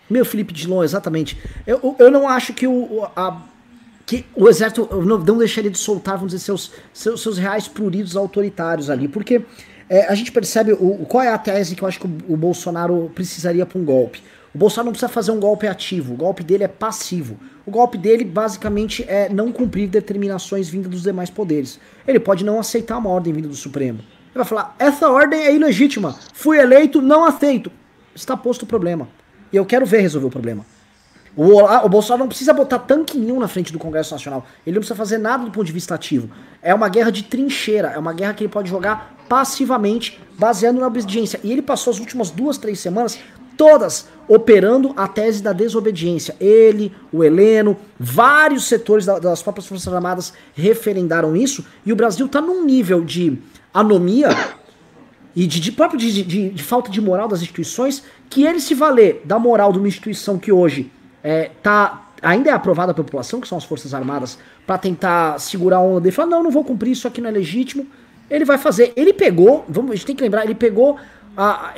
Meu 0.09 0.25
Felipe 0.25 0.53
Dilon, 0.53 0.83
exatamente. 0.83 1.37
Eu, 1.65 1.95
eu 1.97 2.11
não 2.11 2.27
acho 2.27 2.51
que 2.53 2.67
o, 2.67 3.07
a, 3.15 3.41
que 4.11 4.25
o 4.35 4.49
exército 4.49 4.89
não, 5.05 5.37
deixaria 5.37 5.71
de 5.71 5.77
soltar, 5.77 6.15
vamos 6.15 6.33
dizer, 6.33 6.43
seus, 6.43 6.73
seus, 6.91 7.21
seus 7.21 7.37
reais 7.37 7.69
pruridos 7.69 8.17
autoritários 8.17 8.89
ali, 8.89 9.07
porque 9.07 9.41
é, 9.87 10.05
a 10.07 10.13
gente 10.15 10.33
percebe 10.33 10.73
o, 10.73 11.05
qual 11.05 11.23
é 11.23 11.29
a 11.29 11.37
tese 11.37 11.77
que 11.77 11.81
eu 11.81 11.87
acho 11.87 11.97
que 11.97 12.05
o, 12.05 12.33
o 12.33 12.35
Bolsonaro 12.35 13.09
precisaria 13.15 13.65
para 13.65 13.79
um 13.79 13.85
golpe. 13.85 14.21
O 14.53 14.57
Bolsonaro 14.57 14.87
não 14.87 14.91
precisa 14.91 15.07
fazer 15.07 15.31
um 15.31 15.39
golpe 15.39 15.65
ativo, 15.65 16.13
o 16.13 16.17
golpe 16.17 16.43
dele 16.43 16.65
é 16.65 16.67
passivo. 16.67 17.39
O 17.65 17.71
golpe 17.71 17.97
dele, 17.97 18.25
basicamente, 18.25 19.05
é 19.07 19.29
não 19.29 19.49
cumprir 19.49 19.87
determinações 19.87 20.67
vindas 20.67 20.91
dos 20.91 21.03
demais 21.03 21.29
poderes. 21.29 21.79
Ele 22.05 22.19
pode 22.19 22.43
não 22.43 22.59
aceitar 22.59 22.97
uma 22.97 23.09
ordem 23.09 23.31
vinda 23.31 23.47
do 23.47 23.55
Supremo. 23.55 23.99
Ele 23.99 24.35
vai 24.35 24.45
falar: 24.45 24.75
essa 24.77 25.09
ordem 25.09 25.39
é 25.39 25.55
ilegítima, 25.55 26.19
fui 26.33 26.59
eleito, 26.59 27.01
não 27.01 27.23
aceito. 27.23 27.71
Está 28.13 28.35
posto 28.35 28.63
o 28.63 28.67
problema. 28.67 29.07
E 29.53 29.55
eu 29.55 29.65
quero 29.65 29.85
ver 29.85 30.01
resolver 30.01 30.27
o 30.27 30.31
problema. 30.31 30.65
O, 31.35 31.61
o 31.61 31.89
Bolsonaro 31.89 32.21
não 32.21 32.27
precisa 32.27 32.53
botar 32.53 32.79
tanque 32.79 33.17
nenhum 33.17 33.39
na 33.39 33.47
frente 33.47 33.71
do 33.71 33.79
Congresso 33.79 34.13
Nacional. 34.13 34.45
Ele 34.65 34.75
não 34.75 34.81
precisa 34.81 34.95
fazer 34.95 35.17
nada 35.17 35.45
do 35.45 35.51
ponto 35.51 35.65
de 35.65 35.71
vista 35.71 35.95
ativo. 35.95 36.29
É 36.61 36.73
uma 36.73 36.89
guerra 36.89 37.11
de 37.11 37.23
trincheira. 37.23 37.89
É 37.89 37.97
uma 37.97 38.13
guerra 38.13 38.33
que 38.33 38.43
ele 38.43 38.51
pode 38.51 38.69
jogar 38.69 39.15
passivamente, 39.29 40.19
baseando 40.37 40.81
na 40.81 40.87
obediência. 40.87 41.39
E 41.43 41.51
ele 41.51 41.61
passou 41.61 41.91
as 41.91 41.99
últimas 41.99 42.31
duas, 42.31 42.57
três 42.57 42.79
semanas 42.79 43.17
todas 43.57 44.07
operando 44.27 44.93
a 44.97 45.07
tese 45.07 45.43
da 45.43 45.53
desobediência. 45.53 46.35
Ele, 46.39 46.91
o 47.11 47.23
Heleno, 47.23 47.77
vários 47.99 48.65
setores 48.65 49.05
das 49.05 49.43
próprias 49.43 49.67
Forças 49.67 49.93
Armadas 49.93 50.33
referendaram 50.53 51.35
isso. 51.35 51.65
E 51.85 51.93
o 51.93 51.95
Brasil 51.95 52.25
está 52.25 52.41
num 52.41 52.65
nível 52.65 53.03
de 53.05 53.37
anomia 53.73 54.29
e 55.35 55.47
de, 55.47 55.59
de 55.59 55.71
próprio 55.71 55.99
de, 55.99 56.23
de, 56.23 56.49
de, 56.49 56.63
falta 56.63 56.89
de 56.91 56.99
moral 56.99 57.27
das 57.27 57.41
instituições 57.41 58.03
que 58.29 58.43
ele 58.43 58.59
se 58.59 58.73
valer 58.73 59.21
da 59.23 59.39
moral 59.39 59.71
de 59.71 59.77
uma 59.77 59.87
instituição 59.87 60.37
que 60.37 60.51
hoje 60.51 60.91
é, 61.23 61.51
tá, 61.61 62.09
ainda 62.21 62.49
é 62.49 62.53
aprovada 62.53 62.93
pela 62.93 63.05
população, 63.05 63.41
que 63.41 63.47
são 63.47 63.57
as 63.57 63.63
Forças 63.63 63.93
Armadas, 63.93 64.37
para 64.65 64.77
tentar 64.77 65.39
segurar 65.39 65.77
a 65.77 65.81
onda 65.81 66.01
dele, 66.01 66.15
falar, 66.15 66.29
não, 66.29 66.43
não 66.43 66.51
vou 66.51 66.63
cumprir, 66.63 66.91
isso 66.91 67.07
aqui 67.07 67.21
não 67.21 67.29
é 67.29 67.31
legítimo, 67.31 67.87
ele 68.29 68.45
vai 68.45 68.57
fazer. 68.57 68.93
Ele 68.95 69.13
pegou, 69.13 69.65
vamos, 69.67 69.91
a 69.91 69.95
gente 69.95 70.05
tem 70.05 70.15
que 70.15 70.23
lembrar, 70.23 70.45
ele 70.45 70.55
pegou 70.55 70.97
a, 71.35 71.73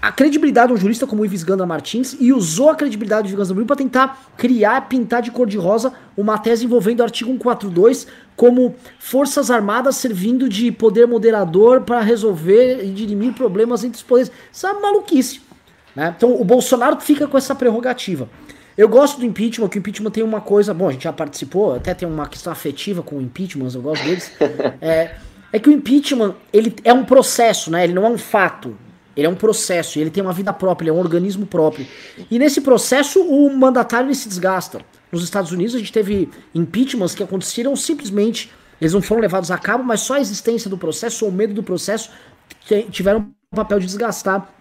a 0.00 0.12
credibilidade 0.12 0.68
de 0.68 0.74
um 0.74 0.76
jurista 0.76 1.06
como 1.06 1.22
o 1.22 1.24
Ives 1.24 1.42
Ganda 1.42 1.66
Martins 1.66 2.16
e 2.20 2.32
usou 2.32 2.70
a 2.70 2.74
credibilidade 2.74 3.22
do 3.22 3.26
Ives 3.28 3.48
Ganda 3.48 3.54
Martins 3.54 3.66
para 3.66 3.76
tentar 3.76 4.32
criar, 4.36 4.88
pintar 4.88 5.22
de 5.22 5.30
cor 5.30 5.46
de 5.46 5.58
rosa 5.58 5.92
uma 6.16 6.38
tese 6.38 6.64
envolvendo 6.64 7.00
o 7.00 7.02
artigo 7.02 7.30
142 7.32 8.06
como 8.36 8.74
forças 8.98 9.50
armadas 9.50 9.96
servindo 9.96 10.48
de 10.48 10.70
poder 10.70 11.06
moderador 11.06 11.80
para 11.80 12.00
resolver 12.00 12.84
e 12.84 12.90
dirimir 12.90 13.32
problemas 13.32 13.82
entre 13.84 13.96
os 13.96 14.02
poderes. 14.02 14.30
Isso 14.52 14.66
é 14.66 14.72
maluquice. 14.80 15.40
Né? 15.96 16.14
Então 16.16 16.38
o 16.38 16.44
Bolsonaro 16.44 17.00
fica 17.00 17.26
com 17.26 17.38
essa 17.38 17.54
prerrogativa. 17.54 18.28
Eu 18.76 18.88
gosto 18.90 19.18
do 19.18 19.24
impeachment, 19.24 19.68
que 19.68 19.78
o 19.78 19.80
impeachment 19.80 20.10
tem 20.10 20.22
uma 20.22 20.40
coisa. 20.40 20.74
Bom, 20.74 20.88
a 20.88 20.92
gente 20.92 21.04
já 21.04 21.12
participou, 21.12 21.74
até 21.74 21.94
tem 21.94 22.06
uma 22.06 22.28
questão 22.28 22.52
afetiva 22.52 23.02
com 23.02 23.16
o 23.16 23.22
impeachment, 23.22 23.70
eu 23.74 23.80
gosto 23.80 24.04
deles. 24.04 24.30
é, 24.82 25.16
é 25.50 25.58
que 25.58 25.70
o 25.70 25.72
impeachment 25.72 26.34
ele 26.52 26.76
é 26.84 26.92
um 26.92 27.04
processo, 27.04 27.70
né? 27.70 27.84
Ele 27.84 27.94
não 27.94 28.04
é 28.04 28.10
um 28.10 28.18
fato. 28.18 28.76
Ele 29.16 29.26
é 29.26 29.30
um 29.30 29.34
processo, 29.34 29.98
ele 29.98 30.10
tem 30.10 30.22
uma 30.22 30.34
vida 30.34 30.52
própria, 30.52 30.84
ele 30.84 30.90
é 30.90 30.92
um 30.92 31.02
organismo 31.02 31.46
próprio. 31.46 31.86
E 32.30 32.38
nesse 32.38 32.60
processo, 32.60 33.22
o 33.22 33.56
mandatário 33.56 34.14
se 34.14 34.28
desgasta. 34.28 34.82
Nos 35.10 35.24
Estados 35.24 35.52
Unidos, 35.52 35.74
a 35.74 35.78
gente 35.78 35.90
teve 35.90 36.28
impeachments 36.54 37.14
que 37.14 37.22
aconteceram 37.22 37.74
simplesmente, 37.74 38.52
eles 38.78 38.92
não 38.92 39.00
foram 39.00 39.22
levados 39.22 39.50
a 39.50 39.56
cabo, 39.56 39.82
mas 39.82 40.02
só 40.02 40.16
a 40.16 40.20
existência 40.20 40.68
do 40.68 40.76
processo 40.76 41.24
ou 41.24 41.30
o 41.30 41.34
medo 41.34 41.54
do 41.54 41.62
processo 41.62 42.10
tiveram 42.90 43.30
o 43.50 43.56
papel 43.56 43.78
de 43.78 43.86
desgastar 43.86 44.52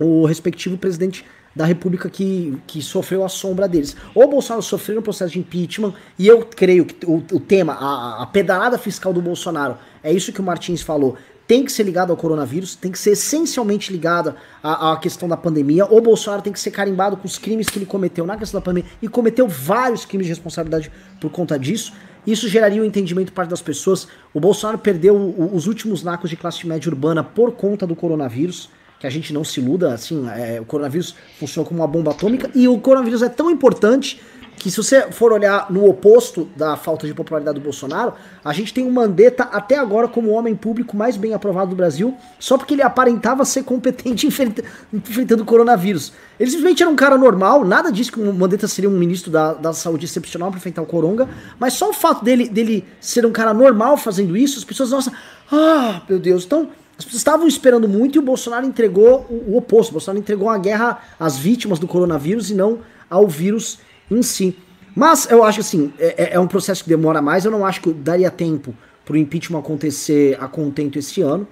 o 0.00 0.24
respectivo 0.24 0.76
presidente 0.78 1.24
da 1.54 1.64
República 1.64 2.08
que, 2.08 2.56
que 2.66 2.80
sofreu 2.80 3.24
a 3.24 3.28
sombra 3.28 3.68
deles. 3.68 3.96
O 4.14 4.26
Bolsonaro 4.26 4.62
sofreu 4.62 5.00
um 5.00 5.02
processo 5.02 5.32
de 5.32 5.40
impeachment, 5.40 5.94
e 6.18 6.26
eu 6.26 6.44
creio 6.44 6.86
que 6.86 7.04
o, 7.06 7.16
o 7.32 7.40
tema, 7.40 7.74
a, 7.74 8.22
a 8.22 8.26
pedalada 8.26 8.78
fiscal 8.78 9.12
do 9.12 9.20
Bolsonaro, 9.20 9.76
é 10.02 10.12
isso 10.12 10.32
que 10.32 10.40
o 10.40 10.44
Martins 10.44 10.80
falou, 10.80 11.16
tem 11.46 11.64
que 11.64 11.72
ser 11.72 11.82
ligado 11.82 12.12
ao 12.12 12.16
coronavírus, 12.16 12.76
tem 12.76 12.92
que 12.92 12.98
ser 12.98 13.10
essencialmente 13.10 13.92
ligada 13.92 14.36
à, 14.62 14.92
à, 14.92 14.96
questão 14.96 15.28
da 15.28 15.36
pandemia. 15.36 15.84
O 15.84 16.00
Bolsonaro 16.00 16.42
tem 16.42 16.52
que 16.52 16.60
ser 16.60 16.70
carimbado 16.70 17.16
com 17.16 17.26
os 17.26 17.38
crimes 17.38 17.68
que 17.68 17.76
ele 17.76 17.86
cometeu 17.86 18.24
na 18.24 18.36
questão 18.36 18.60
da 18.60 18.64
pandemia 18.64 18.88
e 19.02 19.08
cometeu 19.08 19.48
vários 19.48 20.04
crimes 20.04 20.28
de 20.28 20.32
responsabilidade 20.32 20.92
por 21.20 21.28
conta 21.28 21.58
disso. 21.58 21.92
Isso 22.24 22.48
geraria 22.48 22.80
um 22.80 22.84
entendimento 22.84 23.32
parte 23.32 23.50
das 23.50 23.60
pessoas. 23.60 24.06
O 24.32 24.38
Bolsonaro 24.38 24.78
perdeu 24.78 25.16
o, 25.16 25.52
os 25.52 25.66
últimos 25.66 26.04
nacos 26.04 26.30
de 26.30 26.36
classe 26.36 26.64
média 26.68 26.88
urbana 26.88 27.24
por 27.24 27.50
conta 27.50 27.84
do 27.84 27.96
coronavírus 27.96 28.70
que 29.00 29.06
a 29.06 29.10
gente 29.10 29.32
não 29.32 29.42
se 29.42 29.58
iluda, 29.60 29.94
assim, 29.94 30.28
é, 30.28 30.60
o 30.60 30.64
coronavírus 30.66 31.16
funciona 31.38 31.66
como 31.66 31.80
uma 31.80 31.88
bomba 31.88 32.10
atômica 32.10 32.50
e 32.54 32.68
o 32.68 32.78
coronavírus 32.78 33.22
é 33.22 33.30
tão 33.30 33.50
importante 33.50 34.20
que 34.60 34.70
se 34.70 34.76
você 34.76 35.10
for 35.10 35.32
olhar 35.32 35.70
no 35.70 35.88
oposto 35.88 36.46
da 36.54 36.76
falta 36.76 37.06
de 37.06 37.14
popularidade 37.14 37.58
do 37.58 37.62
Bolsonaro, 37.62 38.12
a 38.44 38.52
gente 38.52 38.74
tem 38.74 38.86
o 38.86 38.92
Mandetta 38.92 39.44
até 39.44 39.78
agora 39.78 40.06
como 40.06 40.28
o 40.28 40.32
homem 40.32 40.54
público 40.54 40.94
mais 40.94 41.16
bem 41.16 41.32
aprovado 41.32 41.70
do 41.70 41.76
Brasil, 41.76 42.14
só 42.38 42.58
porque 42.58 42.74
ele 42.74 42.82
aparentava 42.82 43.42
ser 43.46 43.64
competente 43.64 44.26
enfrentando 44.92 45.42
o 45.42 45.46
coronavírus. 45.46 46.12
Ele 46.38 46.50
simplesmente 46.50 46.82
era 46.82 46.92
um 46.92 46.96
cara 46.96 47.16
normal, 47.16 47.64
nada 47.64 47.90
disso 47.90 48.12
que 48.12 48.20
o 48.20 48.34
Mandetta 48.34 48.68
seria 48.68 48.90
um 48.90 48.98
ministro 48.98 49.30
da, 49.30 49.54
da 49.54 49.72
saúde 49.72 50.04
excepcional 50.04 50.50
para 50.50 50.58
enfrentar 50.58 50.82
o 50.82 50.86
coronga, 50.86 51.26
mas 51.58 51.72
só 51.72 51.88
o 51.88 51.94
fato 51.94 52.22
dele, 52.22 52.46
dele 52.46 52.84
ser 53.00 53.24
um 53.24 53.32
cara 53.32 53.54
normal 53.54 53.96
fazendo 53.96 54.36
isso, 54.36 54.58
as 54.58 54.64
pessoas, 54.64 54.90
nossa, 54.90 55.10
ah, 55.50 56.02
meu 56.06 56.18
Deus, 56.18 56.44
então 56.44 56.68
as 57.00 57.04
pessoas 57.04 57.20
estavam 57.20 57.48
esperando 57.48 57.88
muito 57.88 58.16
e 58.16 58.18
o 58.18 58.22
Bolsonaro 58.22 58.66
entregou 58.66 59.26
o, 59.30 59.52
o 59.52 59.56
oposto. 59.56 59.88
O 59.88 59.92
Bolsonaro 59.92 60.20
entregou 60.20 60.50
a 60.50 60.58
guerra 60.58 61.00
às 61.18 61.38
vítimas 61.38 61.78
do 61.78 61.88
coronavírus 61.88 62.50
e 62.50 62.54
não 62.54 62.80
ao 63.08 63.26
vírus 63.26 63.78
em 64.10 64.22
si. 64.22 64.54
Mas 64.94 65.26
eu 65.30 65.42
acho 65.42 65.60
assim, 65.60 65.94
é, 65.98 66.24
é, 66.24 66.34
é 66.34 66.38
um 66.38 66.46
processo 66.46 66.82
que 66.84 66.90
demora 66.90 67.22
mais. 67.22 67.46
Eu 67.46 67.50
não 67.50 67.64
acho 67.64 67.80
que 67.80 67.90
daria 67.90 68.30
tempo 68.30 68.74
para 69.02 69.14
o 69.14 69.16
impeachment 69.16 69.60
acontecer 69.60 70.36
a 70.38 70.46
contento 70.46 70.98
esse 70.98 71.22
ano. 71.22 71.48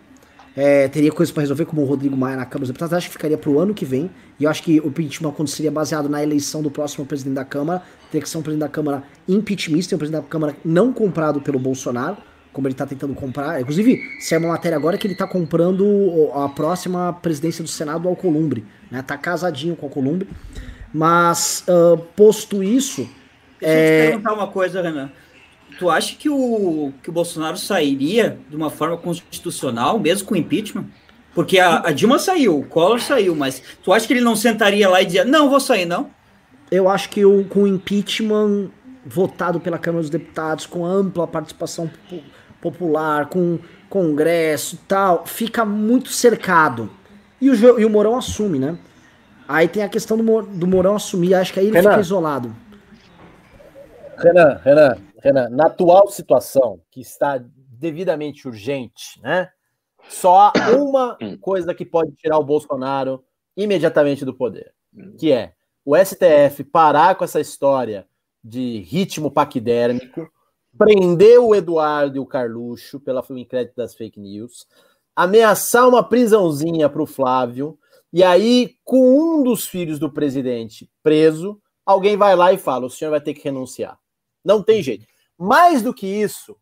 É, 0.55 0.87
teria 0.89 1.11
coisas 1.11 1.33
para 1.33 1.41
resolver, 1.41 1.65
como 1.65 1.81
o 1.81 1.87
Rodrigo 1.87 2.15
Maia 2.15 2.37
na 2.37 2.45
Câmara 2.45 2.61
dos 2.61 2.69
Deputados. 2.69 2.93
Acho 2.93 3.07
que 3.07 3.12
ficaria 3.15 3.39
para 3.39 3.49
o 3.49 3.59
ano 3.59 3.73
que 3.73 3.87
vem. 3.87 4.11
E 4.39 4.45
eu 4.45 4.51
acho 4.51 4.62
que 4.62 4.81
o 4.81 4.89
impeachment 4.89 5.31
aconteceria 5.31 5.70
baseado 5.70 6.11
na 6.11 6.23
eleição 6.23 6.61
do 6.61 6.70
próximo 6.70 7.07
presidente 7.07 7.37
da 7.37 7.45
Câmara. 7.45 7.83
Teria 8.11 8.23
que 8.23 8.29
ser 8.29 8.37
um 8.37 8.43
presidente 8.43 8.66
da 8.66 8.70
Câmara 8.70 9.03
impeachmista, 9.27 9.95
um 9.95 9.99
presidente 9.99 10.25
da 10.25 10.29
Câmara 10.29 10.55
não 10.62 10.93
comprado 10.93 11.41
pelo 11.41 11.59
Bolsonaro 11.59 12.19
como 12.53 12.66
ele 12.66 12.75
está 12.75 12.87
tentando 12.87 13.15
comprar. 13.15 13.61
Inclusive, 13.61 14.03
se 14.19 14.35
é 14.35 14.39
uma 14.39 14.49
matéria 14.49 14.77
agora 14.77 14.99
que 14.99 15.07
ele 15.07 15.15
está 15.15 15.27
comprando 15.27 16.31
a 16.35 16.49
próxima 16.49 17.12
presidência 17.12 17.62
do 17.62 17.69
Senado 17.69 18.09
ao 18.09 18.15
Alcolumbre, 18.15 18.65
né? 18.91 19.03
Tá 19.03 19.16
casadinho 19.16 19.77
com 19.77 19.87
o 19.87 19.89
Alcolumbre. 19.89 20.29
Mas, 20.93 21.65
uh, 21.69 21.99
posto 22.16 22.62
isso. 22.62 23.09
Deixa 23.61 23.75
é... 23.75 23.99
eu 23.99 24.03
te 24.03 24.09
perguntar 24.11 24.33
uma 24.33 24.49
coisa, 24.49 24.83
Renan. 24.83 25.11
Tu 25.79 25.89
acha 25.89 26.16
que 26.16 26.29
o, 26.29 26.93
que 27.03 27.11
o 27.11 27.12
Bolsonaro 27.12 27.57
sairia 27.57 28.39
de 28.49 28.57
uma 28.57 28.70
forma 28.70 28.97
constitucional, 28.97 29.99
mesmo 29.99 30.27
com 30.27 30.35
impeachment? 30.35 30.87
Porque 31.35 31.59
a, 31.59 31.87
a 31.87 31.93
Dilma 31.93 32.19
saiu, 32.19 32.59
o 32.59 32.65
Collor 32.65 33.01
saiu, 33.01 33.35
mas 33.37 33.62
tu 33.85 33.93
acha 33.93 34.07
que 34.07 34.12
ele 34.12 34.20
não 34.20 34.35
sentaria 34.35 34.89
lá 34.89 35.01
e 35.01 35.07
dizia, 35.07 35.25
não, 35.25 35.49
vou 35.49 35.61
sair, 35.61 35.87
não? 35.87 36.11
Eu 36.70 36.89
acho 36.89 37.09
que 37.11 37.25
o, 37.25 37.45
com 37.45 37.62
o 37.62 37.69
impeachment 37.69 38.70
votado 39.07 39.61
pela 39.61 39.79
Câmara 39.79 40.03
dos 40.03 40.11
Deputados, 40.11 40.66
com 40.66 40.85
ampla 40.85 41.27
participação 41.27 41.89
popular, 42.61 43.29
com 43.29 43.59
congresso 43.89 44.75
e 44.75 44.79
tal, 44.79 45.27
fica 45.27 45.65
muito 45.65 46.11
cercado. 46.11 46.91
E 47.41 47.51
o, 47.51 47.81
e 47.81 47.85
o 47.85 47.91
Mourão 47.91 48.17
assume, 48.17 48.59
né? 48.59 48.79
Aí 49.47 49.67
tem 49.67 49.83
a 49.83 49.89
questão 49.89 50.17
do, 50.17 50.43
do 50.43 50.67
Mourão 50.67 50.97
assumir, 50.97 51.35
acho 51.35 51.53
que 51.53 51.61
aí 51.61 51.67
ele 51.67 51.77
Renan, 51.77 51.91
fica 51.91 52.01
isolado. 52.01 52.55
Renan, 54.17 54.61
Renan, 54.63 54.97
Renan, 55.23 55.49
na 55.49 55.67
atual 55.67 56.09
situação, 56.09 56.81
que 56.91 57.01
está 57.01 57.43
devidamente 57.57 58.47
urgente, 58.47 59.21
né? 59.23 59.49
Só 60.09 60.53
há 60.55 60.71
uma 60.77 61.17
coisa 61.41 61.75
que 61.75 61.87
pode 61.87 62.13
tirar 62.13 62.39
o 62.39 62.45
Bolsonaro 62.45 63.25
imediatamente 63.57 64.25
do 64.25 64.35
poder, 64.35 64.73
que 65.19 65.33
é 65.33 65.53
o 65.85 65.97
STF 65.97 66.65
parar 66.65 67.15
com 67.15 67.25
essa 67.25 67.41
história 67.41 68.07
de 68.45 68.81
ritmo 68.81 69.31
paquidérmico, 69.31 70.31
prender 70.79 71.41
o 71.41 71.55
Eduardo 71.55 72.17
e 72.17 72.21
o 72.21 72.27
Carluxo 72.27 73.01
pela 73.01 73.23
crédito 73.23 73.75
das 73.77 73.95
fake 73.95 74.21
news, 74.21 74.67
ameaçar 75.15 75.89
uma 75.89 76.03
prisãozinha 76.03 76.89
para 76.89 77.03
o 77.03 77.07
Flávio, 77.07 77.79
e 78.13 78.23
aí, 78.23 78.77
com 78.85 79.19
um 79.19 79.43
dos 79.43 79.67
filhos 79.67 79.99
do 79.99 80.11
presidente 80.11 80.91
preso, 81.03 81.61
alguém 81.85 82.17
vai 82.17 82.35
lá 82.35 82.53
e 82.53 82.59
fala: 82.59 82.87
o 82.87 82.91
senhor 82.91 83.11
vai 83.11 83.21
ter 83.21 83.35
que 83.35 83.45
renunciar. 83.45 83.99
Não 84.45 84.63
tem 84.63 84.83
jeito. 84.83 85.07
Mais 85.37 85.83
do 85.83 85.93
que 85.93 86.07
isso, 86.07 86.57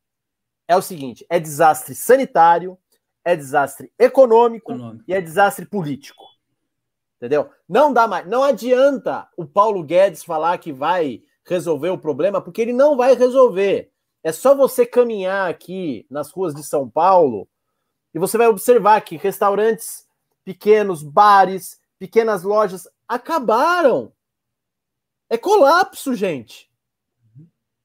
é 0.66 0.76
o 0.76 0.82
seguinte: 0.82 1.24
é 1.28 1.38
desastre 1.38 1.94
sanitário, 1.94 2.76
é 3.24 3.36
desastre 3.36 3.92
econômico, 3.98 4.72
econômico. 4.72 5.04
e 5.06 5.14
é 5.14 5.20
desastre 5.20 5.66
político. 5.66 6.24
Entendeu? 7.16 7.48
Não 7.68 7.92
dá 7.92 8.08
mais. 8.08 8.26
Não 8.26 8.42
adianta 8.42 9.28
o 9.36 9.46
Paulo 9.46 9.82
Guedes 9.82 10.24
falar 10.24 10.58
que 10.58 10.72
vai 10.72 11.22
resolver 11.44 11.90
o 11.90 11.98
problema, 11.98 12.40
porque 12.40 12.60
ele 12.60 12.72
não 12.72 12.96
vai 12.96 13.14
resolver. 13.14 13.92
É 14.26 14.32
só 14.32 14.56
você 14.56 14.84
caminhar 14.84 15.48
aqui 15.48 16.04
nas 16.10 16.32
ruas 16.32 16.52
de 16.52 16.64
São 16.64 16.90
Paulo 16.90 17.48
e 18.12 18.18
você 18.18 18.36
vai 18.36 18.48
observar 18.48 19.00
que 19.02 19.16
restaurantes 19.16 20.04
pequenos, 20.44 21.00
bares, 21.00 21.80
pequenas 21.96 22.42
lojas 22.42 22.88
acabaram. 23.06 24.12
É 25.30 25.38
colapso, 25.38 26.12
gente. 26.12 26.68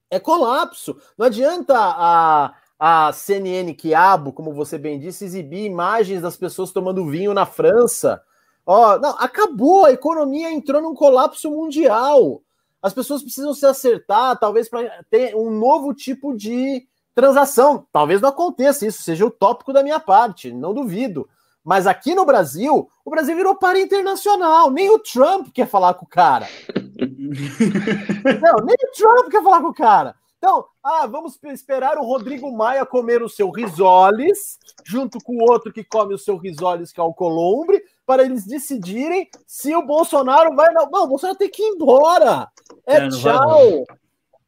É 0.10 0.20
colapso. 0.20 1.00
Não 1.16 1.28
adianta 1.28 1.76
a, 1.78 2.56
a 2.80 3.14
CNN 3.14 3.72
Quiabo, 3.76 4.34
como 4.34 4.52
você 4.52 4.80
bem 4.80 5.00
disse, 5.00 5.24
exibir 5.24 5.66
imagens 5.66 6.24
das 6.24 6.38
pessoas 6.38 6.72
tomando 6.72 7.06
vinho 7.06 7.36
na 7.36 7.46
França. 7.46 8.20
Ó, 8.66 8.98
não, 8.98 9.12
acabou, 9.20 9.86
a 9.86 9.92
economia 9.92 10.52
entrou 10.52 10.82
num 10.82 10.96
colapso 10.96 11.52
mundial. 11.52 12.42
As 12.82 12.94
pessoas 12.94 13.22
precisam 13.22 13.54
se 13.54 13.66
acertar, 13.66 14.40
talvez 14.40 14.68
para 14.68 15.04
ter 15.10 15.36
um 15.36 15.52
novo 15.52 15.94
tipo 15.94 16.36
de 16.36 16.86
transação. 17.14 17.86
Talvez 17.92 18.20
não 18.20 18.30
aconteça 18.30 18.86
isso, 18.86 19.04
seja 19.04 19.26
o 19.26 19.32
tópico 19.32 19.72
da 19.72 19.84
minha 19.84 20.00
parte, 20.00 20.52
não 20.52 20.74
duvido. 20.74 21.30
Mas 21.64 21.86
aqui 21.86 22.16
no 22.16 22.26
Brasil, 22.26 22.90
o 23.06 23.10
Brasil 23.10 23.36
virou 23.36 23.56
para 23.56 23.80
internacional. 23.80 24.72
Nem 24.72 24.90
o 24.90 24.98
Trump 24.98 25.50
quer 25.54 25.68
falar 25.68 25.94
com 25.94 26.06
o 26.06 26.10
cara. 26.10 26.48
Não, 28.42 28.66
nem 28.66 28.76
o 28.76 28.92
Trump 28.98 29.30
quer 29.30 29.44
falar 29.44 29.62
com 29.62 29.68
o 29.68 29.74
cara. 29.74 30.16
Então, 30.38 30.66
ah, 30.84 31.06
vamos 31.06 31.38
esperar 31.44 32.00
o 32.00 32.04
Rodrigo 32.04 32.52
Maia 32.52 32.84
comer 32.84 33.22
o 33.22 33.30
seu 33.30 33.52
risoles, 33.52 34.58
junto 34.84 35.20
com 35.20 35.36
o 35.36 35.52
outro 35.52 35.72
que 35.72 35.84
come 35.84 36.16
o 36.16 36.18
seu 36.18 36.36
risoles, 36.36 36.92
que 36.92 37.00
é 37.00 37.04
o 37.04 37.14
Colombre, 37.14 37.80
para 38.06 38.24
eles 38.24 38.46
decidirem 38.46 39.30
se 39.48 39.76
o 39.76 39.86
Bolsonaro 39.86 40.56
vai. 40.56 40.74
Não, 40.74 40.90
não 40.90 41.04
o 41.04 41.08
Bolsonaro 41.08 41.38
tem 41.38 41.50
que 41.50 41.62
ir 41.62 41.68
embora. 41.68 42.48
É, 42.86 42.98
é 42.98 43.10
tchau. 43.10 43.86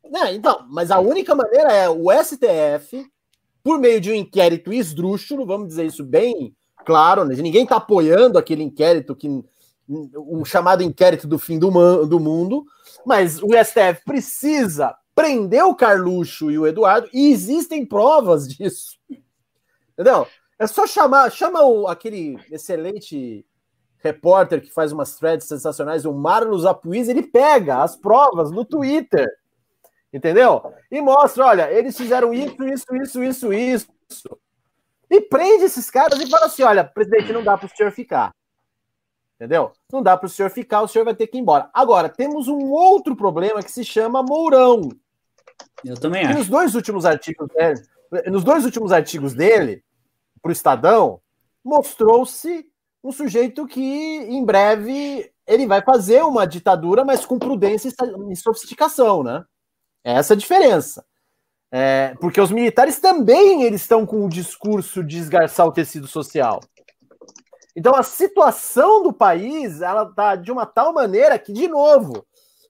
Não, 0.09 0.27
então, 0.27 0.65
mas 0.69 0.91
a 0.91 0.99
única 0.99 1.33
maneira 1.33 1.71
é 1.71 1.89
o 1.89 2.11
STF, 2.11 3.05
por 3.63 3.79
meio 3.79 4.01
de 4.01 4.11
um 4.11 4.15
inquérito 4.15 4.73
esdrúxulo, 4.73 5.45
vamos 5.45 5.69
dizer 5.69 5.85
isso 5.85 6.03
bem 6.03 6.53
claro, 6.85 7.23
né? 7.23 7.35
ninguém 7.35 7.63
está 7.63 7.77
apoiando 7.77 8.37
aquele 8.37 8.61
inquérito 8.61 9.15
que 9.15 9.29
um 9.87 10.45
chamado 10.45 10.83
inquérito 10.83 11.27
do 11.27 11.37
fim 11.37 11.57
do, 11.57 12.05
do 12.05 12.19
mundo, 12.19 12.65
mas 13.05 13.41
o 13.41 13.49
STF 13.63 14.03
precisa 14.05 14.95
prender 15.15 15.63
o 15.63 15.75
Carluxo 15.75 16.49
e 16.49 16.57
o 16.57 16.65
Eduardo, 16.65 17.09
e 17.13 17.31
existem 17.31 17.85
provas 17.85 18.47
disso. 18.47 18.97
Entendeu? 19.93 20.27
É 20.63 20.67
só 20.67 20.87
chamar, 20.87 21.29
chama 21.29 21.61
o, 21.61 21.89
aquele 21.89 22.39
excelente 22.49 23.45
repórter 23.97 24.61
que 24.61 24.71
faz 24.71 24.93
umas 24.93 25.17
threads 25.17 25.45
sensacionais, 25.45 26.05
o 26.05 26.13
Marlos 26.13 26.65
Apuiz, 26.65 27.09
ele 27.09 27.21
pega 27.21 27.83
as 27.83 27.97
provas 27.97 28.49
no 28.49 28.63
Twitter, 28.63 29.27
entendeu? 30.13 30.73
E 30.89 31.01
mostra, 31.01 31.47
olha, 31.47 31.69
eles 31.69 31.97
fizeram 31.97 32.33
isso, 32.33 32.63
isso, 32.63 32.95
isso, 32.95 33.23
isso, 33.23 33.53
isso. 33.53 34.39
E 35.09 35.19
prende 35.19 35.65
esses 35.65 35.89
caras 35.89 36.17
e 36.21 36.29
fala 36.29 36.45
assim: 36.45 36.63
olha, 36.63 36.85
presidente, 36.85 37.33
não 37.33 37.43
dá 37.43 37.57
para 37.57 37.67
o 37.67 37.69
senhor 37.69 37.91
ficar. 37.91 38.33
Entendeu? 39.35 39.73
Não 39.91 40.01
dá 40.01 40.15
para 40.15 40.27
o 40.27 40.29
senhor 40.29 40.49
ficar, 40.49 40.81
o 40.81 40.87
senhor 40.87 41.03
vai 41.03 41.13
ter 41.13 41.27
que 41.27 41.37
ir 41.37 41.41
embora. 41.41 41.69
Agora, 41.73 42.07
temos 42.07 42.47
um 42.47 42.71
outro 42.71 43.17
problema 43.17 43.61
que 43.61 43.71
se 43.71 43.83
chama 43.83 44.23
Mourão. 44.23 44.87
Eu 45.83 45.99
também 45.99 46.23
acho. 46.25 46.37
Nos 46.37 46.47
dois 46.47 46.73
últimos 46.73 47.05
artigos 47.05 47.49
dele, 47.49 47.81
nos 48.27 48.45
dois 48.45 48.63
últimos 48.63 48.93
artigos 48.93 49.33
dele, 49.33 49.83
para 50.43 50.49
o 50.49 50.51
Estadão, 50.51 51.21
mostrou-se 51.63 52.65
um 53.01 53.11
sujeito 53.11 53.65
que 53.65 53.81
em 53.81 54.43
breve 54.45 55.31
ele 55.47 55.65
vai 55.65 55.81
fazer 55.81 56.21
uma 56.23 56.45
ditadura, 56.45 57.03
mas 57.03 57.25
com 57.25 57.39
prudência 57.39 57.89
e 58.29 58.35
sofisticação, 58.35 59.23
né? 59.23 59.43
É 60.03 60.13
essa 60.13 60.33
a 60.33 60.37
diferença. 60.37 61.05
É, 61.71 62.13
porque 62.19 62.39
os 62.39 62.51
militares 62.51 62.99
também 62.99 63.63
eles 63.63 63.81
estão 63.81 64.05
com 64.05 64.25
o 64.25 64.29
discurso 64.29 65.03
de 65.03 65.17
esgarçar 65.17 65.65
o 65.65 65.71
tecido 65.71 66.07
social. 66.07 66.59
Então 67.75 67.95
a 67.95 68.03
situação 68.03 69.01
do 69.01 69.11
país 69.11 69.81
ela 69.81 70.03
está 70.03 70.35
de 70.35 70.51
uma 70.51 70.65
tal 70.65 70.93
maneira 70.93 71.39
que, 71.39 71.51
de 71.51 71.67
novo, 71.67 72.25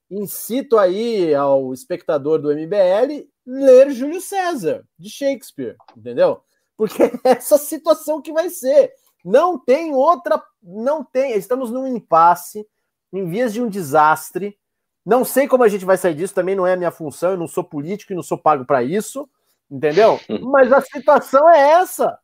incito 0.10 0.78
aí 0.78 1.34
ao 1.36 1.74
espectador 1.74 2.40
do 2.40 2.54
MBL 2.54 3.28
ler 3.46 3.92
Júlio 3.92 4.22
César, 4.22 4.86
de 4.98 5.10
Shakespeare, 5.10 5.76
entendeu? 5.98 6.42
Porque 6.78 7.04
é 7.24 7.32
essa 7.32 7.58
situação 7.58 8.22
que 8.22 8.32
vai 8.32 8.50
ser. 8.50 8.94
Não 9.24 9.58
tem 9.58 9.94
outra, 9.94 10.42
não 10.62 11.04
tem, 11.04 11.34
estamos 11.34 11.72
num 11.72 11.88
impasse, 11.88 12.68
em 13.12 13.26
vias 13.26 13.54
de 13.54 13.62
um 13.62 13.70
desastre, 13.70 14.58
não 15.06 15.26
sei 15.26 15.48
como 15.48 15.64
a 15.64 15.68
gente 15.68 15.86
vai 15.86 15.98
sair 15.98 16.16
disso, 16.16 16.34
também 16.34 16.56
não 16.56 16.66
é 16.66 16.74
a 16.74 16.78
minha 16.78 16.92
função, 16.92 17.32
eu 17.32 17.38
não 17.38 17.48
sou 17.48 17.64
político 17.64 18.14
e 18.14 18.16
não 18.16 18.24
sou 18.24 18.38
pago 18.38 18.66
para 18.66 18.82
isso, 18.84 19.30
entendeu? 19.70 20.20
Mas 20.52 20.72
a 20.72 20.82
situação 20.82 21.50
é 21.50 21.72
essa. 21.74 22.18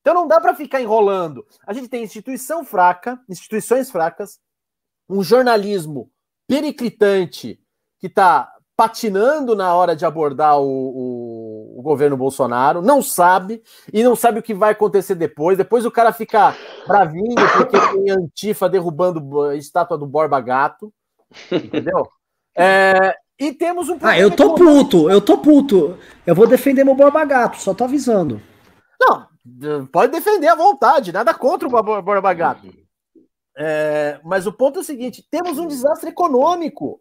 Então 0.00 0.14
não 0.14 0.26
dá 0.26 0.40
para 0.40 0.54
ficar 0.54 0.80
enrolando. 0.80 1.46
A 1.66 1.72
gente 1.72 1.88
tem 1.88 2.02
instituição 2.02 2.64
fraca, 2.64 3.20
instituições 3.28 3.90
fracas, 3.90 4.40
um 5.08 5.22
jornalismo 5.22 6.10
periclitante 6.46 7.60
que 7.98 8.06
está 8.06 8.52
patinando 8.74 9.54
na 9.54 9.74
hora 9.74 9.94
de 9.94 10.04
abordar 10.04 10.58
o, 10.58 10.64
o, 10.64 11.41
o, 11.82 11.90
governo 11.90 12.16
Bolsonaro, 12.16 12.80
não 12.80 13.02
sabe, 13.02 13.62
e 13.92 14.02
não 14.02 14.16
sabe 14.16 14.38
o 14.38 14.42
que 14.42 14.54
vai 14.54 14.72
acontecer 14.72 15.14
depois. 15.14 15.58
Depois 15.58 15.84
o 15.84 15.90
cara 15.90 16.12
fica 16.12 16.56
bravinho 16.86 17.34
porque 17.56 17.78
tem 17.78 18.10
Antifa 18.10 18.68
derrubando 18.68 19.42
a 19.42 19.56
estátua 19.56 19.98
do 19.98 20.06
Borba 20.06 20.40
Gato. 20.40 20.92
Entendeu? 21.50 22.08
É, 22.56 23.16
e 23.38 23.52
temos 23.52 23.88
um 23.88 23.98
Ah, 24.02 24.18
eu 24.18 24.30
tô 24.30 24.54
puto, 24.54 25.10
eu 25.10 25.20
tô 25.20 25.38
puto. 25.38 25.98
Eu 26.26 26.34
vou 26.34 26.46
defender 26.46 26.84
meu 26.84 26.94
Borba 26.94 27.24
Gato, 27.24 27.58
só 27.58 27.74
tô 27.74 27.84
avisando. 27.84 28.40
Não, 29.00 29.86
pode 29.86 30.12
defender 30.12 30.48
à 30.48 30.54
vontade, 30.54 31.12
nada 31.12 31.34
contra 31.34 31.66
o 31.66 32.02
Borba 32.02 32.32
Gato. 32.32 32.72
É, 33.56 34.20
mas 34.24 34.46
o 34.46 34.52
ponto 34.52 34.78
é 34.78 34.82
o 34.82 34.84
seguinte: 34.84 35.26
temos 35.30 35.58
um 35.58 35.66
desastre 35.66 36.10
econômico. 36.10 37.00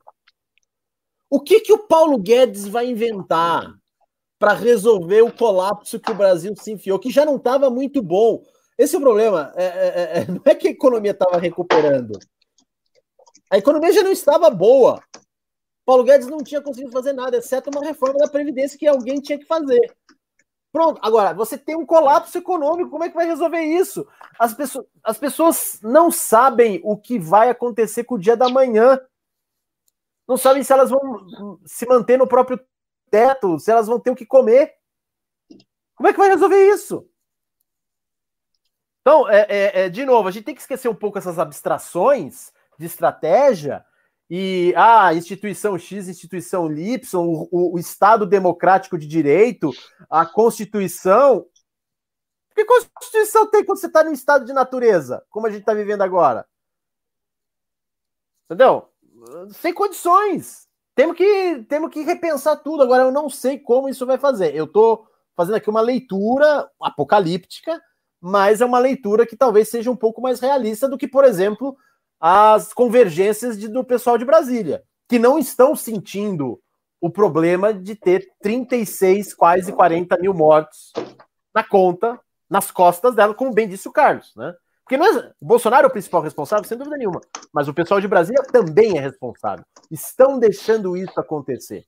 O 1.29 1.39
que, 1.39 1.61
que 1.61 1.71
o 1.71 1.87
Paulo 1.87 2.17
Guedes 2.17 2.67
vai 2.67 2.87
inventar 2.87 3.73
para 4.41 4.53
resolver 4.53 5.21
o 5.21 5.31
colapso 5.31 5.99
que 5.99 6.09
o 6.09 6.15
Brasil 6.15 6.55
se 6.55 6.71
enfiou, 6.71 6.97
que 6.97 7.11
já 7.11 7.23
não 7.23 7.35
estava 7.35 7.69
muito 7.69 8.01
bom? 8.01 8.41
Esse 8.75 8.95
é 8.95 8.97
o 8.97 9.01
problema. 9.01 9.53
É, 9.55 9.65
é, 9.65 10.17
é 10.17 10.25
não 10.25 10.41
é 10.43 10.55
que 10.55 10.67
a 10.67 10.71
economia 10.71 11.11
estava 11.11 11.37
recuperando. 11.37 12.17
A 13.51 13.59
economia 13.59 13.93
já 13.93 14.01
não 14.01 14.11
estava 14.11 14.49
boa. 14.49 14.99
Paulo 15.85 16.03
Guedes 16.03 16.25
não 16.25 16.39
tinha 16.39 16.59
conseguido 16.59 16.91
fazer 16.91 17.13
nada, 17.13 17.37
exceto 17.37 17.69
uma 17.69 17.85
reforma 17.85 18.17
da 18.17 18.27
Previdência 18.27 18.79
que 18.79 18.87
alguém 18.87 19.21
tinha 19.21 19.37
que 19.37 19.45
fazer. 19.45 19.95
Pronto, 20.71 20.99
agora, 21.03 21.35
você 21.35 21.55
tem 21.55 21.75
um 21.75 21.85
colapso 21.85 22.35
econômico, 22.35 22.89
como 22.89 23.03
é 23.03 23.09
que 23.09 23.15
vai 23.15 23.27
resolver 23.27 23.61
isso? 23.61 24.07
As 24.39 24.55
pessoas, 24.55 24.85
as 25.03 25.17
pessoas 25.19 25.79
não 25.83 26.09
sabem 26.09 26.81
o 26.83 26.97
que 26.97 27.19
vai 27.19 27.51
acontecer 27.51 28.05
com 28.05 28.15
o 28.15 28.19
dia 28.19 28.35
da 28.35 28.49
manhã. 28.49 28.99
Não 30.27 30.35
sabem 30.35 30.63
se 30.63 30.73
elas 30.73 30.89
vão 30.89 31.59
se 31.63 31.85
manter 31.85 32.17
no 32.17 32.25
próprio 32.25 32.59
teto, 33.11 33.59
se 33.59 33.69
elas 33.69 33.85
vão 33.85 33.99
ter 33.99 34.09
o 34.09 34.15
que 34.15 34.25
comer. 34.25 34.73
Como 35.95 36.07
é 36.07 36.13
que 36.13 36.19
vai 36.19 36.29
resolver 36.29 36.69
isso? 36.69 37.07
Então, 39.01 39.29
é, 39.29 39.45
é, 39.49 39.81
é 39.81 39.89
de 39.89 40.05
novo, 40.05 40.27
a 40.27 40.31
gente 40.31 40.45
tem 40.45 40.55
que 40.55 40.61
esquecer 40.61 40.87
um 40.87 40.95
pouco 40.95 41.17
essas 41.17 41.37
abstrações 41.37 42.51
de 42.79 42.85
estratégia 42.85 43.85
e 44.33 44.73
a 44.77 45.07
ah, 45.07 45.13
instituição 45.13 45.77
X, 45.77 46.07
instituição 46.07 46.71
Y, 46.71 47.19
o, 47.19 47.73
o, 47.73 47.77
Estado 47.77 48.25
democrático 48.25 48.97
de 48.97 49.05
direito, 49.05 49.71
a 50.09 50.25
Constituição. 50.25 51.45
Que 52.55 52.63
Constituição 52.63 53.45
tem 53.49 53.65
quando 53.65 53.79
você 53.79 53.87
está 53.87 54.03
no 54.03 54.13
estado 54.13 54.45
de 54.45 54.53
natureza, 54.53 55.21
como 55.29 55.47
a 55.47 55.49
gente 55.49 55.61
está 55.61 55.73
vivendo 55.73 56.01
agora? 56.01 56.47
Entendeu? 58.45 58.89
Sem 59.53 59.73
condições. 59.73 60.70
Temos 60.95 61.15
que, 61.15 61.65
temos 61.69 61.91
que 61.91 62.01
repensar 62.01 62.57
tudo. 62.57 62.83
Agora, 62.83 63.03
eu 63.03 63.11
não 63.11 63.29
sei 63.29 63.57
como 63.57 63.89
isso 63.89 64.05
vai 64.05 64.17
fazer. 64.17 64.55
Eu 64.55 64.65
estou 64.65 65.07
fazendo 65.35 65.55
aqui 65.55 65.69
uma 65.69 65.81
leitura 65.81 66.69
apocalíptica, 66.81 67.81
mas 68.19 68.61
é 68.61 68.65
uma 68.65 68.79
leitura 68.79 69.25
que 69.25 69.35
talvez 69.35 69.69
seja 69.69 69.89
um 69.89 69.95
pouco 69.95 70.21
mais 70.21 70.39
realista 70.39 70.87
do 70.87 70.97
que, 70.97 71.07
por 71.07 71.23
exemplo, 71.23 71.75
as 72.19 72.73
convergências 72.73 73.57
de, 73.57 73.67
do 73.67 73.83
pessoal 73.83 74.17
de 74.17 74.25
Brasília, 74.25 74.83
que 75.09 75.17
não 75.17 75.39
estão 75.39 75.75
sentindo 75.75 76.61
o 77.01 77.09
problema 77.09 77.73
de 77.73 77.95
ter 77.95 78.27
36, 78.41 79.33
quase 79.33 79.73
40 79.73 80.17
mil 80.19 80.33
mortos 80.33 80.93
na 81.53 81.63
conta, 81.63 82.19
nas 82.47 82.69
costas 82.69 83.15
dela, 83.15 83.33
como 83.33 83.53
bem 83.53 83.67
disse 83.67 83.87
o 83.87 83.91
Carlos, 83.91 84.33
né? 84.35 84.53
Porque 84.91 84.97
não 85.01 85.07
é, 85.07 85.31
o 85.39 85.45
Bolsonaro 85.45 85.85
é 85.85 85.87
o 85.87 85.91
principal 85.91 86.21
responsável, 86.21 86.65
sem 86.65 86.77
dúvida 86.77 86.97
nenhuma, 86.97 87.21
mas 87.53 87.69
o 87.69 87.73
pessoal 87.73 88.01
de 88.01 88.09
Brasília 88.09 88.43
também 88.51 88.97
é 88.97 88.99
responsável. 88.99 89.63
Estão 89.89 90.37
deixando 90.37 90.97
isso 90.97 91.17
acontecer. 91.17 91.85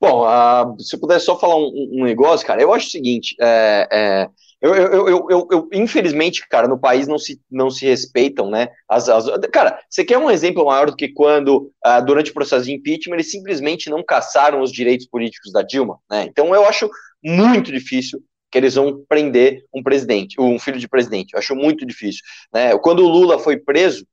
Bom, 0.00 0.26
uh, 0.26 0.80
se 0.80 0.96
eu 0.96 1.00
puder 1.00 1.20
só 1.20 1.38
falar 1.38 1.56
um, 1.56 1.90
um, 1.92 2.04
negócio, 2.04 2.46
cara, 2.46 2.62
eu 2.62 2.72
acho 2.72 2.86
o 2.86 2.90
seguinte, 2.90 3.36
é, 3.38 3.86
é, 3.92 4.28
eu, 4.62 4.74
eu, 4.74 5.28
eu, 5.28 5.48
eu, 5.50 5.68
infelizmente, 5.74 6.48
cara, 6.48 6.66
no 6.66 6.80
país 6.80 7.06
não 7.06 7.18
se, 7.18 7.38
não 7.50 7.68
se 7.68 7.84
respeitam, 7.84 8.48
né? 8.48 8.68
As, 8.88 9.10
as, 9.10 9.26
cara, 9.52 9.78
você 9.90 10.02
quer 10.06 10.16
um 10.16 10.30
exemplo 10.30 10.64
maior 10.64 10.86
do 10.86 10.96
que 10.96 11.08
quando, 11.08 11.70
uh, 11.84 12.02
durante 12.06 12.30
o 12.30 12.34
processo 12.34 12.64
de 12.64 12.72
impeachment, 12.72 13.16
eles 13.16 13.30
simplesmente 13.30 13.90
não 13.90 14.02
caçaram 14.02 14.62
os 14.62 14.72
direitos 14.72 15.06
políticos 15.06 15.52
da 15.52 15.60
Dilma, 15.60 15.98
né? 16.10 16.22
Então 16.22 16.54
eu 16.54 16.64
acho 16.64 16.88
muito 17.22 17.70
difícil 17.70 18.22
que 18.50 18.58
eles 18.58 18.74
vão 18.74 19.04
prender 19.08 19.64
um 19.74 19.82
presidente, 19.82 20.40
um 20.40 20.58
filho 20.58 20.78
de 20.78 20.88
presidente. 20.88 21.34
Eu 21.34 21.38
acho 21.38 21.54
muito 21.54 21.84
difícil. 21.86 22.22
Né? 22.52 22.76
Quando 22.78 23.04
o 23.04 23.08
Lula 23.08 23.38
foi 23.38 23.56
preso, 23.56 24.06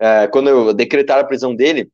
uh, 0.00 0.30
quando 0.30 0.72
decretaram 0.72 1.22
a 1.22 1.26
prisão 1.26 1.54
dele, 1.54 1.88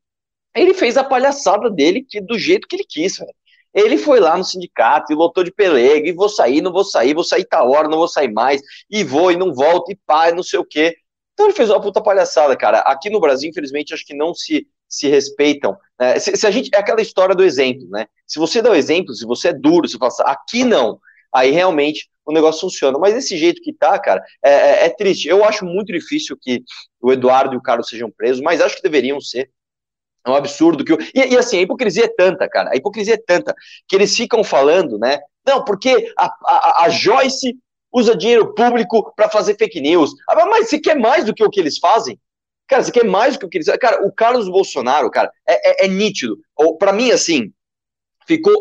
ele 0.54 0.74
fez 0.74 0.96
a 0.96 1.04
palhaçada 1.04 1.70
dele 1.70 2.04
que, 2.08 2.20
do 2.20 2.38
jeito 2.38 2.66
que 2.66 2.76
ele 2.76 2.86
quis, 2.88 3.18
velho. 3.18 3.32
Ele 3.74 3.96
foi 3.96 4.20
lá 4.20 4.36
no 4.36 4.44
sindicato 4.44 5.12
e 5.12 5.16
lotou 5.16 5.42
de 5.42 5.50
pelego, 5.50 6.06
e 6.06 6.12
vou 6.12 6.28
sair, 6.28 6.60
não 6.60 6.70
vou 6.70 6.84
sair, 6.84 7.14
vou 7.14 7.24
sair 7.24 7.44
tal 7.46 7.70
hora, 7.70 7.88
não 7.88 7.96
vou 7.96 8.08
sair 8.08 8.30
mais, 8.30 8.60
e 8.90 9.02
vou 9.02 9.32
e 9.32 9.36
não 9.36 9.54
volto, 9.54 9.90
e 9.90 9.98
pá, 10.06 10.28
e 10.28 10.34
não 10.34 10.42
sei 10.42 10.58
o 10.58 10.64
quê. 10.64 10.94
Então 11.32 11.46
ele 11.46 11.54
fez 11.54 11.70
uma 11.70 11.80
puta 11.80 12.02
palhaçada, 12.02 12.54
cara. 12.54 12.80
Aqui 12.80 13.08
no 13.08 13.18
Brasil, 13.18 13.48
infelizmente, 13.48 13.94
acho 13.94 14.04
que 14.04 14.14
não 14.14 14.34
se, 14.34 14.66
se 14.86 15.08
respeitam. 15.08 15.74
Né? 15.98 16.18
Se, 16.18 16.36
se, 16.36 16.46
a 16.46 16.50
gente. 16.50 16.68
É 16.74 16.78
aquela 16.78 17.00
história 17.00 17.34
do 17.34 17.42
exemplo, 17.42 17.88
né? 17.88 18.06
Se 18.26 18.38
você 18.38 18.60
dá 18.60 18.70
o 18.70 18.74
exemplo, 18.74 19.14
se 19.14 19.24
você 19.24 19.48
é 19.48 19.52
duro, 19.54 19.88
se 19.88 19.96
assim, 20.02 20.22
aqui 20.26 20.64
não, 20.64 21.00
aí 21.34 21.50
realmente 21.50 22.08
o 22.24 22.32
negócio 22.32 22.60
funciona. 22.60 22.98
Mas 22.98 23.14
desse 23.14 23.36
jeito 23.36 23.62
que 23.62 23.72
tá, 23.72 23.98
cara, 23.98 24.22
é, 24.44 24.50
é, 24.50 24.84
é 24.86 24.88
triste. 24.88 25.28
Eu 25.28 25.44
acho 25.44 25.64
muito 25.64 25.92
difícil 25.92 26.36
que 26.40 26.62
o 27.00 27.12
Eduardo 27.12 27.54
e 27.54 27.56
o 27.56 27.62
Carlos 27.62 27.88
sejam 27.88 28.10
presos, 28.10 28.42
mas 28.42 28.60
acho 28.60 28.76
que 28.76 28.82
deveriam 28.82 29.20
ser. 29.20 29.50
É 30.24 30.30
um 30.30 30.36
absurdo 30.36 30.84
que. 30.84 30.92
E, 31.14 31.32
e, 31.32 31.36
assim, 31.36 31.58
a 31.58 31.62
hipocrisia 31.62 32.04
é 32.04 32.08
tanta, 32.08 32.48
cara. 32.48 32.70
A 32.72 32.76
hipocrisia 32.76 33.14
é 33.14 33.22
tanta 33.26 33.54
que 33.88 33.96
eles 33.96 34.16
ficam 34.16 34.44
falando, 34.44 34.98
né? 34.98 35.18
Não, 35.44 35.64
porque 35.64 36.12
a, 36.16 36.26
a, 36.44 36.84
a 36.84 36.88
Joyce 36.88 37.56
usa 37.92 38.16
dinheiro 38.16 38.54
público 38.54 39.12
para 39.16 39.28
fazer 39.28 39.56
fake 39.56 39.80
news. 39.80 40.12
Ah, 40.28 40.46
mas 40.46 40.68
você 40.68 40.78
quer 40.78 40.96
mais 40.96 41.24
do 41.24 41.34
que 41.34 41.44
o 41.44 41.50
que 41.50 41.60
eles 41.60 41.78
fazem? 41.78 42.18
Cara, 42.68 42.84
você 42.84 42.92
quer 42.92 43.04
mais 43.04 43.34
do 43.34 43.40
que 43.40 43.46
o 43.46 43.48
que 43.48 43.58
eles 43.58 43.66
fazem? 43.66 43.80
Cara, 43.80 44.06
o 44.06 44.12
Carlos 44.12 44.48
Bolsonaro, 44.48 45.10
cara, 45.10 45.30
é, 45.46 45.84
é, 45.84 45.86
é 45.86 45.88
nítido. 45.88 46.38
Para 46.78 46.92
mim, 46.92 47.10
assim, 47.10 47.52
ficou 48.26 48.54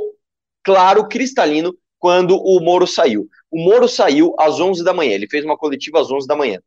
claro, 0.64 1.08
cristalino, 1.08 1.74
quando 2.02 2.36
o 2.36 2.60
Moro 2.60 2.88
saiu. 2.88 3.30
O 3.52 3.64
Moro 3.64 3.88
saiu 3.88 4.34
às 4.40 4.60
11 4.60 4.84
da 4.84 4.92
manhã. 4.92 5.14
Ele 5.14 5.30
fez 5.30 5.46
uma 5.46 5.56
coletiva 5.56 6.02
às 6.02 6.12
11 6.12 6.28
da 6.28 6.36
manhã. 6.36 6.60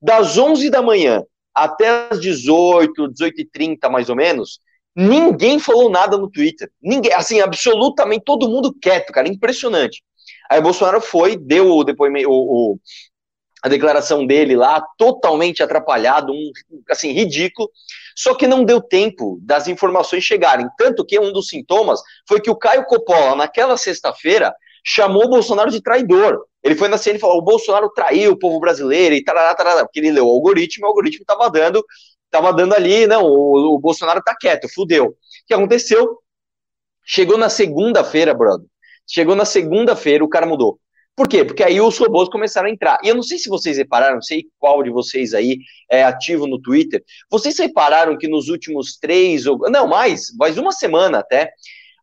Das 0.00 0.38
11 0.38 0.70
da 0.70 0.80
manhã 0.80 1.22
até 1.52 2.08
as 2.10 2.20
18, 2.20 3.08
18 3.08 3.40
e 3.40 3.44
30 3.46 3.88
mais 3.88 4.08
ou 4.08 4.14
menos, 4.14 4.60
ninguém 4.94 5.58
falou 5.58 5.90
nada 5.90 6.16
no 6.16 6.30
Twitter. 6.30 6.70
Ninguém, 6.80 7.12
assim, 7.14 7.40
absolutamente 7.40 8.24
todo 8.24 8.48
mundo 8.48 8.72
quieto, 8.80 9.12
cara, 9.12 9.28
impressionante. 9.28 10.04
Aí 10.48 10.60
Bolsonaro 10.60 11.00
foi, 11.00 11.36
deu 11.36 11.74
o 11.74 11.82
depoimento, 11.82 12.30
o, 12.30 12.74
o, 12.74 12.80
a 13.62 13.68
declaração 13.68 14.24
dele 14.24 14.54
lá, 14.54 14.80
totalmente 14.96 15.62
atrapalhado, 15.62 16.32
um, 16.32 16.52
assim, 16.90 17.10
ridículo, 17.10 17.68
só 18.14 18.34
que 18.34 18.46
não 18.46 18.64
deu 18.64 18.80
tempo 18.80 19.40
das 19.42 19.66
informações 19.66 20.22
chegarem. 20.22 20.68
Tanto 20.78 21.04
que 21.04 21.18
um 21.18 21.32
dos 21.32 21.48
sintomas 21.48 22.00
foi 22.28 22.40
que 22.40 22.50
o 22.50 22.56
Caio 22.56 22.84
Coppola, 22.84 23.34
naquela 23.34 23.76
sexta-feira, 23.76 24.54
chamou 24.86 25.24
o 25.24 25.28
Bolsonaro 25.28 25.70
de 25.70 25.82
traidor. 25.82 26.46
Ele 26.62 26.76
foi 26.76 26.88
na 26.88 26.96
cena 26.96 27.16
e 27.16 27.20
falou: 27.20 27.38
o 27.38 27.42
Bolsonaro 27.42 27.90
traiu 27.90 28.32
o 28.32 28.38
povo 28.38 28.60
brasileiro 28.60 29.14
e 29.14 29.24
tarará, 29.24 29.54
tarará, 29.54 29.84
porque 29.84 29.98
ele 29.98 30.12
leu 30.12 30.26
o 30.26 30.30
algoritmo, 30.30 30.86
o 30.86 30.88
algoritmo 30.88 31.22
estava 31.22 31.50
dando, 31.50 31.84
tava 32.30 32.52
dando 32.52 32.74
ali, 32.74 33.06
não, 33.06 33.24
o, 33.24 33.74
o 33.74 33.78
Bolsonaro 33.78 34.22
tá 34.22 34.34
quieto, 34.38 34.68
fudeu. 34.72 35.06
O 35.06 35.14
que 35.46 35.54
aconteceu? 35.54 36.18
Chegou 37.04 37.36
na 37.36 37.48
segunda-feira, 37.48 38.32
brother. 38.32 38.66
Chegou 39.08 39.34
na 39.34 39.44
segunda-feira, 39.44 40.24
o 40.24 40.28
cara 40.28 40.46
mudou. 40.46 40.78
Por 41.16 41.28
quê? 41.28 41.44
Porque 41.44 41.62
aí 41.62 41.80
os 41.80 41.96
robôs 41.96 42.28
começaram 42.28 42.68
a 42.68 42.70
entrar. 42.70 42.98
E 43.02 43.08
eu 43.08 43.14
não 43.14 43.22
sei 43.22 43.38
se 43.38 43.48
vocês 43.48 43.78
repararam, 43.78 44.16
não 44.16 44.22
sei 44.22 44.44
qual 44.58 44.82
de 44.82 44.90
vocês 44.90 45.32
aí 45.32 45.58
é 45.90 46.04
ativo 46.04 46.46
no 46.46 46.60
Twitter. 46.60 47.02
Vocês 47.30 47.58
repararam 47.58 48.18
que 48.18 48.28
nos 48.28 48.48
últimos 48.48 48.98
três, 48.98 49.46
ou 49.46 49.58
não 49.70 49.88
mais, 49.88 50.26
mais 50.36 50.58
uma 50.58 50.72
semana 50.72 51.20
até, 51.20 51.50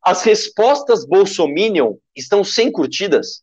as 0.03 0.23
respostas 0.23 1.05
Bolsominion 1.05 1.93
estão 2.15 2.43
sem 2.43 2.71
curtidas. 2.71 3.41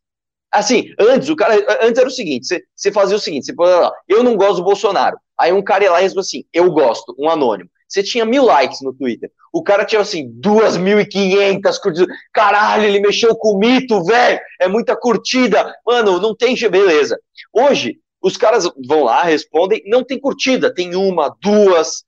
Assim, 0.53 0.93
antes, 0.99 1.28
o 1.28 1.37
cara. 1.37 1.55
Antes 1.82 1.99
era 1.99 2.09
o 2.09 2.12
seguinte: 2.12 2.47
você, 2.74 2.93
fazia 2.93 3.16
o 3.16 3.20
seguinte, 3.20 3.47
você 3.47 3.55
lá, 3.57 3.93
eu 4.09 4.23
não 4.23 4.37
gosto 4.37 4.57
do 4.57 4.65
Bolsonaro. 4.65 5.16
Aí 5.39 5.53
um 5.53 5.62
cara 5.62 5.85
ia 5.85 5.93
lá 5.93 6.01
e 6.01 6.03
respondeu 6.03 6.20
assim, 6.20 6.45
eu 6.53 6.70
gosto, 6.70 7.15
um 7.19 7.31
anônimo. 7.31 7.70
Você 7.89 8.03
tinha 8.03 8.24
mil 8.24 8.45
likes 8.45 8.82
no 8.82 8.93
Twitter. 8.93 9.31
O 9.53 9.65
cara 9.65 9.85
tinha 9.85 10.01
assim, 10.01 10.31
duas 10.35 10.77
mil 10.77 11.01
e 11.01 11.07
quinhentas 11.07 11.77
curtidas. 11.78 12.15
Caralho, 12.32 12.85
ele 12.85 13.01
mexeu 13.01 13.35
com 13.35 13.55
o 13.55 13.59
mito, 13.59 14.05
velho. 14.05 14.39
É 14.61 14.69
muita 14.69 14.95
curtida. 14.95 15.74
Mano, 15.85 16.20
não 16.20 16.37
tem. 16.37 16.55
Beleza. 16.69 17.19
Hoje, 17.53 17.99
os 18.23 18.37
caras 18.37 18.70
vão 18.87 19.03
lá, 19.03 19.23
respondem, 19.23 19.82
não 19.87 20.05
tem 20.05 20.20
curtida. 20.20 20.73
Tem 20.73 20.95
uma, 20.95 21.35
duas, 21.41 22.05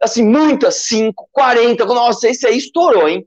assim, 0.00 0.24
muitas, 0.24 0.76
cinco, 0.76 1.28
quarenta. 1.32 1.84
Nossa, 1.84 2.30
esse 2.30 2.46
aí 2.46 2.56
estourou, 2.56 3.06
hein? 3.06 3.26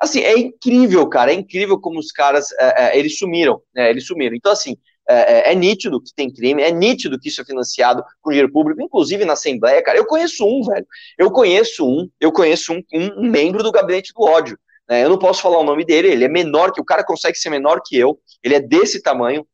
Assim, 0.00 0.20
é 0.20 0.38
incrível, 0.38 1.06
cara, 1.06 1.30
é 1.30 1.34
incrível 1.34 1.78
como 1.78 1.98
os 1.98 2.10
caras, 2.10 2.50
é, 2.52 2.84
é, 2.86 2.98
eles 2.98 3.18
sumiram, 3.18 3.60
né, 3.74 3.90
eles 3.90 4.06
sumiram. 4.06 4.34
Então, 4.34 4.50
assim, 4.50 4.78
é, 5.06 5.50
é, 5.50 5.52
é, 5.52 5.54
nítido 5.54 6.00
que 6.00 6.14
tem 6.14 6.32
crime, 6.32 6.62
é 6.62 6.70
nítido 6.70 7.18
que 7.18 7.28
isso 7.28 7.42
é 7.42 7.44
financiado 7.44 8.02
com 8.22 8.30
dinheiro 8.30 8.50
público, 8.50 8.80
inclusive 8.80 9.24
na 9.26 9.34
Assembleia, 9.34 9.82
cara, 9.82 9.98
eu 9.98 10.06
conheço 10.06 10.46
um, 10.46 10.62
velho, 10.64 10.86
eu 11.18 11.30
conheço 11.30 11.84
um, 11.84 12.08
eu 12.18 12.32
conheço 12.32 12.72
um, 12.72 12.82
um, 12.94 13.28
membro 13.28 13.62
do 13.62 13.72
gabinete 13.72 14.12
do 14.14 14.22
ódio, 14.22 14.58
né, 14.88 15.04
eu 15.04 15.10
não 15.10 15.18
posso 15.18 15.42
falar 15.42 15.58
o 15.58 15.64
nome 15.64 15.84
dele, 15.84 16.08
ele 16.08 16.24
é 16.24 16.28
menor 16.28 16.72
que, 16.72 16.80
o 16.80 16.84
cara 16.84 17.04
consegue 17.04 17.36
ser 17.36 17.50
menor 17.50 17.82
que 17.84 17.98
eu, 17.98 18.18
ele 18.42 18.54
é 18.54 18.60
desse 18.60 19.02
tamanho, 19.02 19.46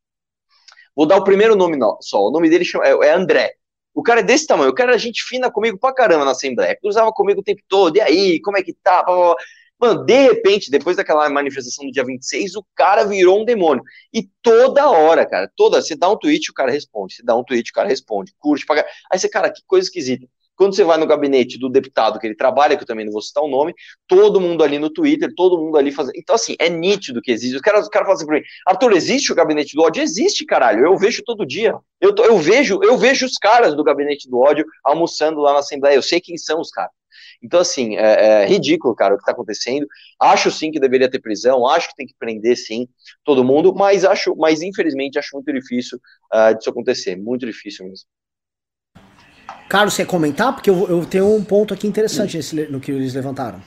vou 0.95 1.07
dar 1.07 1.17
o 1.17 1.25
primeiro 1.25 1.57
nome 1.57 1.77
só, 2.03 2.21
o 2.21 2.31
nome 2.31 2.49
dele 2.49 2.65
chama, 2.65 2.87
é, 2.87 2.91
é 2.91 3.13
André, 3.15 3.55
o 3.95 4.03
cara 4.03 4.21
é 4.21 4.23
desse 4.23 4.47
tamanho, 4.47 4.71
o 4.71 4.75
cara 4.75 4.91
era 4.91 4.99
gente 4.99 5.25
fina 5.25 5.51
comigo 5.51 5.79
pra 5.79 5.93
caramba 5.93 6.25
na 6.25 6.33
Assembleia, 6.33 6.79
cruzava 6.79 7.11
comigo 7.13 7.41
o 7.41 7.45
tempo 7.45 7.63
todo, 7.67 7.97
e 7.97 8.01
aí, 8.01 8.41
como 8.43 8.59
é 8.59 8.63
que 8.63 8.75
tá, 8.75 9.03
Mano, 9.79 10.05
de 10.05 10.15
repente, 10.15 10.71
depois 10.71 10.97
daquela 10.97 11.29
manifestação 11.29 11.85
do 11.85 11.93
dia 11.93 12.05
26, 12.05 12.57
o 12.57 12.65
cara 12.75 13.05
virou 13.05 13.43
um 13.43 13.45
demônio. 13.45 13.85
E 14.13 14.27
toda 14.43 14.89
hora, 14.89 15.27
cara, 15.27 15.51
toda, 15.55 15.83
você 15.83 15.95
dá 15.95 16.11
um 16.11 16.17
tweet, 16.17 16.51
o 16.51 16.55
cara 16.55 16.71
responde, 16.71 17.15
você 17.15 17.23
dá 17.23 17.37
um 17.37 17.45
tweet, 17.45 17.71
o 17.71 17.75
cara 17.75 17.89
responde, 17.89 18.33
curte, 18.39 18.65
paga. 18.65 18.87
Aí 19.13 19.19
você, 19.19 19.29
cara, 19.29 19.51
que 19.51 19.63
coisa 19.67 19.87
esquisita. 19.87 20.27
Quando 20.57 20.75
você 20.75 20.83
vai 20.83 20.97
no 20.97 21.07
gabinete 21.07 21.59
do 21.59 21.69
deputado 21.69 22.19
que 22.19 22.27
ele 22.27 22.35
trabalha, 22.35 22.77
que 22.77 22.83
eu 22.83 22.87
também 22.87 23.05
não 23.05 23.13
vou 23.13 23.21
citar 23.21 23.45
o 23.45 23.49
nome, 23.49 23.75
todo 24.09 24.41
mundo 24.41 24.65
ali 24.65 24.79
no 24.79 24.89
Twitter, 24.89 25.31
todo 25.37 25.59
mundo 25.59 25.77
ali 25.77 25.93
fazendo. 25.93 26.17
Então, 26.17 26.35
assim, 26.35 26.57
é 26.59 26.71
nítido 26.71 27.21
que 27.21 27.31
existe. 27.31 27.57
Os 27.57 27.61
caras, 27.61 27.87
cara 27.91 28.07
falam 28.07 28.17
assim 28.17 28.27
pra 28.27 28.37
mim, 28.37 28.45
Arthur, 28.67 28.93
existe 28.95 29.31
o 29.31 29.35
gabinete 29.35 29.77
do 29.77 29.83
ódio? 29.83 30.03
Existe, 30.03 30.47
caralho. 30.47 30.87
Eu 30.87 30.97
vejo 30.97 31.23
todo 31.23 31.45
dia. 31.45 31.75
Eu, 32.01 32.15
eu 32.25 32.39
vejo, 32.39 32.81
eu 32.83 32.97
vejo 32.97 33.27
os 33.27 33.35
caras 33.35 33.77
do 33.77 33.85
gabinete 33.85 34.31
do 34.31 34.39
ódio 34.39 34.65
almoçando 34.83 35.41
lá 35.41 35.53
na 35.53 35.59
Assembleia. 35.59 35.95
Eu 35.95 36.03
sei 36.03 36.23
quem 36.23 36.39
são 36.39 36.59
os 36.59 36.71
caras. 36.71 36.93
Então, 37.43 37.61
assim, 37.61 37.97
é, 37.97 38.45
é 38.45 38.47
ridículo, 38.47 38.95
cara, 38.95 39.15
o 39.15 39.17
que 39.17 39.23
está 39.23 39.33
acontecendo. 39.33 39.87
Acho 40.21 40.51
sim 40.51 40.71
que 40.71 40.81
deveria 40.81 41.11
ter 41.11 41.21
prisão, 41.21 41.67
acho 41.67 41.89
que 41.89 41.97
tem 41.97 42.07
que 42.07 42.15
prender 42.19 42.57
sim 42.57 42.89
todo 43.25 43.45
mundo, 43.45 43.75
mas 43.75 44.05
acho, 44.05 44.35
mas 44.37 44.63
infelizmente 44.63 45.19
acho 45.19 45.31
muito 45.35 45.53
difícil 45.53 45.99
uh, 46.33 46.57
disso 46.57 46.71
acontecer, 46.71 47.17
muito 47.17 47.47
difícil 47.47 47.87
mesmo. 47.87 48.07
Carlos, 49.69 49.95
você 49.95 50.05
quer 50.05 50.11
comentar? 50.11 50.55
Porque 50.55 50.71
eu, 50.71 50.89
eu 50.89 51.05
tenho 51.05 51.35
um 51.35 51.45
ponto 51.45 51.75
aqui 51.75 51.87
interessante 51.87 52.37
nesse, 52.37 52.55
no 52.67 52.81
que 52.81 52.93
eles 52.93 53.15
levantaram. 53.15 53.61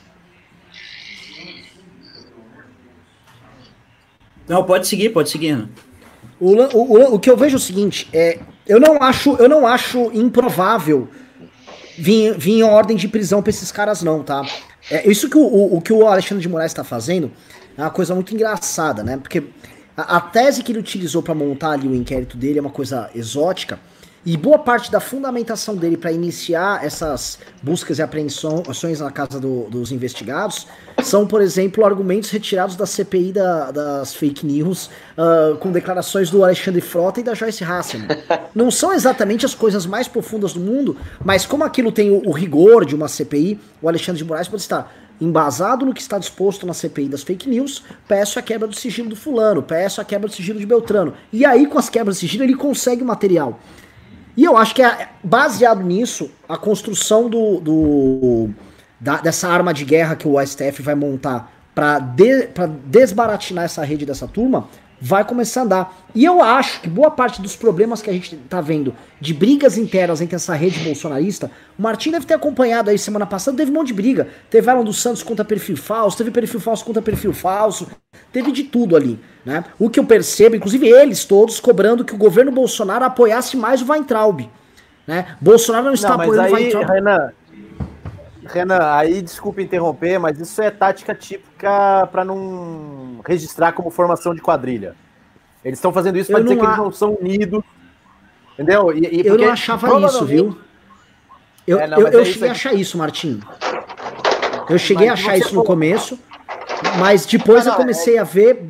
Não, 4.47 4.63
pode 4.63 4.87
seguir, 4.87 5.09
pode 5.09 5.29
seguir. 5.29 5.69
O, 6.39 6.55
o, 6.55 7.15
o 7.15 7.19
que 7.19 7.29
eu 7.29 7.37
vejo 7.37 7.55
é 7.55 7.57
o 7.57 7.61
seguinte, 7.61 8.09
é, 8.11 8.39
eu 8.65 8.79
não 8.79 9.01
acho, 9.01 9.35
eu 9.35 9.47
não 9.49 9.67
acho 9.67 10.09
improvável 10.13 11.07
em 12.07 12.63
ordem 12.63 12.95
de 12.95 13.07
prisão 13.07 13.41
pra 13.41 13.49
esses 13.49 13.71
caras, 13.71 14.01
não, 14.01 14.23
tá? 14.23 14.45
É, 14.89 15.09
isso 15.09 15.29
que 15.29 15.37
o, 15.37 15.41
o, 15.41 15.77
o 15.77 15.81
que 15.81 15.93
o 15.93 16.07
Alexandre 16.07 16.41
de 16.41 16.49
Moraes 16.49 16.73
tá 16.73 16.83
fazendo 16.83 17.31
é 17.77 17.81
uma 17.81 17.89
coisa 17.89 18.13
muito 18.15 18.33
engraçada, 18.33 19.03
né? 19.03 19.17
Porque 19.17 19.43
a, 19.95 20.17
a 20.17 20.21
tese 20.21 20.63
que 20.63 20.71
ele 20.71 20.79
utilizou 20.79 21.21
para 21.21 21.33
montar 21.35 21.71
ali 21.71 21.87
o 21.87 21.95
inquérito 21.95 22.37
dele 22.37 22.59
é 22.59 22.61
uma 22.61 22.69
coisa 22.69 23.09
exótica. 23.13 23.79
E 24.25 24.35
boa 24.35 24.59
parte 24.59 24.91
da 24.91 24.99
fundamentação 24.99 25.75
dele 25.75 25.95
para 25.95 26.11
iniciar 26.11 26.83
essas 26.83 27.39
buscas 27.63 27.99
e 27.99 28.01
apreensões 28.01 28.99
na 28.99 29.11
casa 29.11 29.39
do, 29.39 29.63
dos 29.69 29.91
investigados 29.91 30.67
são, 31.01 31.25
por 31.25 31.41
exemplo, 31.41 31.85
argumentos 31.85 32.29
retirados 32.29 32.75
da 32.75 32.85
CPI 32.85 33.31
da, 33.31 33.71
das 33.71 34.13
fake 34.13 34.45
news, 34.45 34.89
uh, 35.17 35.57
com 35.59 35.71
declarações 35.71 36.29
do 36.29 36.43
Alexandre 36.43 36.81
Frota 36.81 37.21
e 37.21 37.23
da 37.23 37.33
Joyce 37.33 37.63
Hasselman. 37.63 38.09
Não 38.53 38.69
são 38.69 38.93
exatamente 38.93 39.45
as 39.45 39.55
coisas 39.55 39.85
mais 39.85 40.07
profundas 40.07 40.53
do 40.53 40.59
mundo, 40.59 40.97
mas 41.23 41.45
como 41.45 41.63
aquilo 41.63 41.91
tem 41.91 42.11
o, 42.11 42.27
o 42.27 42.31
rigor 42.31 42.85
de 42.85 42.95
uma 42.95 43.07
CPI, 43.07 43.59
o 43.81 43.87
Alexandre 43.87 44.21
de 44.21 44.27
Moraes 44.27 44.49
pode 44.49 44.61
estar 44.61 44.93
embasado 45.21 45.85
no 45.85 45.93
que 45.93 46.01
está 46.01 46.17
disposto 46.17 46.65
na 46.65 46.73
CPI 46.73 47.09
das 47.09 47.23
fake 47.23 47.49
news, 47.49 47.83
peço 48.07 48.39
a 48.39 48.41
quebra 48.41 48.67
do 48.67 48.75
sigilo 48.75 49.09
do 49.09 49.15
fulano, 49.15 49.61
peço 49.61 49.99
a 49.99 50.05
quebra 50.05 50.27
do 50.27 50.33
sigilo 50.33 50.59
de 50.59 50.65
Beltrano. 50.65 51.13
E 51.31 51.45
aí, 51.45 51.65
com 51.65 51.77
as 51.77 51.89
quebras 51.89 52.15
de 52.15 52.21
sigilo, 52.21 52.43
ele 52.43 52.55
consegue 52.55 53.01
o 53.01 53.05
material. 53.05 53.59
E 54.39 54.45
eu 54.45 54.55
acho 54.55 54.73
que 54.73 54.81
é 54.81 55.09
baseado 55.21 55.83
nisso 55.83 56.31
a 56.47 56.55
construção 56.55 57.29
do, 57.29 57.59
do 57.59 58.49
da, 58.97 59.17
dessa 59.17 59.49
arma 59.49 59.73
de 59.73 59.83
guerra 59.83 60.15
que 60.15 60.25
o 60.25 60.39
STF 60.39 60.81
vai 60.81 60.95
montar 60.95 61.51
para 61.75 61.99
de, 61.99 62.47
desbaratinar 62.85 63.65
essa 63.65 63.83
rede 63.83 64.05
dessa 64.05 64.29
turma, 64.29 64.69
vai 65.01 65.23
começar 65.23 65.61
a 65.61 65.63
andar. 65.63 65.97
E 66.13 66.25
eu 66.25 66.41
acho 66.41 66.81
que 66.81 66.89
boa 66.89 67.11
parte 67.11 67.41
dos 67.41 67.55
problemas 67.55 68.01
que 68.01 68.09
a 68.09 68.13
gente 68.13 68.35
tá 68.35 68.59
vendo 68.59 68.93
de 69.19 69.33
brigas 69.33 69.77
internas 69.77 70.21
entre 70.21 70.35
essa 70.35 70.53
rede 70.53 70.79
bolsonarista, 70.79 71.49
o 71.77 71.81
Martim 71.81 72.11
deve 72.11 72.25
ter 72.25 72.33
acompanhado 72.33 72.89
aí 72.89 72.97
semana 72.97 73.25
passada, 73.25 73.57
teve 73.57 73.71
um 73.71 73.75
monte 73.75 73.87
de 73.87 73.93
briga. 73.93 74.27
Teve 74.49 74.69
Alan 74.69 74.83
dos 74.83 75.01
Santos 75.01 75.23
contra 75.23 75.45
perfil 75.45 75.77
falso, 75.77 76.17
teve 76.17 76.31
perfil 76.31 76.59
falso 76.59 76.83
contra 76.83 77.01
perfil 77.01 77.33
falso, 77.33 77.87
teve 78.31 78.51
de 78.51 78.63
tudo 78.63 78.95
ali, 78.95 79.19
né? 79.45 79.63
O 79.77 79.89
que 79.89 79.99
eu 79.99 80.05
percebo, 80.05 80.55
inclusive 80.55 80.87
eles 80.87 81.25
todos 81.25 81.59
cobrando 81.59 82.03
que 82.03 82.13
o 82.13 82.17
governo 82.17 82.51
Bolsonaro 82.51 83.05
apoiasse 83.05 83.55
mais 83.55 83.81
o 83.81 83.91
Weintraub, 83.91 84.49
né? 85.07 85.37
Bolsonaro 85.39 85.85
não 85.85 85.93
está 85.93 86.09
não, 86.09 86.21
apoiando 86.21 86.47
aí, 86.47 86.51
o 86.51 86.55
Weintraub. 86.55 86.89
Renan, 86.89 87.31
Renan, 88.45 88.79
aí 88.81 89.21
desculpa 89.21 89.61
interromper, 89.61 90.19
mas 90.19 90.39
isso 90.39 90.61
é 90.61 90.71
tática 90.71 91.13
típica 91.13 92.07
para 92.11 92.25
não 92.25 92.98
registrar 93.25 93.71
como 93.73 93.89
formação 93.89 94.33
de 94.33 94.41
quadrilha. 94.41 94.95
Eles 95.63 95.77
estão 95.77 95.91
fazendo 95.91 96.17
isso 96.17 96.31
para 96.31 96.41
dizer 96.41 96.57
que 96.57 96.65
eles 96.65 96.77
não 96.77 96.91
são 96.91 97.13
unidos. 97.15 97.63
Entendeu? 98.53 98.91
E, 98.95 99.21
e 99.21 99.25
eu 99.25 99.37
não 99.37 99.51
achava 99.51 99.99
isso, 100.05 100.25
viu? 100.25 100.57
Eu, 101.65 101.79
é, 101.79 101.87
não, 101.87 101.99
eu, 101.99 102.07
eu 102.07 102.21
é 102.21 102.25
cheguei 102.25 102.49
a 102.49 102.51
achar 102.51 102.73
isso, 102.73 102.97
Martim. 102.97 103.39
Eu 104.69 104.77
cheguei 104.77 105.07
mas 105.07 105.19
a 105.19 105.23
achar 105.23 105.37
isso 105.37 105.55
no 105.55 105.63
começo, 105.63 106.19
mas 106.97 107.25
depois 107.25 107.65
não, 107.65 107.73
eu 107.73 107.77
comecei 107.77 108.17
é... 108.17 108.19
a 108.19 108.23
ver 108.23 108.61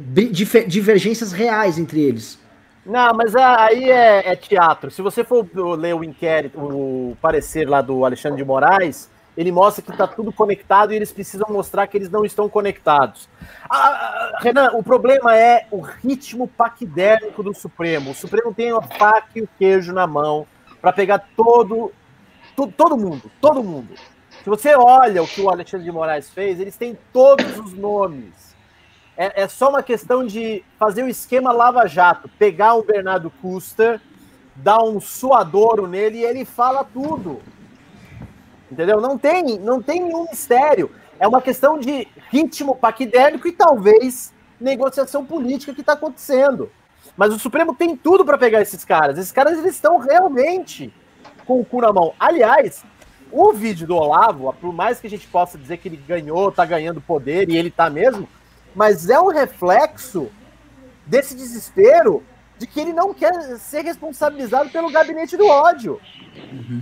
divergências 0.68 1.32
reais 1.32 1.78
entre 1.78 2.02
eles. 2.02 2.40
Não, 2.86 3.14
mas 3.14 3.36
aí 3.36 3.90
é, 3.90 4.32
é, 4.32 4.36
teatro. 4.36 4.90
Se 4.90 5.02
você 5.02 5.24
for 5.24 5.48
ler 5.78 5.94
o 5.94 6.04
inquérito, 6.04 6.60
o 6.60 7.18
parecer 7.22 7.70
lá 7.70 7.82
do 7.82 8.04
Alexandre 8.04 8.38
de 8.38 8.46
Moraes, 8.46 9.10
ele 9.40 9.54
mostra 9.54 9.82
que 9.82 9.90
está 9.90 10.06
tudo 10.06 10.34
conectado 10.34 10.92
e 10.92 10.98
eles 10.98 11.14
precisam 11.14 11.48
mostrar 11.50 11.88
que 11.88 11.96
eles 11.96 12.10
não 12.10 12.26
estão 12.26 12.50
conectados. 12.50 13.30
Ah, 13.70 13.78
ah, 13.78 14.32
Renan, 14.42 14.72
o 14.74 14.84
problema 14.84 15.34
é 15.34 15.66
o 15.72 15.80
ritmo 15.80 16.46
paquidérmico 16.46 17.42
do 17.42 17.54
Supremo. 17.54 18.12
O 18.12 18.14
Supremo 18.14 18.54
tem 18.54 18.70
a 18.74 18.82
faca 18.82 19.30
e 19.38 19.42
o 19.42 19.50
queijo 19.58 19.94
na 19.94 20.06
mão 20.06 20.46
para 20.82 20.92
pegar 20.92 21.20
todo, 21.38 21.90
todo, 22.54 22.74
todo 22.74 22.98
mundo, 22.98 23.32
todo 23.40 23.64
mundo. 23.64 23.94
Se 24.44 24.50
você 24.50 24.76
olha 24.76 25.24
o 25.24 25.28
que 25.28 25.40
o 25.40 25.50
Alexandre 25.50 25.86
de 25.86 25.92
Moraes 25.94 26.30
fez, 26.30 26.60
eles 26.60 26.76
têm 26.76 26.98
todos 27.14 27.58
os 27.60 27.74
nomes. 27.74 28.54
É, 29.16 29.44
é 29.44 29.48
só 29.48 29.70
uma 29.70 29.82
questão 29.82 30.28
de 30.28 30.66
fazer 30.78 31.04
o 31.04 31.08
esquema 31.08 31.54
lava-jato, 31.54 32.30
pegar 32.38 32.76
o 32.76 32.84
Bernardo 32.84 33.32
Custer, 33.42 34.02
dar 34.54 34.84
um 34.84 35.00
suadouro 35.00 35.88
nele 35.88 36.18
e 36.18 36.26
ele 36.26 36.44
fala 36.44 36.84
tudo. 36.84 37.42
Entendeu? 38.72 39.02
Não 39.02 39.18
tem, 39.18 39.58
não 39.60 39.82
tem 39.82 40.02
nenhum 40.04 40.26
mistério. 40.30 40.92
É 41.20 41.28
uma 41.28 41.42
questão 41.42 41.80
de 41.80 42.08
ritmo 42.32 42.76
paquidérmico 42.76 43.48
e 43.48 43.52
talvez 43.52 44.34
negociação 44.60 45.26
política 45.26 45.74
que 45.74 45.82
está 45.82 45.94
acontecendo. 45.94 46.72
Mas 47.18 47.34
o 47.34 47.40
Supremo 47.40 47.76
tem 47.76 47.96
tudo 47.96 48.24
para 48.24 48.38
pegar 48.38 48.62
esses 48.62 48.86
caras. 48.86 49.18
Esses 49.18 49.32
caras 49.32 49.58
eles 49.58 49.76
estão 49.76 49.98
realmente 49.98 50.94
com 51.46 51.60
o 51.60 51.66
cu 51.66 51.82
na 51.82 51.92
mão. 51.92 52.14
Aliás, 52.20 52.84
o 53.32 53.52
vídeo 53.54 53.88
do 53.88 53.96
Olavo, 53.96 54.54
por 54.54 54.74
mais 54.74 55.00
que 55.00 55.08
a 55.08 55.10
gente 55.10 55.28
possa 55.28 55.58
dizer 55.58 55.78
que 55.78 55.88
ele 55.88 55.98
ganhou, 55.98 56.52
tá 56.52 56.66
ganhando 56.66 57.02
poder 57.02 57.50
e 57.50 57.58
ele 57.58 57.72
tá 57.72 57.90
mesmo, 57.90 58.28
mas 58.76 59.10
é 59.10 59.20
um 59.20 59.28
reflexo 59.30 60.30
desse 61.06 61.36
desespero 61.36 62.24
de 62.58 62.68
que 62.68 62.80
ele 62.80 62.94
não 62.94 63.14
quer 63.14 63.34
ser 63.58 63.82
responsabilizado 63.82 64.70
pelo 64.70 64.92
gabinete 64.92 65.38
do 65.38 65.48
ódio. 65.48 66.00
Uhum. 66.52 66.82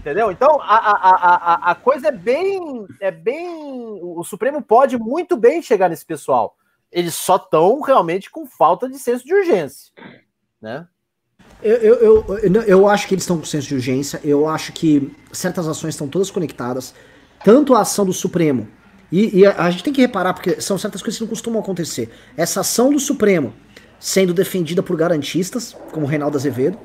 Entendeu? 0.00 0.30
Então 0.30 0.58
a, 0.62 0.76
a, 0.76 1.10
a, 1.10 1.70
a 1.72 1.74
coisa 1.74 2.08
é 2.08 2.10
bem. 2.10 2.86
É 3.00 3.10
bem. 3.10 4.00
O 4.02 4.24
Supremo 4.24 4.62
pode 4.62 4.98
muito 4.98 5.36
bem 5.36 5.60
chegar 5.60 5.90
nesse 5.90 6.06
pessoal. 6.06 6.56
Eles 6.90 7.14
só 7.14 7.36
estão 7.36 7.80
realmente 7.82 8.30
com 8.30 8.46
falta 8.46 8.88
de 8.88 8.98
senso 8.98 9.24
de 9.26 9.34
urgência. 9.34 9.92
Né? 10.60 10.86
Eu, 11.62 11.76
eu, 11.76 12.38
eu, 12.38 12.62
eu 12.62 12.88
acho 12.88 13.06
que 13.06 13.14
eles 13.14 13.24
estão 13.24 13.36
com 13.36 13.44
senso 13.44 13.68
de 13.68 13.74
urgência. 13.74 14.18
Eu 14.24 14.48
acho 14.48 14.72
que 14.72 15.14
certas 15.30 15.68
ações 15.68 15.94
estão 15.94 16.08
todas 16.08 16.30
conectadas. 16.30 16.94
Tanto 17.44 17.74
a 17.74 17.80
ação 17.80 18.06
do 18.06 18.12
Supremo. 18.14 18.66
E, 19.12 19.40
e 19.40 19.46
a, 19.46 19.64
a 19.64 19.70
gente 19.70 19.84
tem 19.84 19.92
que 19.92 20.00
reparar, 20.00 20.32
porque 20.32 20.62
são 20.62 20.78
certas 20.78 21.02
coisas 21.02 21.18
que 21.18 21.24
não 21.24 21.28
costumam 21.28 21.60
acontecer. 21.60 22.10
Essa 22.38 22.60
ação 22.60 22.90
do 22.90 22.98
Supremo 22.98 23.52
sendo 23.98 24.32
defendida 24.32 24.82
por 24.82 24.96
garantistas, 24.96 25.76
como 25.92 26.06
Reinaldo 26.06 26.38
Azevedo 26.38 26.78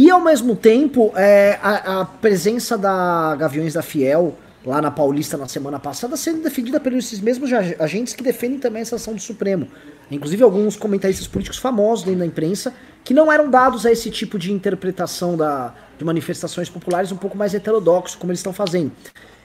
e 0.00 0.08
ao 0.12 0.20
mesmo 0.20 0.54
tempo, 0.54 1.12
é, 1.16 1.58
a, 1.60 2.02
a, 2.02 2.04
presença 2.04 2.78
da 2.78 3.34
Gaviões 3.34 3.74
da 3.74 3.82
Fiel 3.82 4.38
lá 4.64 4.80
na 4.80 4.92
Paulista 4.92 5.36
na 5.36 5.48
semana 5.48 5.80
passada 5.80 6.16
sendo 6.16 6.40
defendida 6.40 6.78
pelos 6.78 7.18
mesmos 7.18 7.50
agentes 7.52 8.14
que 8.14 8.22
defendem 8.22 8.60
também 8.60 8.82
essa 8.82 8.94
ação 8.94 9.12
do 9.12 9.20
Supremo. 9.20 9.66
Inclusive 10.08 10.40
alguns 10.44 10.76
comentaristas 10.76 11.26
políticos 11.26 11.58
famosos 11.58 12.04
dentro 12.04 12.20
da 12.20 12.26
imprensa 12.26 12.72
que 13.02 13.12
não 13.12 13.32
eram 13.32 13.50
dados 13.50 13.84
a 13.84 13.90
esse 13.90 14.08
tipo 14.08 14.38
de 14.38 14.52
interpretação 14.52 15.36
da, 15.36 15.74
de 15.98 16.04
manifestações 16.04 16.70
populares 16.70 17.10
um 17.10 17.16
pouco 17.16 17.36
mais 17.36 17.52
heterodoxo, 17.52 18.18
como 18.18 18.30
eles 18.30 18.38
estão 18.38 18.52
fazendo. 18.52 18.92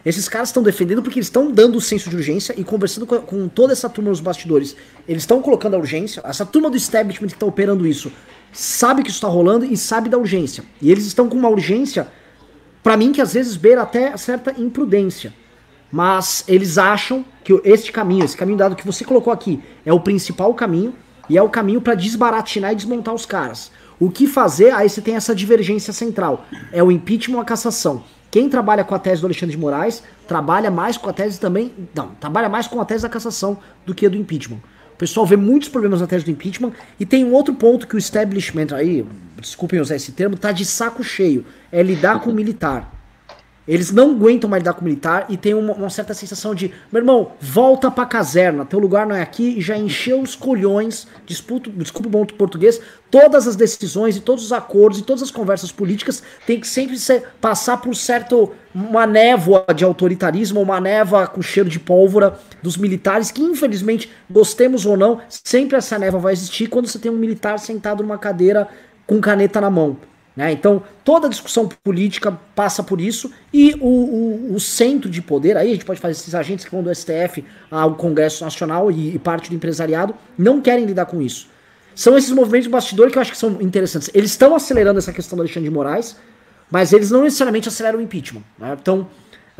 Esses 0.05 0.29
caras 0.29 0.49
estão 0.49 0.61
defendendo 0.61 1.01
porque 1.01 1.17
eles 1.17 1.29
estão 1.29 1.49
dando 1.51 1.79
o 1.79 1.81
senso 1.81 2.11
de 2.11 2.15
urgência 2.15 2.53
e 2.55 2.63
conversando 2.63 3.07
com, 3.07 3.17
com 3.21 3.47
toda 3.47 3.73
essa 3.73 3.89
turma 3.89 4.11
nos 4.11 4.19
bastidores. 4.19 4.75
Eles 5.07 5.23
estão 5.23 5.41
colocando 5.41 5.73
a 5.73 5.79
urgência. 5.79 6.21
Essa 6.23 6.45
turma 6.45 6.69
do 6.69 6.77
establishment 6.77 7.29
que 7.29 7.33
está 7.33 7.45
operando 7.47 7.87
isso 7.87 8.11
sabe 8.53 9.03
que 9.03 9.09
isso 9.09 9.17
está 9.17 9.27
rolando 9.27 9.65
e 9.65 9.75
sabe 9.75 10.09
da 10.09 10.17
urgência. 10.17 10.63
E 10.81 10.91
eles 10.91 11.05
estão 11.05 11.27
com 11.27 11.37
uma 11.37 11.49
urgência, 11.49 12.07
para 12.81 12.95
mim, 12.95 13.11
que 13.11 13.21
às 13.21 13.33
vezes 13.33 13.57
beira 13.57 13.81
até 13.81 14.15
certa 14.15 14.53
imprudência. 14.57 15.33
Mas 15.91 16.43
eles 16.47 16.77
acham 16.77 17.25
que 17.43 17.59
este 17.63 17.91
caminho, 17.91 18.23
esse 18.23 18.37
caminho 18.37 18.57
dado 18.57 18.75
que 18.75 18.85
você 18.85 19.03
colocou 19.03 19.33
aqui, 19.33 19.61
é 19.85 19.91
o 19.91 19.99
principal 19.99 20.53
caminho 20.53 20.95
e 21.29 21.37
é 21.37 21.41
o 21.41 21.49
caminho 21.49 21.81
para 21.81 21.95
desbaratinar 21.95 22.71
e 22.71 22.75
desmontar 22.75 23.13
os 23.13 23.25
caras. 23.25 23.71
O 23.99 24.09
que 24.09 24.27
fazer? 24.27 24.73
Aí 24.73 24.89
você 24.89 25.01
tem 25.01 25.15
essa 25.15 25.35
divergência 25.35 25.93
central. 25.93 26.45
É 26.71 26.81
o 26.83 26.91
impeachment 26.91 27.35
ou 27.35 27.41
a 27.41 27.45
cassação. 27.45 28.03
Quem 28.31 28.49
trabalha 28.49 28.83
com 28.83 28.95
a 28.95 28.99
tese 28.99 29.21
do 29.21 29.27
Alexandre 29.27 29.55
de 29.55 29.61
Moraes 29.61 30.01
trabalha 30.27 30.71
mais 30.71 30.97
com 30.97 31.07
a 31.07 31.13
tese 31.13 31.39
também. 31.39 31.71
Não, 31.93 32.09
trabalha 32.19 32.49
mais 32.49 32.67
com 32.67 32.81
a 32.81 32.85
tese 32.85 33.03
da 33.03 33.09
cassação 33.09 33.59
do 33.85 33.93
que 33.93 34.07
a 34.07 34.09
do 34.09 34.17
impeachment. 34.17 34.59
O 34.93 34.97
pessoal 34.97 35.25
vê 35.25 35.35
muitos 35.35 35.69
problemas 35.69 36.01
na 36.01 36.07
tese 36.07 36.25
do 36.25 36.31
impeachment. 36.31 36.71
E 36.99 37.05
tem 37.05 37.25
um 37.25 37.33
outro 37.33 37.53
ponto 37.53 37.87
que 37.87 37.95
o 37.95 37.97
establishment 37.97 38.67
aí, 38.71 39.05
desculpem 39.39 39.79
usar 39.79 39.95
esse 39.95 40.11
termo, 40.11 40.37
tá 40.37 40.51
de 40.51 40.65
saco 40.65 41.03
cheio. 41.03 41.45
É 41.71 41.81
lidar 41.81 42.19
com 42.21 42.29
o 42.29 42.33
militar. 42.33 42.91
Eles 43.65 43.91
não 43.91 44.11
aguentam 44.11 44.49
mais 44.49 44.61
lidar 44.61 44.73
com 44.73 44.81
o 44.81 44.83
militar 44.83 45.25
e 45.29 45.37
tem 45.37 45.53
uma, 45.53 45.73
uma, 45.73 45.89
certa 45.89 46.13
sensação 46.13 46.53
de, 46.53 46.71
meu 46.91 47.01
irmão, 47.01 47.31
volta 47.39 47.89
pra 47.89 48.05
caserna, 48.05 48.65
teu 48.65 48.77
lugar 48.77 49.07
não 49.07 49.15
é 49.15 49.21
aqui 49.21 49.57
e 49.57 49.61
já 49.61 49.77
encheu 49.77 50.19
os 50.19 50.35
colhões, 50.35 51.07
disputo, 51.25 51.69
desculpa 51.69 52.09
o 52.09 52.11
bom 52.11 52.25
português, 52.25 52.81
todas 53.09 53.47
as 53.47 53.55
decisões 53.55 54.17
e 54.17 54.19
todos 54.19 54.43
os 54.43 54.51
acordos 54.51 54.99
e 54.99 55.03
todas 55.03 55.23
as 55.23 55.31
conversas 55.31 55.71
políticas 55.71 56.21
tem 56.45 56.59
que 56.59 56.67
sempre 56.67 56.97
ser, 56.97 57.23
passar 57.39 57.77
por 57.77 57.95
certo, 57.95 58.51
uma 58.75 59.07
névoa 59.07 59.65
de 59.73 59.85
autoritarismo, 59.85 60.61
uma 60.61 60.81
névoa 60.81 61.25
com 61.27 61.41
cheiro 61.41 61.69
de 61.69 61.79
pólvora 61.79 62.37
dos 62.61 62.75
militares, 62.75 63.31
que 63.31 63.41
infelizmente, 63.41 64.11
gostemos 64.29 64.85
ou 64.85 64.97
não, 64.97 65.21
sempre 65.29 65.77
essa 65.77 65.97
névoa 65.97 66.19
vai 66.19 66.33
existir 66.33 66.67
quando 66.67 66.87
você 66.87 66.99
tem 66.99 67.11
um 67.11 67.17
militar 67.17 67.57
sentado 67.59 68.03
numa 68.03 68.17
cadeira 68.17 68.67
com 69.07 69.21
caneta 69.21 69.61
na 69.61 69.69
mão. 69.69 69.97
Né? 70.35 70.51
Então, 70.51 70.81
toda 71.03 71.29
discussão 71.29 71.67
política 71.83 72.31
passa 72.55 72.81
por 72.81 72.99
isso 72.99 73.31
e 73.53 73.75
o, 73.79 73.87
o, 73.87 74.55
o, 74.55 74.59
centro 74.59 75.09
de 75.09 75.21
poder, 75.21 75.55
aí 75.55 75.69
a 75.69 75.73
gente 75.73 75.85
pode 75.85 75.99
fazer 75.99 76.13
esses 76.13 76.33
agentes 76.33 76.65
que 76.65 76.71
vão 76.71 76.81
do 76.81 76.93
STF 76.93 77.45
ao 77.69 77.95
Congresso 77.95 78.43
Nacional 78.43 78.89
e, 78.89 79.15
e, 79.15 79.19
parte 79.19 79.49
do 79.49 79.55
empresariado, 79.55 80.15
não 80.37 80.59
querem 80.59 80.85
lidar 80.85 81.05
com 81.05 81.21
isso. 81.21 81.47
São 81.95 82.17
esses 82.17 82.31
movimentos 82.31 82.65
de 82.65 82.71
bastidor 82.71 83.11
que 83.11 83.17
eu 83.17 83.21
acho 83.21 83.31
que 83.31 83.37
são 83.37 83.61
interessantes. 83.61 84.09
Eles 84.13 84.31
estão 84.31 84.55
acelerando 84.55 84.97
essa 84.97 85.13
questão 85.13 85.35
do 85.35 85.41
Alexandre 85.41 85.69
de 85.69 85.75
Moraes, 85.75 86.17
mas 86.71 86.91
eles 86.91 87.11
não 87.11 87.21
necessariamente 87.21 87.67
aceleram 87.67 87.99
o 87.99 88.01
impeachment. 88.01 88.41
Né? 88.57 88.75
Então, 88.81 89.07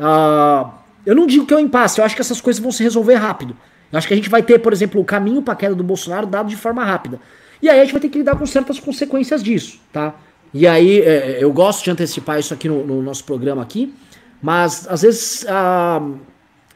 uh, 0.00 0.70
eu 1.06 1.14
não 1.14 1.28
digo 1.28 1.46
que 1.46 1.54
é 1.54 1.56
um 1.56 1.60
impasse, 1.60 2.00
eu 2.00 2.04
acho 2.04 2.16
que 2.16 2.20
essas 2.20 2.40
coisas 2.40 2.60
vão 2.60 2.72
se 2.72 2.82
resolver 2.82 3.14
rápido. 3.14 3.56
Eu 3.92 3.98
acho 3.98 4.08
que 4.08 4.14
a 4.14 4.16
gente 4.16 4.28
vai 4.28 4.42
ter, 4.42 4.58
por 4.58 4.72
exemplo, 4.72 5.00
o 5.00 5.04
caminho 5.04 5.40
para 5.40 5.54
a 5.54 5.56
queda 5.56 5.76
do 5.76 5.84
Bolsonaro 5.84 6.26
dado 6.26 6.48
de 6.48 6.56
forma 6.56 6.84
rápida. 6.84 7.20
E 7.62 7.68
aí 7.68 7.78
a 7.78 7.84
gente 7.84 7.92
vai 7.92 8.00
ter 8.00 8.08
que 8.08 8.18
lidar 8.18 8.36
com 8.36 8.44
certas 8.44 8.80
consequências 8.80 9.40
disso, 9.40 9.78
tá? 9.92 10.14
E 10.54 10.68
aí, 10.68 11.00
é, 11.00 11.42
eu 11.42 11.52
gosto 11.52 11.82
de 11.82 11.90
antecipar 11.90 12.38
isso 12.38 12.54
aqui 12.54 12.68
no, 12.68 12.86
no, 12.86 13.02
nosso 13.02 13.24
programa 13.24 13.60
aqui, 13.60 13.92
mas 14.40 14.86
às 14.88 15.02
vezes 15.02 15.44
ah, 15.48 16.00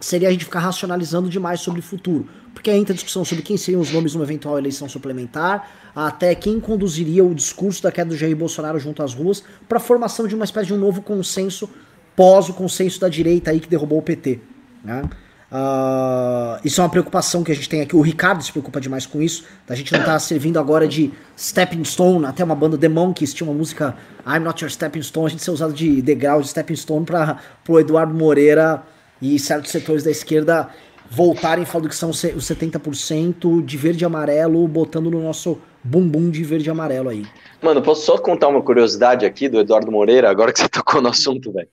seria 0.01 0.29
a 0.29 0.33
gente 0.33 0.45
ficar 0.45 0.59
racionalizando 0.59 1.29
demais 1.29 1.61
sobre 1.61 1.79
o 1.79 1.83
futuro. 1.83 2.29
Porque 2.53 2.73
entra 2.73 2.93
a 2.93 2.97
discussão 2.97 3.25
sobre 3.25 3.45
quem 3.45 3.57
seriam 3.57 3.81
os 3.81 3.93
nomes 3.93 4.15
numa 4.15 4.25
eventual 4.25 4.59
eleição 4.59 4.89
suplementar, 4.89 5.71
até 5.95 6.35
quem 6.35 6.59
conduziria 6.59 7.25
o 7.25 7.33
discurso 7.33 7.81
da 7.81 7.93
queda 7.93 8.11
do 8.11 8.17
Jair 8.17 8.37
Bolsonaro 8.37 8.81
junto 8.81 9.01
às 9.01 9.15
ruas, 9.15 9.45
para 9.69 9.79
a 9.79 9.81
formação 9.81 10.27
de 10.27 10.35
uma 10.35 10.45
espécie 10.45 10.67
de 10.67 10.75
um 10.75 10.79
novo 10.79 11.01
consenso 11.01 11.71
pós 12.17 12.49
o 12.49 12.55
consenso 12.55 12.99
da 13.01 13.09
direita 13.09 13.53
aí 13.53 13.61
que 13.61 13.69
derrubou 13.69 14.01
o 14.01 14.03
PT. 14.03 14.41
Né? 14.83 15.09
Uh, 15.51 16.61
isso 16.63 16.81
é 16.81 16.85
uma 16.85 16.91
preocupação 16.91 17.43
que 17.43 17.51
a 17.51 17.55
gente 17.55 17.69
tem 17.69 17.81
aqui. 17.81 17.97
O 17.97 18.03
Ricardo 18.03 18.43
se 18.43 18.53
preocupa 18.53 18.81
demais 18.81 19.07
com 19.07 19.23
isso. 19.23 19.45
A 19.69 19.75
gente 19.75 19.93
não 19.93 20.05
tá 20.05 20.19
servindo 20.19 20.59
agora 20.59 20.87
de 20.87 21.11
stepping 21.37 21.85
stone, 21.85 22.27
até 22.27 22.45
uma 22.45 22.55
banda 22.55 22.77
The 22.77 22.89
Monkeys 22.89 23.33
tinha 23.33 23.49
uma 23.49 23.57
música 23.57 23.97
I'm 24.27 24.41
Not 24.41 24.63
Your 24.63 24.71
Stepping 24.71 25.03
Stone, 25.03 25.27
a 25.27 25.31
gente 25.31 25.43
ser 25.43 25.51
usado 25.51 25.73
de 25.73 26.03
degrau 26.03 26.43
de 26.43 26.49
stepping 26.49 26.77
stone 26.77 27.07
para 27.07 27.39
o 27.67 27.81
Eduardo 27.81 28.13
Moreira 28.13 28.83
e 29.23 29.39
certos 29.39 29.71
setores 29.71 30.05
da 30.05 30.11
esquerda 30.11 30.69
voltarem 31.11 31.65
falando 31.65 31.89
que 31.89 31.97
são 31.97 32.11
os 32.11 32.21
70% 32.23 33.65
de 33.65 33.77
verde 33.77 34.05
e 34.05 34.07
amarelo, 34.07 34.69
botando 34.69 35.11
no 35.11 35.23
nosso 35.23 35.59
bumbum 35.83 36.31
de 36.31 36.45
verde 36.45 36.69
e 36.69 36.71
amarelo 36.71 37.09
aí. 37.09 37.25
Mano, 37.63 37.81
posso 37.81 38.05
só 38.05 38.19
contar 38.19 38.49
uma 38.49 38.63
curiosidade 38.63 39.25
aqui 39.25 39.49
do 39.49 39.59
Eduardo 39.59 39.91
Moreira, 39.91 40.29
agora 40.29 40.53
que 40.53 40.61
você 40.61 40.69
tocou 40.69 41.01
no 41.01 41.09
assunto, 41.09 41.51
velho. 41.53 41.69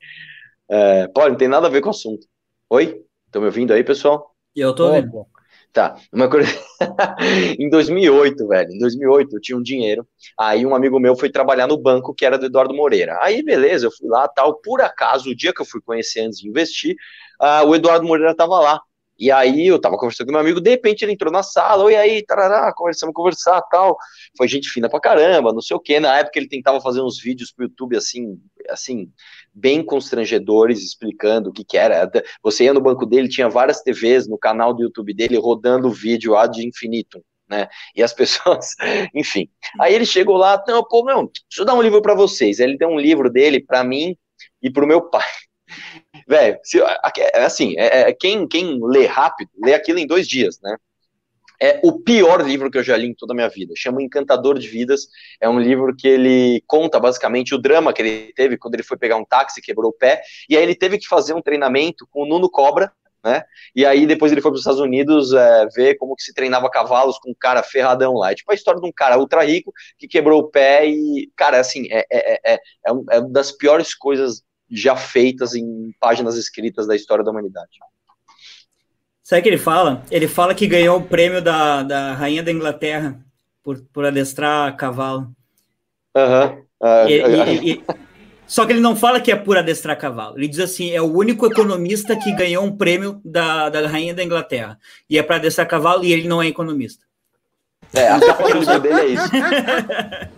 É, 0.70 1.08
pô, 1.10 1.28
não 1.28 1.36
tem 1.36 1.50
nada 1.50 1.68
a 1.68 1.70
ver 1.70 1.82
com 1.82 1.88
o 1.88 1.92
assunto. 1.92 2.26
Oi? 2.70 3.05
Estão 3.36 3.42
me 3.42 3.48
ouvindo 3.48 3.74
aí, 3.74 3.84
pessoal? 3.84 4.34
Eu 4.56 4.74
tô 4.74 4.88
ouvindo. 4.88 5.26
Tá, 5.74 5.98
uma 6.14 6.30
coisa. 6.30 6.48
em 7.60 7.70
2008, 7.70 8.48
velho, 8.48 8.72
em 8.72 8.80
2008 8.80 9.36
eu 9.36 9.42
tinha 9.42 9.58
um 9.58 9.62
dinheiro. 9.62 10.08
Aí 10.40 10.66
um 10.66 10.74
amigo 10.74 10.98
meu 11.02 11.18
foi 11.18 11.30
trabalhar 11.30 11.68
no 11.68 11.78
banco 11.78 12.14
que 12.16 12.26
era 12.26 12.38
do 12.38 12.46
Eduardo 12.46 12.74
Moreira. 12.74 13.20
Aí, 13.22 13.44
beleza, 13.44 13.88
eu 13.88 13.92
fui 13.92 14.08
lá 14.08 14.26
tal. 14.30 14.56
Por 14.62 14.80
acaso, 14.80 15.32
o 15.32 15.36
dia 15.36 15.54
que 15.54 15.62
eu 15.62 15.66
fui 15.66 15.82
conhecer 15.82 16.22
antes 16.22 16.40
de 16.40 16.48
investir, 16.48 16.96
uh, 17.42 17.68
o 17.68 17.76
Eduardo 17.76 18.08
Moreira 18.08 18.34
tava 18.34 18.58
lá. 18.58 18.80
E 19.20 19.30
aí 19.30 19.68
eu 19.68 19.80
tava 19.80 19.98
conversando 19.98 20.28
com 20.28 20.32
meu 20.32 20.42
amigo, 20.42 20.62
de 20.62 20.70
repente 20.70 21.04
ele 21.04 21.12
entrou 21.12 21.32
na 21.32 21.44
sala, 21.44 21.84
oi 21.84 21.96
aí, 21.96 22.24
tarará, 22.26 22.72
conversamos, 22.74 23.14
conversar, 23.14 23.62
tal. 23.64 23.98
Foi 24.38 24.48
gente 24.48 24.70
fina 24.70 24.90
pra 24.90 25.02
caramba, 25.02 25.52
não 25.52 25.62
sei 25.62 25.76
o 25.76 25.80
quê. 25.80 26.00
Na 26.00 26.18
época 26.20 26.40
ele 26.40 26.48
tentava 26.48 26.80
fazer 26.80 27.02
uns 27.02 27.20
vídeos 27.22 27.52
pro 27.52 27.66
YouTube 27.66 27.98
assim, 27.98 28.40
assim, 28.70 29.12
bem 29.56 29.82
constrangedores, 29.82 30.84
explicando 30.84 31.50
o 31.50 31.54
que 31.54 31.64
que 31.64 31.78
era. 31.78 32.12
Você 32.44 32.66
ia 32.66 32.74
no 32.74 32.82
banco 32.82 33.06
dele, 33.06 33.30
tinha 33.30 33.48
várias 33.48 33.82
TVs 33.82 34.28
no 34.28 34.38
canal 34.38 34.74
do 34.74 34.84
YouTube 34.84 35.14
dele 35.14 35.38
rodando 35.38 35.90
vídeo 35.90 36.36
ad 36.36 36.62
infinitum. 36.62 37.22
Né? 37.50 37.68
E 37.96 38.04
as 38.04 38.12
pessoas, 38.14 38.76
enfim. 39.14 39.50
Aí 39.80 39.94
ele 39.94 40.06
chegou 40.06 40.36
lá, 40.36 40.62
não, 40.68 40.84
pô, 40.84 41.06
meu, 41.06 41.32
deixa 41.50 41.62
eu 41.62 41.66
dar 41.66 41.74
um 41.74 41.82
livro 41.82 42.02
para 42.02 42.14
vocês. 42.14 42.60
Aí 42.60 42.66
ele 42.66 42.78
deu 42.78 42.90
um 42.90 43.00
livro 43.00 43.32
dele 43.32 43.64
para 43.64 43.84
mim 43.84 44.18
e 44.62 44.70
pro 44.70 44.86
meu 44.86 45.02
pai. 45.02 45.26
Velho, 46.28 46.60
assim, 47.36 47.76
é, 47.78 48.10
é, 48.10 48.14
quem, 48.14 48.48
quem 48.48 48.80
lê 48.82 49.06
rápido, 49.06 49.50
lê 49.64 49.74
aquilo 49.74 50.00
em 50.00 50.08
dois 50.08 50.28
dias, 50.28 50.60
né? 50.62 50.76
É 51.62 51.80
o 51.84 52.00
pior 52.00 52.42
livro 52.42 52.70
que 52.70 52.78
eu 52.78 52.84
já 52.84 52.98
li 52.98 53.08
em 53.08 53.14
toda 53.14 53.34
a 53.34 53.36
minha 53.36 53.50
vida. 53.50 53.74
Chama 53.76 54.02
Encantador 54.02 54.60
de 54.60 54.68
Vidas. 54.68 55.08
É 55.40 55.48
um 55.50 55.60
livro 55.60 55.96
que 55.96 56.08
ele 56.08 56.64
conta 56.68 57.00
basicamente 57.00 57.56
o 57.56 57.58
drama 57.58 57.94
que 57.94 58.02
ele 58.02 58.34
teve 58.34 58.58
quando 58.58 58.76
ele 58.76 58.84
foi 58.84 58.98
pegar 58.98 59.18
um 59.18 59.26
táxi, 59.26 59.62
quebrou 59.62 59.92
o 59.92 59.94
pé, 59.94 60.22
e 60.50 60.58
aí 60.58 60.64
ele 60.64 60.76
teve 60.76 60.98
que 60.98 61.08
fazer 61.08 61.34
um 61.34 61.42
treinamento 61.42 62.08
com 62.12 62.24
o 62.24 62.26
Nuno 62.26 62.50
Cobra, 62.50 62.92
né? 63.24 63.44
E 63.76 63.84
aí 63.84 64.06
depois 64.06 64.32
ele 64.32 64.40
foi 64.40 64.52
para 64.52 64.56
os 64.56 64.62
Estados 64.62 64.80
Unidos 64.80 65.34
é, 65.34 65.66
ver 65.76 65.96
como 65.96 66.16
que 66.16 66.22
se 66.22 66.34
treinava 66.34 66.70
cavalos 66.70 67.18
com 67.18 67.32
um 67.32 67.36
cara 67.40 67.64
ferradão 67.64 68.14
lá. 68.14 68.32
É 68.32 68.36
tipo 68.36 68.52
a 68.52 68.56
história 68.56 68.80
de 68.80 68.88
um 68.88 68.92
cara 68.92 69.18
ultra 69.18 69.44
rico 69.44 69.74
que 69.98 70.08
quebrou 70.08 70.42
o 70.42 70.50
pé 70.50 70.88
e, 70.88 71.32
cara, 71.36 71.60
assim, 71.60 71.88
é, 71.90 72.06
é, 72.12 72.54
é, 72.54 72.60
é, 72.86 72.94
um, 72.94 73.04
é 73.10 73.20
uma 73.20 73.30
das 73.30 73.52
piores 73.52 73.96
coisas 73.96 74.44
já 74.70 74.96
feitas 74.96 75.56
em 75.56 75.92
páginas 76.00 76.38
escritas 76.38 76.86
da 76.86 76.96
história 76.96 77.24
da 77.24 77.32
humanidade. 77.32 77.80
Sabe 79.26 79.40
o 79.40 79.44
que 79.44 79.50
ele 79.50 79.58
fala? 79.58 80.04
Ele 80.12 80.28
fala 80.28 80.54
que 80.54 80.68
ganhou 80.68 81.00
o 81.00 81.02
prêmio 81.02 81.42
da, 81.42 81.82
da 81.82 82.14
Rainha 82.14 82.44
da 82.44 82.52
Inglaterra 82.52 83.20
por, 83.64 83.82
por 83.92 84.06
adestrar 84.06 84.78
cavalo. 84.78 85.32
Aham. 86.16 86.60
Uhum. 86.80 87.84
só 88.46 88.64
que 88.68 88.74
ele 88.74 88.82
não 88.82 88.96
fala 88.96 89.20
que 89.20 89.32
é 89.32 89.36
por 89.36 89.58
adestrar 89.58 89.98
cavalo. 89.98 90.38
Ele 90.38 90.48
diz 90.48 90.60
assim: 90.60 90.92
é 90.92 91.02
o 91.02 91.12
único 91.12 91.48
economista 91.48 92.16
que 92.16 92.32
ganhou 92.34 92.64
um 92.64 92.78
prêmio 92.78 93.20
da, 93.26 93.68
da 93.70 93.88
Rainha 93.88 94.14
da 94.14 94.24
Inglaterra. 94.24 94.78
E 95.10 95.18
é 95.18 95.24
para 95.24 95.38
adestrar 95.38 95.68
cavalo 95.68 96.04
e 96.04 96.14
ele 96.14 96.28
não 96.28 96.40
é 96.40 96.46
economista. 96.46 97.04
É, 97.96 98.08
a 98.08 98.20
capa 98.22 98.44
do 98.44 98.80
dele 98.80 99.00
é 99.00 99.06
isso. 99.08 99.30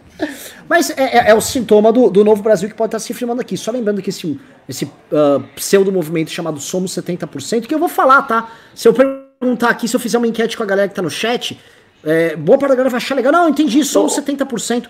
Mas 0.67 0.89
é, 0.91 1.03
é, 1.03 1.29
é 1.29 1.33
o 1.33 1.41
sintoma 1.41 1.91
do, 1.91 2.09
do, 2.09 2.23
novo 2.23 2.41
Brasil 2.41 2.67
que 2.67 2.75
pode 2.75 2.89
estar 2.89 2.99
se 2.99 3.13
firmando 3.13 3.41
aqui. 3.41 3.55
Só 3.55 3.71
lembrando 3.71 4.01
que 4.01 4.09
esse, 4.09 4.39
esse 4.67 4.85
uh, 4.85 5.41
pseudo-movimento 5.55 6.31
chamado 6.31 6.59
Somos 6.59 6.91
70%, 6.91 7.67
que 7.67 7.73
eu 7.73 7.79
vou 7.79 7.89
falar, 7.89 8.23
tá? 8.23 8.51
Se 8.73 8.87
eu 8.87 8.93
perguntar 8.93 9.69
aqui, 9.69 9.87
se 9.87 9.95
eu 9.95 9.99
fizer 9.99 10.17
uma 10.17 10.27
enquete 10.27 10.57
com 10.57 10.63
a 10.63 10.65
galera 10.65 10.87
que 10.87 10.95
tá 10.95 11.01
no 11.01 11.09
chat, 11.09 11.59
é, 12.03 12.35
boa 12.35 12.57
parte 12.57 12.69
da 12.69 12.75
galera 12.75 12.89
vai 12.89 12.97
achar 12.97 13.15
legal. 13.15 13.31
Não, 13.31 13.49
entendi, 13.49 13.83
Somos 13.83 14.13
70%. 14.17 14.87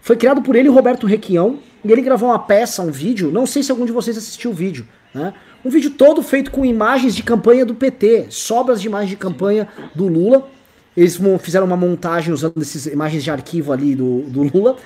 Foi 0.00 0.16
criado 0.16 0.40
por 0.40 0.56
ele 0.56 0.68
Roberto 0.68 1.06
Requião, 1.06 1.58
e 1.84 1.92
ele 1.92 2.02
gravou 2.02 2.28
uma 2.28 2.38
peça, 2.38 2.82
um 2.82 2.90
vídeo, 2.90 3.30
não 3.30 3.46
sei 3.46 3.62
se 3.62 3.70
algum 3.70 3.84
de 3.84 3.92
vocês 3.92 4.16
assistiu 4.16 4.50
o 4.50 4.54
vídeo, 4.54 4.86
né? 5.14 5.34
Um 5.64 5.68
vídeo 5.68 5.90
todo 5.90 6.22
feito 6.22 6.50
com 6.50 6.64
imagens 6.64 7.14
de 7.14 7.22
campanha 7.22 7.66
do 7.66 7.74
PT, 7.74 8.28
sobras 8.30 8.80
de 8.80 8.86
imagens 8.86 9.10
de 9.10 9.16
campanha 9.16 9.68
do 9.94 10.06
Lula. 10.08 10.48
Eles 10.96 11.18
fizeram 11.40 11.66
uma 11.66 11.76
montagem 11.76 12.32
usando 12.32 12.60
essas 12.60 12.86
imagens 12.86 13.22
de 13.22 13.30
arquivo 13.30 13.72
ali 13.72 13.94
do, 13.94 14.22
do 14.22 14.42
Lula. 14.42 14.76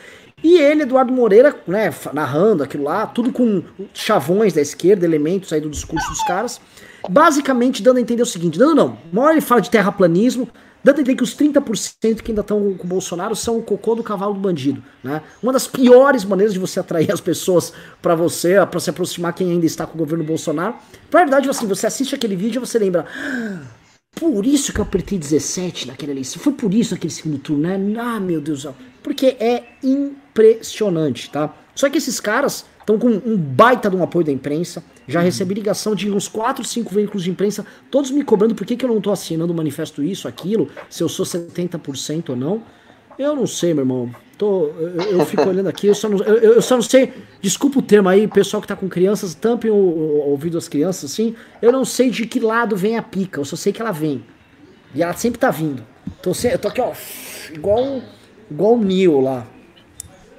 E 0.43 0.59
ele, 0.59 0.83
Eduardo 0.83 1.13
Moreira, 1.13 1.57
né, 1.67 1.93
narrando 2.13 2.63
aquilo 2.63 2.85
lá, 2.85 3.07
tudo 3.07 3.33
com 3.33 3.63
chavões 3.95 4.53
da 4.53 4.61
esquerda, 4.61 5.07
elementos 5.07 5.53
aí 5.53 5.61
do 5.61 5.71
discurso 5.71 6.07
dos 6.11 6.23
caras, 6.25 6.61
basicamente 7.09 7.83
dando 7.83 7.97
a 7.97 8.01
entender 8.01 8.23
o 8.23 8.27
seguinte: 8.27 8.59
não, 8.59 8.75
não, 8.75 8.99
uma 9.11 9.23
hora 9.23 9.33
ele 9.33 9.41
fala 9.41 9.63
de 9.63 9.71
terraplanismo, 9.71 10.47
dando 10.83 10.99
a 10.99 11.01
entender 11.01 11.17
que 11.17 11.23
os 11.23 11.35
30% 11.35 12.21
que 12.21 12.31
ainda 12.31 12.43
estão 12.43 12.75
com 12.75 12.85
o 12.85 12.87
Bolsonaro 12.87 13.35
são 13.35 13.57
o 13.57 13.63
cocô 13.63 13.95
do 13.95 14.03
cavalo 14.03 14.35
do 14.35 14.41
bandido, 14.41 14.85
né? 15.03 15.23
Uma 15.43 15.51
das 15.53 15.67
piores 15.67 16.27
maneiras 16.27 16.53
de 16.53 16.59
você 16.59 16.79
atrair 16.79 17.11
as 17.11 17.23
pessoas 17.23 17.73
para 18.03 18.15
você, 18.15 18.55
para 18.67 18.81
se 18.81 18.91
aproximar 18.91 19.33
quem 19.33 19.51
ainda 19.51 19.65
está 19.65 19.87
com 19.87 19.95
o 19.95 19.99
governo 19.99 20.25
Bolsonaro. 20.25 20.75
Na 21.11 21.19
verdade, 21.21 21.49
assim, 21.49 21.67
você 21.67 21.87
assiste 21.87 22.15
aquele 22.15 22.37
vídeo 22.37 22.59
e 22.59 22.67
você 22.67 22.79
lembra, 22.79 23.07
por 24.15 24.47
isso 24.47 24.73
que 24.73 24.81
eu 24.81 24.85
apertei 24.85 25.19
17 25.19 25.89
naquela 25.89 26.13
eleição. 26.13 26.41
Foi 26.41 26.53
por 26.53 26.73
isso 26.73 26.95
aquele 26.95 27.13
segundo 27.13 27.39
turno, 27.39 27.63
né? 27.63 28.01
Ah, 28.01 28.21
meu 28.21 28.41
Deus 28.41 28.61
do 28.61 28.63
céu. 28.63 28.77
Porque 29.03 29.37
é 29.39 29.65
impressionante, 29.83 31.31
tá? 31.31 31.55
Só 31.75 31.91
que 31.91 31.99
esses 31.99 32.21
caras 32.21 32.65
estão 32.79 32.99
com 32.99 33.09
um 33.09 33.37
baita 33.37 33.91
de 33.91 33.97
um 33.97 34.03
apoio 34.03 34.25
da 34.25 34.33
imprensa. 34.33 34.85
Já 35.07 35.19
uhum. 35.19 35.25
recebi 35.25 35.55
ligação 35.55 35.95
de 35.95 36.11
uns 36.11 36.29
4, 36.29 36.65
5 36.65 36.95
veículos 36.95 37.25
de 37.25 37.31
imprensa, 37.31 37.67
todos 37.91 38.11
me 38.11 38.25
cobrando 38.25 38.55
por 38.55 38.67
que, 38.67 38.77
que 38.77 38.85
eu 38.85 38.89
não 38.89 39.01
tô 39.01 39.11
assinando 39.11 39.53
o 39.53 39.57
manifesto 39.57 40.03
isso, 40.03 40.27
aquilo, 40.27 40.71
se 40.89 41.03
eu 41.03 41.09
sou 41.09 41.27
70% 41.27 42.31
ou 42.31 42.37
não. 42.37 42.63
Eu 43.19 43.37
não 43.37 43.47
sei, 43.47 43.75
meu 43.75 43.83
irmão. 43.83 44.15
Tô, 44.37 44.67
eu, 44.79 45.19
eu 45.19 45.27
fico 45.27 45.49
olhando 45.49 45.69
aqui, 45.69 45.87
eu 45.87 45.95
só, 45.95 46.09
não, 46.09 46.19
eu, 46.19 46.55
eu, 46.55 46.63
só 46.63 46.75
não 46.75 46.83
sei. 46.83 47.13
Desculpa 47.41 47.79
o 47.79 47.83
termo 47.83 48.09
aí, 48.09 48.27
pessoal 48.27 48.61
que 48.61 48.67
tá 48.67 48.75
com 48.75 48.89
crianças, 48.89 49.35
tampem 49.35 49.71
o, 49.71 49.75
o, 49.75 50.31
ouvido 50.31 50.55
das 50.55 50.69
crianças, 50.69 51.13
assim. 51.13 51.37
Eu 51.63 51.71
não 51.71 51.85
sei 51.85 52.11
de 52.11 52.27
que 52.27 52.41
lado 52.41 52.77
vem 52.77 52.97
a 52.97 53.03
pica, 53.03 53.41
eu 53.41 53.45
só 53.45 53.57
sei 53.57 53.73
que 53.73 53.81
ela 53.81 53.93
vem. 53.93 54.25
E 54.95 55.03
ela 55.03 55.13
sempre 55.15 55.39
tá 55.39 55.51
vindo. 55.51 55.85
Tô, 56.21 56.33
eu 56.45 56.59
tô 56.59 56.69
aqui, 56.69 56.81
ó, 56.81 56.93
igual, 57.53 58.03
igual 58.51 58.75
o 58.75 58.85
Neil 58.85 59.21
lá. 59.21 59.47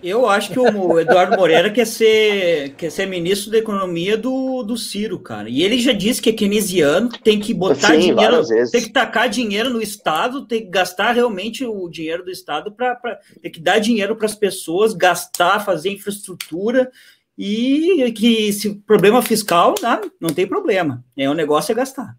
Eu 0.06 0.30
acho 0.30 0.52
que 0.52 0.60
o 0.60 0.99
Eduardo 0.99 1.36
Moreira 1.36 1.72
quer 1.72 1.88
ser, 1.88 2.76
quer 2.76 2.91
ser 2.91 3.07
ministro 3.07 3.49
da 3.49 3.57
economia 3.57 4.15
do, 4.15 4.61
do 4.61 4.77
Ciro, 4.77 5.18
cara. 5.18 5.49
E 5.49 5.64
ele 5.64 5.80
já 5.80 5.91
disse 5.94 6.22
que 6.22 6.30
é 6.30 6.34
keynesiano, 6.34 7.10
tem 7.10 7.40
que 7.40 7.56
botar 7.56 7.94
Sim, 7.94 8.14
dinheiro, 8.14 8.44
tem 8.72 8.84
que 8.84 8.91
tacar 8.91 9.27
dinheiro 9.27 9.72
no 9.72 9.82
Estado, 9.82 10.45
tem 10.45 10.61
que 10.61 10.69
gastar 10.69 11.14
realmente 11.14 11.65
o 11.65 11.90
dinheiro 11.90 12.23
do 12.23 12.30
Estado 12.30 12.72
para 12.72 12.95
tem 13.41 13.52
que 13.52 13.60
dar 13.60 13.80
dinheiro 13.80 14.15
para 14.15 14.27
as 14.27 14.36
pessoas, 14.36 14.94
gastar, 14.94 15.65
fazer 15.65 15.90
infraestrutura. 15.90 16.91
E 17.36 18.14
que 18.15 18.53
se 18.53 18.76
problema 18.76 19.23
fiscal, 19.23 19.73
não, 19.82 20.02
não 20.22 20.30
tem 20.30 20.45
problema. 20.45 21.03
É 21.18 21.27
o 21.27 21.34
negócio 21.34 21.72
é 21.72 21.76
gastar. 21.76 22.15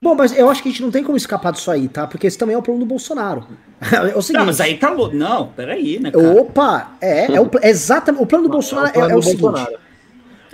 Bom, 0.00 0.14
mas 0.14 0.36
eu 0.36 0.48
acho 0.48 0.62
que 0.62 0.68
a 0.68 0.72
gente 0.72 0.82
não 0.82 0.90
tem 0.90 1.02
como 1.02 1.16
escapar 1.16 1.52
disso 1.52 1.70
aí, 1.70 1.88
tá? 1.88 2.06
Porque 2.06 2.26
esse 2.26 2.38
também 2.38 2.54
é 2.54 2.58
o 2.58 2.62
plano 2.62 2.80
do 2.80 2.86
Bolsonaro. 2.86 3.46
é 3.82 4.16
o 4.16 4.22
seguinte. 4.22 4.38
Não, 4.38 4.46
mas 4.46 4.60
aí 4.60 4.76
tá 4.76 4.90
louco. 4.90 5.14
Não, 5.14 5.48
peraí, 5.48 5.98
né? 5.98 6.10
Cara? 6.10 6.40
Opa, 6.40 6.92
é, 7.00 7.34
é, 7.34 7.40
o, 7.40 7.50
é 7.60 7.68
exatamente. 7.68 8.22
O 8.22 8.26
plano 8.26 8.44
do 8.44 8.50
Bolsonaro 8.50 8.92
é, 8.94 8.98
o, 8.98 9.08
é, 9.08 9.12
é 9.12 9.16
o 9.16 9.22
seguinte. 9.22 9.40
Bolsonaro. 9.40 9.88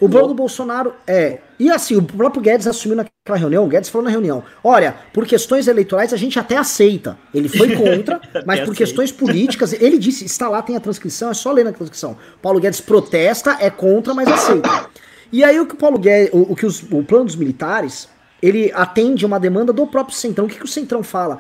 O 0.01 0.09
plano 0.09 0.29
do 0.29 0.35
Bolsonaro 0.35 0.95
é. 1.07 1.39
E 1.59 1.71
assim, 1.71 1.97
o 1.97 2.03
próprio 2.03 2.43
Guedes 2.43 2.67
assumiu 2.67 2.97
naquela 2.97 3.39
reunião, 3.39 3.65
o 3.65 3.69
Guedes 3.69 3.89
falou 3.89 4.05
na 4.05 4.11
reunião: 4.11 4.43
olha, 4.63 4.95
por 5.13 5.25
questões 5.27 5.69
eleitorais 5.69 6.13
a 6.13 6.17
gente 6.17 6.39
até 6.39 6.57
aceita. 6.57 7.17
Ele 7.33 7.49
foi 7.49 7.75
contra, 7.77 8.21
mas 8.45 8.61
por 8.61 8.75
questões 8.75 9.13
políticas, 9.13 9.73
ele 9.73 9.99
disse: 9.99 10.25
está 10.25 10.49
lá, 10.49 10.63
tem 10.63 10.77
a 10.77 10.81
transcrição, 10.81 11.31
é 11.31 11.35
só 11.35 11.53
ler 11.53 11.65
na 11.65 11.73
transcrição. 11.73 12.17
Paulo 12.43 12.61
Guedes 12.61 12.81
protesta, 12.81 13.57
é 13.61 13.71
contra, 13.71 14.13
mas 14.15 14.27
aceita. 14.29 14.87
E 15.33 15.45
aí 15.45 15.59
o 15.61 15.67
que 15.67 15.75
o 15.75 15.79
Paulo 15.79 15.99
Guedes, 15.99 16.31
o, 16.33 16.53
o 16.53 16.57
que 16.57 16.67
os, 16.67 16.83
o 16.83 17.03
plano 17.03 17.27
dos 17.27 17.37
militares 17.37 18.09
ele 18.43 18.71
atende 18.75 19.25
uma 19.25 19.39
demanda 19.39 19.73
do 19.73 19.87
próprio 19.87 20.17
Centrão. 20.17 20.47
O 20.47 20.49
que, 20.49 20.59
que 20.59 20.65
o 20.65 20.69
Centrão 20.69 21.03
fala? 21.03 21.39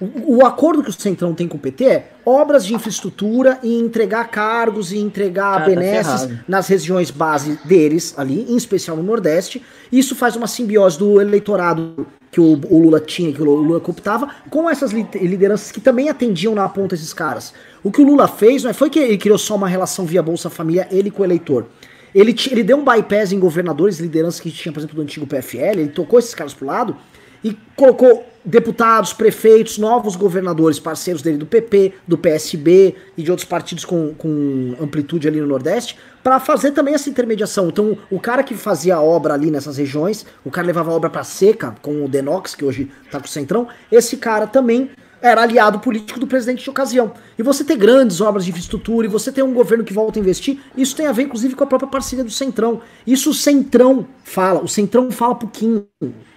O, 0.00 0.38
o, 0.38 0.46
acordo 0.46 0.82
que 0.82 0.88
o 0.88 0.92
Centrão 0.92 1.34
tem 1.34 1.46
com 1.46 1.58
o 1.58 1.60
PT 1.60 1.84
é 1.84 2.10
obras 2.24 2.64
de 2.64 2.74
infraestrutura 2.74 3.58
e 3.62 3.78
entregar 3.78 4.24
cargos 4.28 4.92
e 4.92 4.98
entregar 4.98 5.52
Cara, 5.52 5.64
tá 5.64 5.66
benesses 5.66 6.22
tá 6.22 6.44
nas 6.48 6.68
regiões 6.68 7.10
base 7.10 7.58
deles, 7.66 8.14
ali, 8.16 8.46
em 8.48 8.56
especial 8.56 8.96
no 8.96 9.02
Nordeste. 9.02 9.62
Isso 9.92 10.16
faz 10.16 10.36
uma 10.36 10.46
simbiose 10.46 10.98
do 10.98 11.20
eleitorado 11.20 12.06
que 12.30 12.40
o, 12.40 12.58
o 12.70 12.82
Lula 12.82 13.00
tinha, 13.00 13.30
que 13.30 13.42
o 13.42 13.44
Lula 13.44 13.80
cooptava, 13.80 14.28
com 14.48 14.70
essas 14.70 14.92
lideranças 14.92 15.70
que 15.70 15.80
também 15.80 16.08
atendiam 16.08 16.54
na 16.54 16.66
ponta 16.68 16.94
esses 16.94 17.12
caras. 17.12 17.52
O 17.82 17.90
que 17.90 18.00
o 18.00 18.06
Lula 18.06 18.26
fez 18.26 18.62
não 18.62 18.70
é, 18.70 18.72
foi 18.72 18.88
que 18.88 18.98
ele 18.98 19.18
criou 19.18 19.36
só 19.36 19.56
uma 19.56 19.68
relação 19.68 20.06
via 20.06 20.22
Bolsa 20.22 20.48
Família, 20.48 20.88
ele 20.90 21.10
com 21.10 21.22
o 21.22 21.26
eleitor. 21.26 21.66
Ele, 22.14 22.34
ele 22.50 22.62
deu 22.62 22.76
um 22.76 22.84
bypass 22.84 23.32
em 23.32 23.38
governadores, 23.38 23.98
lideranças 23.98 24.40
que 24.40 24.50
tinha, 24.50 24.72
por 24.72 24.80
exemplo, 24.80 24.96
do 24.96 25.02
antigo 25.02 25.26
PFL, 25.26 25.78
ele 25.78 25.88
tocou 25.88 26.18
esses 26.18 26.34
caras 26.34 26.54
pro 26.54 26.66
lado 26.66 26.96
e 27.42 27.56
colocou 27.74 28.26
deputados, 28.44 29.12
prefeitos, 29.12 29.78
novos 29.78 30.16
governadores, 30.16 30.78
parceiros 30.78 31.22
dele 31.22 31.36
do 31.36 31.46
PP, 31.46 31.92
do 32.06 32.16
PSB 32.16 32.94
e 33.16 33.22
de 33.22 33.30
outros 33.30 33.46
partidos 33.46 33.84
com, 33.84 34.14
com 34.14 34.74
amplitude 34.80 35.28
ali 35.28 35.40
no 35.40 35.46
Nordeste, 35.46 35.96
para 36.22 36.40
fazer 36.40 36.72
também 36.72 36.94
essa 36.94 37.08
intermediação. 37.08 37.68
Então, 37.68 37.96
o 38.10 38.18
cara 38.18 38.42
que 38.42 38.54
fazia 38.54 39.00
obra 39.00 39.34
ali 39.34 39.50
nessas 39.50 39.76
regiões, 39.76 40.24
o 40.44 40.50
cara 40.50 40.66
levava 40.66 40.90
a 40.90 40.94
obra 40.94 41.10
para 41.10 41.24
seca, 41.24 41.74
com 41.82 42.04
o 42.04 42.08
Denox, 42.08 42.54
que 42.54 42.64
hoje 42.64 42.90
tá 43.10 43.18
com 43.18 43.26
o 43.26 43.30
Centrão, 43.30 43.68
esse 43.90 44.16
cara 44.16 44.46
também 44.46 44.90
era 45.22 45.42
aliado 45.42 45.78
político 45.80 46.18
do 46.18 46.26
presidente 46.26 46.62
de 46.62 46.70
ocasião. 46.70 47.12
E 47.38 47.42
você 47.42 47.64
ter 47.64 47.76
grandes 47.76 48.20
obras 48.20 48.44
de 48.44 48.50
infraestrutura 48.50 49.06
e 49.06 49.10
você 49.10 49.30
ter 49.30 49.42
um 49.42 49.52
governo 49.52 49.84
que 49.84 49.92
volta 49.92 50.18
a 50.18 50.20
investir, 50.20 50.58
isso 50.76 50.96
tem 50.96 51.06
a 51.06 51.12
ver, 51.12 51.24
inclusive, 51.24 51.54
com 51.54 51.64
a 51.64 51.66
própria 51.66 51.90
parceria 51.90 52.24
do 52.24 52.30
Centrão. 52.30 52.80
Isso 53.06 53.30
o 53.30 53.34
Centrão 53.34 54.06
fala, 54.24 54.60
o 54.62 54.68
Centrão 54.68 55.10
fala 55.10 55.34
pouquinho. 55.34 55.86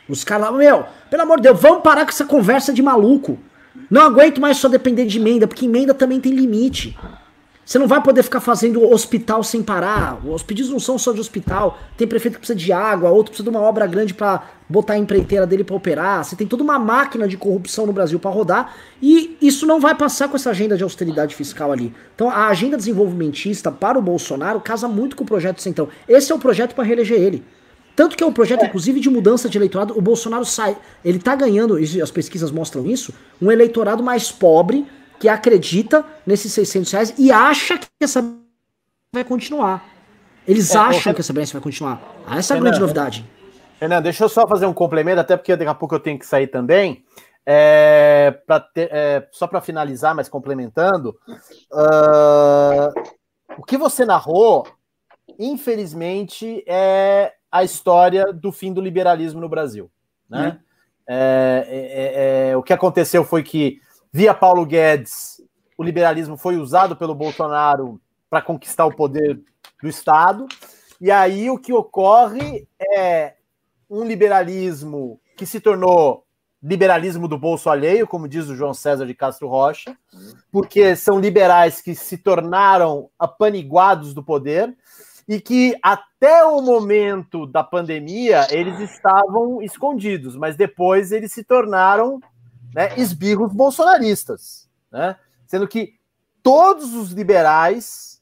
Os 0.08 0.24
caras 0.24 0.52
lá, 0.52 0.58
meu, 0.58 0.86
pelo 1.10 1.24
amor 1.24 1.38
de 1.38 1.44
Deus, 1.44 1.60
vamos 1.60 1.82
parar 1.82 2.04
com 2.04 2.12
essa 2.12 2.26
conversa 2.26 2.74
de 2.74 2.82
maluco. 2.82 3.40
Não 3.90 4.02
aguento 4.02 4.42
mais 4.42 4.58
só 4.58 4.68
depender 4.68 5.06
de 5.06 5.20
emenda, 5.20 5.48
porque 5.48 5.66
emenda 5.66 5.94
também 5.94 6.20
tem 6.20 6.34
limite. 6.34 6.98
Você 7.66 7.80
não 7.80 7.88
vai 7.88 8.04
poder 8.04 8.24
ficar 8.24 8.42
fazendo 8.42 8.84
hospital 8.92 9.42
sem 9.42 9.64
parar. 9.64 10.20
Os 10.26 10.44
pedidos 10.44 10.70
não 10.70 10.80
são 10.80 10.98
só 10.98 11.14
de 11.14 11.22
hospital. 11.22 11.80
Tem 11.96 12.06
prefeito 12.06 12.34
que 12.34 12.40
precisa 12.40 12.60
de 12.60 12.74
água, 12.74 13.10
outro 13.10 13.32
precisa 13.32 13.50
de 13.50 13.56
uma 13.56 13.62
obra 13.66 13.88
grande 13.88 14.14
para 14.14 14.44
botar 14.68 14.94
a 14.94 14.98
empreiteira 14.98 15.48
dele 15.48 15.64
para 15.64 15.76
operar. 15.76 16.26
Você 16.26 16.36
tem 16.36 16.46
toda 16.46 16.62
uma 16.62 16.78
máquina 16.78 17.26
de 17.26 17.38
corrupção 17.38 17.86
no 17.86 17.94
Brasil 17.94 18.20
para 18.20 18.32
rodar 18.32 18.76
e 19.02 19.38
isso 19.42 19.66
não 19.66 19.80
vai 19.80 19.96
passar 19.96 20.28
com 20.28 20.36
essa 20.36 20.50
agenda 20.50 20.76
de 20.76 20.84
austeridade 20.84 21.36
fiscal 21.36 21.72
ali. 21.72 21.94
Então 22.14 22.30
a 22.30 22.48
agenda 22.48 22.76
desenvolvimentista 22.76 23.72
para 23.72 23.98
o 23.98 24.02
Bolsonaro 24.02 24.60
casa 24.60 24.88
muito 24.88 25.16
com 25.16 25.24
o 25.24 25.28
projeto 25.28 25.62
Centrão. 25.62 25.88
Esse 26.08 26.34
é 26.34 26.36
o 26.36 26.40
projeto 26.40 26.76
para 26.76 26.84
reeleger 26.84 27.20
ele. 27.20 27.46
Tanto 27.96 28.18
que 28.18 28.24
é 28.24 28.28
um 28.28 28.34
projeto, 28.34 28.64
é. 28.64 28.66
inclusive, 28.66 29.00
de 29.00 29.10
mudança 29.10 29.48
de 29.48 29.58
eleitorado. 29.58 29.98
O 29.98 30.02
Bolsonaro 30.02 30.44
sai. 30.46 30.76
Ele 31.06 31.20
tá 31.20 31.36
ganhando, 31.36 31.78
as 32.02 32.12
pesquisas 32.12 32.50
mostram 32.52 32.88
isso, 32.88 33.14
um 33.40 33.52
eleitorado 33.52 34.02
mais 34.02 34.32
pobre 34.32 34.86
que 35.24 35.30
acredita 35.30 36.06
nesses 36.26 36.52
600 36.52 36.92
reais 36.92 37.14
e 37.18 37.32
acha 37.32 37.78
que 37.78 37.88
essa 38.02 38.22
vai 39.16 39.24
continuar. 39.24 39.82
Eles 40.46 40.76
é, 40.76 40.78
acham 40.78 41.14
que 41.14 41.22
essa 41.22 41.32
benção 41.32 41.54
vai 41.54 41.64
continuar. 41.64 42.02
Ah, 42.28 42.40
essa 42.40 42.54
é 42.54 42.58
a 42.58 42.60
grande 42.60 42.78
novidade. 42.78 43.26
Renan, 43.80 44.02
deixa 44.02 44.26
eu 44.26 44.28
só 44.28 44.46
fazer 44.46 44.66
um 44.66 44.74
complemento, 44.74 45.22
até 45.22 45.38
porque 45.38 45.56
daqui 45.56 45.72
a 45.72 45.74
pouco 45.74 45.96
eu 45.96 46.00
tenho 46.02 46.20
que 46.20 46.26
sair 46.26 46.48
também. 46.48 47.06
É, 47.46 48.38
ter, 48.74 48.90
é, 48.92 49.26
só 49.32 49.48
para 49.48 49.62
finalizar, 49.62 50.14
mas 50.14 50.28
complementando, 50.28 51.18
uh, 51.72 52.92
o 53.58 53.64
que 53.64 53.78
você 53.78 54.04
narrou, 54.04 54.68
infelizmente, 55.40 56.66
é 56.68 57.32
a 57.50 57.64
história 57.64 58.26
do 58.34 58.52
fim 58.52 58.74
do 58.74 58.82
liberalismo 58.82 59.40
no 59.40 59.48
Brasil. 59.48 59.90
Né? 60.30 60.60
Hum. 60.60 60.64
É, 61.08 61.66
é, 61.70 62.50
é, 62.50 62.58
o 62.58 62.64
que 62.64 62.74
aconteceu 62.74 63.24
foi 63.24 63.42
que, 63.42 63.80
via 64.14 64.34
Paulo 64.34 64.64
Guedes, 64.64 65.42
o 65.76 65.84
liberalismo 65.84 66.38
foi 66.38 66.58
usado 66.58 66.96
pelo 66.96 67.16
Bolsonaro 67.16 68.00
para 68.30 68.44
conquistar 68.44 68.86
o 68.86 68.96
poder 68.96 69.42
do 69.82 69.90
Estado, 69.90 70.46
e 71.02 71.10
aí 71.10 71.50
o 71.50 71.58
que 71.58 71.74
ocorre 71.74 72.68
é 72.96 73.34
um 73.90 74.04
liberalismo 74.04 75.20
que 75.36 75.48
se 75.48 75.60
tornou 75.60 76.26
liberalismo 76.62 77.28
do 77.28 77.38
bolso 77.38 77.70
alheio, 77.70 78.08
como 78.08 78.28
diz 78.28 78.48
o 78.48 78.56
João 78.56 78.74
César 78.74 79.06
de 79.06 79.14
Castro 79.14 79.50
Rocha, 79.50 79.98
porque 80.52 80.96
são 80.96 81.20
liberais 81.20 81.82
que 81.82 81.94
se 81.94 82.18
tornaram 82.18 83.10
apaniguados 83.20 84.14
do 84.14 84.24
poder 84.24 84.74
e 85.28 85.42
que 85.42 85.76
até 85.82 86.46
o 86.46 86.62
momento 86.62 87.46
da 87.46 87.64
pandemia 87.64 88.48
eles 88.50 88.80
estavam 88.80 89.62
escondidos, 89.62 90.38
mas 90.38 90.56
depois 90.56 91.12
eles 91.12 91.34
se 91.34 91.44
tornaram 91.44 92.22
né, 92.74 92.98
esbirros 92.98 93.54
bolsonaristas, 93.54 94.70
né? 94.92 95.16
sendo 95.46 95.68
que 95.68 96.00
todos 96.42 96.94
os 96.94 97.12
liberais 97.12 98.22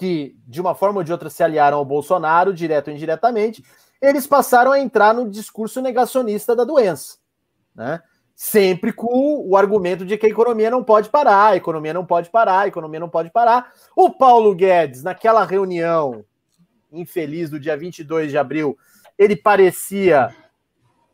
que 0.00 0.34
de 0.46 0.62
uma 0.62 0.74
forma 0.74 1.00
ou 1.00 1.04
de 1.04 1.12
outra 1.12 1.28
se 1.28 1.42
aliaram 1.42 1.76
ao 1.76 1.84
Bolsonaro, 1.84 2.54
direto 2.54 2.88
ou 2.88 2.94
indiretamente, 2.94 3.62
eles 4.00 4.26
passaram 4.26 4.72
a 4.72 4.80
entrar 4.80 5.12
no 5.12 5.28
discurso 5.28 5.82
negacionista 5.82 6.56
da 6.56 6.64
doença, 6.64 7.18
né? 7.74 8.02
sempre 8.34 8.94
com 8.94 9.46
o 9.46 9.54
argumento 9.54 10.06
de 10.06 10.16
que 10.16 10.24
a 10.24 10.30
economia 10.30 10.70
não 10.70 10.82
pode 10.82 11.10
parar, 11.10 11.48
a 11.48 11.56
economia 11.56 11.92
não 11.92 12.06
pode 12.06 12.30
parar, 12.30 12.60
a 12.60 12.66
economia 12.66 12.98
não 12.98 13.10
pode 13.10 13.30
parar. 13.30 13.74
O 13.94 14.08
Paulo 14.08 14.54
Guedes, 14.54 15.02
naquela 15.02 15.44
reunião 15.44 16.24
infeliz 16.90 17.50
do 17.50 17.60
dia 17.60 17.76
22 17.76 18.30
de 18.30 18.38
abril, 18.38 18.78
ele 19.18 19.36
parecia 19.36 20.34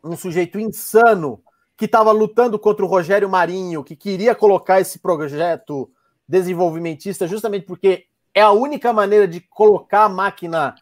um 0.01 0.15
sujeito 0.15 0.57
insano 0.57 1.43
que 1.77 1.85
estava 1.85 2.11
lutando 2.11 2.57
contra 2.57 2.83
o 2.83 2.87
Rogério 2.87 3.29
Marinho, 3.29 3.83
que 3.83 3.95
queria 3.95 4.33
colocar 4.33 4.81
esse 4.81 4.97
projeto 4.97 5.89
desenvolvimentista 6.27 7.27
justamente 7.27 7.65
porque 7.65 8.05
é 8.33 8.41
a 8.41 8.51
única 8.51 8.91
maneira 8.91 9.27
de 9.27 9.39
colocar 9.39 10.05
a 10.05 10.09
máquina 10.09 10.75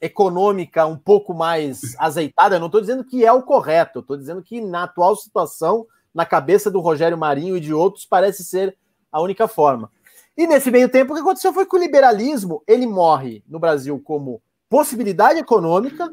econômica 0.00 0.84
um 0.86 0.96
pouco 0.96 1.32
mais 1.32 1.94
azeitada, 1.98 2.56
eu 2.56 2.60
não 2.60 2.66
estou 2.66 2.80
dizendo 2.80 3.04
que 3.04 3.24
é 3.24 3.32
o 3.32 3.42
correto, 3.42 4.00
estou 4.00 4.16
dizendo 4.16 4.42
que 4.42 4.60
na 4.60 4.84
atual 4.84 5.14
situação, 5.14 5.86
na 6.12 6.26
cabeça 6.26 6.70
do 6.70 6.80
Rogério 6.80 7.16
Marinho 7.16 7.56
e 7.56 7.60
de 7.60 7.72
outros, 7.72 8.04
parece 8.04 8.42
ser 8.42 8.76
a 9.12 9.20
única 9.20 9.46
forma. 9.46 9.90
E 10.36 10.46
nesse 10.46 10.70
meio 10.70 10.88
tempo, 10.88 11.12
o 11.12 11.14
que 11.14 11.20
aconteceu 11.20 11.52
foi 11.52 11.66
que 11.66 11.76
o 11.76 11.78
liberalismo 11.78 12.62
ele 12.66 12.86
morre 12.86 13.44
no 13.46 13.60
Brasil 13.60 14.00
como 14.02 14.42
possibilidade 14.68 15.38
econômica 15.38 16.10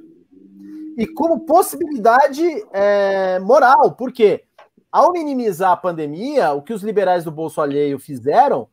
e 0.99 1.07
como 1.07 1.45
possibilidade 1.45 2.43
é, 2.73 3.39
moral, 3.39 3.93
porque 3.93 4.43
ao 4.91 5.13
minimizar 5.13 5.71
a 5.71 5.77
pandemia, 5.77 6.51
o 6.51 6.61
que 6.61 6.73
os 6.73 6.83
liberais 6.83 7.23
do 7.23 7.31
bolso 7.31 7.61
alheio 7.61 7.97
fizeram 7.97 8.67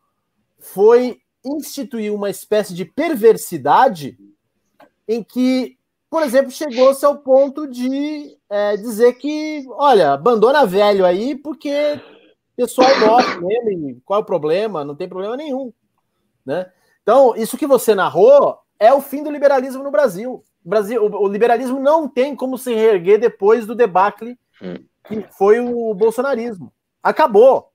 foi 0.59 1.21
instituir 1.45 2.13
uma 2.13 2.29
espécie 2.29 2.75
de 2.75 2.85
perversidade 2.85 4.19
em 5.07 5.23
que, 5.23 5.79
por 6.11 6.25
exemplo, 6.25 6.51
chegou-se 6.51 7.07
ao 7.07 7.19
ponto 7.19 7.65
de 7.65 8.37
é, 8.51 8.77
dizer 8.77 9.13
que, 9.13 9.65
olha, 9.69 10.15
abandona 10.15 10.67
velho 10.67 11.07
aí, 11.07 11.37
porque 11.37 12.01
o 12.55 12.57
pessoal 12.57 12.89
gosta 12.99 13.41
dele, 13.41 14.01
qual 14.05 14.19
é 14.19 14.23
o 14.25 14.27
problema? 14.27 14.85
Não 14.85 14.97
tem 14.97 15.09
problema 15.09 15.37
nenhum. 15.37 15.73
Né? 16.45 16.69
Então, 17.05 17.37
isso 17.37 17.57
que 17.57 17.69
você 17.69 17.95
narrou 17.95 18.59
é 18.81 18.93
o 18.93 19.01
fim 19.01 19.23
do 19.23 19.31
liberalismo 19.31 19.85
no 19.85 19.93
Brasil. 19.93 20.43
O, 20.67 20.69
Brasil, 20.69 21.03
o 21.03 21.29
liberalismo 21.29 21.79
não 21.79 22.09
tem 22.09 22.35
como 22.35 22.59
se 22.59 22.75
reerguer 22.75 23.21
depois 23.21 23.65
do 23.65 23.75
debacle 23.75 24.37
que 25.07 25.25
foi 25.39 25.61
o 25.61 25.95
bolsonarismo. 25.95 26.73
Acabou. 27.01 27.71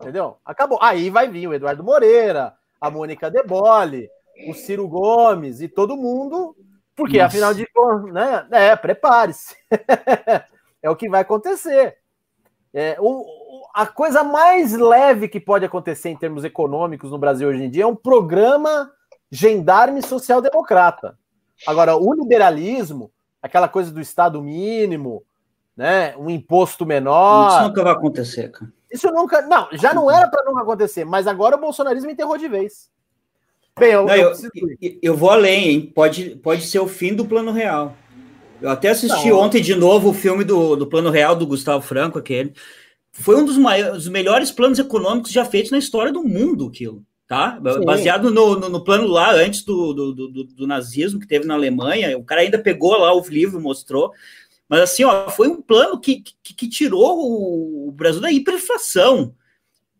Entendeu? 0.00 0.36
Acabou. 0.44 0.78
Aí 0.80 1.10
vai 1.10 1.28
vir 1.28 1.48
o 1.48 1.52
Eduardo 1.52 1.82
Moreira, 1.82 2.54
a 2.80 2.88
Mônica 2.88 3.28
Debole, 3.28 4.08
o 4.48 4.54
Ciro 4.54 4.86
Gomes 4.86 5.60
e 5.60 5.68
todo 5.68 5.96
mundo 5.96 6.54
porque, 6.98 7.18
Nossa. 7.18 7.28
afinal 7.28 7.54
de 7.54 7.64
contas, 7.72 8.12
né? 8.12 8.44
É, 8.50 8.74
prepare-se. 8.74 9.54
é 10.82 10.90
o 10.90 10.96
que 10.96 11.08
vai 11.08 11.20
acontecer. 11.20 11.96
É, 12.74 12.96
o, 12.98 13.24
a 13.72 13.86
coisa 13.86 14.24
mais 14.24 14.72
leve 14.72 15.28
que 15.28 15.38
pode 15.38 15.64
acontecer 15.64 16.08
em 16.08 16.16
termos 16.16 16.42
econômicos 16.42 17.12
no 17.12 17.18
Brasil 17.18 17.48
hoje 17.48 17.62
em 17.62 17.70
dia 17.70 17.84
é 17.84 17.86
um 17.86 17.94
programa 17.94 18.90
gendarme 19.30 20.02
social-democrata. 20.02 21.16
Agora, 21.66 21.96
o 21.96 22.14
liberalismo, 22.14 23.10
aquela 23.42 23.68
coisa 23.68 23.90
do 23.90 24.00
Estado 24.00 24.42
mínimo, 24.42 25.22
né, 25.76 26.16
um 26.16 26.28
imposto 26.28 26.84
menor. 26.84 27.48
Isso 27.50 27.68
nunca 27.68 27.82
vai 27.82 27.92
acontecer, 27.92 28.50
cara. 28.50 28.72
Isso 28.90 29.10
nunca. 29.10 29.42
Não, 29.42 29.68
já 29.72 29.92
não 29.92 30.10
era 30.10 30.28
para 30.28 30.44
nunca 30.44 30.62
acontecer, 30.62 31.04
mas 31.04 31.26
agora 31.26 31.56
o 31.56 31.60
bolsonarismo 31.60 32.10
enterrou 32.10 32.38
de 32.38 32.48
vez. 32.48 32.90
Bem, 33.78 33.92
eu, 33.92 34.06
Não, 34.06 34.14
eu, 34.14 34.32
eu, 34.32 34.98
eu, 35.00 35.16
vou 35.16 35.30
além, 35.30 35.68
hein? 35.68 35.92
Pode, 35.94 36.30
pode 36.36 36.62
ser 36.62 36.80
o 36.80 36.88
fim 36.88 37.14
do 37.14 37.24
plano 37.24 37.52
real. 37.52 37.94
Eu 38.60 38.70
até 38.70 38.88
assisti 38.88 39.28
Não. 39.28 39.38
ontem 39.38 39.62
de 39.62 39.74
novo 39.74 40.10
o 40.10 40.14
filme 40.14 40.42
do, 40.42 40.74
do 40.74 40.86
Plano 40.86 41.10
Real 41.10 41.36
do 41.36 41.46
Gustavo 41.46 41.80
Franco, 41.80 42.18
aquele. 42.18 42.52
Foi 43.12 43.36
um 43.36 43.44
dos, 43.44 43.56
maiores, 43.56 43.94
dos 43.94 44.08
melhores 44.08 44.50
planos 44.50 44.78
econômicos 44.78 45.30
já 45.30 45.44
feitos 45.44 45.70
na 45.70 45.78
história 45.78 46.12
do 46.12 46.24
mundo, 46.24 46.66
aquilo. 46.66 47.04
Tá? 47.28 47.60
Sim. 47.74 47.84
Baseado 47.84 48.30
no, 48.30 48.58
no, 48.58 48.68
no, 48.70 48.82
plano 48.82 49.06
lá 49.06 49.32
antes 49.32 49.62
do, 49.62 49.92
do, 49.92 50.14
do, 50.14 50.44
do, 50.44 50.66
nazismo 50.66 51.20
que 51.20 51.26
teve 51.26 51.46
na 51.46 51.54
Alemanha. 51.54 52.16
O 52.16 52.24
cara 52.24 52.40
ainda 52.40 52.58
pegou 52.58 52.96
lá 52.96 53.14
o 53.14 53.28
livro, 53.28 53.60
mostrou. 53.60 54.12
Mas 54.66 54.80
assim, 54.80 55.04
ó, 55.04 55.28
foi 55.28 55.46
um 55.46 55.60
plano 55.60 56.00
que, 56.00 56.22
que, 56.42 56.54
que 56.54 56.68
tirou 56.68 57.86
o 57.86 57.92
Brasil 57.92 58.22
da 58.22 58.32
hiperinflação. 58.32 59.34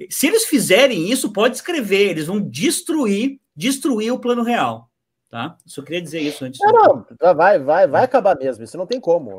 Se 0.08 0.26
eles 0.26 0.46
fizerem 0.46 1.10
isso, 1.10 1.30
pode 1.30 1.56
escrever, 1.56 2.10
eles 2.10 2.26
vão 2.26 2.40
destruir 2.40 3.38
destruir 3.58 4.12
o 4.12 4.20
plano 4.20 4.44
real. 4.44 4.88
Tá? 5.28 5.56
Só 5.66 5.82
queria 5.82 6.00
dizer 6.00 6.20
isso 6.20 6.44
antes. 6.44 6.60
Não, 6.62 7.04
não, 7.20 7.34
vai, 7.34 7.58
vai, 7.58 7.86
vai 7.86 8.04
acabar 8.04 8.38
mesmo. 8.38 8.62
Isso 8.62 8.78
não 8.78 8.86
tem 8.86 9.00
como. 9.00 9.30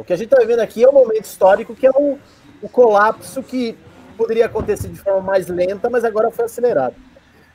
O 0.00 0.04
que 0.04 0.12
a 0.12 0.16
gente 0.16 0.32
está 0.32 0.40
vivendo 0.40 0.60
aqui 0.60 0.82
é 0.82 0.88
um 0.88 0.94
momento 0.94 1.26
histórico 1.26 1.76
que 1.76 1.86
é 1.86 1.90
o, 1.90 2.18
o 2.62 2.68
colapso 2.68 3.42
que 3.42 3.76
poderia 4.16 4.46
acontecer 4.46 4.88
de 4.88 4.98
forma 4.98 5.20
mais 5.20 5.46
lenta, 5.46 5.88
mas 5.90 6.02
agora 6.02 6.30
foi 6.30 6.46
acelerado. 6.46 6.96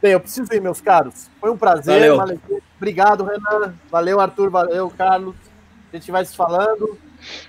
Bem, 0.03 0.11
eu 0.11 0.19
preciso 0.19 0.53
ir, 0.53 0.59
meus 0.59 0.81
caros. 0.81 1.29
Foi 1.39 1.49
um 1.49 1.55
prazer. 1.55 2.13
Valeu. 2.13 2.37
Obrigado, 2.75 3.23
Renan. 3.23 3.73
Valeu, 3.89 4.19
Arthur. 4.19 4.49
Valeu, 4.49 4.89
Carlos. 4.89 5.33
A 5.93 5.95
gente 5.95 6.11
vai 6.11 6.25
se 6.25 6.35
falando. 6.35 6.99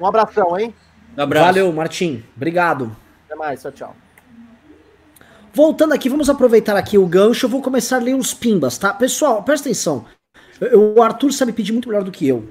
Um 0.00 0.06
abração, 0.06 0.56
hein? 0.56 0.72
Um 1.18 1.22
abraço. 1.22 1.46
Valeu, 1.46 1.72
Martim. 1.72 2.22
Obrigado. 2.36 2.96
Até 3.26 3.34
mais, 3.34 3.60
tchau, 3.60 3.72
tchau. 3.72 3.96
Voltando 5.52 5.94
aqui, 5.94 6.08
vamos 6.08 6.30
aproveitar 6.30 6.76
aqui 6.76 6.96
o 6.96 7.04
gancho. 7.08 7.46
Eu 7.46 7.50
vou 7.50 7.60
começar 7.60 7.96
a 7.96 8.00
ler 8.00 8.14
os 8.14 8.32
pimbas, 8.32 8.78
tá? 8.78 8.94
Pessoal, 8.94 9.42
presta 9.42 9.68
atenção. 9.68 10.04
O 10.94 11.02
Arthur 11.02 11.32
sabe 11.32 11.52
pedir 11.52 11.72
muito 11.72 11.88
melhor 11.88 12.04
do 12.04 12.12
que 12.12 12.28
eu. 12.28 12.48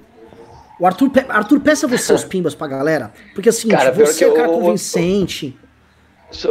O 0.82 0.86
Arthur, 0.86 1.12
Arthur 1.30 1.62
peça 1.62 1.88
você 1.88 2.12
os 2.12 2.26
pimbas 2.26 2.54
pra 2.54 2.68
galera. 2.68 3.14
Porque 3.34 3.48
assim, 3.48 3.70
cara, 3.70 3.94
você 3.94 4.26
é 4.26 4.30
um 4.30 4.34
cara 4.34 4.50
eu, 4.50 4.60
convincente. 4.60 5.58
Eu, 5.58 5.63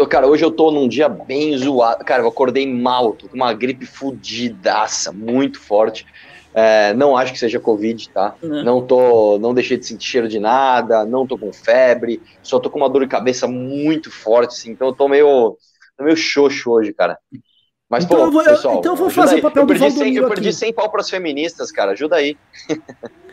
cara, 0.08 0.26
hoje 0.26 0.44
eu 0.44 0.50
tô 0.50 0.70
num 0.70 0.88
dia 0.88 1.08
bem 1.08 1.56
zoado. 1.56 2.04
Cara, 2.04 2.22
eu 2.22 2.28
acordei 2.28 2.66
mal, 2.66 3.12
tô 3.12 3.28
com 3.28 3.36
uma 3.36 3.52
gripe 3.52 3.86
fudidaça, 3.86 5.12
muito 5.12 5.60
forte. 5.60 6.06
É, 6.54 6.92
não 6.94 7.16
acho 7.16 7.32
que 7.32 7.38
seja 7.38 7.58
Covid, 7.58 8.10
tá? 8.10 8.34
Uhum. 8.42 8.62
Não 8.62 8.86
tô, 8.86 9.38
não 9.38 9.54
deixei 9.54 9.78
de 9.78 9.86
sentir 9.86 10.06
cheiro 10.06 10.28
de 10.28 10.38
nada, 10.38 11.04
não 11.04 11.26
tô 11.26 11.38
com 11.38 11.52
febre, 11.52 12.20
só 12.42 12.60
tô 12.60 12.68
com 12.68 12.78
uma 12.78 12.90
dor 12.90 13.02
de 13.02 13.08
cabeça 13.08 13.48
muito 13.48 14.10
forte, 14.10 14.50
assim, 14.50 14.70
então 14.70 14.88
eu 14.88 14.92
tô 14.92 15.08
meio, 15.08 15.56
tô 15.96 16.04
meio 16.04 16.16
xoxo 16.16 16.70
hoje, 16.70 16.92
cara. 16.92 17.18
Mas, 17.88 18.04
então, 18.04 18.18
pô, 18.18 18.24
eu 18.24 18.30
vou, 18.30 18.44
pessoal, 18.44 18.78
então 18.78 18.92
eu 18.92 18.96
vou 18.96 19.10
fazer 19.10 19.36
o 19.36 19.42
papel 19.42 19.62
eu 19.62 19.66
do 19.66 19.78
perdi 19.78 19.90
100, 19.90 20.16
Eu 20.16 20.28
perdi 20.28 20.52
100 20.52 20.72
pau 20.74 20.90
pras 20.90 21.08
feministas, 21.08 21.72
cara, 21.72 21.92
ajuda 21.92 22.16
aí. 22.16 22.36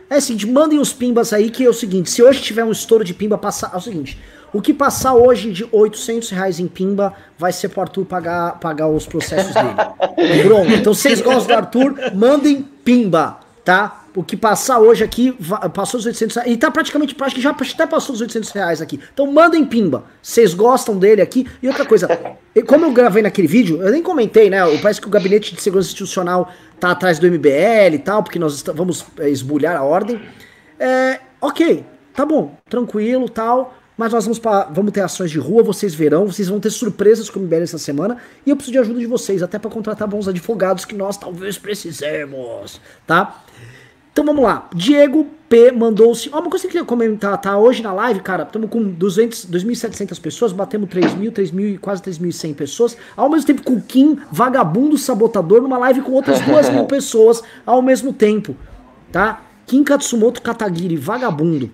É 0.08 0.16
assim, 0.16 0.36
mandem 0.46 0.78
os 0.78 0.92
pimbas 0.92 1.32
aí, 1.32 1.50
que 1.50 1.64
é 1.64 1.68
o 1.68 1.72
seguinte, 1.72 2.10
se 2.10 2.22
hoje 2.22 2.42
tiver 2.42 2.64
um 2.64 2.72
estouro 2.72 3.04
de 3.04 3.14
pimba, 3.14 3.38
passar, 3.38 3.70
é 3.72 3.76
o 3.76 3.80
seguinte, 3.80 4.18
o 4.52 4.60
que 4.60 4.74
passar 4.74 5.14
hoje 5.14 5.52
de 5.52 5.66
800 5.70 6.30
reais 6.30 6.58
em 6.58 6.66
pimba 6.66 7.14
vai 7.38 7.52
ser 7.52 7.68
pro 7.68 7.82
Arthur 7.82 8.04
pagar, 8.04 8.58
pagar 8.58 8.88
os 8.88 9.06
processos 9.06 9.54
dele. 9.54 10.42
Pronto. 10.42 10.72
Então, 10.72 10.92
vocês 10.92 11.20
gostam 11.20 11.46
do 11.46 11.54
Arthur, 11.54 11.94
mandem 12.14 12.62
pimba, 12.84 13.38
tá? 13.64 14.04
O 14.14 14.24
que 14.24 14.36
passar 14.36 14.80
hoje 14.80 15.04
aqui, 15.04 15.36
passou 15.72 16.00
os 16.00 16.06
800 16.06 16.36
reais. 16.36 16.50
E 16.50 16.56
tá 16.56 16.68
praticamente, 16.68 17.16
acho 17.20 17.34
que 17.34 17.40
já 17.40 17.50
até 17.50 17.86
passou 17.86 18.12
os 18.12 18.20
800 18.20 18.50
reais 18.50 18.82
aqui. 18.82 18.98
Então 19.14 19.30
mandem 19.30 19.64
pimba. 19.64 20.02
Vocês 20.20 20.52
gostam 20.52 20.98
dele 20.98 21.22
aqui. 21.22 21.46
E 21.62 21.68
outra 21.68 21.86
coisa, 21.86 22.08
como 22.66 22.86
eu 22.86 22.92
gravei 22.92 23.22
naquele 23.22 23.46
vídeo, 23.46 23.80
eu 23.80 23.92
nem 23.92 24.02
comentei, 24.02 24.50
né? 24.50 24.58
Parece 24.82 25.00
que 25.00 25.06
o 25.06 25.10
Gabinete 25.10 25.54
de 25.54 25.62
Segurança 25.62 25.90
Institucional 25.90 26.52
tá 26.80 26.90
atrás 26.90 27.20
do 27.20 27.30
MBL 27.30 27.94
e 27.94 27.98
tal, 27.98 28.24
porque 28.24 28.38
nós 28.38 28.64
vamos 28.74 29.06
é, 29.20 29.30
esbulhar 29.30 29.76
a 29.76 29.84
ordem. 29.84 30.20
É, 30.76 31.20
ok, 31.40 31.84
tá 32.12 32.26
bom, 32.26 32.56
tranquilo 32.68 33.28
tal 33.28 33.79
mas 34.00 34.14
nós 34.14 34.24
vamos, 34.24 34.38
pra, 34.38 34.64
vamos 34.72 34.92
ter 34.92 35.02
ações 35.02 35.30
de 35.30 35.38
rua, 35.38 35.62
vocês 35.62 35.94
verão, 35.94 36.24
vocês 36.24 36.48
vão 36.48 36.58
ter 36.58 36.70
surpresas 36.70 37.28
com 37.28 37.38
o 37.38 37.42
MBL 37.42 37.64
essa 37.64 37.76
semana, 37.76 38.16
e 38.46 38.48
eu 38.48 38.56
preciso 38.56 38.72
de 38.72 38.78
ajuda 38.78 38.98
de 38.98 39.04
vocês, 39.04 39.42
até 39.42 39.58
para 39.58 39.70
contratar 39.70 40.08
bons 40.08 40.26
advogados 40.26 40.86
que 40.86 40.94
nós 40.94 41.18
talvez 41.18 41.58
precisemos, 41.58 42.80
tá? 43.06 43.44
Então 44.10 44.24
vamos 44.24 44.42
lá, 44.42 44.70
Diego 44.74 45.26
P 45.50 45.70
mandou-se, 45.70 46.30
ó, 46.32 46.40
uma 46.40 46.48
coisa 46.48 46.62
que 46.62 46.68
eu 46.68 46.70
queria 46.70 46.86
comentar, 46.86 47.38
tá? 47.42 47.58
Hoje 47.58 47.82
na 47.82 47.92
live, 47.92 48.20
cara, 48.20 48.44
estamos 48.44 48.70
com 48.70 48.82
200, 48.82 49.44
2.700 49.50 50.18
pessoas, 50.18 50.52
batemos 50.52 50.88
3.000, 50.88 51.30
3.000 51.30 51.78
quase 51.78 52.00
3.100 52.00 52.54
pessoas, 52.54 52.96
ao 53.14 53.28
mesmo 53.28 53.48
tempo 53.48 53.62
com 53.62 53.74
o 53.74 53.82
Kim, 53.82 54.18
vagabundo 54.32 54.96
sabotador, 54.96 55.60
numa 55.60 55.76
live 55.76 56.00
com 56.00 56.12
outras 56.12 56.40
2.000 56.40 56.86
pessoas 56.88 57.42
ao 57.66 57.82
mesmo 57.82 58.14
tempo, 58.14 58.56
tá? 59.12 59.42
Kim 59.66 59.84
Katsumoto 59.84 60.40
Katagiri, 60.40 60.96
vagabundo. 60.96 61.70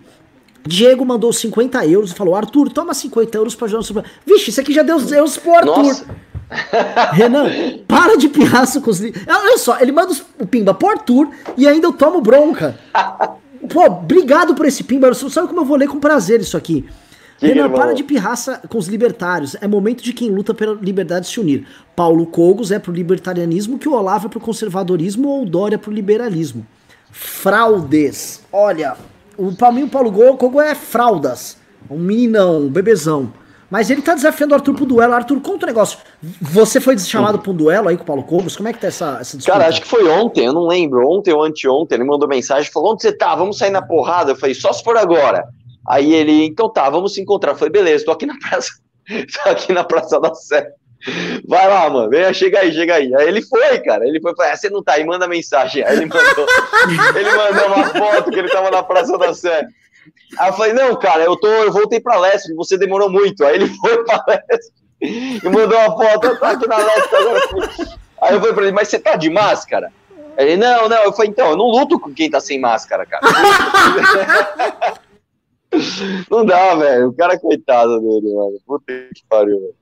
Diego 0.67 1.05
mandou 1.05 1.33
50 1.33 1.87
euros 1.87 2.11
e 2.11 2.15
falou: 2.15 2.35
Arthur, 2.35 2.71
toma 2.71 2.95
50 2.95 3.37
euros 3.39 3.55
pra 3.55 3.67
ajudar 3.67 3.95
no 3.95 4.05
Vixe, 4.27 4.51
isso 4.51 4.61
aqui 4.61 4.73
já 4.73 4.83
deu 4.83 4.99
euros 4.99 5.37
pro 5.37 5.55
Arthur. 5.55 5.77
Nossa. 5.77 6.07
Renan, 7.13 7.51
para 7.89 8.17
de 8.17 8.29
pirraça 8.29 8.81
com 8.81 8.91
os. 8.91 9.01
Olha 9.01 9.59
só, 9.59 9.81
ele 9.81 9.93
manda 9.93 10.15
o 10.39 10.47
pimba 10.47 10.73
pro 10.73 10.91
Arthur 10.91 11.29
e 11.57 11.67
ainda 11.67 11.87
eu 11.87 11.93
tomo 11.93 12.21
bronca. 12.21 12.79
Pô, 13.73 13.85
obrigado 13.85 14.55
por 14.55 14.67
esse 14.67 14.85
pimba. 14.85 15.13
Você 15.13 15.29
sabe 15.29 15.49
como 15.49 15.61
eu 15.61 15.65
vou 15.65 15.77
ler 15.77 15.89
com 15.89 15.99
prazer 15.99 16.41
isso 16.41 16.57
aqui. 16.57 16.85
Que 17.39 17.49
Renan, 17.49 17.71
para 17.71 17.93
de 17.95 18.03
pirraça 18.03 18.63
com 18.69 18.79
os 18.79 18.87
libertários. 18.87 19.57
É 19.61 19.67
momento 19.67 20.03
de 20.03 20.13
quem 20.13 20.31
luta 20.31 20.55
pela 20.55 20.75
liberdade 20.75 21.27
se 21.27 21.39
unir. 21.39 21.67
Paulo 21.95 22.27
Cogos 22.27 22.71
é 22.71 22.79
pro 22.79 22.93
libertarianismo, 22.93 23.79
que 23.79 23.89
o 23.89 23.93
Olavo 23.93 24.27
é 24.27 24.31
pro 24.31 24.41
conservadorismo 24.41 25.29
ou 25.29 25.43
o 25.43 25.47
Dória 25.47 25.79
pro 25.79 25.93
liberalismo. 25.93 26.67
Fraudes. 27.11 28.43
Olha, 28.53 28.97
o, 29.37 29.55
pra 29.55 29.71
o 29.71 29.89
Paulo 29.89 30.13
Kogo 30.37 30.61
é 30.61 30.75
fraldas. 30.75 31.57
Um 31.91 31.99
meninão, 31.99 32.63
um 32.63 32.69
bebezão. 32.69 33.33
Mas 33.71 33.91
ele 33.91 34.01
tá 34.01 34.15
desafiando 34.15 34.53
o 34.53 34.57
Arthur 34.57 34.75
pro 34.75 34.87
duelo. 34.87 35.13
Arthur, 35.13 35.41
conta 35.41 35.67
um 35.67 35.69
negócio. 35.69 35.99
Você 36.41 36.81
foi 36.81 36.97
chamado 36.99 37.39
pra 37.39 37.51
um 37.51 37.55
duelo 37.55 37.89
aí 37.89 37.97
com 37.97 38.05
o 38.05 38.07
Paulo 38.07 38.23
Cogos? 38.23 38.57
Como 38.57 38.69
é 38.69 38.73
que 38.73 38.81
tá 38.81 38.87
essa, 38.87 39.19
essa 39.21 39.37
disputa? 39.37 39.59
Cara, 39.59 39.69
acho 39.69 39.83
que 39.83 39.89
foi 39.89 40.09
ontem, 40.09 40.47
eu 40.47 40.53
não 40.53 40.67
lembro. 40.67 41.09
Ontem 41.09 41.33
ou 41.33 41.43
anteontem, 41.43 41.97
ele 41.97 42.05
mandou 42.05 42.29
mensagem, 42.29 42.71
falou, 42.71 42.93
onde 42.93 43.03
você 43.03 43.13
tá? 43.13 43.35
Vamos 43.35 43.59
sair 43.59 43.71
na 43.71 43.83
porrada? 43.83 44.33
Eu 44.33 44.37
falei, 44.37 44.55
só 44.55 44.73
se 44.73 44.85
for 44.85 44.97
agora. 44.97 45.45
Aí 45.89 46.13
ele, 46.13 46.45
então 46.45 46.73
tá, 46.73 46.89
vamos 46.89 47.15
se 47.15 47.21
encontrar. 47.21 47.53
Eu 47.53 47.57
falei, 47.57 47.73
beleza, 47.73 48.05
tô 48.05 48.13
aqui 48.13 48.27
na 48.27 48.39
praça, 48.39 48.71
tô 49.09 49.51
aqui 49.51 49.73
na 49.73 49.85
Praça 49.85 50.21
da 50.21 50.33
Sé. 50.35 50.69
Vai 51.47 51.69
lá, 51.69 51.89
mano, 51.89 52.09
vem, 52.09 52.33
chega 52.35 52.61
aí, 52.61 52.73
chega 52.73 52.95
aí. 52.95 53.15
Aí 53.15 53.29
ele 53.29 53.43
foi, 53.43 53.79
cara. 53.81 54.07
Ele 54.07 54.21
foi, 54.21 54.35
falou, 54.35 54.53
ah, 54.53 54.57
você 54.57 54.71
não 54.71 54.83
tá 54.83 54.95
aí, 54.95 55.05
manda 55.05 55.29
mensagem. 55.29 55.85
Aí 55.85 55.97
ele 55.97 56.07
mandou, 56.07 56.47
ele 57.15 57.31
mandou 57.31 57.67
uma 57.67 57.87
foto 57.87 58.31
que 58.31 58.39
ele 58.39 58.49
tava 58.49 58.71
na 58.71 58.83
Praça 58.83 59.17
da 59.19 59.33
Sé. 59.35 59.67
Aí 60.39 60.49
eu 60.49 60.53
falei, 60.55 60.73
não, 60.73 60.97
cara, 60.97 61.23
eu, 61.25 61.37
tô, 61.37 61.49
eu 61.49 61.73
voltei 61.73 62.01
pra 62.01 62.19
Leste, 62.19 62.55
você 62.55 62.77
demorou 62.77 63.11
muito. 63.11 63.45
Aí 63.45 63.57
ele 63.57 63.69
foi 63.81 64.05
pra 64.05 64.25
Leste 64.27 64.73
e 65.01 65.49
mandou 65.49 65.79
uma 65.79 65.97
foto, 65.97 66.27
eu 66.27 66.39
tô 66.39 66.45
aqui 66.45 66.67
na 66.67 66.79
Leste 66.79 67.15
agora. 67.15 67.41
Aí 68.23 68.35
eu 68.35 68.41
falei 68.41 68.55
pra 68.55 68.63
ele, 68.65 68.73
mas 68.73 68.89
você 68.89 68.99
tá 68.99 69.15
de 69.15 69.31
máscara? 69.31 69.93
Ele, 70.39 70.57
não, 70.57 70.89
não. 70.89 71.03
Eu 71.05 71.13
falei, 71.13 71.31
então, 71.31 71.51
eu 71.51 71.57
não 71.57 71.67
luto 71.67 71.99
com 71.99 72.13
quem 72.13 72.31
tá 72.31 72.41
sem 72.41 72.61
máscara, 72.61 73.07
cara. 73.07 73.25
Não 76.31 76.45
dá, 76.45 76.75
velho. 76.75 77.09
O 77.09 77.13
cara 77.13 77.39
coitado 77.39 78.01
dele, 78.01 78.35
mano. 78.35 78.59
Puta 78.67 78.85
que 79.15 79.23
pariu, 79.29 79.61
velho. 79.61 79.75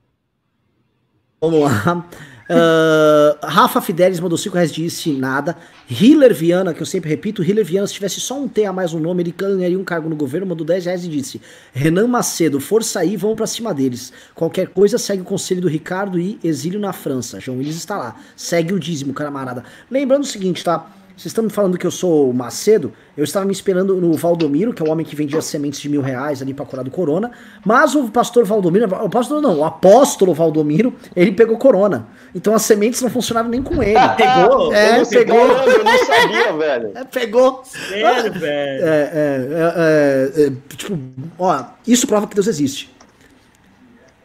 Vamos 1.39 1.61
lá. 1.61 2.05
Uh, 2.47 3.37
Rafa 3.45 3.81
Fidelis 3.81 4.19
mandou 4.19 4.37
5 4.37 4.53
reais 4.55 4.71
disse 4.71 5.11
nada. 5.11 5.57
Hiller 5.89 6.33
Viana, 6.33 6.73
que 6.73 6.81
eu 6.81 6.85
sempre 6.85 7.09
repito, 7.09 7.43
Hiller 7.43 7.65
Viana, 7.65 7.87
se 7.87 7.93
tivesse 7.93 8.19
só 8.19 8.39
um 8.39 8.47
T 8.47 8.65
a 8.65 8.73
mais 8.73 8.93
um 8.93 8.99
nome, 8.99 9.23
ele 9.23 9.33
ganharia 9.35 9.77
um 9.77 9.83
cargo 9.83 10.09
no 10.09 10.15
governo, 10.15 10.47
mandou 10.47 10.65
10 10.65 10.85
reais 10.85 11.05
e 11.05 11.07
disse: 11.07 11.41
Renan 11.73 12.07
Macedo, 12.07 12.59
força 12.59 12.99
aí, 12.99 13.17
vão 13.17 13.35
para 13.35 13.47
cima 13.47 13.73
deles. 13.73 14.13
Qualquer 14.33 14.67
coisa, 14.69 14.97
segue 14.97 15.21
o 15.21 15.25
conselho 15.25 15.61
do 15.61 15.67
Ricardo 15.67 16.19
e 16.19 16.39
exílio 16.43 16.79
na 16.79 16.93
França. 16.93 17.39
João 17.39 17.57
Willis 17.57 17.75
está 17.75 17.97
lá. 17.97 18.15
Segue 18.35 18.73
o 18.73 18.79
dízimo, 18.79 19.13
camarada. 19.13 19.63
Lembrando 19.89 20.23
o 20.23 20.27
seguinte, 20.27 20.63
tá? 20.63 20.87
Vocês 21.15 21.27
estão 21.27 21.45
me 21.45 21.49
falando 21.49 21.77
que 21.77 21.87
eu 21.87 21.91
sou 21.91 22.33
Macedo, 22.33 22.91
eu 23.15 23.23
estava 23.23 23.45
me 23.45 23.53
esperando 23.53 23.95
no 23.95 24.13
Valdomiro, 24.13 24.73
que 24.73 24.83
é 24.83 24.85
o 24.85 24.89
homem 24.91 25.05
que 25.05 25.15
vendia 25.15 25.41
sementes 25.41 25.79
de 25.79 25.87
mil 25.87 26.01
reais 26.01 26.41
ali 26.41 26.53
para 26.53 26.65
curar 26.65 26.83
do 26.83 26.91
corona, 26.91 27.31
mas 27.65 27.95
o 27.95 28.09
pastor 28.09 28.43
Valdomiro, 28.43 28.85
o 28.85 29.09
pastor 29.09 29.41
não, 29.41 29.59
o 29.59 29.63
apóstolo 29.63 30.33
Valdomiro, 30.33 30.93
ele 31.15 31.31
pegou 31.31 31.57
corona. 31.57 32.07
Então 32.33 32.53
as 32.53 32.63
sementes 32.63 33.01
não 33.01 33.09
funcionavam 33.09 33.49
nem 33.49 33.63
com 33.63 33.81
ele. 33.81 33.97
pegou? 34.17 34.73
É, 34.73 35.05
pegou. 35.05 35.37
Eu 35.37 35.83
não 35.85 36.05
sabia, 36.05 36.51
velho. 36.57 36.91
É, 36.93 37.03
pegou. 37.05 37.61
Sério, 37.63 38.33
velho. 38.37 38.85
É, 38.85 39.11
é, 39.13 40.31
é, 40.35 40.47
é, 40.47 40.51
tipo, 40.75 40.99
ó, 41.39 41.63
isso 41.87 42.05
prova 42.07 42.27
que 42.27 42.35
Deus 42.35 42.47
existe. 42.47 42.93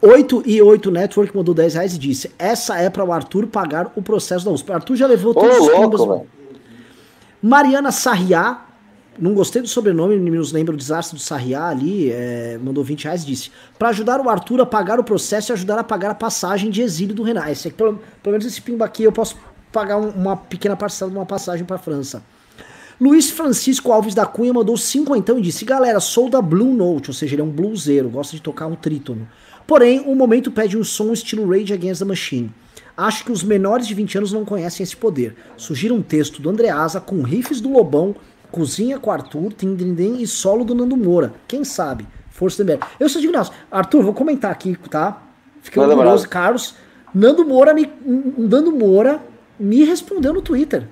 8 0.03 0.43
e 0.47 0.61
8 0.61 0.91
Network 0.91 1.37
mandou 1.37 1.55
10 1.55 1.75
reais 1.75 1.95
e 1.95 1.99
disse: 1.99 2.33
Essa 2.37 2.79
é 2.79 2.91
para 2.91 3.05
o 3.05 3.13
Arthur 3.13 3.47
pagar 3.47 3.93
o 3.95 4.03
processo 4.03 4.45
da 4.45 4.51
USP. 4.51 4.71
O 4.71 4.75
Arthur 4.75 4.97
já 4.97 5.07
levou 5.07 5.35
todos 5.35 5.57
Ô, 5.59 5.63
os 5.63 6.01
louco, 6.01 6.27
Mariana 7.43 7.91
Sarriá, 7.91 8.67
não 9.19 9.33
gostei 9.35 9.63
do 9.63 9.69
sobrenome, 9.69 10.19
me 10.19 10.31
nos 10.31 10.53
lembra 10.53 10.75
o 10.75 10.77
desastre 10.77 11.17
do 11.17 11.23
Sarriá 11.23 11.69
ali, 11.69 12.11
é, 12.11 12.59
mandou 12.63 12.85
20 12.85 13.05
reais 13.05 13.25
disse: 13.25 13.51
para 13.79 13.89
ajudar 13.89 14.21
o 14.21 14.29
Arthur 14.29 14.61
a 14.61 14.67
pagar 14.67 15.01
o 15.01 15.05
processo 15.05 15.51
e 15.51 15.55
ajudar 15.55 15.79
a 15.79 15.85
pagar 15.85 16.11
a 16.11 16.15
passagem 16.15 16.71
de 16.71 16.83
exílio 16.83 17.15
do 17.15 17.23
Renan. 17.23 17.49
Esse, 17.49 17.71
pelo, 17.71 18.01
pelo 18.23 18.33
menos 18.33 18.47
esse 18.47 18.61
pimba 18.61 18.85
aqui 18.85 19.05
eu 19.05 19.13
posso 19.13 19.37
pagar 19.73 19.97
um, 19.97 20.11
uma 20.11 20.37
pequena 20.37 20.77
parcela 20.77 21.11
de 21.11 21.17
uma 21.17 21.27
passagem 21.27 21.65
para 21.65 21.79
França. 21.79 22.23
Luiz 23.01 23.31
Francisco 23.31 23.91
Alves 23.93 24.15
da 24.15 24.27
Cunha 24.27 24.53
mandou 24.53 24.77
5 24.77 25.17
então 25.17 25.39
e 25.39 25.43
disse: 25.43 25.65
Galera, 25.65 26.01
sou 26.01 26.29
da 26.29 26.43
Blue 26.43 26.75
Note, 26.75 27.09
ou 27.09 27.15
seja, 27.15 27.35
ele 27.35 27.43
é 27.43 27.45
um 27.45 27.51
bluseiro, 27.51 28.11
gosta 28.11 28.37
de 28.37 28.43
tocar 28.43 28.67
um 28.67 28.77
trítono. 28.77 29.27
Porém, 29.67 30.01
o 30.01 30.15
momento 30.15 30.51
pede 30.51 30.77
um 30.77 30.85
som 30.85 31.13
estilo 31.13 31.49
Rage 31.49 31.73
Against 31.73 32.01
the 32.01 32.05
Machine. 32.05 32.53
Acho 33.01 33.25
que 33.25 33.33
os 33.33 33.43
menores 33.43 33.87
de 33.87 33.95
20 33.95 34.19
anos 34.19 34.31
não 34.31 34.45
conhecem 34.45 34.85
esse 34.85 34.95
poder. 34.95 35.35
Sugiro 35.57 35.95
um 35.95 36.03
texto 36.03 36.43
do 36.43 36.51
Andreasa 36.51 37.01
com 37.01 37.23
riffs 37.23 37.59
do 37.59 37.73
Lobão, 37.73 38.15
cozinha 38.53 38.99
com 38.99 39.11
Arthur, 39.11 39.55
Tindrinden 39.55 40.21
e 40.21 40.27
solo 40.27 40.67
do 40.67 40.75
Nando 40.75 40.99
Moura. 40.99 41.33
Quem 41.49 41.65
sabe? 41.65 42.07
Força 42.29 42.63
do 42.63 42.71
MBL. 42.71 42.85
Eu 43.01 43.09
sou 43.09 43.23
de 43.23 43.31
Arthur, 43.71 44.03
vou 44.03 44.13
comentar 44.13 44.51
aqui, 44.51 44.77
tá? 44.91 45.23
Fiquei 45.63 45.81
Manda 45.81 45.95
orgulhoso, 45.95 46.29
Carlos. 46.29 46.75
Nando 47.15 47.43
Moura 47.43 47.73
me, 47.73 47.91
Nando 48.37 48.71
Moura 48.71 49.23
me 49.59 49.83
respondeu 49.83 50.35
no 50.35 50.43
Twitter. 50.43 50.87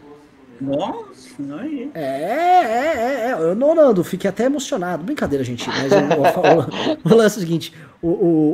Nossa, 0.58 1.54
aí. 1.60 1.90
É, 1.94 2.00
é, 2.00 2.94
é, 2.96 3.30
é. 3.30 3.32
Eu 3.32 3.54
não, 3.54 3.74
Nando, 3.74 4.02
fiquei 4.02 4.30
até 4.30 4.46
emocionado. 4.46 5.04
Brincadeira, 5.04 5.44
gente. 5.44 5.68
Mas 5.68 5.92
o, 5.92 7.10
o, 7.10 7.12
o, 7.12 7.16
lance 7.16 7.36
é 7.36 7.38
o 7.38 7.40
seguinte: 7.42 7.74
o, 8.02 8.08
o, 8.08 8.50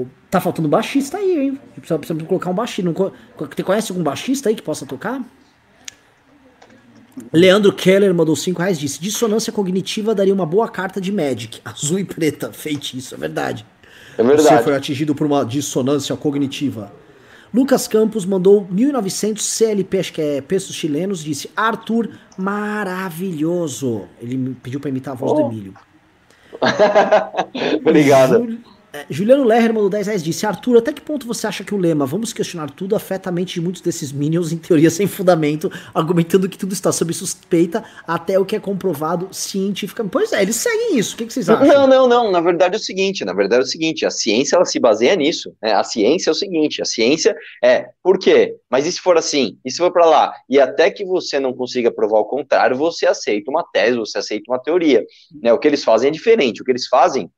o, 0.00 0.06
tá 0.30 0.40
faltando 0.40 0.68
baixista 0.68 1.18
aí, 1.18 1.38
hein? 1.38 1.60
Precisa, 1.76 1.98
precisa 1.98 2.24
colocar 2.24 2.50
um 2.50 2.54
baixista. 2.54 2.92
Você 3.38 3.62
conhece 3.62 3.92
algum 3.92 4.02
baixista 4.02 4.48
aí 4.48 4.54
que 4.54 4.62
possa 4.62 4.86
tocar? 4.86 5.22
Leandro 7.32 7.72
Keller 7.72 8.14
mandou 8.14 8.36
5 8.36 8.60
reais 8.60 8.78
disse: 8.78 9.00
dissonância 9.00 9.52
cognitiva 9.52 10.14
daria 10.14 10.34
uma 10.34 10.46
boa 10.46 10.68
carta 10.68 11.00
de 11.00 11.10
Magic. 11.10 11.60
Azul 11.64 11.98
e 11.98 12.04
preta, 12.04 12.52
feitiço, 12.52 13.14
é 13.14 13.18
verdade. 13.18 13.64
É 14.18 14.22
verdade. 14.22 14.48
Você 14.48 14.62
foi 14.62 14.76
atingido 14.76 15.14
por 15.14 15.26
uma 15.26 15.44
dissonância 15.44 16.14
cognitiva. 16.16 16.92
Lucas 17.54 17.88
Campos 17.88 18.26
mandou 18.26 18.66
1.900 18.66 19.38
CLP, 19.38 19.98
acho 19.98 20.12
que 20.12 20.20
é 20.20 20.40
pesos 20.40 20.74
chilenos, 20.74 21.22
disse 21.22 21.50
Arthur, 21.56 22.10
maravilhoso. 22.36 24.02
Ele 24.20 24.54
pediu 24.62 24.80
para 24.80 24.90
imitar 24.90 25.14
a 25.14 25.16
voz 25.16 25.32
oh. 25.32 25.34
do 25.36 25.52
Emílio. 25.52 25.74
Obrigado. 27.80 28.58
É, 28.60 28.75
Juliano 29.10 29.44
Lerner 29.44 29.74
mandou 29.74 29.90
10 29.90 30.06
reais 30.06 30.22
disse: 30.22 30.46
Arthur, 30.46 30.78
até 30.78 30.92
que 30.92 31.00
ponto 31.00 31.26
você 31.26 31.46
acha 31.46 31.64
que 31.64 31.74
o 31.74 31.78
lema 31.78 32.06
vamos 32.06 32.32
questionar 32.32 32.70
tudo 32.70 32.96
afeta 32.96 33.28
a 33.28 33.32
mente 33.32 33.54
de 33.54 33.60
muitos 33.60 33.80
desses 33.80 34.12
minions 34.12 34.52
em 34.52 34.58
teoria 34.58 34.90
sem 34.90 35.06
fundamento, 35.06 35.70
argumentando 35.94 36.48
que 36.48 36.58
tudo 36.58 36.72
está 36.72 36.92
sob 36.92 37.12
suspeita 37.12 37.84
até 38.06 38.38
o 38.38 38.44
que 38.44 38.56
é 38.56 38.60
comprovado 38.60 39.28
cientificamente? 39.32 40.12
Pois 40.12 40.32
é, 40.32 40.42
eles 40.42 40.56
seguem 40.56 40.98
isso. 40.98 41.14
O 41.14 41.18
que, 41.18 41.26
que 41.26 41.32
vocês 41.32 41.48
acham? 41.48 41.66
Não, 41.66 41.86
não, 41.86 42.08
não. 42.08 42.30
Na 42.30 42.40
verdade 42.40 42.74
é 42.74 42.78
o 42.78 42.82
seguinte: 42.82 43.24
na 43.24 43.32
verdade 43.32 43.62
é 43.62 43.64
o 43.64 43.68
seguinte, 43.68 44.06
a 44.06 44.10
ciência 44.10 44.56
ela 44.56 44.64
se 44.64 44.78
baseia 44.78 45.16
nisso. 45.16 45.54
Né? 45.62 45.72
A 45.72 45.84
ciência 45.84 46.30
é 46.30 46.32
o 46.32 46.34
seguinte: 46.34 46.82
a 46.82 46.84
ciência 46.84 47.34
é 47.62 47.86
por 48.02 48.18
quê? 48.18 48.54
Mas 48.70 48.86
e 48.86 48.92
se 48.92 49.00
for 49.00 49.16
assim? 49.16 49.58
E 49.64 49.70
se 49.70 49.78
for 49.78 49.92
para 49.92 50.06
lá? 50.06 50.32
E 50.48 50.60
até 50.60 50.90
que 50.90 51.04
você 51.04 51.38
não 51.38 51.52
consiga 51.52 51.90
provar 51.90 52.20
o 52.20 52.24
contrário, 52.24 52.76
você 52.76 53.06
aceita 53.06 53.50
uma 53.50 53.64
tese, 53.72 53.96
você 53.96 54.18
aceita 54.18 54.50
uma 54.50 54.58
teoria. 54.58 55.04
Né? 55.42 55.52
O 55.52 55.58
que 55.58 55.68
eles 55.68 55.84
fazem 55.84 56.08
é 56.08 56.12
diferente. 56.12 56.62
O 56.62 56.64
que 56.64 56.72
eles 56.72 56.86
fazem 56.86 57.30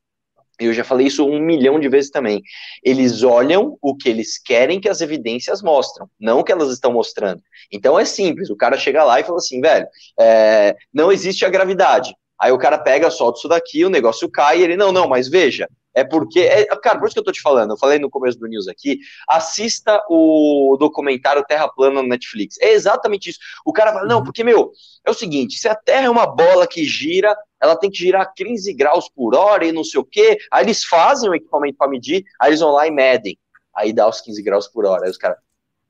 eu 0.66 0.72
já 0.72 0.84
falei 0.84 1.06
isso 1.06 1.24
um 1.24 1.40
milhão 1.40 1.78
de 1.78 1.88
vezes 1.88 2.10
também. 2.10 2.42
Eles 2.82 3.22
olham 3.22 3.76
o 3.80 3.96
que 3.96 4.08
eles 4.08 4.38
querem 4.38 4.80
que 4.80 4.88
as 4.88 5.00
evidências 5.00 5.62
mostram, 5.62 6.08
não 6.18 6.40
o 6.40 6.44
que 6.44 6.52
elas 6.52 6.70
estão 6.70 6.92
mostrando. 6.92 7.42
Então 7.72 7.98
é 7.98 8.04
simples, 8.04 8.50
o 8.50 8.56
cara 8.56 8.76
chega 8.76 9.04
lá 9.04 9.20
e 9.20 9.24
fala 9.24 9.38
assim, 9.38 9.60
velho, 9.60 9.86
é, 10.18 10.74
não 10.92 11.12
existe 11.12 11.44
a 11.44 11.50
gravidade. 11.50 12.14
Aí 12.40 12.52
o 12.52 12.58
cara 12.58 12.78
pega, 12.78 13.10
solta 13.10 13.38
isso 13.38 13.48
daqui, 13.48 13.84
o 13.84 13.90
negócio 13.90 14.30
cai, 14.30 14.60
e 14.60 14.62
ele, 14.62 14.76
não, 14.76 14.92
não, 14.92 15.08
mas 15.08 15.28
veja, 15.28 15.68
é 15.98 16.04
porque, 16.04 16.40
é, 16.40 16.64
cara, 16.76 16.98
por 16.98 17.06
isso 17.06 17.14
que 17.14 17.18
eu 17.18 17.24
tô 17.24 17.32
te 17.32 17.42
falando, 17.42 17.72
eu 17.72 17.76
falei 17.76 17.98
no 17.98 18.08
começo 18.08 18.38
do 18.38 18.46
news 18.46 18.68
aqui, 18.68 19.00
assista 19.28 20.00
o 20.08 20.76
documentário 20.78 21.44
Terra 21.44 21.68
Plana 21.68 22.00
no 22.00 22.08
Netflix. 22.08 22.56
É 22.60 22.72
exatamente 22.72 23.30
isso. 23.30 23.40
O 23.64 23.72
cara 23.72 23.92
fala, 23.92 24.06
não, 24.06 24.22
porque, 24.22 24.44
meu, 24.44 24.70
é 25.04 25.10
o 25.10 25.14
seguinte, 25.14 25.58
se 25.58 25.68
a 25.68 25.74
Terra 25.74 26.06
é 26.06 26.10
uma 26.10 26.26
bola 26.26 26.68
que 26.68 26.84
gira, 26.84 27.36
ela 27.60 27.76
tem 27.76 27.90
que 27.90 27.98
girar 27.98 28.32
15 28.34 28.72
graus 28.74 29.08
por 29.08 29.34
hora 29.34 29.64
e 29.64 29.72
não 29.72 29.84
sei 29.84 30.00
o 30.00 30.04
quê, 30.04 30.38
aí 30.50 30.64
eles 30.64 30.84
fazem 30.84 31.28
o 31.28 31.34
equipamento 31.34 31.76
para 31.76 31.88
medir, 31.88 32.24
aí 32.40 32.50
eles 32.50 32.60
vão 32.60 32.70
lá 32.70 32.86
e 32.86 32.90
medem, 32.90 33.38
aí 33.74 33.92
dá 33.92 34.08
os 34.08 34.20
15 34.20 34.42
graus 34.42 34.68
por 34.68 34.84
hora, 34.84 35.04
aí 35.04 35.10
os 35.10 35.16
caras, 35.16 35.38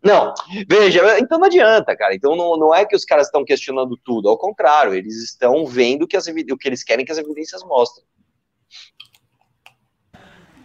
não, 0.03 0.32
veja, 0.69 1.19
então 1.19 1.39
não 1.39 1.47
adianta, 1.47 1.97
cara. 1.97 2.15
Então 2.15 2.36
não, 2.36 2.57
não 2.57 2.74
é 2.74 2.85
que 2.85 2.95
os 2.95 3.05
caras 3.05 3.27
estão 3.27 3.45
questionando 3.45 3.99
tudo, 4.05 4.28
ao 4.28 4.39
contrário, 4.39 4.95
eles 4.95 5.16
estão 5.24 5.66
vendo 5.66 6.07
que 6.07 6.16
as, 6.16 6.27
o 6.27 6.57
que 6.57 6.69
eles 6.69 6.85
querem 6.85 7.05
que 7.05 7.12
as 7.12 7.19
evidências 7.19 7.65
mostrem. 7.65 8.07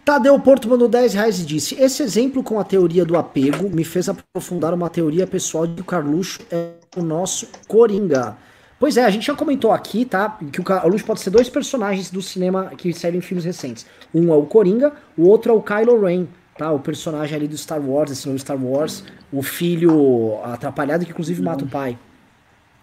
Tadeu 0.04 0.38
Porto 0.38 0.68
mandou 0.68 0.86
10 0.86 1.14
reais 1.14 1.40
e 1.40 1.46
disse: 1.46 1.80
Esse 1.80 2.02
exemplo 2.02 2.44
com 2.44 2.60
a 2.60 2.64
teoria 2.64 3.04
do 3.04 3.16
apego 3.16 3.70
me 3.70 3.84
fez 3.84 4.08
aprofundar 4.08 4.74
uma 4.74 4.90
teoria 4.90 5.26
pessoal 5.26 5.66
de 5.66 5.76
que 5.76 5.80
o 5.80 5.84
Carluxo 5.84 6.40
é 6.50 6.74
o 6.96 7.02
nosso 7.02 7.48
Coringa. 7.66 8.36
Pois 8.84 8.98
é, 8.98 9.04
a 9.06 9.08
gente 9.08 9.24
já 9.24 9.34
comentou 9.34 9.72
aqui, 9.72 10.04
tá? 10.04 10.38
Que 10.52 10.60
o 10.60 10.62
Carluxo 10.62 11.06
pode 11.06 11.20
ser 11.20 11.30
dois 11.30 11.48
personagens 11.48 12.10
do 12.10 12.20
cinema 12.20 12.70
que 12.76 12.92
saíram 12.92 13.16
em 13.16 13.22
filmes 13.22 13.42
recentes. 13.42 13.86
Um 14.14 14.30
é 14.30 14.36
o 14.36 14.42
Coringa, 14.42 14.92
o 15.16 15.26
outro 15.26 15.50
é 15.50 15.56
o 15.56 15.62
Kylo 15.62 16.04
Ren, 16.04 16.26
tá? 16.58 16.70
O 16.70 16.78
personagem 16.78 17.34
ali 17.34 17.48
do 17.48 17.56
Star 17.56 17.80
Wars, 17.80 18.10
esse 18.10 18.26
novo 18.26 18.38
Star 18.38 18.62
Wars, 18.62 19.02
o 19.32 19.42
filho 19.42 20.38
atrapalhado 20.44 21.02
que 21.06 21.12
inclusive 21.12 21.40
mata 21.40 21.64
o 21.64 21.66
pai. 21.66 21.98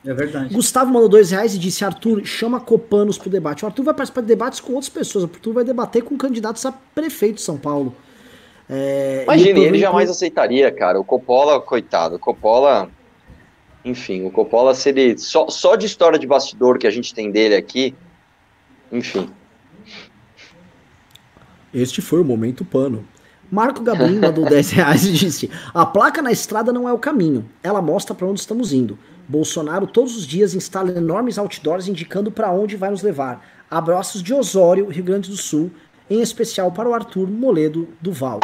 É 0.03 0.11
verdade. 0.11 0.51
Gustavo 0.51 0.91
mandou 0.91 1.07
dois 1.07 1.29
reais 1.29 1.53
e 1.53 1.59
disse: 1.59 1.85
Arthur, 1.85 2.25
chama 2.25 2.59
Copanos 2.59 3.19
pro 3.19 3.29
debate. 3.29 3.63
O 3.63 3.67
Arthur 3.67 3.83
vai 3.83 3.93
participar 3.93 4.21
de 4.21 4.27
debates 4.27 4.59
com 4.59 4.73
outras 4.73 4.89
pessoas. 4.89 5.23
O 5.23 5.27
Arthur 5.31 5.53
vai 5.53 5.63
debater 5.63 6.01
com 6.01 6.17
candidatos 6.17 6.65
a 6.65 6.71
prefeito 6.71 7.35
de 7.35 7.41
São 7.41 7.57
Paulo. 7.57 7.95
É, 8.67 9.21
Imagine, 9.25 9.65
ele 9.65 9.77
jamais 9.77 10.09
aceitaria, 10.09 10.71
cara. 10.71 10.99
O 10.99 11.03
Coppola, 11.03 11.61
coitado. 11.61 12.15
O 12.15 12.19
Coppola. 12.19 12.89
Enfim, 13.83 14.25
o 14.25 14.31
Coppola, 14.31 14.75
se 14.75 14.89
ele. 14.89 15.17
Só, 15.17 15.49
só 15.49 15.75
de 15.75 15.85
história 15.85 16.19
de 16.19 16.27
bastidor 16.27 16.77
que 16.77 16.85
a 16.85 16.91
gente 16.91 17.13
tem 17.13 17.31
dele 17.31 17.55
aqui. 17.55 17.95
Enfim. 18.91 19.29
Este 21.73 22.01
foi 22.01 22.21
o 22.21 22.25
momento 22.25 22.63
pano. 22.63 23.07
Marco 23.49 23.81
Gabrin 23.81 24.19
mandou 24.19 24.45
10 24.45 24.71
reais 24.71 25.05
e 25.05 25.11
disse: 25.11 25.49
A 25.73 25.85
placa 25.85 26.21
na 26.21 26.31
estrada 26.31 26.71
não 26.71 26.87
é 26.87 26.93
o 26.93 26.99
caminho. 26.99 27.49
Ela 27.63 27.81
mostra 27.81 28.13
para 28.13 28.27
onde 28.27 28.39
estamos 28.39 28.71
indo. 28.71 28.97
Bolsonaro 29.27 29.87
todos 29.87 30.15
os 30.15 30.27
dias 30.27 30.53
instala 30.53 30.91
enormes 30.91 31.37
outdoors 31.37 31.87
indicando 31.87 32.31
para 32.31 32.51
onde 32.51 32.75
vai 32.75 32.91
nos 32.91 33.01
levar. 33.01 33.45
Abraços 33.69 34.21
de 34.21 34.33
Osório, 34.33 34.87
Rio 34.89 35.03
Grande 35.03 35.29
do 35.29 35.37
Sul, 35.37 35.71
em 36.09 36.21
especial 36.21 36.71
para 36.71 36.89
o 36.89 36.93
Arthur 36.93 37.29
Moledo 37.29 37.87
do 38.01 38.11
Val. 38.11 38.41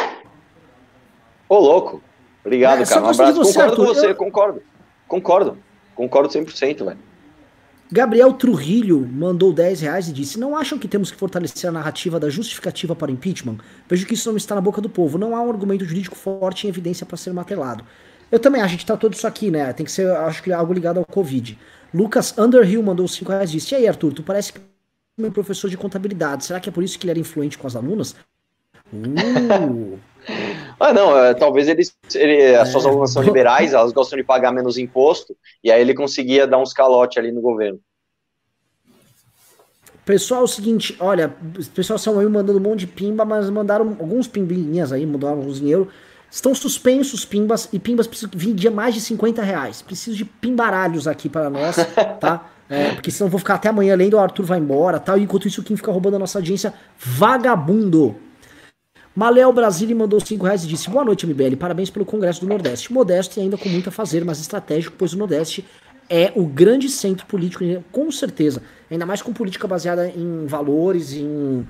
Ô, 1.48 1.58
louco. 1.58 2.02
Obrigado, 2.44 2.82
é, 2.82 2.86
cara. 2.86 3.02
Um 3.02 3.08
abraço. 3.08 3.34
Você, 3.34 3.58
concordo 3.58 3.70
Arthur. 3.70 3.86
com 3.86 3.94
você, 3.94 4.10
eu... 4.10 4.14
concordo. 4.14 4.62
Concordo. 5.08 5.56
Concordo 5.94 6.28
100%, 6.28 6.84
velho. 6.84 6.98
Gabriel 7.90 8.34
Trujillo 8.34 9.00
mandou 9.00 9.50
10 9.50 9.80
reais 9.80 10.08
e 10.08 10.12
disse: 10.12 10.38
Não 10.38 10.54
acham 10.54 10.78
que 10.78 10.86
temos 10.86 11.10
que 11.10 11.16
fortalecer 11.16 11.68
a 11.70 11.72
narrativa 11.72 12.20
da 12.20 12.28
justificativa 12.28 12.94
para 12.94 13.10
impeachment? 13.10 13.56
Vejo 13.88 14.06
que 14.06 14.12
isso 14.12 14.28
não 14.28 14.36
está 14.36 14.54
na 14.54 14.60
boca 14.60 14.80
do 14.80 14.90
povo. 14.90 15.16
Não 15.16 15.34
há 15.34 15.40
um 15.40 15.50
argumento 15.50 15.86
jurídico 15.86 16.14
forte 16.14 16.66
em 16.66 16.70
evidência 16.70 17.06
para 17.06 17.16
ser 17.16 17.32
martelado. 17.32 17.82
Eu 18.30 18.38
também, 18.38 18.60
a 18.60 18.66
gente 18.66 18.84
tá 18.84 18.94
todo 18.94 19.14
isso 19.14 19.26
aqui, 19.26 19.50
né? 19.50 19.72
Tem 19.72 19.86
que 19.86 19.92
ser, 19.92 20.10
acho 20.10 20.42
que 20.42 20.52
algo 20.52 20.74
ligado 20.74 20.98
ao 20.98 21.06
Covid. 21.06 21.58
Lucas 21.94 22.36
Underhill 22.36 22.82
mandou 22.82 23.08
5 23.08 23.32
reais 23.32 23.48
e 23.48 23.54
disse: 23.54 23.74
E 23.74 23.78
aí, 23.78 23.88
Arthur, 23.88 24.12
tu 24.12 24.22
parece 24.22 24.52
que 24.52 24.58
é 24.58 24.62
meu 25.22 25.32
professor 25.32 25.70
de 25.70 25.78
contabilidade. 25.78 26.44
Será 26.44 26.60
que 26.60 26.68
é 26.68 26.72
por 26.72 26.84
isso 26.84 26.98
que 26.98 27.06
ele 27.06 27.12
era 27.12 27.20
influente 27.20 27.56
com 27.56 27.66
as 27.66 27.74
alunas? 27.74 28.14
Uh. 28.92 29.98
ah, 30.80 30.92
não, 30.92 31.16
é, 31.16 31.34
talvez 31.34 31.68
ele, 31.68 31.82
ele 32.14 32.54
as 32.54 32.68
é. 32.68 32.72
suas 32.72 32.86
alunas 32.86 33.12
são 33.12 33.22
liberais, 33.22 33.72
elas 33.72 33.92
gostam 33.92 34.16
de 34.16 34.24
pagar 34.24 34.52
menos 34.52 34.78
imposto, 34.78 35.36
e 35.62 35.70
aí 35.70 35.80
ele 35.80 35.94
conseguia 35.94 36.46
dar 36.46 36.58
uns 36.58 36.72
calotes 36.72 37.18
ali 37.18 37.32
no 37.32 37.40
governo. 37.40 37.80
Pessoal, 40.04 40.40
é 40.40 40.44
o 40.44 40.48
seguinte, 40.48 40.96
olha, 41.00 41.34
o 41.58 41.70
pessoal 41.70 41.98
são 41.98 42.18
aí 42.18 42.26
mandando 42.26 42.58
um 42.58 42.62
monte 42.62 42.80
de 42.80 42.86
pimba, 42.86 43.24
mas 43.26 43.50
mandaram 43.50 43.88
alguns 44.00 44.26
pimbinhas 44.26 44.90
aí, 44.90 45.04
mandaram 45.04 45.36
alguns 45.36 45.58
dinheiro. 45.58 45.88
Estão 46.30 46.54
suspensos 46.54 47.24
pimbas 47.24 47.68
e 47.72 47.78
pimbas 47.78 48.08
vendia 48.32 48.70
mais 48.70 48.94
de 48.94 49.02
50 49.02 49.42
reais. 49.42 49.82
Preciso 49.82 50.16
de 50.16 50.24
pimbaralhos 50.24 51.06
aqui 51.06 51.28
para 51.28 51.50
nós, 51.50 51.76
tá? 52.20 52.46
É, 52.70 52.92
porque 52.92 53.10
senão 53.10 53.30
vou 53.30 53.38
ficar 53.38 53.54
até 53.54 53.68
amanhã 53.68 53.94
lendo, 53.96 54.14
o 54.14 54.18
Arthur 54.18 54.44
vai 54.44 54.58
embora 54.58 54.98
tal. 54.98 55.18
E 55.18 55.22
enquanto 55.22 55.48
isso, 55.48 55.60
o 55.60 55.64
Kim 55.64 55.76
fica 55.76 55.90
roubando 55.90 56.16
a 56.16 56.18
nossa 56.18 56.38
audiência. 56.38 56.72
Vagabundo! 56.98 58.16
Maléo 59.14 59.52
Brasília 59.52 59.94
mandou 59.96 60.20
5 60.20 60.44
reais 60.44 60.64
e 60.64 60.66
disse: 60.66 60.88
Boa 60.88 61.04
noite, 61.04 61.26
MBL. 61.26 61.56
Parabéns 61.56 61.90
pelo 61.90 62.04
Congresso 62.04 62.40
do 62.40 62.46
Nordeste. 62.46 62.92
Modesto 62.92 63.38
e 63.38 63.42
ainda 63.42 63.56
com 63.56 63.68
muito 63.68 63.88
a 63.88 63.92
fazer, 63.92 64.24
mas 64.24 64.40
estratégico, 64.40 64.94
pois 64.98 65.12
o 65.12 65.18
Nordeste 65.18 65.64
é 66.08 66.32
o 66.34 66.46
grande 66.46 66.88
centro 66.88 67.26
político, 67.26 67.64
com 67.92 68.10
certeza. 68.10 68.62
Ainda 68.90 69.04
mais 69.04 69.20
com 69.20 69.32
política 69.32 69.68
baseada 69.68 70.08
em 70.08 70.46
valores, 70.46 71.12
em 71.12 71.66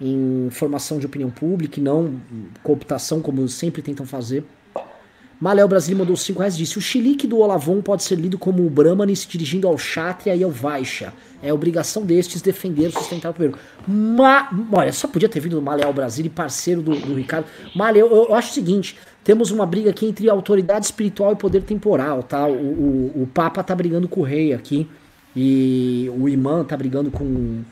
em 0.00 0.48
formação 0.50 0.98
de 0.98 1.06
opinião 1.06 1.30
pública 1.30 1.78
e 1.78 1.82
não 1.82 2.20
cooptação, 2.62 3.20
como 3.20 3.46
sempre 3.48 3.82
tentam 3.82 4.04
fazer. 4.04 4.44
Maléo 5.40 5.66
Brasil 5.66 5.96
mandou 5.96 6.16
5 6.16 6.38
reais 6.38 6.56
disse: 6.56 6.78
O 6.78 6.80
chilique 6.80 7.26
do 7.26 7.38
Olavon 7.38 7.82
pode 7.82 8.02
ser 8.02 8.16
lido 8.16 8.38
como 8.38 8.64
o 8.64 8.70
Brahmani 8.70 9.14
se 9.14 9.26
dirigindo 9.28 9.66
ao 9.66 9.76
Kshatriya 9.76 10.36
e 10.36 10.42
ao 10.42 10.50
Vaishya. 10.50 11.12
É 11.42 11.52
obrigação 11.52 12.04
destes 12.04 12.40
defender 12.40 12.90
sustentar 12.90 13.30
o 13.30 13.34
poder. 13.34 13.54
Ma... 13.86 14.48
Olha, 14.72 14.92
só 14.92 15.06
podia 15.08 15.28
ter 15.28 15.40
vindo 15.40 15.56
do 15.56 15.62
Maléo 15.62 15.92
Brasil, 15.92 16.30
parceiro 16.34 16.80
do, 16.80 16.94
do 16.94 17.14
Ricardo. 17.14 17.46
Maléo, 17.74 18.06
eu, 18.06 18.26
eu, 18.28 18.34
acho 18.34 18.50
o 18.50 18.54
seguinte: 18.54 18.96
temos 19.22 19.50
uma 19.50 19.66
briga 19.66 19.90
aqui 19.90 20.06
entre 20.06 20.30
autoridade 20.30 20.86
espiritual 20.86 21.32
e 21.32 21.36
poder 21.36 21.62
temporal, 21.62 22.22
tá? 22.22 22.46
O, 22.46 22.52
o, 22.52 23.22
o 23.22 23.26
Papa 23.26 23.62
tá 23.62 23.74
brigando 23.74 24.08
com 24.08 24.20
o 24.20 24.24
rei 24.24 24.52
aqui. 24.52 24.88
E 25.36 26.08
o 26.16 26.28
imã 26.28 26.64
tá 26.64 26.76
brigando 26.76 27.10
com 27.10 27.64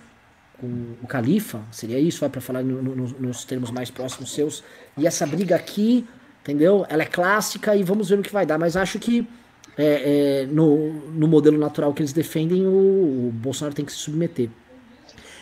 com 0.62 0.94
o 1.02 1.06
califa, 1.08 1.60
seria 1.72 1.98
isso, 1.98 2.20
vai 2.20 2.28
para 2.28 2.40
falar 2.40 2.62
no, 2.62 2.80
no, 2.80 2.94
nos 3.18 3.44
termos 3.44 3.72
mais 3.72 3.90
próximos 3.90 4.32
seus. 4.32 4.62
E 4.96 5.08
essa 5.08 5.26
briga 5.26 5.56
aqui, 5.56 6.06
entendeu? 6.42 6.84
Ela 6.88 7.02
é 7.02 7.06
clássica 7.06 7.74
e 7.74 7.82
vamos 7.82 8.10
ver 8.10 8.18
o 8.18 8.22
que 8.22 8.32
vai 8.32 8.44
dar. 8.44 8.58
Mas 8.58 8.76
acho 8.76 8.98
que 8.98 9.26
é, 9.76 10.42
é, 10.42 10.46
no, 10.46 10.92
no 11.10 11.26
modelo 11.26 11.58
natural 11.58 11.94
que 11.94 12.02
eles 12.02 12.12
defendem, 12.12 12.66
o, 12.66 13.28
o 13.28 13.32
Bolsonaro 13.32 13.74
tem 13.74 13.84
que 13.84 13.92
se 13.92 13.98
submeter. 13.98 14.50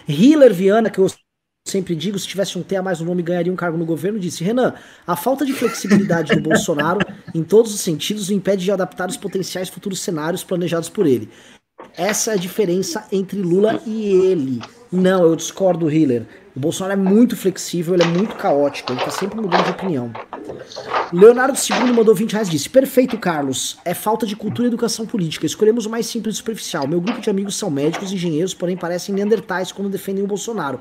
Hiller 0.07 0.53
Viana, 0.53 0.91
que 0.91 0.99
eu 0.99 1.07
sempre 1.67 1.95
digo, 1.95 2.19
se 2.19 2.27
tivesse 2.27 2.59
um 2.59 2.63
T 2.63 2.77
a 2.77 2.83
mais 2.83 3.01
no 3.01 3.07
nome, 3.07 3.23
ganharia 3.23 3.53
um 3.53 3.57
cargo 3.57 3.79
no 3.79 3.85
governo, 3.85 4.19
disse: 4.19 4.45
Renan, 4.45 4.75
a 5.07 5.17
falta 5.17 5.45
de 5.45 5.53
flexibilidade 5.53 6.35
do 6.35 6.43
Bolsonaro, 6.43 7.01
em 7.35 7.43
todos 7.43 7.75
os 7.75 7.81
sentidos, 7.81 8.29
o 8.29 8.33
impede 8.35 8.65
de 8.65 8.73
adaptar 8.73 9.09
os 9.09 9.17
potenciais 9.17 9.69
futuros 9.69 10.01
cenários 10.01 10.45
planejados 10.45 10.89
por 10.89 11.07
ele. 11.07 11.29
Essa 11.97 12.33
é 12.33 12.35
a 12.35 12.39
diferença 12.39 13.07
entre 13.11 13.41
Lula 13.41 13.81
e 13.87 14.07
ele. 14.07 14.61
Não, 14.93 15.25
eu 15.25 15.35
discordo 15.35 15.87
do 15.87 15.91
Hiller. 15.91 16.27
O 16.55 16.61
Bolsonaro 16.61 17.01
é 17.01 17.03
muito 17.03 17.37
flexível, 17.37 17.95
ele 17.95 18.03
é 18.03 18.07
muito 18.07 18.35
caótico, 18.37 18.93
ele 18.93 19.01
tá 19.01 19.11
sempre 19.11 19.41
mudando 19.41 19.65
de 19.65 19.71
opinião. 19.71 20.13
Leonardo 21.13 21.57
II 21.59 21.93
mandou 21.93 22.15
20 22.15 22.33
reais 22.33 22.51
disse: 22.51 22.69
Perfeito, 22.69 23.19
Carlos. 23.19 23.79
É 23.85 23.95
falta 23.95 24.27
de 24.27 24.35
cultura 24.35 24.67
e 24.67 24.71
educação 24.71 25.07
política. 25.07 25.47
Escolhemos 25.47 25.87
o 25.87 25.91
mais 25.91 26.07
simples 26.07 26.35
e 26.35 26.39
superficial. 26.39 26.87
Meu 26.87 27.01
grupo 27.01 27.21
de 27.21 27.31
amigos 27.31 27.57
são 27.57 27.71
médicos 27.71 28.11
e 28.11 28.15
engenheiros, 28.15 28.55
porém 28.55 28.77
parecem 28.77 29.15
neandertais 29.15 29.73
quando 29.73 29.89
defendem 29.89 30.25
o 30.25 30.27
Bolsonaro. 30.27 30.81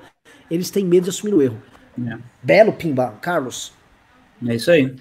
Eles 0.49 0.69
têm 0.69 0.85
medo 0.85 1.03
de 1.03 1.09
assumir 1.11 1.33
o 1.33 1.41
erro. 1.41 1.61
É. 2.07 2.17
Belo 2.41 2.73
Pimba, 2.73 3.15
Carlos. 3.21 3.73
É 4.47 4.55
isso 4.55 4.71
aí. 4.71 4.95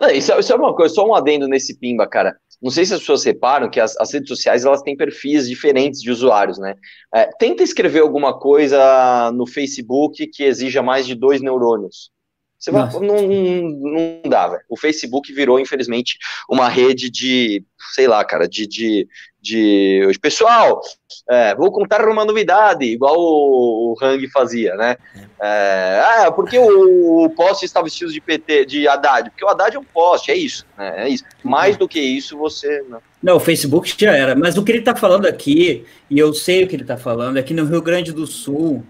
Não, 0.00 0.10
isso, 0.10 0.32
é, 0.32 0.40
isso, 0.40 0.52
é 0.52 0.56
uma 0.56 0.74
coisa, 0.74 0.94
só 0.94 1.06
um 1.06 1.14
adendo 1.14 1.46
nesse 1.46 1.78
Pimba, 1.78 2.06
cara. 2.06 2.36
Não 2.60 2.70
sei 2.70 2.84
se 2.84 2.92
as 2.92 3.00
pessoas 3.00 3.24
reparam 3.24 3.70
que 3.70 3.78
as, 3.78 3.96
as 3.98 4.12
redes 4.12 4.28
sociais 4.28 4.64
elas 4.64 4.82
têm 4.82 4.96
perfis 4.96 5.48
diferentes 5.48 6.00
de 6.00 6.10
usuários, 6.10 6.58
né? 6.58 6.74
É, 7.14 7.28
tenta 7.38 7.62
escrever 7.62 8.00
alguma 8.00 8.38
coisa 8.38 9.30
no 9.32 9.46
Facebook 9.46 10.26
que 10.26 10.42
exija 10.42 10.82
mais 10.82 11.06
de 11.06 11.14
dois 11.14 11.40
neurônios. 11.40 12.10
Você 12.58 12.72
vai, 12.72 12.90
não, 12.92 13.22
não 13.22 14.22
dá, 14.28 14.48
velho. 14.48 14.62
O 14.68 14.76
Facebook 14.76 15.32
virou, 15.32 15.60
infelizmente, 15.60 16.18
uma 16.50 16.68
rede 16.68 17.08
de, 17.08 17.64
sei 17.94 18.08
lá, 18.08 18.24
cara, 18.24 18.48
de. 18.48 18.66
de, 18.66 19.06
de 19.40 20.10
pessoal, 20.20 20.80
é, 21.28 21.54
vou 21.54 21.70
contar 21.70 22.06
uma 22.08 22.24
novidade, 22.24 22.84
igual 22.84 23.14
o, 23.16 23.92
o 23.92 23.96
Hang 24.02 24.28
fazia, 24.28 24.74
né? 24.74 24.96
É, 25.40 26.02
ah, 26.04 26.32
porque 26.32 26.58
o, 26.58 27.24
o 27.24 27.30
poste 27.30 27.64
está 27.64 27.80
vestido 27.80 28.12
de 28.12 28.20
PT, 28.20 28.66
de 28.66 28.88
Haddad? 28.88 29.30
Porque 29.30 29.44
o 29.44 29.48
Haddad 29.48 29.76
é 29.76 29.78
um 29.78 29.84
poste, 29.84 30.30
é 30.30 30.36
isso, 30.36 30.66
né? 30.76 31.04
É 31.04 31.08
isso. 31.08 31.24
Mais 31.42 31.76
do 31.76 31.88
que 31.88 32.00
isso, 32.00 32.36
você. 32.36 32.84
Não. 32.88 33.00
não, 33.22 33.36
o 33.36 33.40
Facebook 33.40 33.94
já 33.96 34.14
era. 34.14 34.34
Mas 34.34 34.58
o 34.58 34.64
que 34.64 34.72
ele 34.72 34.80
está 34.80 34.96
falando 34.96 35.26
aqui, 35.26 35.84
e 36.10 36.18
eu 36.18 36.34
sei 36.34 36.64
o 36.64 36.68
que 36.68 36.74
ele 36.74 36.82
está 36.82 36.96
falando, 36.96 37.38
é 37.38 37.42
que 37.42 37.54
no 37.54 37.64
Rio 37.64 37.82
Grande 37.82 38.12
do 38.12 38.26
Sul 38.26 38.84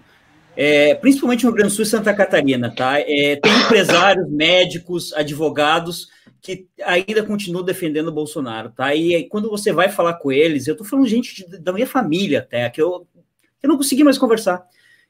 é, 0.61 0.93
principalmente 0.95 1.45
no 1.45 1.51
Rio 1.51 1.57
Grande 1.57 1.71
do 1.71 1.75
Sul 1.75 1.83
e 1.83 1.87
Santa 1.87 2.13
Catarina, 2.13 2.73
tá? 2.75 2.99
É, 2.99 3.37
tem 3.37 3.51
empresários, 3.61 4.29
médicos, 4.29 5.13
advogados 5.13 6.07
que 6.41 6.67
ainda 6.83 7.23
continuam 7.23 7.63
defendendo 7.63 8.07
o 8.07 8.13
Bolsonaro, 8.13 8.71
tá? 8.71 8.93
E 8.95 9.15
aí, 9.15 9.27
quando 9.27 9.49
você 9.49 9.71
vai 9.71 9.89
falar 9.89 10.15
com 10.15 10.31
eles, 10.31 10.67
eu 10.67 10.75
tô 10.75 10.83
falando 10.83 11.07
gente 11.07 11.35
de, 11.35 11.59
da 11.59 11.73
minha 11.73 11.87
família 11.87 12.39
até, 12.39 12.69
que 12.69 12.81
eu, 12.81 13.07
eu 13.61 13.69
não 13.69 13.77
consegui 13.77 14.03
mais 14.03 14.17
conversar. 14.17 14.65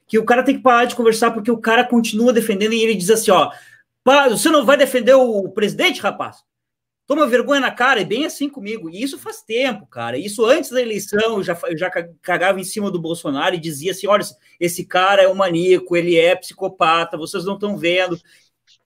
Que 0.08 0.18
o 0.18 0.26
cara 0.26 0.44
tem 0.44 0.58
que 0.58 0.64
parar 0.64 0.86
de 0.86 0.96
conversar 0.96 1.32
porque 1.32 1.52
o 1.52 1.58
cara 1.58 1.84
continua 1.84 2.34
defendendo 2.34 2.74
e 2.74 2.82
ele 2.82 2.96
diz 2.96 3.10
assim, 3.10 3.32
ó, 3.32 3.52
você 4.30 4.50
não 4.50 4.66
vai 4.66 4.76
defender 4.76 5.14
o 5.14 5.50
presidente, 5.50 6.02
rapaz? 6.02 6.44
toma 7.10 7.26
vergonha 7.26 7.60
na 7.60 7.72
cara, 7.72 8.00
e 8.00 8.06
bem 8.06 8.24
assim 8.24 8.48
comigo. 8.48 8.88
E 8.88 9.02
isso 9.02 9.18
faz 9.18 9.42
tempo, 9.42 9.88
cara. 9.88 10.16
Isso 10.16 10.46
antes 10.46 10.70
da 10.70 10.80
eleição, 10.80 11.38
eu 11.38 11.44
já, 11.44 11.60
eu 11.64 11.76
já 11.76 11.90
cagava 12.22 12.62
em 12.62 12.64
cima 12.64 12.92
do 12.92 13.02
Bolsonaro 13.02 13.56
e 13.56 13.60
dizia 13.60 13.94
assim: 13.94 14.06
olha, 14.06 14.24
esse 14.60 14.86
cara 14.86 15.24
é 15.24 15.28
um 15.28 15.34
maníaco, 15.34 15.98
ele 15.98 16.16
é 16.16 16.36
psicopata, 16.36 17.18
vocês 17.18 17.46
não 17.46 17.56
estão 17.56 17.76
vendo. 17.76 18.16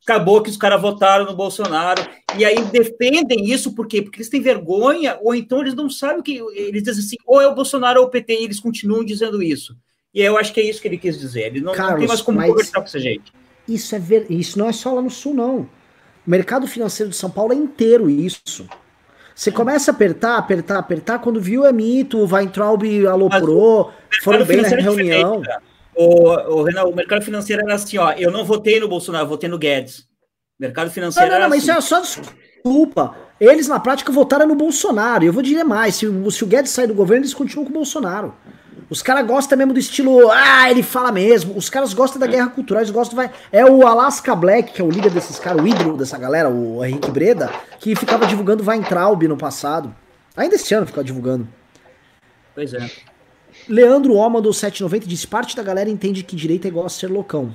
Acabou 0.04 0.42
que 0.42 0.50
os 0.50 0.58
caras 0.58 0.82
votaram 0.82 1.26
no 1.26 1.36
Bolsonaro. 1.36 2.06
E 2.38 2.44
aí 2.44 2.62
defendem 2.66 3.46
isso 3.50 3.74
por 3.74 3.88
quê? 3.88 4.02
Porque 4.02 4.18
eles 4.18 4.30
têm 4.30 4.42
vergonha, 4.42 5.18
ou 5.22 5.34
então 5.34 5.62
eles 5.62 5.74
não 5.74 5.90
sabem 5.90 6.20
o 6.20 6.24
que. 6.24 6.38
Eles 6.54 6.84
dizem 6.84 7.04
assim, 7.04 7.16
ou 7.26 7.42
é 7.42 7.48
o 7.48 7.56
Bolsonaro 7.56 8.02
ou 8.02 8.08
o 8.08 8.10
PT, 8.10 8.34
e 8.34 8.44
eles 8.44 8.60
continuam 8.60 9.04
dizendo 9.04 9.42
isso. 9.42 9.76
E 10.14 10.22
eu 10.22 10.38
acho 10.38 10.54
que 10.54 10.60
é 10.60 10.64
isso 10.64 10.82
que 10.82 10.88
ele 10.88 10.98
quis 10.98 11.18
dizer. 11.18 11.48
Ele 11.48 11.62
não, 11.62 11.74
Carlos, 11.74 11.94
não 11.94 12.00
tem 12.00 12.08
mais 12.08 12.22
como 12.22 12.46
conversar 12.46 12.80
com 12.80 12.86
essa 12.86 13.00
gente. 13.00 13.32
Isso 13.68 13.96
é 13.96 14.00
ver... 14.00 14.26
isso 14.30 14.60
não 14.60 14.68
é 14.68 14.74
só 14.74 14.94
lá 14.94 15.02
no 15.02 15.10
sul, 15.10 15.34
não. 15.34 15.70
O 16.26 16.30
mercado 16.30 16.68
financeiro 16.68 17.10
de 17.10 17.16
São 17.16 17.30
Paulo 17.30 17.54
é 17.54 17.56
inteiro 17.56 18.10
isso. 18.10 18.68
Você 19.36 19.52
começa 19.52 19.90
a 19.90 19.94
apertar, 19.94 20.38
apertar, 20.38 20.78
apertar, 20.78 21.20
quando 21.20 21.42
viu 21.42 21.66
é 21.66 21.74
mito, 21.74 22.20
o 22.20 22.32
Weintraub 22.32 22.84
aloprou, 23.08 23.92
foram 24.22 24.46
bem 24.46 24.62
na 24.62 24.68
é 24.68 24.82
reunião. 24.82 25.42
O, 25.96 26.30
o, 26.30 26.64
Renan, 26.64 26.84
o 26.84 26.96
mercado 26.96 27.24
financeiro 27.24 27.62
era 27.64 27.76
assim, 27.76 27.98
ó, 27.98 28.12
eu 28.14 28.32
não 28.32 28.46
votei 28.46 28.80
no 28.80 28.88
Bolsonaro, 28.88 29.28
votei 29.28 29.50
no 29.50 29.58
Guedes. 29.58 30.06
Mercado 30.60 30.92
financeiro 30.92 31.30
não, 31.30 31.36
não, 31.36 31.44
não, 31.44 31.50
mas 31.50 31.68
assim. 31.68 31.80
isso 31.80 31.94
é 31.96 32.02
só 32.02 32.02
desculpa. 32.02 33.16
Eles, 33.40 33.68
na 33.68 33.80
prática, 33.80 34.12
votaram 34.12 34.48
no 34.48 34.56
Bolsonaro. 34.56 35.24
Eu 35.24 35.34
vou 35.34 35.44
dizer 35.44 35.64
mais, 35.64 35.96
se, 35.96 36.08
se 36.32 36.44
o 36.44 36.48
Guedes 36.48 36.72
sair 36.72 36.88
do 36.88 36.94
governo, 36.94 37.24
eles 37.24 37.34
continuam 37.34 37.66
com 37.66 37.72
o 37.72 37.74
Bolsonaro. 37.74 38.34
Os 38.90 39.02
caras 39.02 39.26
gostam 39.26 39.58
mesmo 39.58 39.74
do 39.74 39.80
estilo, 39.80 40.30
ah, 40.32 40.70
ele 40.70 40.84
fala 40.84 41.12
mesmo. 41.12 41.58
Os 41.58 41.70
caras 41.70 41.94
gostam 41.94 42.20
da 42.20 42.28
guerra 42.28 42.50
cultural, 42.50 42.82
eles 42.82 42.92
gostam. 42.92 43.16
Vai... 43.16 43.32
É 43.52 43.66
o 43.66 43.86
Alaska 43.88 44.36
Black, 44.36 44.74
que 44.74 44.82
é 44.82 44.86
o 44.86 44.90
líder 44.90 45.10
desses 45.10 45.40
caras, 45.40 45.64
o 45.64 45.68
ídolo 45.68 45.98
dessa 45.98 46.18
galera, 46.18 46.50
o 46.50 46.84
Henrique 46.86 47.10
Breda, 47.10 47.50
que 47.80 47.96
ficava 47.96 48.28
divulgando 48.28 48.64
Weintraub 48.64 49.24
no 49.24 49.38
passado. 49.38 49.94
Ainda 50.36 50.56
esse 50.56 50.74
ano 50.74 50.86
ficava 50.86 51.04
divulgando. 51.04 51.48
Pois 52.54 52.74
é. 52.74 52.90
Leandro 53.68 54.14
Oma 54.16 54.42
do 54.42 54.54
790 54.54 55.08
disse: 55.08 55.28
parte 55.28 55.56
da 55.56 55.64
galera 55.64 55.90
entende 55.90 56.24
que 56.24 56.36
direita 56.36 56.68
é 56.68 56.70
igual 56.70 56.86
a 56.86 56.90
ser 56.90 57.10
loucão. 57.10 57.54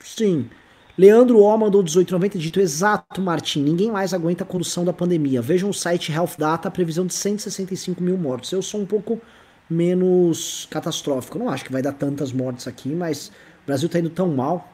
Sim. 0.00 0.48
Leandro 0.96 1.40
Oma 1.40 1.70
do 1.70 1.78
1890 1.78 2.38
dito 2.38 2.60
exato, 2.60 3.22
Martim. 3.22 3.62
Ninguém 3.62 3.90
mais 3.90 4.12
aguenta 4.12 4.44
a 4.44 4.46
condução 4.46 4.84
da 4.84 4.92
pandemia. 4.92 5.40
Vejam 5.40 5.70
o 5.70 5.74
site 5.74 6.12
Health 6.12 6.32
Data, 6.36 6.70
previsão 6.70 7.06
de 7.06 7.14
165 7.14 8.02
mil 8.02 8.18
mortos. 8.18 8.52
Eu 8.52 8.60
sou 8.60 8.80
um 8.80 8.86
pouco 8.86 9.20
menos 9.68 10.66
catastrófico. 10.70 11.38
não 11.38 11.48
acho 11.48 11.64
que 11.64 11.72
vai 11.72 11.80
dar 11.80 11.92
tantas 11.92 12.32
mortes 12.32 12.66
aqui, 12.66 12.90
mas 12.90 13.28
o 13.28 13.66
Brasil 13.66 13.88
tá 13.88 13.98
indo 13.98 14.10
tão 14.10 14.28
mal. 14.28 14.70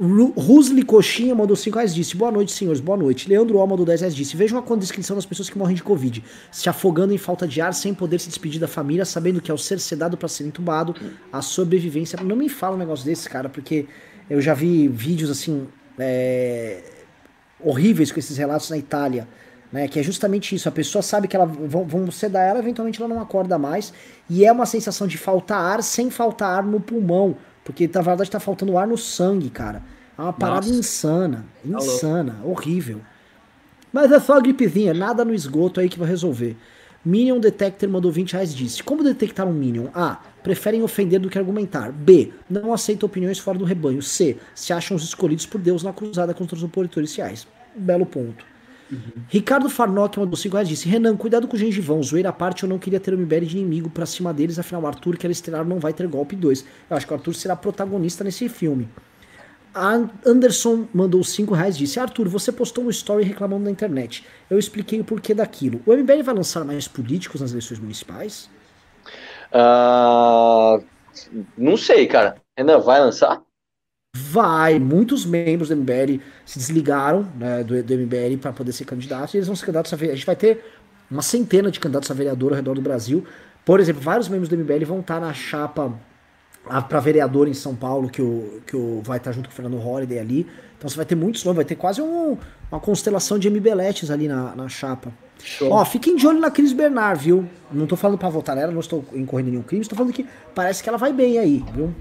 Rusli 0.00 0.82
Coxinha 0.82 1.34
mandou 1.34 1.54
5 1.54 1.76
reais 1.76 1.94
disse: 1.94 2.16
Boa 2.16 2.32
noite, 2.32 2.52
senhores, 2.52 2.80
boa 2.80 2.96
noite. 2.96 3.28
Leandro 3.28 3.58
O 3.58 3.66
mandou 3.66 3.84
10 3.84 4.00
reais 4.00 4.16
disse: 4.16 4.34
Vejam 4.34 4.58
a 4.58 4.76
descrição 4.76 5.14
das 5.14 5.26
pessoas 5.26 5.50
que 5.50 5.58
morrem 5.58 5.76
de 5.76 5.82
Covid, 5.82 6.24
se 6.50 6.70
afogando 6.70 7.12
em 7.12 7.18
falta 7.18 7.46
de 7.46 7.60
ar, 7.60 7.74
sem 7.74 7.92
poder 7.92 8.18
se 8.18 8.28
despedir 8.28 8.58
da 8.58 8.66
família, 8.66 9.04
sabendo 9.04 9.42
que 9.42 9.50
ao 9.50 9.58
ser 9.58 9.78
sedado 9.78 10.16
para 10.16 10.26
ser 10.26 10.44
entubado, 10.44 10.96
a 11.30 11.42
sobrevivência. 11.42 12.18
Não 12.24 12.34
me 12.34 12.48
fala 12.48 12.76
um 12.76 12.78
negócio 12.78 13.04
desse, 13.04 13.28
cara, 13.28 13.50
porque 13.50 13.86
eu 14.30 14.40
já 14.40 14.54
vi 14.54 14.88
vídeos 14.88 15.30
assim. 15.30 15.68
É, 15.98 16.82
horríveis 17.62 18.10
com 18.10 18.18
esses 18.18 18.38
relatos 18.38 18.70
na 18.70 18.78
Itália 18.78 19.28
né? 19.72 19.86
Que 19.88 20.00
é 20.00 20.02
justamente 20.02 20.54
isso. 20.54 20.68
A 20.68 20.72
pessoa 20.72 21.02
sabe 21.02 21.28
que 21.28 21.36
ela 21.36 21.46
vão, 21.46 21.84
vão 21.84 22.10
sedar 22.10 22.46
ela, 22.46 22.58
eventualmente 22.58 23.00
ela 23.00 23.12
não 23.12 23.20
acorda 23.20 23.58
mais. 23.58 23.92
E 24.28 24.44
é 24.44 24.52
uma 24.52 24.66
sensação 24.66 25.06
de 25.06 25.16
faltar 25.16 25.60
ar 25.60 25.82
sem 25.82 26.10
faltar 26.10 26.58
ar 26.58 26.64
no 26.64 26.80
pulmão. 26.80 27.36
Porque 27.64 27.88
na 27.92 28.00
verdade 28.00 28.28
está 28.28 28.40
faltando 28.40 28.76
ar 28.76 28.86
no 28.86 28.98
sangue, 28.98 29.50
cara. 29.50 29.82
É 30.18 30.22
uma 30.22 30.32
parada 30.32 30.66
Nossa. 30.66 30.78
insana. 30.78 31.44
Tá 31.62 31.78
insana, 31.78 32.36
Alô. 32.42 32.52
horrível. 32.52 33.00
Mas 33.92 34.12
é 34.12 34.20
só 34.20 34.34
a 34.34 34.40
gripezinha, 34.40 34.94
nada 34.94 35.24
no 35.24 35.34
esgoto 35.34 35.80
aí 35.80 35.88
que 35.88 35.98
vai 35.98 36.08
resolver. 36.08 36.56
Minion 37.04 37.40
Detector 37.40 37.88
mandou 37.88 38.12
20 38.12 38.32
reais 38.32 38.54
disse: 38.54 38.82
Como 38.82 39.02
detectar 39.02 39.46
um 39.46 39.52
Minion? 39.52 39.86
A. 39.94 40.20
Preferem 40.42 40.82
ofender 40.82 41.18
do 41.18 41.30
que 41.30 41.38
argumentar. 41.38 41.90
B. 41.90 42.32
Não 42.48 42.72
aceitam 42.72 43.06
opiniões 43.06 43.38
fora 43.38 43.58
do 43.58 43.64
rebanho. 43.64 44.02
C. 44.02 44.36
Se 44.54 44.72
acham 44.72 44.96
os 44.96 45.04
escolhidos 45.04 45.46
por 45.46 45.60
Deus 45.60 45.82
na 45.82 45.92
cruzada 45.92 46.34
contra 46.34 46.56
os 46.56 46.62
opositores 46.62 47.10
sociais. 47.10 47.46
Belo 47.74 48.04
ponto. 48.04 48.44
Uhum. 48.90 49.22
Ricardo 49.28 49.68
Farnock 49.68 50.18
mandou 50.18 50.36
5 50.36 50.54
reais 50.54 50.68
disse: 50.68 50.88
Renan, 50.88 51.16
cuidado 51.16 51.46
com 51.46 51.56
o 51.56 51.58
gengivão. 51.58 52.02
Zoeira 52.02 52.30
à 52.30 52.32
parte, 52.32 52.64
eu 52.64 52.68
não 52.68 52.78
queria 52.78 52.98
ter 52.98 53.14
o 53.14 53.18
MBL 53.18 53.44
de 53.44 53.58
inimigo 53.58 53.90
pra 53.90 54.06
cima 54.06 54.32
deles, 54.32 54.58
afinal, 54.58 54.82
o 54.82 54.86
Arthur, 54.86 55.16
que 55.16 55.26
era 55.26 55.32
estrelar, 55.32 55.64
não 55.64 55.78
vai 55.78 55.92
ter 55.92 56.06
golpe 56.08 56.34
2. 56.34 56.64
Eu 56.90 56.96
acho 56.96 57.06
que 57.06 57.12
o 57.12 57.16
Arthur 57.16 57.34
será 57.34 57.54
protagonista 57.54 58.24
nesse 58.24 58.48
filme. 58.48 58.88
A 59.72 60.00
Anderson 60.26 60.88
mandou 60.92 61.22
5 61.22 61.54
reais 61.54 61.76
disse: 61.76 62.00
Arthur, 62.00 62.28
você 62.28 62.50
postou 62.50 62.84
um 62.84 62.90
story 62.90 63.24
reclamando 63.24 63.64
na 63.64 63.70
internet. 63.70 64.26
Eu 64.48 64.58
expliquei 64.58 65.00
o 65.00 65.04
porquê 65.04 65.32
daquilo. 65.32 65.80
O 65.86 65.92
MBL 65.92 66.22
vai 66.24 66.34
lançar 66.34 66.64
mais 66.64 66.88
políticos 66.88 67.40
nas 67.40 67.52
eleições 67.52 67.78
municipais? 67.78 68.50
Uh, 69.52 70.82
não 71.56 71.76
sei, 71.76 72.06
cara. 72.06 72.36
Renan, 72.56 72.80
vai 72.80 73.00
lançar? 73.00 73.40
Vai, 74.30 74.78
muitos 74.78 75.24
membros 75.24 75.68
do 75.68 75.76
MBL 75.76 76.20
se 76.44 76.58
desligaram 76.58 77.28
né, 77.36 77.64
do, 77.64 77.82
do 77.82 77.94
MBL 77.94 78.38
para 78.40 78.52
poder 78.52 78.72
ser 78.72 78.84
candidatos 78.84 79.34
e 79.34 79.38
eles 79.38 79.46
vão 79.46 79.56
ser 79.56 79.66
candidatos 79.66 79.92
a 79.92 79.96
A 79.96 80.14
gente 80.14 80.26
vai 80.26 80.36
ter 80.36 80.64
uma 81.10 81.22
centena 81.22 81.70
de 81.70 81.80
candidatos 81.80 82.10
a 82.10 82.14
vereador 82.14 82.52
ao 82.52 82.56
redor 82.56 82.74
do 82.74 82.80
Brasil. 82.80 83.24
Por 83.64 83.80
exemplo, 83.80 84.00
vários 84.00 84.28
membros 84.28 84.48
do 84.48 84.56
MBL 84.56 84.84
vão 84.84 85.00
estar 85.00 85.20
na 85.20 85.32
chapa 85.32 85.92
para 86.88 87.00
vereador 87.00 87.48
em 87.48 87.54
São 87.54 87.74
Paulo, 87.74 88.08
que 88.08 88.22
o, 88.22 88.60
que 88.66 88.76
o 88.76 89.00
vai 89.02 89.18
estar 89.18 89.32
junto 89.32 89.48
com 89.48 89.52
o 89.52 89.56
Fernando 89.56 89.76
Holliday 89.76 90.18
ali. 90.18 90.46
Então 90.78 90.88
você 90.88 90.96
vai 90.96 91.04
ter 91.04 91.14
muitos 91.14 91.44
nomes, 91.44 91.56
vai 91.56 91.64
ter 91.64 91.74
quase 91.74 92.00
um, 92.00 92.36
uma 92.70 92.80
constelação 92.80 93.38
de 93.38 93.48
MBLetes 93.50 94.10
ali 94.10 94.28
na, 94.28 94.54
na 94.54 94.68
chapa. 94.68 95.12
Show. 95.42 95.72
Ó, 95.72 95.84
fiquem 95.84 96.16
de 96.16 96.26
olho 96.26 96.38
na 96.38 96.50
Cris 96.50 96.72
Bernard, 96.72 97.24
viu? 97.24 97.48
Não 97.72 97.86
tô 97.86 97.96
falando 97.96 98.18
para 98.18 98.28
votar 98.28 98.54
nela, 98.54 98.70
não 98.70 98.80
estou 98.80 99.04
incorrendo 99.14 99.50
nenhum 99.50 99.62
crime, 99.62 99.82
estou 99.82 99.96
falando 99.96 100.12
que 100.12 100.26
parece 100.54 100.82
que 100.82 100.88
ela 100.88 100.98
vai 100.98 101.12
bem 101.12 101.38
aí, 101.38 101.64
viu? 101.74 101.94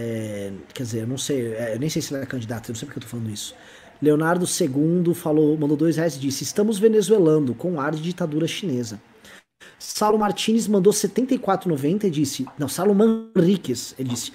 É, 0.00 0.52
quer 0.72 0.84
dizer, 0.84 1.00
eu 1.00 1.06
não 1.08 1.18
sei, 1.18 1.54
é, 1.54 1.74
eu 1.74 1.80
nem 1.80 1.90
sei 1.90 2.00
se 2.00 2.14
ele 2.14 2.22
é 2.22 2.26
candidato, 2.26 2.68
eu 2.68 2.72
não 2.72 2.78
sei 2.78 2.86
porque 2.86 2.98
eu 2.98 3.02
tô 3.02 3.08
falando 3.08 3.30
isso. 3.30 3.54
Leonardo 4.00 4.46
II 4.46 5.12
falou, 5.12 5.58
mandou 5.58 5.76
dois 5.76 5.96
reais 5.96 6.14
e 6.14 6.20
disse: 6.20 6.44
Estamos 6.44 6.78
venezuelando 6.78 7.52
com 7.54 7.80
ar 7.80 7.92
de 7.92 8.02
ditadura 8.02 8.46
chinesa. 8.46 9.00
Saulo 9.76 10.18
Martinez 10.18 10.68
mandou 10.68 10.92
74,90 10.92 12.04
e 12.04 12.10
disse: 12.10 12.46
Não, 12.56 12.68
Saulo 12.68 12.94
Manriquez, 12.94 13.94
ele 13.98 14.10
disse: 14.10 14.32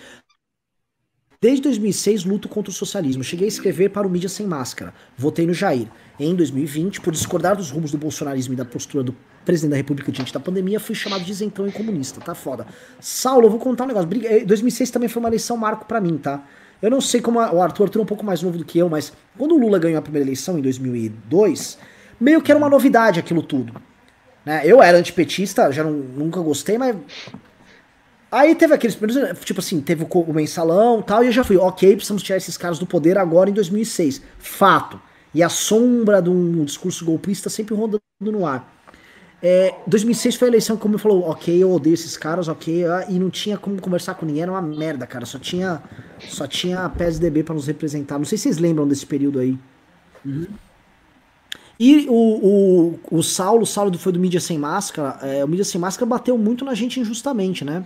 Desde 1.41 1.61
2006 1.61 2.26
luto 2.26 2.49
contra 2.49 2.72
o 2.72 2.73
socialismo. 2.73 3.23
Cheguei 3.23 3.45
a 3.45 3.49
escrever 3.49 3.90
para 3.90 4.07
o 4.07 4.10
Mídia 4.10 4.30
Sem 4.30 4.45
Máscara. 4.45 4.94
Votei 5.18 5.45
no 5.45 5.53
Jair. 5.53 5.90
Em 6.19 6.35
2020, 6.35 7.02
por 7.02 7.11
discordar 7.11 7.56
dos 7.56 7.72
rumos 7.72 7.91
do 7.91 7.98
bolsonarismo 7.98 8.53
e 8.53 8.57
da 8.57 8.64
postura 8.64 9.03
do 9.03 9.15
presidente 9.44 9.72
da 9.72 9.77
República 9.77 10.11
diante 10.11 10.31
da 10.31 10.40
pandemia, 10.40 10.80
fui 10.80 10.94
chamado 10.94 11.23
de 11.23 11.31
isentão 11.31 11.68
e 11.68 11.72
comunista. 11.72 12.22
Tá 12.22 12.35
foda. 12.35 12.68
Saulo, 12.99 13.48
eu 13.48 13.49
vou 13.49 13.60
contar 13.60 13.85
um 13.85 13.88
negócio. 13.88 14.07
2006 14.45 14.90
eh, 14.90 14.94
também 14.94 15.10
foi 15.10 15.19
uma 15.19 15.30
eleição 15.30 15.57
marco 15.57 15.85
para 15.85 15.99
mim, 15.99 16.18
tá? 16.18 16.44
Eu 16.81 16.91
não 16.91 17.02
sei 17.02 17.22
como 17.22 17.40
a, 17.40 17.52
o 17.53 17.61
Arthur, 17.61 17.85
Arthur 17.85 17.99
é 17.99 18.03
um 18.03 18.06
pouco 18.06 18.26
mais 18.26 18.41
novo 18.41 18.57
do 18.57 18.65
que 18.65 18.77
eu, 18.77 18.90
mas 18.90 19.14
quando 19.38 19.56
o 19.56 19.57
Lula 19.57 19.80
ganhou 19.80 19.98
a 19.98 20.02
primeira 20.02 20.26
eleição 20.26 20.60
em 20.60 20.61
2002, 20.61 21.77
meio 22.19 22.41
que 22.41 22.52
era 22.52 22.57
uma 22.57 22.69
novidade 22.69 23.19
aquilo 23.19 23.41
tudo. 23.41 23.73
Né? 24.45 24.61
Eu 24.65 24.84
era 24.84 24.98
antipetista, 24.98 25.72
já 25.72 25.84
não, 25.84 25.91
nunca 25.91 26.40
gostei, 26.41 26.77
mas. 26.77 26.95
Aí 28.31 28.53
teve 28.53 28.73
aqueles 28.73 28.95
primeiros. 28.95 29.40
Tipo 29.40 29.61
assim, 29.61 29.81
teve 29.81 30.03
o, 30.03 30.19
o 30.19 30.34
mensalão 30.34 30.99
e 30.99 31.03
tal, 31.03 31.23
e 31.23 31.27
eu 31.27 31.31
já 31.31 31.44
fui, 31.44 31.57
ok, 31.57 31.95
precisamos 31.95 32.22
tirar 32.22 32.38
esses 32.38 32.57
caras 32.57 32.77
do 32.77 32.85
poder 32.85 33.18
agora 33.18 33.49
em 33.49 33.53
2006. 33.53 34.22
Fato. 34.38 34.99
E 35.34 35.41
a 35.41 35.49
sombra 35.49 36.22
de 36.22 36.30
um 36.30 36.64
discurso 36.64 37.03
golpista 37.03 37.49
sempre 37.49 37.73
rodando 37.73 38.01
no 38.19 38.45
ar. 38.45 38.72
É, 39.45 39.76
2006 39.88 40.35
foi 40.35 40.47
a 40.47 40.51
eleição 40.51 40.77
como 40.77 40.95
eu 40.95 40.99
falou, 40.99 41.23
ok, 41.23 41.61
eu 41.61 41.69
odeio 41.69 41.95
esses 41.95 42.15
caras, 42.15 42.47
ok, 42.47 42.85
ah, 42.85 43.05
e 43.10 43.19
não 43.19 43.30
tinha 43.30 43.57
como 43.57 43.81
conversar 43.81 44.14
com 44.14 44.26
ninguém, 44.26 44.43
era 44.43 44.51
uma 44.51 44.61
merda, 44.61 45.05
cara. 45.05 45.26
Só 45.26 45.38
tinha, 45.38 45.84
só 46.30 46.47
tinha 46.47 46.85
a 46.85 46.89
PSDB 46.89 47.43
para 47.43 47.53
nos 47.53 47.68
representar. 47.68 48.18
Não 48.18 48.23
sei 48.23 48.38
se 48.38 48.43
vocês 48.43 48.57
lembram 48.57 48.88
desse 48.88 49.05
período 49.05 49.39
aí. 49.39 49.57
Uhum. 50.26 50.47
E 51.77 52.05
o, 52.07 52.14
o, 53.11 53.18
o 53.18 53.22
Saulo, 53.22 53.64
o 53.64 53.65
Saulo 53.65 53.97
foi 53.97 54.14
do 54.14 54.19
Mídia 54.19 54.39
Sem 54.39 54.57
Máscara, 54.57 55.19
é, 55.22 55.43
o 55.43 55.47
Mídia 55.47 55.65
Sem 55.65 55.81
Máscara 55.81 56.05
bateu 56.05 56.38
muito 56.38 56.64
na 56.64 56.73
gente 56.73 56.99
injustamente, 56.99 57.65
né? 57.65 57.84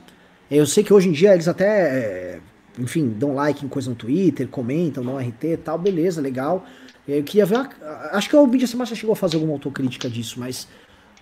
Eu 0.52 0.68
sei 0.68 0.84
que 0.84 0.94
hoje 0.94 1.10
em 1.10 1.12
dia 1.12 1.34
eles 1.34 1.48
até, 1.48 1.66
é, 1.66 2.40
enfim, 2.78 3.10
dão 3.10 3.34
like 3.34 3.66
em 3.66 3.68
coisa 3.68 3.90
no 3.90 3.96
Twitter, 3.96 4.48
comentam, 4.48 5.04
dão 5.04 5.18
RT 5.18 5.44
e 5.44 5.58
tal, 5.58 5.80
beleza, 5.80 6.22
legal. 6.22 6.66
Eu 7.08 7.24
queria 7.24 7.46
ver, 7.46 7.70
acho 8.12 8.30
que 8.30 8.36
o 8.36 8.46
Mídia 8.46 8.68
Sem 8.68 8.78
Máscara 8.78 9.00
chegou 9.00 9.14
a 9.14 9.16
fazer 9.16 9.38
alguma 9.38 9.54
autocrítica 9.54 10.10
disso, 10.10 10.40
mas 10.40 10.68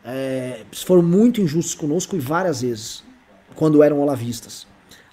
é, 0.03 0.61
foram 0.73 1.03
muito 1.03 1.39
injustos 1.39 1.75
conosco 1.75 2.15
e 2.15 2.19
várias 2.19 2.61
vezes, 2.61 3.03
quando 3.55 3.83
eram 3.83 3.99
olavistas. 3.99 4.65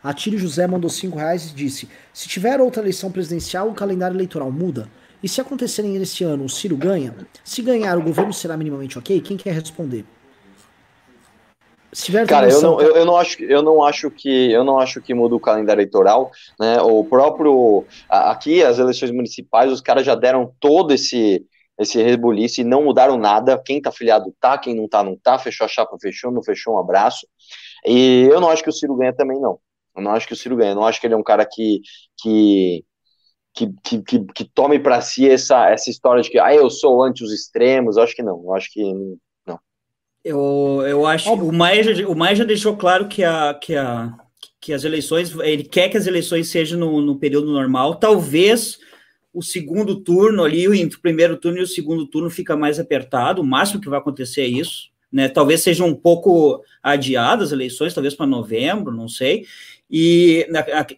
A 0.02 0.12
Tírio 0.12 0.38
José 0.38 0.66
mandou 0.66 0.90
5 0.90 1.16
reais 1.16 1.50
e 1.50 1.54
disse: 1.54 1.88
Se 2.12 2.26
tiver 2.26 2.60
outra 2.60 2.82
eleição 2.82 3.12
presidencial, 3.12 3.68
o 3.68 3.74
calendário 3.74 4.16
eleitoral 4.16 4.50
muda. 4.50 4.88
E 5.22 5.28
se 5.28 5.40
acontecerem 5.40 5.96
nesse 5.98 6.24
ano, 6.24 6.44
o 6.44 6.48
Ciro 6.48 6.76
ganha? 6.76 7.14
Se 7.44 7.62
ganhar, 7.62 7.96
o 7.96 8.02
governo 8.02 8.32
será 8.32 8.56
minimamente 8.56 8.98
ok? 8.98 9.20
Quem 9.20 9.36
quer 9.36 9.54
responder? 9.54 10.04
Se 11.92 12.06
tiver 12.06 12.26
Cara, 12.26 12.48
eu 12.50 12.62
não, 12.62 12.80
eu, 12.80 12.96
eu, 12.96 13.04
não 13.04 13.16
acho, 13.16 13.42
eu 13.42 13.62
não 13.62 13.84
acho 13.84 14.10
que 14.10 14.50
eu 14.50 14.64
não 14.64 14.78
acho 14.78 15.00
que 15.00 15.12
muda 15.12 15.34
o 15.34 15.40
calendário 15.40 15.80
eleitoral, 15.80 16.30
né? 16.58 16.80
O 16.80 17.04
próprio 17.04 17.84
aqui 18.08 18.62
as 18.62 18.78
eleições 18.78 19.10
municipais, 19.10 19.70
os 19.70 19.82
caras 19.82 20.06
já 20.06 20.14
deram 20.14 20.54
todo 20.58 20.92
esse 20.92 21.44
esse 21.78 22.02
rebuliço 22.02 22.60
e 22.60 22.64
não 22.64 22.84
mudaram 22.84 23.18
nada. 23.18 23.60
Quem 23.62 23.80
tá 23.80 23.90
filiado 23.90 24.34
tá, 24.40 24.56
quem 24.56 24.74
não 24.74 24.88
tá 24.88 25.02
não 25.02 25.16
tá, 25.16 25.38
fechou 25.38 25.64
a 25.64 25.68
chapa, 25.68 25.96
fechou, 26.00 26.30
não 26.30 26.42
fechou, 26.42 26.74
um 26.74 26.78
abraço. 26.78 27.26
E 27.86 28.28
eu 28.30 28.40
não 28.40 28.48
acho 28.48 28.62
que 28.62 28.70
o 28.70 28.72
Ciro 28.72 28.96
ganha 28.96 29.12
também 29.12 29.40
não. 29.40 29.58
Eu 29.94 30.02
não 30.02 30.12
acho 30.12 30.26
que 30.26 30.32
o 30.32 30.36
Ciro 30.36 30.56
ganha, 30.56 30.72
eu 30.72 30.76
não 30.76 30.86
acho 30.86 31.00
que 31.00 31.06
ele 31.06 31.14
é 31.14 31.16
um 31.16 31.22
cara 31.22 31.44
que 31.44 31.80
que 32.22 32.84
que, 33.54 33.70
que, 33.84 34.02
que, 34.02 34.24
que 34.34 34.44
tome 34.44 34.78
para 34.78 35.00
si 35.02 35.28
essa, 35.28 35.68
essa 35.70 35.90
história 35.90 36.22
de 36.22 36.30
que 36.30 36.38
ah, 36.38 36.54
eu 36.54 36.70
sou 36.70 37.02
anti 37.02 37.22
os 37.22 37.32
extremos, 37.32 37.96
eu 37.96 38.02
acho 38.02 38.14
que 38.14 38.22
não, 38.22 38.42
eu 38.44 38.54
acho 38.54 38.70
que. 38.72 38.82
Eu, 40.24 40.84
eu 40.86 41.06
acho 41.06 41.32
o 41.32 41.52
Maia, 41.52 41.82
já, 41.82 42.08
o 42.08 42.14
Maia 42.14 42.36
já 42.36 42.44
deixou 42.44 42.76
claro 42.76 43.08
que, 43.08 43.24
a, 43.24 43.54
que, 43.54 43.74
a, 43.74 44.14
que 44.60 44.72
as 44.72 44.84
eleições, 44.84 45.34
ele 45.40 45.64
quer 45.64 45.88
que 45.88 45.96
as 45.96 46.06
eleições 46.06 46.48
sejam 46.48 46.78
no, 46.78 47.00
no 47.00 47.18
período 47.18 47.50
normal, 47.50 47.96
talvez 47.96 48.78
o 49.34 49.42
segundo 49.42 49.96
turno 49.96 50.44
ali, 50.44 50.64
entre 50.80 50.98
o 50.98 51.00
primeiro 51.00 51.36
turno 51.36 51.58
e 51.58 51.62
o 51.62 51.66
segundo 51.66 52.06
turno 52.06 52.30
fica 52.30 52.56
mais 52.56 52.78
apertado, 52.78 53.40
o 53.40 53.46
máximo 53.46 53.80
que 53.80 53.88
vai 53.88 53.98
acontecer 53.98 54.42
é 54.42 54.46
isso, 54.46 54.90
né? 55.10 55.28
Talvez 55.28 55.62
sejam 55.62 55.88
um 55.88 55.94
pouco 55.94 56.62
adiadas 56.82 57.48
as 57.48 57.52
eleições, 57.52 57.92
talvez 57.92 58.14
para 58.14 58.26
novembro, 58.26 58.92
não 58.92 59.08
sei. 59.08 59.44
E, 59.90 60.46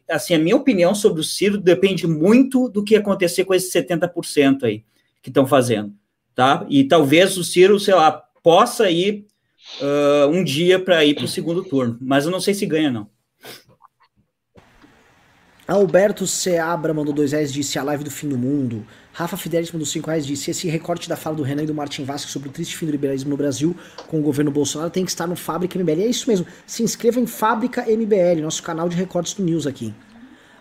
assim, 0.09 0.35
a 0.35 0.39
minha 0.39 0.55
opinião 0.55 0.95
sobre 0.95 1.21
o 1.21 1.25
Ciro 1.25 1.59
depende 1.59 2.07
muito 2.07 2.69
do 2.69 2.85
que 2.85 2.95
acontecer 2.95 3.45
com 3.45 3.55
esses 3.55 3.73
70% 3.73 4.63
aí 4.63 4.85
que 5.21 5.31
estão 5.31 5.47
fazendo, 5.47 5.93
tá? 6.35 6.65
E 6.69 6.85
talvez 6.85 7.37
o 7.37 7.43
Ciro, 7.43 7.81
sei 7.81 7.95
lá, 7.95 8.23
possa 8.45 8.91
ir 8.91 9.27
uh, 9.81 10.29
um 10.29 10.45
dia 10.45 10.79
para 10.79 11.03
ir 11.03 11.15
para 11.15 11.25
o 11.25 11.29
segundo 11.29 11.65
turno, 11.65 11.97
mas 12.01 12.27
eu 12.27 12.31
não 12.31 12.41
sei 12.41 12.53
se 12.53 12.67
ganha, 12.67 12.91
não. 12.91 13.09
Alberto 15.67 16.27
Seabra 16.27 16.93
mandou 16.93 17.15
dois 17.15 17.33
reais, 17.33 17.51
disse 17.51 17.79
a 17.79 17.83
live 17.83 18.05
do 18.05 18.11
fim 18.11 18.29
do 18.29 18.37
mundo. 18.37 18.87
Rafa 19.15 19.37
Fidelis 19.37 19.73
mandou 19.73 19.87
5 19.87 20.07
reais 20.09 20.27
disse: 20.27 20.51
esse 20.51 20.69
recorte 20.69 21.09
da 21.09 21.17
fala 21.17 21.37
do 21.37 21.43
Renan 21.43 21.63
e 21.63 21.67
do 21.67 21.73
Martin 21.73 22.05
Vasco 22.05 22.31
sobre 22.31 22.51
o 22.51 22.53
triste 22.53 22.77
fim 22.77 22.85
do 22.85 22.93
liberalismo 22.93 23.31
no 23.31 23.37
Brasil 23.37 23.75
com 24.09 24.19
o 24.19 24.23
governo 24.23 24.51
Bolsonaro 24.51 24.91
tem 24.91 25.05
que 25.05 25.11
estar 25.11 25.27
no 25.27 25.37
Fábrica 25.37 25.79
MBL. 25.79 26.03
é 26.03 26.07
isso 26.07 26.29
mesmo. 26.29 26.47
Se 26.67 26.83
inscreva 26.83 27.19
em 27.19 27.27
Fábrica 27.27 27.83
MBL, 27.83 28.43
nosso 28.43 28.63
canal 28.63 28.89
de 28.91 28.97
recortes 28.97 29.33
do 29.33 29.43
News 29.43 29.67
aqui. 29.67 29.95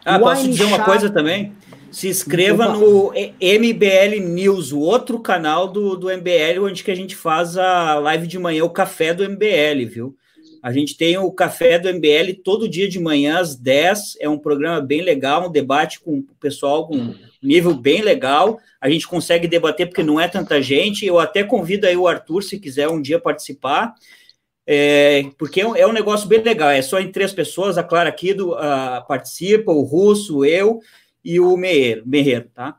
Ah, 0.05 0.13
Wine 0.13 0.23
posso 0.23 0.49
dizer 0.49 0.63
uma 0.65 0.83
coisa 0.85 1.09
também? 1.09 1.53
Se 1.93 2.07
inscreva 2.07 2.69
no 2.69 3.11
MBL 3.39 4.19
News, 4.19 4.71
o 4.71 4.79
outro 4.79 5.19
canal 5.19 5.67
do, 5.67 5.95
do 5.95 6.07
MBL, 6.07 6.59
onde 6.61 6.83
que 6.83 6.89
a 6.89 6.95
gente 6.95 7.15
faz 7.15 7.55
a 7.55 7.95
live 7.99 8.25
de 8.25 8.39
manhã, 8.39 8.65
o 8.65 8.69
café 8.69 9.13
do 9.13 9.23
MBL, 9.23 9.85
viu? 9.87 10.17
A 10.63 10.71
gente 10.71 10.95
tem 10.95 11.17
o 11.17 11.29
Café 11.29 11.77
do 11.77 11.93
MBL 11.93 12.41
todo 12.41 12.69
dia 12.69 12.87
de 12.87 12.97
manhã, 12.97 13.37
às 13.37 13.53
10. 13.53 14.15
É 14.21 14.29
um 14.29 14.39
programa 14.39 14.79
bem 14.79 15.01
legal, 15.01 15.49
um 15.49 15.51
debate 15.51 15.99
com 15.99 16.19
o 16.19 16.35
pessoal 16.39 16.87
com 16.87 17.13
nível 17.41 17.75
bem 17.75 18.01
legal. 18.01 18.57
A 18.79 18.89
gente 18.89 19.05
consegue 19.05 19.45
debater 19.45 19.87
porque 19.87 20.01
não 20.01 20.21
é 20.21 20.27
tanta 20.29 20.61
gente. 20.61 21.05
Eu 21.05 21.19
até 21.19 21.43
convido 21.43 21.85
aí 21.85 21.97
o 21.97 22.07
Arthur, 22.07 22.41
se 22.43 22.57
quiser 22.57 22.87
um 22.87 23.01
dia 23.01 23.19
participar. 23.19 23.93
É, 24.65 25.25
porque 25.37 25.59
é 25.59 25.67
um, 25.67 25.75
é 25.75 25.85
um, 25.85 25.91
negócio 25.91 26.29
bem 26.29 26.41
legal, 26.41 26.69
é 26.69 26.81
só 26.81 26.97
em 26.97 27.11
três 27.11 27.33
pessoas, 27.33 27.77
a 27.77 27.83
Clara 27.83 28.07
aqui 28.07 28.33
do, 28.33 28.53
uh, 28.53 29.05
participa, 29.05 29.73
o 29.73 29.81
Russo, 29.81 30.45
eu 30.45 30.79
e 31.23 31.39
o 31.39 31.55
Meiro, 31.55 32.03
Merreiro, 32.05 32.49
tá? 32.53 32.77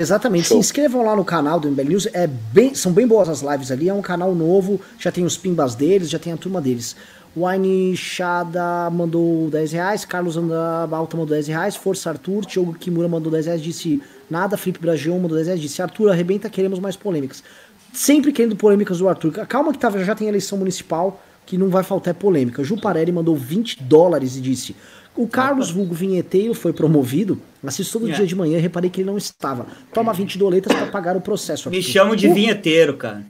Exatamente. 0.00 0.48
Show. 0.48 0.56
Se 0.56 0.60
inscrevam 0.60 1.04
lá 1.04 1.14
no 1.14 1.24
canal 1.24 1.60
do 1.60 1.70
MBL 1.70 1.88
News. 1.88 2.08
É 2.14 2.26
bem, 2.26 2.74
são 2.74 2.90
bem 2.90 3.06
boas 3.06 3.28
as 3.28 3.42
lives 3.42 3.70
ali. 3.70 3.88
É 3.88 3.92
um 3.92 4.00
canal 4.00 4.34
novo. 4.34 4.80
Já 4.98 5.12
tem 5.12 5.24
os 5.24 5.36
pimbas 5.36 5.74
deles, 5.74 6.08
já 6.08 6.18
tem 6.18 6.32
a 6.32 6.38
turma 6.38 6.58
deles. 6.58 6.96
Wine 7.36 7.94
Chada 7.94 8.88
mandou 8.90 9.50
10 9.50 9.72
reais. 9.72 10.04
Carlos 10.06 10.38
Andabalta 10.38 11.18
mandou 11.18 11.34
10 11.34 11.48
reais. 11.48 11.76
Força 11.76 12.08
Arthur. 12.08 12.46
Tiogo 12.46 12.72
Kimura 12.72 13.08
mandou 13.08 13.30
10 13.30 13.44
reais. 13.44 13.62
Disse 13.62 14.02
nada. 14.30 14.56
Felipe 14.56 14.80
Bragion 14.80 15.18
mandou 15.18 15.36
10 15.36 15.48
reais. 15.48 15.60
Disse 15.60 15.82
Arthur, 15.82 16.10
arrebenta, 16.10 16.48
queremos 16.48 16.78
mais 16.78 16.96
polêmicas. 16.96 17.44
Sempre 17.92 18.32
querendo 18.32 18.56
polêmicas 18.56 18.98
do 18.98 19.08
Arthur. 19.08 19.32
Calma 19.46 19.70
que 19.70 19.78
tava, 19.78 20.02
já 20.02 20.14
tem 20.14 20.28
eleição 20.28 20.56
municipal. 20.56 21.22
Que 21.44 21.58
não 21.58 21.68
vai 21.68 21.82
faltar 21.82 22.14
polêmica. 22.14 22.64
Ju 22.64 22.80
Parelli 22.80 23.12
mandou 23.12 23.36
20 23.36 23.82
dólares 23.82 24.36
e 24.36 24.40
disse: 24.40 24.74
o 25.16 25.26
Carlos 25.26 25.70
Vulgo 25.70 25.94
Vinheteiro 25.94 26.54
foi 26.54 26.72
promovido. 26.72 27.40
Assisto 27.64 27.94
todo 27.94 28.04
yeah. 28.04 28.18
dia 28.18 28.26
de 28.26 28.34
manhã 28.34 28.58
e 28.58 28.60
reparei 28.60 28.88
que 28.88 29.00
ele 29.00 29.10
não 29.10 29.18
estava. 29.18 29.66
Toma 29.92 30.12
20 30.12 30.38
doletas 30.38 30.72
para 30.72 30.86
pagar 30.86 31.16
o 31.16 31.20
processo. 31.20 31.68
Aqui. 31.68 31.78
Me 31.78 31.82
chamo 31.82 32.16
de 32.16 32.28
vinheteiro, 32.28 32.96
cara. 32.96 33.22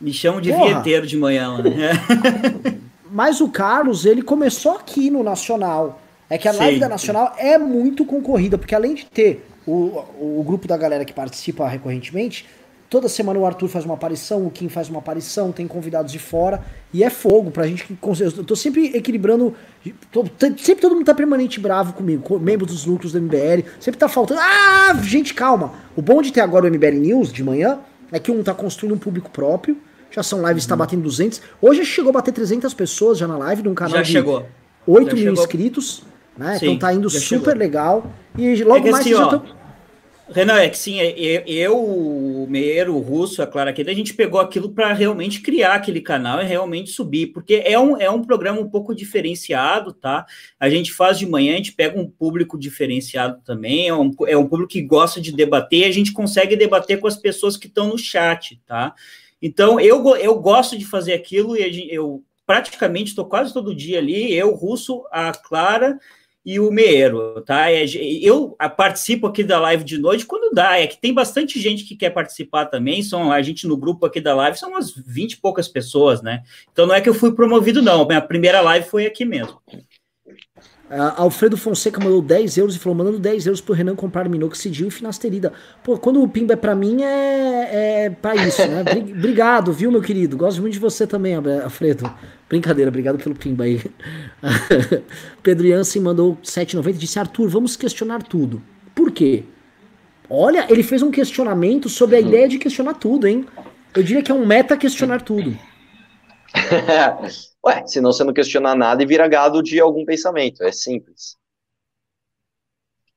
Me 0.00 0.12
chamo 0.12 0.40
de 0.40 0.50
Porra. 0.50 0.66
vinheteiro 0.66 1.06
de 1.06 1.16
manhã. 1.16 1.56
Mas 3.10 3.40
o 3.40 3.48
Carlos, 3.48 4.04
ele 4.04 4.22
começou 4.22 4.72
aqui 4.72 5.10
no 5.10 5.22
Nacional. 5.22 6.02
É 6.28 6.36
que 6.36 6.46
a 6.46 6.52
Sim. 6.52 6.58
live 6.58 6.80
da 6.80 6.88
Nacional 6.88 7.34
é 7.38 7.56
muito 7.56 8.04
concorrida, 8.04 8.58
porque 8.58 8.74
além 8.74 8.94
de 8.94 9.06
ter 9.06 9.46
o, 9.66 10.04
o 10.20 10.44
grupo 10.44 10.68
da 10.68 10.76
galera 10.76 11.04
que 11.04 11.12
participa 11.12 11.66
recorrentemente, 11.66 12.46
Toda 12.90 13.06
semana 13.06 13.38
o 13.38 13.44
Arthur 13.44 13.68
faz 13.68 13.84
uma 13.84 13.94
aparição, 13.94 14.46
o 14.46 14.50
Kim 14.50 14.70
faz 14.70 14.88
uma 14.88 15.00
aparição, 15.00 15.52
tem 15.52 15.68
convidados 15.68 16.10
de 16.10 16.18
fora. 16.18 16.64
E 16.92 17.04
é 17.04 17.10
fogo 17.10 17.50
pra 17.50 17.66
gente 17.66 17.84
que. 17.84 17.94
Eu 18.20 18.44
tô 18.44 18.56
sempre 18.56 18.96
equilibrando. 18.96 19.54
Tô, 20.10 20.24
sempre 20.56 20.80
todo 20.80 20.94
mundo 20.94 21.04
tá 21.04 21.14
permanente 21.14 21.60
bravo 21.60 21.92
comigo. 21.92 22.38
Membros 22.38 22.72
dos 22.72 22.86
núcleos 22.86 23.12
do 23.12 23.20
MBL. 23.20 23.68
Sempre 23.78 23.98
tá 23.98 24.08
faltando. 24.08 24.40
Ah, 24.40 24.98
gente, 25.02 25.34
calma. 25.34 25.74
O 25.94 26.00
bom 26.00 26.22
de 26.22 26.32
ter 26.32 26.40
agora 26.40 26.64
o 26.64 26.70
MBL 26.70 26.98
News 26.98 27.30
de 27.30 27.44
manhã 27.44 27.78
é 28.10 28.18
que 28.18 28.30
um 28.30 28.42
tá 28.42 28.54
construindo 28.54 28.94
um 28.94 28.98
público 28.98 29.30
próprio. 29.30 29.76
Já 30.10 30.22
são 30.22 30.46
lives, 30.48 30.64
uhum. 30.64 30.70
tá 30.70 30.76
batendo 30.76 31.02
200. 31.02 31.42
Hoje 31.60 31.84
chegou 31.84 32.08
a 32.08 32.12
bater 32.14 32.32
300 32.32 32.72
pessoas 32.72 33.18
já 33.18 33.28
na 33.28 33.36
live, 33.36 33.64
num 33.64 33.74
canal 33.74 33.96
já 33.96 34.02
de 34.02 34.12
chegou. 34.12 34.46
8 34.86 35.10
já 35.10 35.14
mil 35.14 35.24
chegou. 35.24 35.32
inscritos. 35.34 36.02
Né? 36.38 36.58
Sim, 36.58 36.66
então 36.66 36.78
tá 36.78 36.94
indo 36.94 37.10
super 37.10 37.50
chegou. 37.50 37.54
legal. 37.54 38.10
E 38.38 38.64
logo 38.64 38.88
é 38.88 38.90
mais 38.90 39.04
assim, 39.04 39.14
já 39.14 39.24
estão 39.24 39.57
Renan, 40.30 40.58
é 40.58 40.68
que 40.68 40.76
sim, 40.76 41.00
é, 41.00 41.42
eu, 41.46 41.78
o 41.78 42.46
Meiro, 42.48 42.94
o 42.94 43.00
Russo, 43.00 43.42
a 43.42 43.46
Clara 43.46 43.70
aqui, 43.70 43.80
a 43.82 43.94
gente 43.94 44.12
pegou 44.12 44.38
aquilo 44.38 44.70
para 44.70 44.92
realmente 44.92 45.40
criar 45.40 45.74
aquele 45.74 46.02
canal 46.02 46.42
e 46.42 46.44
realmente 46.44 46.90
subir, 46.90 47.28
porque 47.28 47.62
é 47.64 47.78
um, 47.78 47.96
é 47.96 48.10
um 48.10 48.22
programa 48.22 48.60
um 48.60 48.68
pouco 48.68 48.94
diferenciado, 48.94 49.92
tá? 49.92 50.26
A 50.60 50.68
gente 50.68 50.92
faz 50.92 51.18
de 51.18 51.26
manhã, 51.26 51.54
a 51.54 51.56
gente 51.56 51.72
pega 51.72 51.98
um 51.98 52.08
público 52.08 52.58
diferenciado 52.58 53.40
também, 53.42 53.88
é 53.88 53.94
um, 53.94 54.14
é 54.26 54.36
um 54.36 54.46
público 54.46 54.72
que 54.72 54.82
gosta 54.82 55.18
de 55.18 55.32
debater, 55.32 55.80
e 55.80 55.84
a 55.84 55.92
gente 55.92 56.12
consegue 56.12 56.56
debater 56.56 57.00
com 57.00 57.06
as 57.06 57.16
pessoas 57.16 57.56
que 57.56 57.66
estão 57.66 57.88
no 57.88 57.98
chat, 57.98 58.60
tá? 58.66 58.94
Então, 59.40 59.80
eu, 59.80 60.14
eu 60.16 60.38
gosto 60.38 60.76
de 60.76 60.84
fazer 60.84 61.14
aquilo 61.14 61.56
e 61.56 61.88
eu 61.90 62.22
praticamente 62.46 63.10
estou 63.10 63.24
quase 63.24 63.52
todo 63.52 63.74
dia 63.74 63.98
ali, 63.98 64.34
eu, 64.34 64.54
Russo, 64.54 65.04
a 65.10 65.32
Clara 65.32 65.98
e 66.44 66.58
o 66.58 66.70
Meiro, 66.70 67.42
tá? 67.42 67.70
É, 67.70 67.84
eu 68.22 68.56
participo 68.76 69.26
aqui 69.26 69.44
da 69.44 69.60
live 69.60 69.84
de 69.84 69.98
noite 69.98 70.24
quando 70.24 70.54
dá, 70.54 70.78
é 70.78 70.86
que 70.86 70.98
tem 70.98 71.12
bastante 71.12 71.60
gente 71.60 71.84
que 71.84 71.96
quer 71.96 72.10
participar 72.10 72.66
também, 72.66 73.02
são 73.02 73.30
a 73.30 73.42
gente 73.42 73.66
no 73.66 73.76
grupo 73.76 74.06
aqui 74.06 74.20
da 74.20 74.34
live 74.34 74.58
são 74.58 74.70
umas 74.70 74.94
20 74.94 75.32
e 75.32 75.36
poucas 75.36 75.68
pessoas, 75.68 76.22
né? 76.22 76.42
Então 76.72 76.86
não 76.86 76.94
é 76.94 77.00
que 77.00 77.08
eu 77.08 77.14
fui 77.14 77.34
promovido 77.34 77.82
não, 77.82 78.06
minha 78.06 78.20
primeira 78.20 78.60
live 78.60 78.88
foi 78.88 79.04
aqui 79.04 79.24
mesmo. 79.24 79.60
Uh, 80.90 81.20
Alfredo 81.20 81.54
Fonseca 81.54 82.00
mandou 82.02 82.22
10 82.22 82.56
euros 82.56 82.74
e 82.74 82.78
falou: 82.78 82.96
mandando 82.96 83.18
10 83.18 83.46
euros 83.46 83.60
pro 83.60 83.74
Renan 83.74 83.94
comprar 83.94 84.26
minoxidil 84.26 84.88
e 84.88 84.90
finasterida. 84.90 85.52
Pô, 85.84 85.98
quando 85.98 86.22
o 86.22 86.28
Pimba 86.28 86.54
é 86.54 86.56
pra 86.56 86.74
mim, 86.74 87.02
é, 87.02 88.04
é 88.06 88.10
pra 88.10 88.34
isso, 88.34 88.66
né? 88.66 88.82
obrigado, 89.12 89.70
viu, 89.70 89.92
meu 89.92 90.00
querido? 90.00 90.36
Gosto 90.36 90.62
muito 90.62 90.72
de 90.72 90.78
você 90.78 91.06
também, 91.06 91.34
Alfredo. 91.34 92.10
Brincadeira, 92.48 92.88
obrigado 92.88 93.18
pelo 93.18 93.34
Pimba 93.34 93.64
aí. 93.64 93.82
Pedro 95.42 95.68
Jansen 95.68 96.00
mandou 96.00 96.38
7,90 96.42 96.88
e 96.88 96.92
disse: 96.94 97.18
Arthur, 97.18 97.48
vamos 97.48 97.76
questionar 97.76 98.22
tudo. 98.22 98.62
Por 98.94 99.10
quê? 99.10 99.44
Olha, 100.30 100.66
ele 100.70 100.82
fez 100.82 101.02
um 101.02 101.10
questionamento 101.10 101.88
sobre 101.90 102.16
a 102.16 102.20
hum. 102.20 102.28
ideia 102.28 102.48
de 102.48 102.58
questionar 102.58 102.94
tudo, 102.94 103.26
hein? 103.26 103.46
Eu 103.94 104.02
diria 104.02 104.22
que 104.22 104.32
é 104.32 104.34
um 104.34 104.46
meta 104.46 104.76
questionar 104.76 105.20
tudo. 105.20 105.58
Ué, 107.68 107.86
senão 107.86 108.12
você 108.12 108.24
não 108.24 108.32
questionar 108.32 108.74
nada 108.74 109.02
e 109.02 109.06
vira 109.06 109.28
gado 109.28 109.62
de 109.62 109.78
algum 109.78 110.04
pensamento. 110.04 110.64
É 110.64 110.72
simples. 110.72 111.36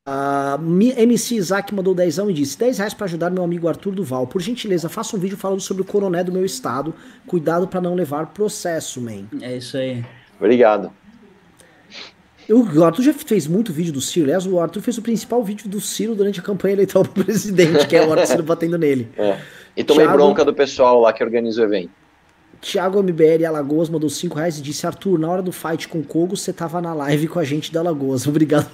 A 0.05 0.59
MC 0.97 1.35
Isaac 1.35 1.73
mandou 1.73 1.95
10 1.95 2.17
e 2.17 2.33
disse: 2.33 2.57
10 2.57 2.79
reais 2.79 2.93
para 2.93 3.05
ajudar 3.05 3.29
meu 3.29 3.43
amigo 3.43 3.69
Arthur 3.69 3.93
Duval. 3.93 4.27
Por 4.27 4.41
gentileza, 4.41 4.89
faça 4.89 5.15
um 5.15 5.19
vídeo 5.19 5.37
falando 5.37 5.61
sobre 5.61 5.83
o 5.83 5.85
coroné 5.85 6.21
do 6.21 6.33
meu 6.33 6.43
estado. 6.43 6.93
Cuidado 7.25 7.65
para 7.65 7.79
não 7.79 7.95
levar 7.95 8.33
processo, 8.33 8.99
man. 8.99 9.25
É 9.41 9.55
isso 9.55 9.77
aí. 9.77 10.03
Obrigado. 10.37 10.91
O 12.49 12.83
Arthur 12.83 13.03
já 13.03 13.13
fez 13.13 13.47
muito 13.47 13.71
vídeo 13.71 13.93
do 13.93 14.01
Ciro. 14.01 14.25
Aliás, 14.25 14.45
o 14.45 14.59
Arthur 14.59 14.81
fez 14.81 14.97
o 14.97 15.01
principal 15.01 15.41
vídeo 15.41 15.69
do 15.69 15.79
Ciro 15.79 16.13
durante 16.13 16.41
a 16.41 16.43
campanha 16.43 16.73
eleitoral 16.73 17.05
pro 17.05 17.23
presidente, 17.23 17.87
que 17.87 17.95
é 17.95 18.05
o 18.05 18.11
Arthur 18.11 18.41
batendo 18.43 18.77
nele. 18.77 19.07
É. 19.15 19.39
E 19.77 19.83
tomei 19.83 20.05
Thiago... 20.05 20.17
bronca 20.17 20.43
do 20.43 20.53
pessoal 20.53 20.99
lá 20.99 21.13
que 21.13 21.23
organiza 21.23 21.61
o 21.61 21.63
evento. 21.63 22.00
Thiago 22.61 23.01
MBL 23.01 23.43
Alagoas 23.47 23.89
mandou 23.89 24.09
5 24.09 24.35
reais 24.35 24.59
e 24.59 24.61
disse: 24.61 24.85
Arthur, 24.85 25.17
na 25.17 25.27
hora 25.27 25.41
do 25.41 25.51
fight 25.51 25.87
com 25.87 25.99
o 25.99 26.03
Kogo, 26.03 26.37
você 26.37 26.53
tava 26.53 26.79
na 26.79 26.93
live 26.93 27.27
com 27.27 27.39
a 27.39 27.43
gente 27.43 27.73
da 27.73 27.79
Alagoas. 27.79 28.25
Obrigado. 28.27 28.69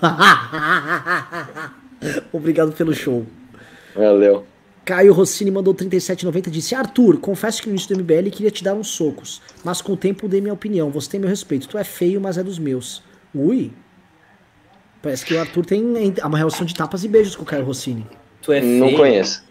Obrigado 2.34 2.74
pelo 2.74 2.94
show. 2.94 3.26
Valeu. 3.96 4.46
Caio 4.84 5.12
Rossini 5.12 5.50
mandou 5.50 5.74
37,90 5.74 6.50
disse: 6.50 6.76
Arthur, 6.76 7.18
confesso 7.18 7.62
que 7.62 7.68
no 7.68 7.76
início 7.76 7.96
do 7.96 8.02
MBL 8.02 8.30
queria 8.30 8.52
te 8.52 8.64
dar 8.64 8.74
uns 8.74 8.90
socos, 8.90 9.42
mas 9.64 9.82
com 9.82 9.94
o 9.94 9.98
tempo 9.98 10.28
dei 10.28 10.42
minha 10.42 10.54
opinião. 10.54 10.92
Você 10.92 11.10
tem 11.12 11.20
meu 11.20 11.30
respeito. 11.30 11.68
Tu 11.68 11.78
é 11.78 11.84
feio, 11.84 12.20
mas 12.20 12.38
é 12.38 12.44
dos 12.44 12.60
meus. 12.60 13.02
Ui. 13.34 13.72
Parece 15.02 15.26
que 15.26 15.34
o 15.34 15.40
Arthur 15.40 15.66
tem 15.66 15.84
uma 16.24 16.38
relação 16.38 16.66
de 16.66 16.76
tapas 16.76 17.04
e 17.06 17.08
beijos 17.08 17.36
com 17.36 17.44
o 17.44 17.46
Caio 17.46 17.64
Rossini. 17.64 18.06
Tu 18.42 18.52
é 18.52 18.60
feio. 18.60 18.80
Não 18.80 18.94
conheço. 18.94 19.47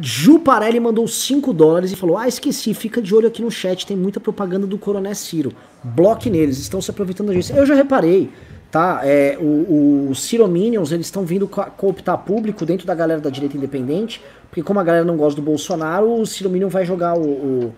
Ju 0.00 0.40
Parelli 0.40 0.80
mandou 0.80 1.06
5 1.06 1.52
dólares 1.52 1.92
e 1.92 1.96
falou: 1.96 2.18
Ah, 2.18 2.26
esqueci, 2.26 2.74
fica 2.74 3.00
de 3.00 3.14
olho 3.14 3.28
aqui 3.28 3.40
no 3.40 3.50
chat, 3.50 3.86
tem 3.86 3.96
muita 3.96 4.18
propaganda 4.18 4.66
do 4.66 4.76
Coronel 4.76 5.14
Ciro. 5.14 5.52
Bloque 5.82 6.28
neles, 6.28 6.58
estão 6.58 6.80
se 6.82 6.90
aproveitando 6.90 7.28
da 7.28 7.34
gente. 7.34 7.52
Eu 7.56 7.64
já 7.64 7.74
reparei, 7.74 8.30
tá? 8.70 9.00
É, 9.04 9.38
o, 9.40 10.08
o 10.10 10.14
Ciro 10.14 10.46
Minions, 10.48 10.90
eles 10.90 11.06
estão 11.06 11.24
vindo 11.24 11.46
cooptar 11.46 12.18
público 12.18 12.66
dentro 12.66 12.84
da 12.84 12.96
galera 12.96 13.20
da 13.20 13.30
direita 13.30 13.56
independente, 13.56 14.20
porque 14.48 14.62
como 14.62 14.80
a 14.80 14.82
galera 14.82 15.04
não 15.04 15.16
gosta 15.16 15.40
do 15.40 15.44
Bolsonaro, 15.44 16.20
o 16.20 16.26
Ciro 16.26 16.50
Minion 16.50 16.68
vai 16.68 16.84
jogar 16.84 17.16
o, 17.16 17.22
o, 17.28 17.74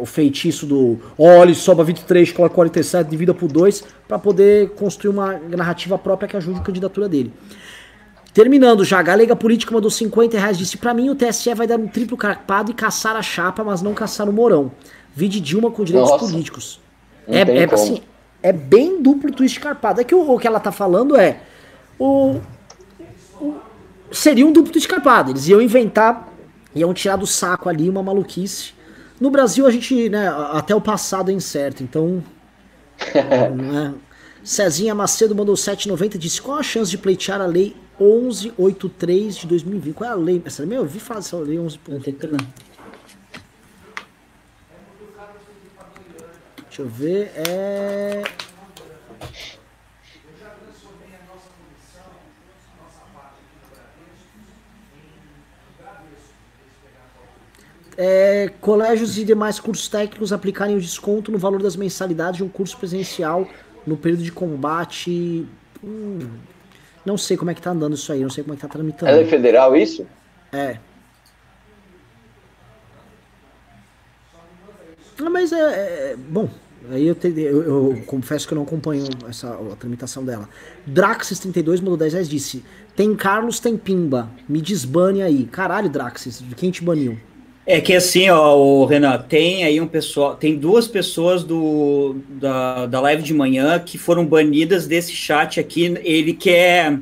o 0.00 0.04
feitiço 0.04 0.66
do 0.66 0.98
olhe, 1.16 1.54
soba 1.54 1.84
23, 1.84 2.32
coloca 2.32 2.56
47, 2.56 3.08
divida 3.08 3.32
por 3.32 3.46
2, 3.46 3.84
para 4.08 4.18
poder 4.18 4.70
construir 4.70 5.10
uma 5.10 5.38
narrativa 5.48 5.96
própria 5.96 6.28
que 6.28 6.36
ajude 6.36 6.58
a 6.58 6.62
candidatura 6.62 7.08
dele. 7.08 7.32
Terminando 8.32 8.82
já, 8.84 8.98
a 8.98 9.02
Galega 9.02 9.36
Política 9.36 9.74
mandou 9.74 9.90
50 9.90 10.38
reais, 10.38 10.56
disse 10.56 10.78
pra 10.78 10.94
mim 10.94 11.10
o 11.10 11.14
TSE 11.14 11.52
vai 11.54 11.66
dar 11.66 11.78
um 11.78 11.86
triplo 11.86 12.16
carpado 12.16 12.70
e 12.70 12.74
caçar 12.74 13.14
a 13.14 13.22
chapa, 13.22 13.62
mas 13.62 13.82
não 13.82 13.92
caçar 13.92 14.28
o 14.28 14.32
Mourão. 14.32 14.72
Vide 15.14 15.38
Dilma 15.38 15.70
com 15.70 15.84
direitos 15.84 16.10
Nossa, 16.10 16.26
políticos. 16.26 16.80
É, 17.28 17.40
é 17.40 17.64
assim, 17.72 18.02
é 18.42 18.50
bem 18.50 19.02
duplo 19.02 19.30
twist 19.30 19.60
carpado. 19.60 20.00
É 20.00 20.04
que 20.04 20.14
o, 20.14 20.30
o 20.30 20.38
que 20.38 20.46
ela 20.46 20.58
tá 20.58 20.72
falando 20.72 21.14
é 21.14 21.40
o, 21.98 22.40
o, 23.38 23.54
seria 24.10 24.46
um 24.46 24.52
duplo 24.52 24.72
twist 24.72 24.88
carpado. 24.88 25.30
Eles 25.30 25.46
iam 25.48 25.60
inventar, 25.60 26.32
iam 26.74 26.94
tirar 26.94 27.16
do 27.16 27.26
saco 27.26 27.68
ali 27.68 27.88
uma 27.90 28.02
maluquice. 28.02 28.72
No 29.20 29.30
Brasil 29.30 29.66
a 29.66 29.70
gente, 29.70 30.08
né, 30.08 30.28
até 30.52 30.74
o 30.74 30.80
passado 30.80 31.30
é 31.30 31.34
incerto, 31.34 31.82
então 31.82 32.24
né? 33.54 33.94
Cezinha 34.42 34.94
Macedo 34.94 35.34
mandou 35.34 35.54
7,90 35.54 36.18
disse 36.18 36.42
qual 36.42 36.58
a 36.58 36.62
chance 36.62 36.90
de 36.90 36.98
pleitear 36.98 37.40
a 37.40 37.46
lei 37.46 37.76
1183 38.02 39.36
de 39.36 39.46
2020. 39.46 39.94
Qual 39.94 40.10
é 40.10 40.12
a 40.12 40.16
lei? 40.16 40.42
Essa 40.44 40.64
lei, 40.64 40.76
eu 40.76 40.82
ouvi 40.82 40.98
falar 40.98 41.20
dessa 41.20 41.36
lei 41.36 41.58
11. 41.58 41.78
Deixa 46.66 46.82
eu 46.82 46.88
ver. 46.88 47.30
É. 47.36 48.22
É, 57.94 58.48
colégios 58.60 59.18
e 59.18 59.24
demais 59.24 59.60
cursos 59.60 59.86
técnicos 59.86 60.32
aplicarem 60.32 60.74
o 60.74 60.80
desconto 60.80 61.30
no 61.30 61.38
valor 61.38 61.62
das 61.62 61.76
mensalidades 61.76 62.38
de 62.38 62.42
um 62.42 62.48
curso 62.48 62.76
presencial 62.78 63.46
no 63.86 63.96
período 63.96 64.22
de 64.24 64.32
combate. 64.32 65.46
Hum, 65.84 66.30
não 67.04 67.18
sei 67.18 67.36
como 67.36 67.50
é 67.50 67.54
que 67.54 67.62
tá 67.62 67.70
andando 67.70 67.94
isso 67.94 68.12
aí, 68.12 68.20
não 68.20 68.30
sei 68.30 68.44
como 68.44 68.54
é 68.54 68.56
que 68.56 68.62
tá 68.62 68.68
tramitando. 68.68 69.12
É 69.12 69.24
federal 69.24 69.76
isso? 69.76 70.06
É. 70.52 70.78
Ah, 75.20 75.30
mas 75.30 75.52
é, 75.52 76.12
é 76.12 76.16
bom. 76.16 76.48
Aí 76.90 77.06
eu, 77.06 77.14
te, 77.14 77.28
eu, 77.28 77.62
eu, 77.62 78.02
confesso 78.06 78.46
que 78.46 78.54
eu 78.54 78.56
não 78.56 78.64
acompanho 78.64 79.04
essa 79.28 79.48
a 79.54 79.76
tramitação 79.76 80.24
dela. 80.24 80.48
Draxis32 80.88 81.78
mandou 81.78 81.96
10 81.96 82.12
reais 82.12 82.28
disse: 82.28 82.64
Tem 82.96 83.14
Carlos, 83.14 83.60
tem 83.60 83.76
Pimba. 83.76 84.28
Me 84.48 84.60
desbane 84.60 85.22
aí. 85.22 85.44
Caralho, 85.44 85.88
Draxis, 85.88 86.40
de 86.40 86.54
quem 86.54 86.70
te 86.70 86.82
baniu? 86.82 87.18
É 87.64 87.80
que 87.80 87.94
assim, 87.94 88.28
ó, 88.28 88.56
o 88.56 88.84
Renan, 88.84 89.18
tem 89.18 89.64
aí 89.64 89.80
um 89.80 89.86
pessoal, 89.86 90.34
tem 90.34 90.56
duas 90.56 90.88
pessoas 90.88 91.44
do 91.44 92.16
da, 92.28 92.86
da 92.86 93.00
live 93.00 93.22
de 93.22 93.32
manhã 93.32 93.78
que 93.78 93.96
foram 93.96 94.26
banidas 94.26 94.86
desse 94.86 95.12
chat 95.12 95.60
aqui. 95.60 95.94
Ele 96.02 96.32
quer 96.32 96.98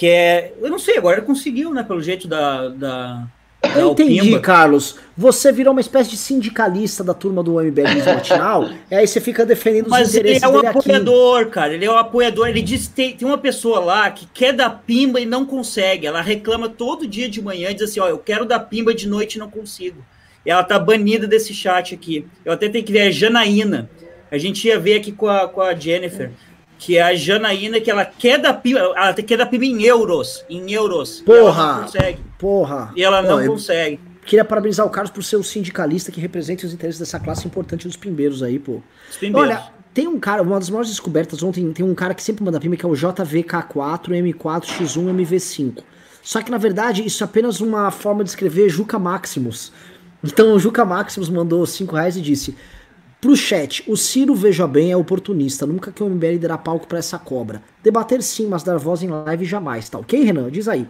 quer, 0.00 0.54
eu 0.58 0.70
não 0.70 0.78
sei, 0.78 0.96
agora 0.96 1.18
ele 1.18 1.26
conseguiu, 1.26 1.74
né, 1.74 1.82
pelo 1.82 2.02
jeito 2.02 2.26
da, 2.26 2.68
da 2.68 3.28
eu 3.76 3.92
entendi, 3.92 4.38
Carlos. 4.40 4.96
Você 5.16 5.52
virou 5.52 5.72
uma 5.72 5.80
espécie 5.80 6.10
de 6.10 6.16
sindicalista 6.16 7.04
da 7.04 7.12
turma 7.12 7.42
do 7.42 7.60
MBL 7.60 8.02
matinal, 8.06 8.70
e 8.90 8.94
aí 8.94 9.06
você 9.06 9.20
fica 9.20 9.44
defendendo 9.44 9.86
os 9.86 9.90
Mas 9.90 10.14
interesses 10.14 10.40
dele 10.40 10.54
Mas 10.54 10.62
ele 10.62 10.66
é 10.66 10.70
um 10.72 10.78
apoiador, 10.78 11.42
aqui. 11.42 11.50
cara. 11.50 11.74
Ele 11.74 11.84
é 11.84 11.90
um 11.90 11.96
apoiador. 11.96 12.48
Ele 12.48 12.62
diz 12.62 12.88
que 12.88 12.94
tem, 12.94 13.16
tem 13.16 13.28
uma 13.28 13.38
pessoa 13.38 13.80
lá 13.80 14.10
que 14.10 14.26
quer 14.32 14.52
dar 14.52 14.70
pimba 14.86 15.20
e 15.20 15.26
não 15.26 15.44
consegue. 15.44 16.06
Ela 16.06 16.22
reclama 16.22 16.68
todo 16.68 17.06
dia 17.06 17.28
de 17.28 17.42
manhã 17.42 17.70
e 17.70 17.74
diz 17.74 17.90
assim: 17.90 18.00
ó, 18.00 18.08
eu 18.08 18.18
quero 18.18 18.44
dar 18.46 18.60
pimba 18.60 18.94
de 18.94 19.06
noite 19.06 19.34
e 19.34 19.38
não 19.38 19.50
consigo. 19.50 20.02
E 20.44 20.50
ela 20.50 20.64
tá 20.64 20.78
banida 20.78 21.26
desse 21.26 21.52
chat 21.52 21.94
aqui. 21.94 22.26
Eu 22.44 22.52
até 22.52 22.68
tenho 22.68 22.84
que 22.84 22.92
ver 22.92 23.02
a 23.02 23.10
Janaína. 23.10 23.90
A 24.30 24.38
gente 24.38 24.66
ia 24.66 24.78
ver 24.78 24.94
aqui 24.94 25.12
com 25.12 25.28
a, 25.28 25.48
com 25.48 25.60
a 25.60 25.74
Jennifer 25.74 26.30
que 26.80 26.96
é 26.96 27.02
a 27.02 27.14
Janaína, 27.14 27.78
que 27.78 27.90
ela 27.90 28.06
quer 28.06 28.38
dar 28.38 28.54
PIB, 28.54 28.78
ela 28.78 29.12
quer 29.12 29.36
dar 29.36 29.44
PIB 29.44 29.66
em 29.66 29.82
euros, 29.82 30.42
em 30.48 30.72
euros. 30.72 31.20
Porra! 31.20 31.62
Ela 31.62 31.74
não 31.74 31.82
consegue. 31.82 32.18
Porra! 32.38 32.92
E 32.96 33.04
ela 33.04 33.22
não 33.22 33.46
consegue. 33.46 34.00
Queria 34.24 34.44
parabenizar 34.46 34.86
o 34.86 34.90
Carlos 34.90 35.10
por 35.12 35.22
ser 35.22 35.36
o 35.36 35.44
sindicalista 35.44 36.10
que 36.10 36.18
representa 36.18 36.66
os 36.66 36.72
interesses 36.72 36.98
dessa 36.98 37.20
classe 37.20 37.46
importante 37.46 37.86
dos 37.86 37.98
pimbeiros 37.98 38.42
aí, 38.42 38.58
pô. 38.58 38.80
Os 39.10 39.16
pimbeiros. 39.18 39.50
Olha, 39.50 39.62
tem 39.92 40.08
um 40.08 40.18
cara, 40.18 40.42
uma 40.42 40.58
das 40.58 40.70
maiores 40.70 40.88
descobertas 40.88 41.42
ontem, 41.42 41.70
tem 41.70 41.84
um 41.84 41.94
cara 41.94 42.14
que 42.14 42.22
sempre 42.22 42.42
manda 42.42 42.58
PIB, 42.58 42.78
que 42.78 42.86
é 42.86 42.88
o 42.88 42.92
JVK4, 42.92 44.08
M4, 44.08 44.64
X1, 44.64 45.14
MV5. 45.14 45.82
Só 46.22 46.40
que, 46.40 46.50
na 46.50 46.58
verdade, 46.58 47.04
isso 47.04 47.22
é 47.22 47.26
apenas 47.26 47.60
uma 47.60 47.90
forma 47.90 48.24
de 48.24 48.30
escrever 48.30 48.70
Juca 48.70 48.98
Maximus. 48.98 49.70
Então, 50.24 50.54
o 50.54 50.58
Juca 50.58 50.82
Maximus 50.82 51.28
mandou 51.28 51.66
5 51.66 51.94
reais 51.94 52.16
e 52.16 52.22
disse... 52.22 52.56
Pro 53.20 53.36
chat, 53.36 53.84
o 53.86 53.96
Ciro, 53.96 54.34
veja 54.34 54.66
bem, 54.66 54.90
é 54.92 54.96
oportunista. 54.96 55.66
Nunca 55.66 55.92
que 55.92 56.02
o 56.02 56.08
MBL 56.08 56.38
dará 56.38 56.56
palco 56.56 56.86
para 56.86 56.98
essa 56.98 57.18
cobra. 57.18 57.62
Debater 57.82 58.22
sim, 58.22 58.46
mas 58.46 58.62
dar 58.62 58.78
voz 58.78 59.02
em 59.02 59.08
live 59.08 59.44
jamais, 59.44 59.88
tá 59.90 59.98
ok, 59.98 60.22
Renan? 60.22 60.50
Diz 60.50 60.68
aí. 60.68 60.88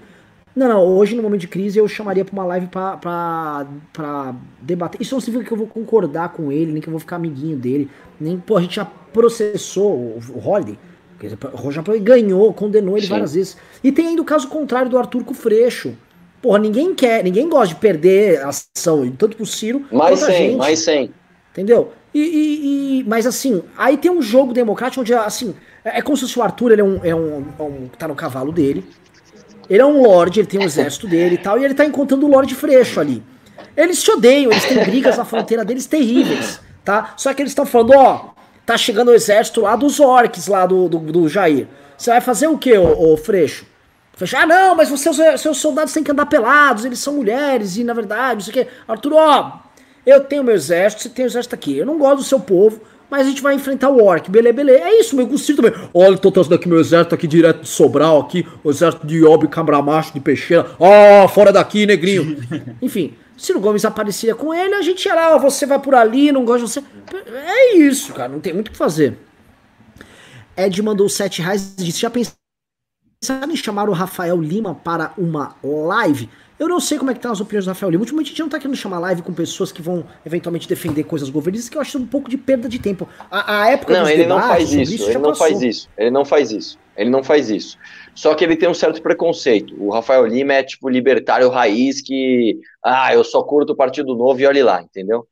Não, 0.55 0.69
não, 0.69 0.85
hoje 0.85 1.15
no 1.15 1.23
momento 1.23 1.43
de 1.43 1.49
crise 1.49 1.79
eu 1.79 1.87
chamaria 1.87 2.25
pra 2.25 2.33
uma 2.33 2.45
live 2.45 2.67
pra, 2.67 2.97
pra, 2.97 3.67
pra 3.93 4.35
debater. 4.61 5.01
Isso 5.01 5.15
não 5.15 5.21
significa 5.21 5.49
que 5.49 5.53
eu 5.53 5.59
vou 5.59 5.67
concordar 5.67 6.31
com 6.31 6.51
ele, 6.53 6.73
nem 6.73 6.81
que 6.83 6.89
eu 6.89 6.93
vou 6.93 7.01
ficar 7.01 7.17
amiguinho 7.17 7.57
dele. 7.57 7.89
Nem, 8.21 8.39
pô, 8.39 8.57
a 8.57 8.61
gente 8.61 8.77
já 8.77 8.85
processou 8.85 9.93
o, 9.93 10.21
o 10.35 10.49
Holiday. 10.49 10.79
O 11.53 11.57
Roger 11.57 11.83
ganhou, 12.01 12.53
condenou 12.55 12.97
ele 12.97 13.07
sim. 13.07 13.13
várias 13.13 13.35
vezes. 13.35 13.57
E 13.83 13.93
tem 13.93 14.09
ainda 14.09 14.23
o 14.23 14.25
caso 14.25 14.49
contrário 14.49 14.91
do 14.91 14.97
Arthur 14.97 15.25
Freixo. 15.35 15.95
Porra, 16.41 16.59
ninguém 16.59 16.95
quer, 16.95 17.23
ninguém 17.23 17.49
gosta 17.49 17.75
de 17.75 17.81
perder 17.81 18.41
a 18.41 18.49
ação, 18.49 19.11
tanto 19.19 19.37
pro 19.37 19.45
Ciro 19.45 19.85
mais 19.93 20.19
quanto 20.19 20.33
100, 20.33 20.37
gente. 20.37 20.57
Mais 20.57 20.79
100. 20.79 21.11
Entendeu? 21.53 21.93
E, 22.13 22.21
e, 22.21 23.01
e, 23.01 23.05
mas 23.05 23.27
assim, 23.27 23.63
aí 23.77 23.97
tem 23.97 24.11
um 24.11 24.21
jogo 24.21 24.53
democrático 24.53 25.01
onde, 25.01 25.15
assim, 25.15 25.55
é, 25.85 25.99
é 25.99 26.03
como 26.03 26.17
se 26.17 26.39
o 26.39 26.43
Arthur 26.43 26.73
ele 26.73 26.81
é 26.81 26.85
um, 26.85 27.01
é 27.05 27.15
um, 27.15 27.47
é 27.59 27.63
um, 27.63 27.89
tá 27.99 28.09
no 28.09 28.15
cavalo 28.15 28.53
dele. 28.53 28.85
Ele 29.69 29.81
é 29.81 29.87
um 29.87 30.03
lord, 30.03 30.39
ele 30.39 30.49
tem 30.49 30.59
um 30.59 30.65
exército 30.65 31.07
dele 31.07 31.37
e 31.37 31.39
tal, 31.39 31.59
e 31.59 31.65
ele 31.65 31.75
tá 31.75 31.85
encontrando 31.85 32.27
o 32.27 32.29
Lorde 32.29 32.55
Freixo 32.57 32.99
ali. 32.99 33.23
Eles 33.77 34.01
se 34.01 34.11
odeiam, 34.11 34.51
eles 34.51 34.65
têm 34.65 34.83
brigas 34.85 35.17
na 35.17 35.25
fronteira 35.25 35.65
deles 35.65 35.87
terríveis, 35.87 36.61
tá? 36.85 37.15
Só 37.17 37.33
que 37.33 37.41
eles 37.41 37.53
estão 37.53 37.65
falando, 37.65 37.93
ó, 37.95 38.31
tá 38.67 38.77
chegando 38.77 39.09
o 39.09 39.15
exército 39.15 39.61
lá 39.61 39.77
dos 39.77 40.01
orcs 40.01 40.49
lá 40.49 40.67
do, 40.67 40.89
do, 40.89 40.99
do 40.99 41.29
Jair. 41.29 41.69
Você 41.97 42.11
vai 42.11 42.21
fazer 42.21 42.49
o 42.49 42.59
que, 42.59 42.77
ô, 42.77 43.13
ô 43.13 43.17
Freixo? 43.17 43.65
Freixo, 44.15 44.37
ah 44.37 44.47
não, 44.47 44.75
mas 44.75 44.91
você, 44.91 45.39
seus 45.39 45.59
soldados 45.59 45.93
têm 45.93 46.03
que 46.03 46.11
andar 46.11 46.27
pelados, 46.27 46.85
eles 46.85 46.99
são 46.99 47.15
mulheres, 47.15 47.77
e 47.77 47.85
na 47.85 47.95
verdade, 47.95 48.35
não 48.35 48.53
sei 48.53 48.63
o 48.63 48.67
que. 48.67 48.73
Arthur, 48.89 49.13
ó, 49.15 49.53
eu 50.05 50.21
tenho 50.21 50.45
meu 50.45 50.55
exército, 50.55 51.03
você 51.03 51.09
tem 51.09 51.25
o 51.25 51.29
exército 51.29 51.55
aqui. 51.55 51.77
Eu 51.77 51.87
não 51.87 51.99
gosto 51.99 52.19
do 52.19 52.25
seu 52.25 52.41
povo, 52.41 52.81
mas 53.11 53.27
a 53.27 53.31
gente 53.31 53.43
vai 53.43 53.55
enfrentar 53.55 53.91
o 53.91 54.03
orc, 54.03 54.31
beleza, 54.31 54.55
beleza. 54.55 54.85
É 54.85 55.01
isso, 55.01 55.17
meu 55.17 55.27
Gustavo 55.27 55.63
também. 55.63 55.89
Olha, 55.93 56.17
tô 56.17 56.31
trazendo 56.31 56.55
aqui 56.55 56.69
meu 56.69 56.81
exército 56.81 57.15
aqui 57.15 57.27
direto 57.27 57.63
de 57.63 57.69
Sobral 57.69 58.21
aqui, 58.21 58.47
o 58.63 58.71
exército 58.71 59.07
de 59.07 59.17
Iob, 59.17 59.49
Cabramacho, 59.49 60.15
de 60.15 60.21
Peixeira. 60.21 60.71
Ó, 60.79 61.25
oh, 61.25 61.29
fora 61.29 61.53
daqui, 61.53 61.85
negrinho. 61.87 62.37
Enfim, 62.81 63.15
se 63.37 63.53
o 63.53 63.61
Gomes 63.61 63.85
aparecia 63.85 64.35
com 64.35 64.55
ele, 64.55 64.75
a 64.75 64.83
gente 64.83 65.05
ia 65.05 65.15
lá, 65.15 65.35
ó, 65.35 65.39
você 65.39 65.67
vai 65.67 65.79
por 65.79 65.95
ali, 65.95 66.31
não 66.31 66.45
gosta 66.45 66.67
de 66.67 66.73
você. 66.73 66.83
É 67.35 67.77
isso, 67.77 68.13
cara, 68.13 68.29
não 68.29 68.39
tem 68.39 68.53
muito 68.53 68.69
o 68.69 68.71
que 68.71 68.77
fazer. 68.77 69.19
Ed 70.57 70.83
mandou 70.83 71.09
7 71.09 71.43
reais 71.43 71.75
e 71.79 71.85
disse, 71.85 72.01
já 72.01 72.11
pensaram 72.11 73.51
em 73.51 73.57
chamar 73.57 73.89
o 73.89 73.93
Rafael 73.93 74.41
Lima 74.41 74.75
para 74.75 75.13
uma 75.17 75.57
live? 75.65 76.29
Eu 76.61 76.69
não 76.69 76.79
sei 76.79 76.99
como 76.99 77.11
é 77.11 77.15
que 77.15 77.21
tá 77.21 77.31
as 77.31 77.41
opiniões 77.41 77.65
do 77.65 77.69
Rafael 77.69 77.89
Lima. 77.89 78.03
Ultimamente 78.03 78.27
a 78.27 78.31
gente 78.33 78.41
não 78.41 78.49
tá 78.51 78.59
querendo 78.59 78.77
chamar 78.77 78.99
live 78.99 79.23
com 79.23 79.33
pessoas 79.33 79.73
que 79.73 79.81
vão 79.81 80.05
eventualmente 80.27 80.69
defender 80.69 81.05
coisas 81.05 81.31
governistas, 81.31 81.71
que 81.71 81.77
eu 81.79 81.81
acho 81.81 81.97
um 81.97 82.07
pouco 82.07 82.29
de 82.29 82.37
perda 82.37 82.69
de 82.69 82.79
tempo. 82.79 83.09
A, 83.31 83.63
a 83.63 83.71
época 83.71 83.95
Não, 83.95 84.07
ele 84.07 84.27
não 84.27 84.39
faz 84.39 84.71
isso, 84.71 84.95
isso 84.95 85.05
ele 85.09 85.15
não 85.15 85.31
passou. 85.31 85.47
faz 85.47 85.63
isso. 85.63 85.89
Ele 85.97 86.11
não 86.11 86.23
faz 86.23 86.53
isso. 86.53 86.79
Ele 86.95 87.09
não 87.09 87.25
faz 87.25 87.49
isso. 87.49 87.79
Só 88.15 88.35
que 88.35 88.45
ele 88.45 88.57
tem 88.57 88.69
um 88.69 88.75
certo 88.75 89.01
preconceito. 89.01 89.75
O 89.83 89.91
Rafael 89.91 90.27
Lima 90.27 90.53
é 90.53 90.63
tipo 90.63 90.91
libertário 90.91 91.49
raiz 91.49 92.03
que, 92.03 92.61
ah, 92.85 93.15
eu 93.15 93.25
só 93.25 93.43
curto 93.43 93.73
o 93.73 93.77
Partido 93.77 94.15
Novo 94.15 94.39
e 94.39 94.47
olhe 94.47 94.63
lá, 94.63 94.83
entendeu? 94.83 95.27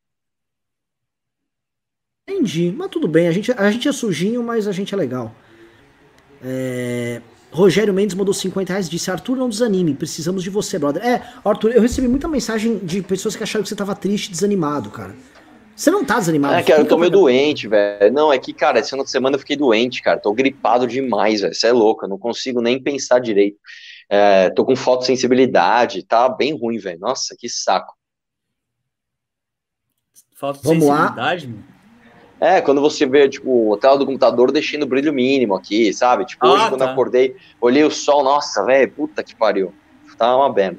Entendi, 2.27 2.73
mas 2.75 2.89
tudo 2.89 3.07
bem. 3.07 3.27
A 3.27 3.31
gente, 3.31 3.51
a 3.51 3.69
gente 3.69 3.87
é 3.87 3.91
sujinho, 3.91 4.41
mas 4.41 4.67
a 4.67 4.71
gente 4.71 4.95
é 4.95 4.97
legal. 4.97 5.31
É... 6.43 7.21
Rogério 7.51 7.93
Mendes 7.93 8.15
mandou 8.15 8.33
50 8.33 8.71
reais 8.71 8.87
e 8.87 8.89
disse: 8.89 9.09
Arthur, 9.09 9.35
não 9.35 9.49
desanime, 9.49 9.93
precisamos 9.93 10.43
de 10.43 10.49
você, 10.49 10.77
brother. 10.77 11.03
É, 11.03 11.21
Arthur, 11.43 11.71
eu 11.71 11.81
recebi 11.81 12.07
muita 12.07 12.27
mensagem 12.27 12.77
de 12.79 13.01
pessoas 13.01 13.35
que 13.35 13.43
acharam 13.43 13.63
que 13.63 13.69
você 13.69 13.75
tava 13.75 13.95
triste, 13.95 14.31
desanimado, 14.31 14.89
cara. 14.91 15.15
Você 15.75 15.89
não 15.89 16.03
tá 16.03 16.19
desanimado? 16.19 16.55
É, 16.55 16.63
cara, 16.63 16.81
eu 16.81 16.87
tô 16.87 16.97
meio 16.97 17.11
doente, 17.11 17.67
velho. 17.67 18.13
Não, 18.13 18.33
é 18.33 18.37
que, 18.37 18.53
cara, 18.53 18.79
essa 18.79 18.97
semana 19.05 19.35
eu 19.35 19.39
fiquei 19.39 19.55
doente, 19.55 20.01
cara. 20.01 20.19
Tô 20.19 20.33
gripado 20.33 20.85
demais, 20.85 21.41
velho. 21.41 21.55
Você 21.55 21.67
é 21.67 21.71
louco, 21.71 22.03
eu 22.03 22.09
não 22.09 22.17
consigo 22.17 22.61
nem 22.61 22.81
pensar 22.81 23.19
direito. 23.19 23.57
É, 24.09 24.49
tô 24.49 24.65
com 24.65 24.75
fotossensibilidade, 24.75 26.03
tá 26.03 26.27
bem 26.27 26.53
ruim, 26.53 26.77
velho. 26.77 26.99
Nossa, 26.99 27.35
que 27.37 27.47
saco. 27.47 27.95
Fotossensibilidade, 30.35 31.47
Vamos 31.47 31.65
lá. 31.65 31.78
É, 32.39 32.61
quando 32.61 32.79
você 32.79 33.05
vê, 33.05 33.27
tipo, 33.27 33.73
a 33.73 33.77
tela 33.77 33.97
do 33.97 34.05
computador 34.05 34.51
deixando 34.51 34.83
o 34.83 34.87
brilho 34.87 35.11
mínimo 35.11 35.55
aqui, 35.55 35.93
sabe? 35.93 36.25
Tipo, 36.25 36.45
ah, 36.45 36.51
hoje 36.51 36.63
tá. 36.63 36.69
quando 36.69 36.81
eu 36.81 36.87
acordei, 36.87 37.35
olhei 37.59 37.83
o 37.83 37.91
sol, 37.91 38.23
nossa, 38.23 38.63
velho, 38.63 38.91
puta 38.91 39.23
que 39.23 39.35
pariu. 39.35 39.73
Tá 40.17 40.35
uma 40.35 40.51
merda. 40.51 40.77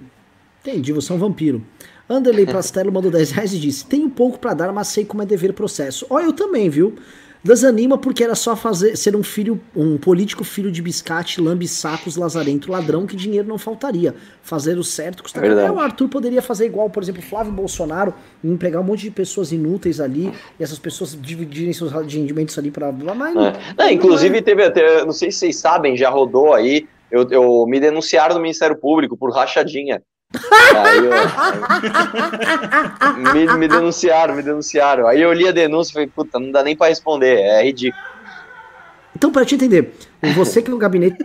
Entendi, 0.61 0.93
você 0.93 1.11
é 1.11 1.15
um 1.15 1.19
vampiro. 1.19 1.65
Anderley 2.09 2.45
Pastelo 2.45 2.93
mandou 2.93 3.11
10 3.11 3.31
reais 3.31 3.55
e 3.55 3.59
disse: 3.59 3.87
Tenho 3.87 4.11
pouco 4.11 4.39
para 4.39 4.53
dar, 4.53 4.71
mas 4.71 4.89
sei 4.89 5.05
como 5.05 5.23
é 5.23 5.27
dever 5.27 5.55
processo. 5.55 6.07
Ó, 6.11 6.21
eu 6.21 6.35
também, 6.35 6.69
viu? 6.69 6.97
Desanima 7.43 7.97
porque 7.97 8.23
era 8.23 8.35
só 8.35 8.55
fazer 8.55 8.97
ser 8.97 9.17
um 9.17 9.23
filho, 9.23 9.61
um 9.75 9.97
político 9.97 10.45
filho 10.45 10.71
de 10.71 10.83
biscate, 10.83 11.41
lambe 11.41 11.67
sacos, 11.67 12.17
lazarento, 12.17 12.71
ladrão, 12.71 13.07
que 13.07 13.17
dinheiro 13.17 13.49
não 13.49 13.57
faltaria. 13.57 14.15
Fazer 14.43 14.79
o 14.79 14.85
certo 14.85 15.23
custa 15.23 15.45
é, 15.45 15.71
O 15.71 15.79
Arthur 15.79 16.09
poderia 16.09 16.43
fazer 16.43 16.67
igual, 16.67 16.91
por 16.91 17.03
exemplo, 17.03 17.23
Flávio 17.23 17.53
Bolsonaro, 17.53 18.13
empregar 18.45 18.83
um 18.83 18.85
monte 18.85 19.03
de 19.03 19.11
pessoas 19.11 19.53
inúteis 19.53 20.01
ali, 20.01 20.33
e 20.59 20.63
essas 20.63 20.79
pessoas 20.79 21.17
dividirem 21.21 21.73
seus 21.73 21.93
rendimentos 21.93 22.59
ali 22.59 22.71
para. 22.71 22.93
Mas 22.93 23.35
é. 23.37 23.53
não, 23.77 23.91
inclusive, 23.91 24.43
teve 24.43 24.63
até, 24.63 25.05
não 25.05 25.13
sei 25.13 25.31
se 25.31 25.39
vocês 25.39 25.57
sabem, 25.57 25.97
já 25.97 26.11
rodou 26.11 26.53
aí. 26.53 26.87
Eu, 27.11 27.29
eu 27.31 27.67
me 27.67 27.81
denunciaram 27.81 28.37
no 28.37 28.41
Ministério 28.41 28.77
Público 28.77 29.17
por 29.17 29.33
rachadinha. 29.33 30.01
Aí 30.77 31.01
me, 33.35 33.59
me, 33.59 33.69
denunciaram, 33.69 34.35
me 34.35 34.43
denunciaram. 34.43 35.07
Aí 35.07 35.21
eu 35.21 35.33
li 35.33 35.49
a 35.49 35.53
denúncia 35.53 35.91
e 35.91 35.95
falei, 35.95 36.09
puta, 36.09 36.39
não 36.39 36.53
dá 36.53 36.63
nem 36.63 36.77
para 36.77 36.89
responder, 36.89 37.39
é 37.39 37.65
ridículo. 37.65 38.03
Então, 39.15 39.33
para 39.33 39.45
te 39.45 39.57
entender, 39.57 39.93
você 40.35 40.63
que 40.63 40.71
é 40.71 40.75
o 40.75 40.79
gabinete 40.79 41.19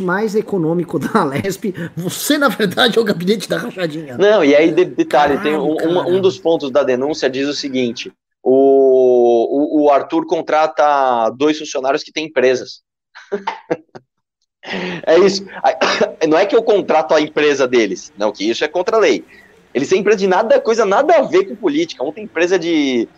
mais 0.00 0.36
econômico 0.36 1.00
da 1.00 1.24
Lesp, 1.24 1.74
você 1.96 2.38
na 2.38 2.48
verdade 2.48 2.96
é 2.96 3.00
o 3.00 3.04
gabinete 3.04 3.48
da 3.48 3.58
rachadinha. 3.58 4.16
Não, 4.16 4.44
e 4.44 4.54
aí 4.54 4.70
detalhe, 4.70 5.38
tem 5.42 5.56
um, 5.56 6.16
um, 6.16 6.20
dos 6.20 6.38
pontos 6.38 6.70
da 6.70 6.84
denúncia 6.84 7.28
diz 7.28 7.48
o 7.48 7.54
seguinte: 7.54 8.12
o, 8.40 9.82
o, 9.82 9.84
o 9.84 9.90
Arthur 9.90 10.26
contrata 10.26 11.28
dois 11.30 11.58
funcionários 11.58 12.04
que 12.04 12.12
têm 12.12 12.26
empresas. 12.26 12.82
É 14.62 15.18
isso. 15.18 15.44
Não 16.28 16.38
é 16.38 16.46
que 16.46 16.54
eu 16.54 16.62
contrato 16.62 17.14
a 17.14 17.20
empresa 17.20 17.66
deles, 17.66 18.12
não, 18.16 18.30
que 18.30 18.48
isso 18.48 18.62
é 18.62 18.68
contra 18.68 18.96
a 18.96 19.00
lei. 19.00 19.24
Eles 19.72 19.88
têm 19.88 20.00
empresa 20.00 20.18
de 20.18 20.26
nada, 20.26 20.60
coisa 20.60 20.84
nada 20.84 21.16
a 21.16 21.22
ver 21.22 21.44
com 21.46 21.56
política. 21.56 22.04
Um 22.04 22.12
tem 22.12 22.24
empresa 22.24 22.58
de. 22.58 23.08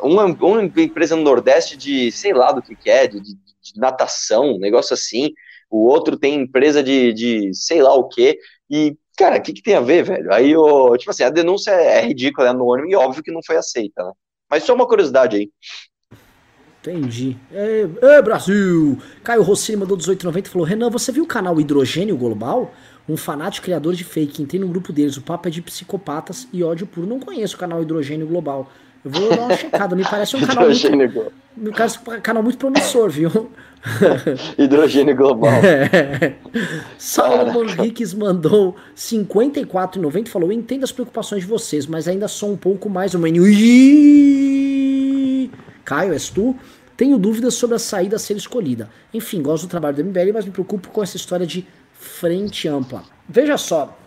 Uma, 0.00 0.24
uma 0.24 0.62
empresa 0.62 1.16
no 1.16 1.22
Nordeste 1.22 1.76
de 1.76 2.10
sei 2.12 2.32
lá 2.32 2.52
do 2.52 2.62
que, 2.62 2.74
que 2.74 2.90
é, 2.90 3.06
de, 3.06 3.20
de, 3.20 3.34
de 3.34 3.80
natação, 3.80 4.54
um 4.54 4.58
negócio 4.58 4.94
assim. 4.94 5.30
O 5.70 5.86
outro 5.86 6.16
tem 6.18 6.34
empresa 6.34 6.82
de, 6.82 7.12
de 7.12 7.54
sei 7.54 7.82
lá 7.82 7.94
o 7.94 8.08
que. 8.08 8.38
E, 8.70 8.96
cara, 9.16 9.38
o 9.38 9.42
que, 9.42 9.52
que 9.52 9.62
tem 9.62 9.74
a 9.74 9.80
ver, 9.80 10.04
velho? 10.04 10.32
Aí, 10.32 10.50
eu, 10.50 10.96
tipo 10.98 11.10
assim, 11.10 11.24
a 11.24 11.30
denúncia 11.30 11.70
é 11.70 12.00
ridícula, 12.02 12.48
é 12.48 12.50
anônima 12.50 12.88
e 12.90 12.94
óbvio 12.94 13.22
que 13.22 13.32
não 13.32 13.40
foi 13.44 13.56
aceita, 13.56 14.04
né? 14.04 14.12
Mas 14.50 14.64
só 14.64 14.74
uma 14.74 14.86
curiosidade 14.86 15.36
aí. 15.36 15.50
Entendi. 16.82 17.36
É, 17.52 17.86
é, 18.02 18.22
Brasil! 18.22 18.98
Caio 19.22 19.42
Rossini 19.42 19.78
mandou 19.78 19.96
1890 19.96 20.48
e 20.48 20.50
falou: 20.50 20.66
Renan, 20.66 20.90
você 20.90 21.12
viu 21.12 21.22
o 21.22 21.26
canal 21.26 21.60
Hidrogênio 21.60 22.16
Global? 22.16 22.74
Um 23.08 23.16
fanático 23.16 23.64
criador 23.64 23.94
de 23.94 24.02
fake. 24.02 24.42
Entrei 24.42 24.60
no 24.60 24.66
grupo 24.66 24.92
deles. 24.92 25.16
O 25.16 25.22
papo 25.22 25.46
é 25.46 25.50
de 25.50 25.62
psicopatas 25.62 26.48
e 26.52 26.62
ódio 26.64 26.86
puro. 26.86 27.06
Não 27.06 27.20
conheço 27.20 27.54
o 27.54 27.58
canal 27.58 27.80
Hidrogênio 27.80 28.26
Global. 28.26 28.68
Eu 29.04 29.10
vou 29.12 29.30
dar 29.30 29.42
uma 29.42 29.56
checada. 29.56 29.94
Me 29.94 30.02
parece 30.02 30.36
um 30.36 30.40
canal 30.40 30.66
muito, 30.66 31.32
me 31.56 31.70
parece 31.70 31.98
um 31.98 32.20
canal 32.20 32.42
muito 32.42 32.58
promissor, 32.58 33.10
viu? 33.10 33.30
Hidrogênio 34.58 35.14
Global. 35.16 35.52
É. 35.62 36.34
Salomon 36.98 37.66
Ricks 37.66 38.12
mandou 38.12 38.76
54,90 38.96 40.26
e 40.26 40.30
falou: 40.30 40.50
Entendo 40.50 40.82
as 40.82 40.92
preocupações 40.92 41.42
de 41.42 41.48
vocês, 41.48 41.86
mas 41.86 42.08
ainda 42.08 42.26
sou 42.26 42.50
um 42.50 42.56
pouco 42.56 42.90
mais 42.90 43.14
humano. 43.14 43.44
Caio, 45.84 46.12
és 46.12 46.28
tu? 46.28 46.56
Tenho 46.96 47.18
dúvidas 47.18 47.54
sobre 47.54 47.76
a 47.76 47.78
saída 47.78 48.16
a 48.16 48.18
ser 48.18 48.36
escolhida. 48.36 48.88
Enfim, 49.12 49.42
gosto 49.42 49.66
do 49.66 49.70
trabalho 49.70 49.96
do 49.96 50.04
MBL, 50.04 50.32
mas 50.34 50.44
me 50.44 50.50
preocupo 50.50 50.88
com 50.88 51.02
essa 51.02 51.16
história 51.16 51.46
de 51.46 51.66
frente 51.92 52.68
ampla. 52.68 53.02
Veja 53.28 53.56
só, 53.56 53.98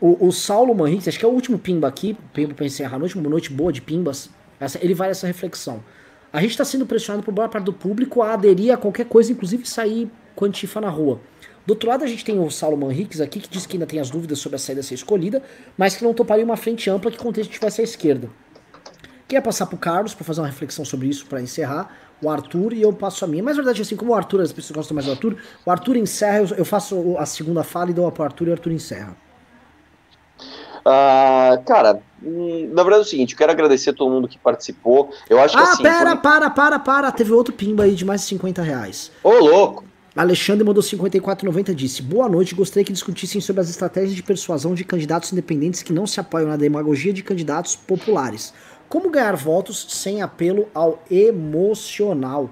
o, 0.00 0.26
o 0.28 0.32
Saulo 0.32 0.74
Manrique, 0.74 1.08
acho 1.08 1.18
que 1.18 1.24
é 1.24 1.28
o 1.28 1.32
último 1.32 1.58
pimba 1.58 1.86
aqui, 1.86 2.16
pimba 2.32 2.54
para 2.54 2.64
encerrar 2.64 2.96
a 2.96 2.98
noite, 2.98 3.16
uma 3.18 3.28
noite 3.28 3.52
boa 3.52 3.72
de 3.72 3.82
pimbas, 3.82 4.30
essa, 4.58 4.78
ele 4.82 4.94
vai 4.94 5.10
essa 5.10 5.26
reflexão. 5.26 5.84
A 6.32 6.40
gente 6.40 6.52
está 6.52 6.64
sendo 6.64 6.86
pressionado 6.86 7.24
por 7.24 7.34
boa 7.34 7.48
parte 7.48 7.64
do 7.64 7.72
público 7.72 8.22
a 8.22 8.34
aderir 8.34 8.72
a 8.72 8.76
qualquer 8.76 9.06
coisa, 9.06 9.32
inclusive 9.32 9.68
sair 9.68 10.10
com 10.34 10.44
antifa 10.44 10.80
na 10.80 10.88
rua. 10.88 11.20
Do 11.66 11.72
outro 11.72 11.88
lado, 11.88 12.04
a 12.04 12.06
gente 12.06 12.24
tem 12.24 12.38
o 12.38 12.50
Saulo 12.50 12.76
Manriques 12.76 13.20
aqui, 13.20 13.40
que 13.40 13.48
diz 13.48 13.66
que 13.66 13.76
ainda 13.76 13.86
tem 13.86 14.00
as 14.00 14.10
dúvidas 14.10 14.38
sobre 14.38 14.56
a 14.56 14.58
saída 14.58 14.80
a 14.80 14.84
ser 14.84 14.94
escolhida, 14.94 15.42
mas 15.76 15.96
que 15.96 16.04
não 16.04 16.14
toparia 16.14 16.44
uma 16.44 16.56
frente 16.56 16.88
ampla 16.88 17.10
que 17.10 17.18
contexto 17.18 17.50
tivesse 17.50 17.80
à 17.80 17.84
esquerda. 17.84 18.30
Quer 19.30 19.40
passar 19.40 19.66
pro 19.66 19.78
Carlos 19.78 20.12
para 20.12 20.24
fazer 20.24 20.40
uma 20.40 20.48
reflexão 20.48 20.84
sobre 20.84 21.06
isso 21.06 21.24
para 21.24 21.40
encerrar? 21.40 21.88
O 22.20 22.28
Arthur 22.28 22.72
e 22.72 22.82
eu 22.82 22.92
passo 22.92 23.24
a 23.24 23.28
minha. 23.28 23.44
Mas 23.44 23.56
na 23.56 23.62
verdade, 23.62 23.80
assim, 23.80 23.94
como 23.94 24.10
o 24.10 24.14
Arthur, 24.16 24.40
as 24.40 24.52
pessoas 24.52 24.78
gostam 24.78 24.92
mais 24.96 25.06
do 25.06 25.12
Arthur, 25.12 25.36
o 25.64 25.70
Arthur 25.70 25.96
encerra, 25.98 26.52
eu 26.58 26.64
faço 26.64 27.16
a 27.16 27.24
segunda 27.24 27.62
fala 27.62 27.90
e 27.90 27.94
dou 27.94 28.10
pro 28.10 28.24
Arthur 28.24 28.48
e 28.48 28.50
o 28.50 28.52
Arthur 28.54 28.72
encerra. 28.72 29.16
Uh, 30.80 31.62
cara, 31.64 32.02
hum, 32.20 32.70
na 32.72 32.82
verdade 32.82 33.02
é 33.02 33.06
o 33.06 33.08
seguinte, 33.08 33.34
eu 33.34 33.38
quero 33.38 33.52
agradecer 33.52 33.90
a 33.90 33.92
todo 33.92 34.10
mundo 34.10 34.26
que 34.26 34.36
participou. 34.36 35.10
Eu 35.28 35.38
acho 35.38 35.56
que 35.56 35.62
ah, 35.62 35.74
assim. 35.74 35.82
pera, 35.84 36.16
por... 36.16 36.22
para, 36.22 36.50
para, 36.50 36.78
para. 36.80 37.12
Teve 37.12 37.30
outro 37.30 37.54
pimba 37.54 37.84
aí 37.84 37.94
de 37.94 38.04
mais 38.04 38.22
de 38.22 38.26
50 38.26 38.60
reais. 38.62 39.12
Ô, 39.22 39.30
louco! 39.30 39.84
Alexandre 40.16 40.64
mandou 40.64 40.82
54,90 40.82 41.72
disse: 41.72 42.02
Boa 42.02 42.28
noite, 42.28 42.54
gostaria 42.54 42.84
que 42.84 42.92
discutissem 42.92 43.40
sobre 43.40 43.62
as 43.62 43.70
estratégias 43.70 44.16
de 44.16 44.24
persuasão 44.24 44.74
de 44.74 44.84
candidatos 44.84 45.32
independentes 45.32 45.84
que 45.84 45.92
não 45.92 46.04
se 46.04 46.18
apoiam 46.18 46.48
na 46.48 46.56
demagogia 46.56 47.12
de 47.12 47.22
candidatos 47.22 47.76
populares. 47.76 48.52
Como 48.90 49.08
ganhar 49.08 49.36
votos 49.36 49.86
sem 49.88 50.20
apelo 50.20 50.68
ao 50.74 51.00
emocional? 51.08 52.50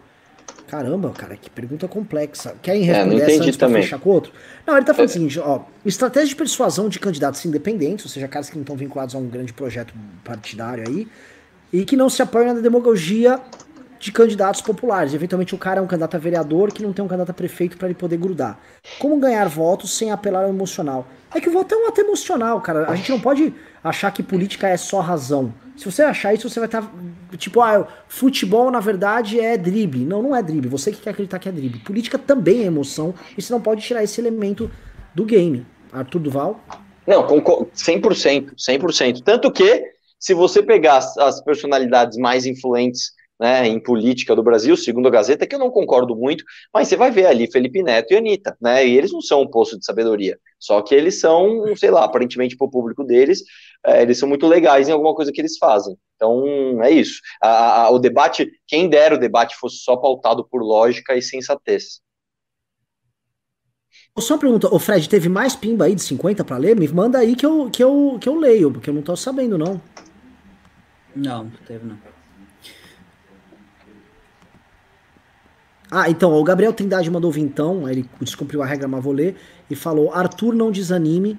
Caramba, 0.69 1.11
cara, 1.11 1.37
que 1.37 1.51
pergunta 1.51 1.89
complexa. 1.89 2.55
Querem 2.63 2.83
responder 2.83 3.23
é, 3.23 3.33
essa 3.33 3.43
antes 3.43 3.57
também. 3.57 3.83
fechar 3.83 3.99
com 3.99 4.11
outro? 4.11 4.33
Não, 4.65 4.77
ele 4.77 4.87
tá 4.87 4.95
falando 4.95 5.09
é. 5.09 5.11
o 5.11 5.13
seguinte, 5.15 5.41
ó, 5.41 5.63
estratégia 5.85 6.29
de 6.29 6.37
persuasão 6.37 6.89
de 6.89 7.01
candidatos 7.01 7.45
independentes, 7.45 8.05
ou 8.05 8.11
seja, 8.11 8.29
caras 8.29 8.49
que 8.49 8.55
não 8.55 8.63
estão 8.63 8.77
vinculados 8.77 9.17
a 9.17 9.19
um 9.19 9.27
grande 9.27 9.53
projeto 9.53 9.93
partidário 10.23 10.85
aí, 10.87 11.09
e 11.73 11.85
que 11.85 11.97
não 11.97 12.09
se 12.09 12.23
apoiam 12.23 12.55
na 12.55 12.61
demagogia 12.61 13.41
de 13.99 14.13
candidatos 14.13 14.61
populares. 14.61 15.15
Eventualmente 15.15 15.57
o 15.57 15.59
cara 15.59 15.81
é 15.81 15.83
um 15.83 15.89
candidato 15.89 16.15
a 16.15 16.21
vereador 16.21 16.73
que 16.73 16.85
não 16.85 16.93
tem 16.93 17.05
um 17.05 17.09
candidato 17.09 17.31
a 17.31 17.35
prefeito 17.35 17.77
para 17.77 17.89
ele 17.89 17.97
poder 17.97 18.17
grudar. 18.17 18.61
Como 19.01 19.19
ganhar 19.19 19.49
votos 19.49 19.91
sem 19.97 20.13
apelar 20.13 20.45
ao 20.45 20.51
emocional? 20.51 21.05
É 21.35 21.41
que 21.41 21.49
o 21.49 21.53
voto 21.53 21.75
é 21.75 21.79
um 21.79 21.89
ato 21.89 22.01
emocional, 22.01 22.61
cara. 22.61 22.89
A 22.89 22.95
gente 22.95 23.11
não 23.11 23.19
pode 23.19 23.53
achar 23.83 24.13
que 24.13 24.23
política 24.23 24.69
é 24.69 24.77
só 24.77 25.01
razão. 25.01 25.53
Se 25.79 25.85
você 25.85 26.03
achar 26.03 26.35
isso, 26.35 26.51
você 26.51 26.59
vai 26.59 26.67
estar. 26.67 26.83
Tá, 26.83 27.37
tipo, 27.37 27.61
ah, 27.61 27.87
futebol 28.09 28.69
na 28.69 28.81
verdade 28.81 29.39
é 29.39 29.57
drible. 29.57 30.05
Não, 30.05 30.21
não 30.21 30.35
é 30.35 30.43
drible. 30.43 30.69
Você 30.69 30.91
que 30.91 31.01
quer 31.01 31.11
acreditar 31.11 31.39
que 31.39 31.49
é 31.49 31.53
drible. 31.53 31.79
Política 31.79 32.19
também 32.19 32.63
é 32.63 32.65
emoção. 32.65 33.15
E 33.37 33.41
você 33.41 33.53
não 33.53 33.61
pode 33.61 33.81
tirar 33.83 34.03
esse 34.03 34.21
elemento 34.21 34.69
do 35.15 35.25
game. 35.25 35.65
Arthur 35.93 36.19
Duval? 36.19 36.61
Não, 37.07 37.25
100%. 37.25 38.55
100%. 38.59 39.23
Tanto 39.23 39.53
que, 39.53 39.85
se 40.19 40.35
você 40.35 40.61
pegar 40.63 40.97
as, 40.97 41.41
personalidades 41.43 42.19
mais 42.19 42.45
influentes 42.45 43.13
né, 43.41 43.67
em 43.69 43.79
política 43.79 44.35
do 44.35 44.43
Brasil, 44.43 44.77
segundo 44.77 45.07
a 45.07 45.11
Gazeta, 45.13 45.47
que 45.47 45.55
eu 45.55 45.61
não 45.61 45.71
concordo 45.71 46.17
muito, 46.17 46.43
mas 46.75 46.89
você 46.89 46.97
vai 46.97 47.11
ver 47.11 47.27
ali 47.27 47.51
Felipe 47.51 47.85
Neto 47.85 48.13
e 48.13 48.17
Anitta, 48.17 48.57
né, 48.61 48.85
e 48.85 48.99
eles 48.99 49.13
não 49.13 49.21
são 49.21 49.43
um 49.43 49.47
poço 49.49 49.79
de 49.79 49.85
sabedoria, 49.85 50.37
só 50.59 50.83
que 50.83 50.93
eles 50.93 51.21
são, 51.21 51.65
sei 51.77 51.91
lá, 51.91 52.05
aparentemente 52.05 52.57
para 52.57 52.67
o 52.67 52.71
público 52.71 53.05
deles, 53.05 53.45
é, 53.85 54.03
eles 54.03 54.19
são 54.19 54.29
muito 54.29 54.47
legais 54.47 54.89
em 54.89 54.93
alguma 54.93 55.15
coisa 55.15 55.33
que 55.33 55.41
eles 55.41 55.57
fazem. 55.59 55.97
Então, 56.17 56.83
é 56.83 56.91
isso. 56.91 57.21
A, 57.41 57.83
a, 57.83 57.91
o 57.91 57.99
debate, 57.99 58.51
quem 58.67 58.89
dera 58.89 59.15
o 59.15 59.19
debate 59.19 59.57
fosse 59.57 59.79
só 59.79 59.97
pautado 59.97 60.45
por 60.45 60.63
lógica 60.63 61.17
e 61.17 61.23
sensatez. 61.23 62.01
Só 64.19 64.35
uma 64.35 64.41
pergunta, 64.41 64.75
o 64.75 64.79
Fred, 64.81 65.09
teve 65.09 65.29
mais 65.29 65.55
pimba 65.55 65.85
aí 65.85 65.95
de 65.95 66.03
50 66.03 66.45
para 66.45 66.57
ler? 66.57 66.75
Me 66.75 66.89
manda 66.89 67.19
aí 67.19 67.37
que 67.37 67.47
eu, 67.47 67.71
que, 67.71 67.83
eu, 67.83 68.19
que 68.21 68.29
eu 68.29 68.35
leio, 68.35 68.73
porque 68.73 68.91
eu 68.91 68.95
não 68.95 69.03
tô 69.03 69.15
sabendo, 69.15 69.57
não. 69.57 69.81
Não, 71.15 71.49
teve 71.67 71.87
não. 71.87 71.99
Ah, 75.91 76.11
então, 76.11 76.35
o 76.35 76.45
Gabriel 76.45 76.73
Trindade 76.73 77.11
mandou 77.11 77.31
vintão, 77.31 77.89
ele 77.89 78.09
descumpriu 78.21 78.63
a 78.63 78.67
regra, 78.67 78.87
mas 78.87 79.03
vou 79.03 79.13
ler, 79.13 79.37
e 79.71 79.77
falou: 79.77 80.13
Arthur, 80.13 80.55
não 80.55 80.71
desanime, 80.71 81.39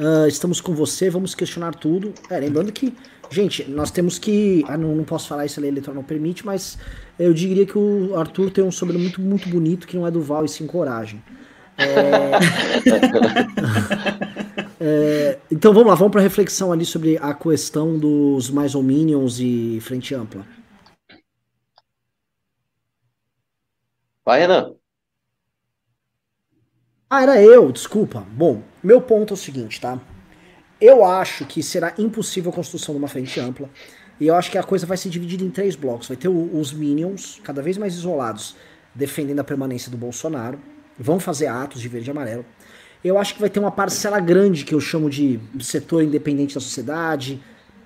uh, 0.00 0.26
estamos 0.26 0.60
com 0.60 0.74
você, 0.74 1.08
vamos 1.10 1.34
questionar 1.34 1.74
tudo. 1.74 2.12
É, 2.28 2.40
lembrando 2.40 2.72
que, 2.72 2.92
gente, 3.30 3.68
nós 3.70 3.90
temos 3.90 4.18
que. 4.18 4.64
Ah, 4.66 4.76
não, 4.76 4.94
não 4.96 5.04
posso 5.04 5.28
falar 5.28 5.46
isso, 5.46 5.60
a 5.60 5.62
lei 5.62 5.70
eleitoral 5.70 5.94
não 5.94 6.02
permite, 6.02 6.44
mas 6.44 6.78
eu 7.18 7.32
diria 7.32 7.66
que 7.66 7.78
o 7.78 8.16
Arthur 8.16 8.50
tem 8.50 8.64
um 8.64 8.72
sobrenome 8.72 9.04
muito, 9.04 9.20
muito 9.20 9.48
bonito, 9.48 9.86
que 9.86 9.96
não 9.96 10.06
é 10.06 10.10
do 10.10 10.22
Val 10.22 10.44
e 10.44 10.48
sim 10.48 10.66
coragem. 10.66 11.22
É... 11.78 12.30
é... 14.80 15.38
então 15.50 15.72
vamos 15.72 15.88
lá, 15.88 15.94
vamos 15.94 16.12
para 16.12 16.20
reflexão 16.20 16.72
ali 16.72 16.84
sobre 16.84 17.16
a 17.18 17.32
questão 17.32 17.98
dos 17.98 18.50
mais 18.50 18.74
Minions 18.74 19.38
e 19.38 19.78
frente 19.80 20.14
ampla. 20.14 20.44
Vai, 24.24 24.40
Renan. 24.40 24.74
Ah, 27.08 27.22
era 27.22 27.42
eu, 27.42 27.72
desculpa. 27.72 28.24
Bom, 28.30 28.62
meu 28.82 29.00
ponto 29.00 29.32
é 29.32 29.34
o 29.34 29.36
seguinte, 29.36 29.80
tá? 29.80 30.00
Eu 30.80 31.04
acho 31.04 31.44
que 31.44 31.62
será 31.62 31.92
impossível 31.98 32.50
a 32.50 32.54
construção 32.54 32.94
de 32.94 32.98
uma 32.98 33.08
frente 33.08 33.38
ampla. 33.38 33.68
E 34.18 34.26
eu 34.26 34.34
acho 34.34 34.50
que 34.50 34.58
a 34.58 34.62
coisa 34.62 34.86
vai 34.86 34.96
ser 34.96 35.08
dividida 35.08 35.44
em 35.44 35.50
três 35.50 35.76
blocos. 35.76 36.08
Vai 36.08 36.16
ter 36.16 36.28
os 36.28 36.72
Minions, 36.72 37.40
cada 37.44 37.60
vez 37.60 37.76
mais 37.76 37.94
isolados, 37.94 38.56
defendendo 38.94 39.40
a 39.40 39.44
permanência 39.44 39.90
do 39.90 39.96
Bolsonaro. 39.96 40.58
Vão 40.98 41.20
fazer 41.20 41.46
atos 41.46 41.80
de 41.80 41.88
verde 41.88 42.08
e 42.08 42.12
amarelo. 42.12 42.44
Eu 43.02 43.18
acho 43.18 43.34
que 43.34 43.40
vai 43.40 43.48
ter 43.48 43.58
uma 43.58 43.70
parcela 43.70 44.20
grande 44.20 44.64
que 44.64 44.74
eu 44.74 44.80
chamo 44.80 45.08
de 45.08 45.40
setor 45.60 46.02
independente 46.02 46.54
da 46.54 46.60
sociedade, 46.60 47.40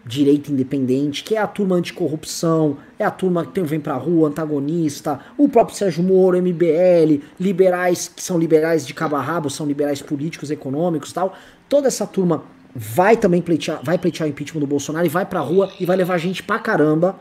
direita 0.06 0.52
independente, 0.52 1.24
que 1.24 1.34
é 1.34 1.38
a 1.38 1.46
turma 1.46 1.76
anticorrupção, 1.76 2.76
é 2.98 3.04
a 3.04 3.10
turma 3.10 3.46
que 3.46 3.60
vem 3.62 3.80
pra 3.80 3.94
rua, 3.94 4.28
antagonista, 4.28 5.20
o 5.36 5.48
próprio 5.48 5.76
Sérgio 5.76 6.02
Moro, 6.02 6.36
MBL, 6.36 7.22
liberais 7.40 8.08
que 8.08 8.22
são 8.22 8.38
liberais 8.38 8.86
de 8.86 8.92
cabo 8.92 9.16
a 9.16 9.20
rabo, 9.20 9.48
são 9.48 9.66
liberais 9.66 10.02
políticos, 10.02 10.50
econômicos 10.50 11.12
tal. 11.12 11.34
Toda 11.68 11.88
essa 11.88 12.06
turma 12.06 12.44
vai 12.74 13.16
também 13.16 13.40
pleitear, 13.40 13.80
vai 13.82 13.96
pleitear 13.96 14.28
o 14.28 14.30
impeachment 14.30 14.60
do 14.60 14.66
Bolsonaro 14.66 15.06
e 15.06 15.08
vai 15.08 15.24
pra 15.24 15.40
rua 15.40 15.70
e 15.80 15.86
vai 15.86 15.96
levar 15.96 16.18
gente 16.18 16.42
pra 16.42 16.58
caramba, 16.58 17.16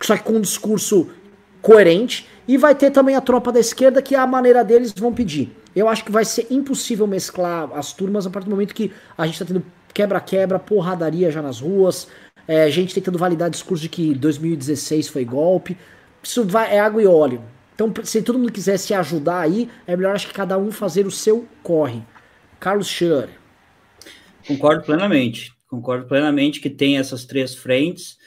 só 0.00 0.16
que 0.16 0.22
com 0.22 0.34
um 0.34 0.40
discurso 0.40 1.08
coerente, 1.62 2.28
e 2.48 2.56
vai 2.56 2.74
ter 2.74 2.90
também 2.90 3.14
a 3.14 3.20
tropa 3.20 3.52
da 3.52 3.60
esquerda 3.60 4.02
que 4.02 4.14
a 4.14 4.26
maneira 4.26 4.64
deles 4.64 4.92
vão 4.92 5.12
pedir. 5.12 5.54
Eu 5.76 5.88
acho 5.88 6.04
que 6.04 6.10
vai 6.10 6.24
ser 6.24 6.46
impossível 6.50 7.06
mesclar 7.06 7.70
as 7.74 7.92
turmas 7.92 8.26
a 8.26 8.30
partir 8.30 8.46
do 8.46 8.50
momento 8.50 8.74
que 8.74 8.90
a 9.16 9.26
gente 9.26 9.38
tá 9.38 9.44
tendo 9.44 9.62
quebra-quebra, 9.92 10.58
porradaria 10.58 11.30
já 11.30 11.42
nas 11.42 11.60
ruas, 11.60 12.08
é, 12.46 12.70
gente 12.70 12.94
tentando 12.94 13.18
validar 13.18 13.50
discurso 13.50 13.82
de 13.82 13.88
que 13.88 14.14
2016 14.14 15.08
foi 15.08 15.24
golpe. 15.24 15.76
Isso 16.22 16.44
vai, 16.44 16.74
é 16.74 16.80
água 16.80 17.02
e 17.02 17.06
óleo. 17.06 17.42
Então, 17.74 17.92
se 18.04 18.20
todo 18.22 18.38
mundo 18.38 18.52
quiser 18.52 18.76
se 18.76 18.92
ajudar 18.92 19.40
aí, 19.40 19.68
é 19.86 19.96
melhor 19.96 20.14
acho 20.14 20.28
que 20.28 20.34
cada 20.34 20.58
um 20.58 20.70
fazer 20.70 21.06
o 21.06 21.10
seu 21.10 21.46
corre. 21.62 22.02
Carlos 22.58 22.88
Scher. 22.88 23.28
Concordo 24.46 24.84
plenamente. 24.84 25.52
Concordo 25.66 26.06
plenamente 26.06 26.60
que 26.60 26.68
tem 26.68 26.98
essas 26.98 27.24
três 27.24 27.54
frentes. 27.54 28.18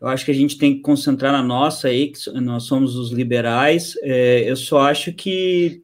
Eu 0.00 0.08
acho 0.08 0.24
que 0.24 0.30
a 0.30 0.34
gente 0.34 0.58
tem 0.58 0.74
que 0.74 0.80
concentrar 0.80 1.32
na 1.32 1.42
nossa 1.42 1.88
aí, 1.88 2.08
que 2.08 2.30
nós 2.40 2.64
somos 2.64 2.96
os 2.96 3.12
liberais. 3.12 3.94
É, 4.02 4.50
eu 4.50 4.56
só 4.56 4.80
acho 4.80 5.12
que 5.12 5.82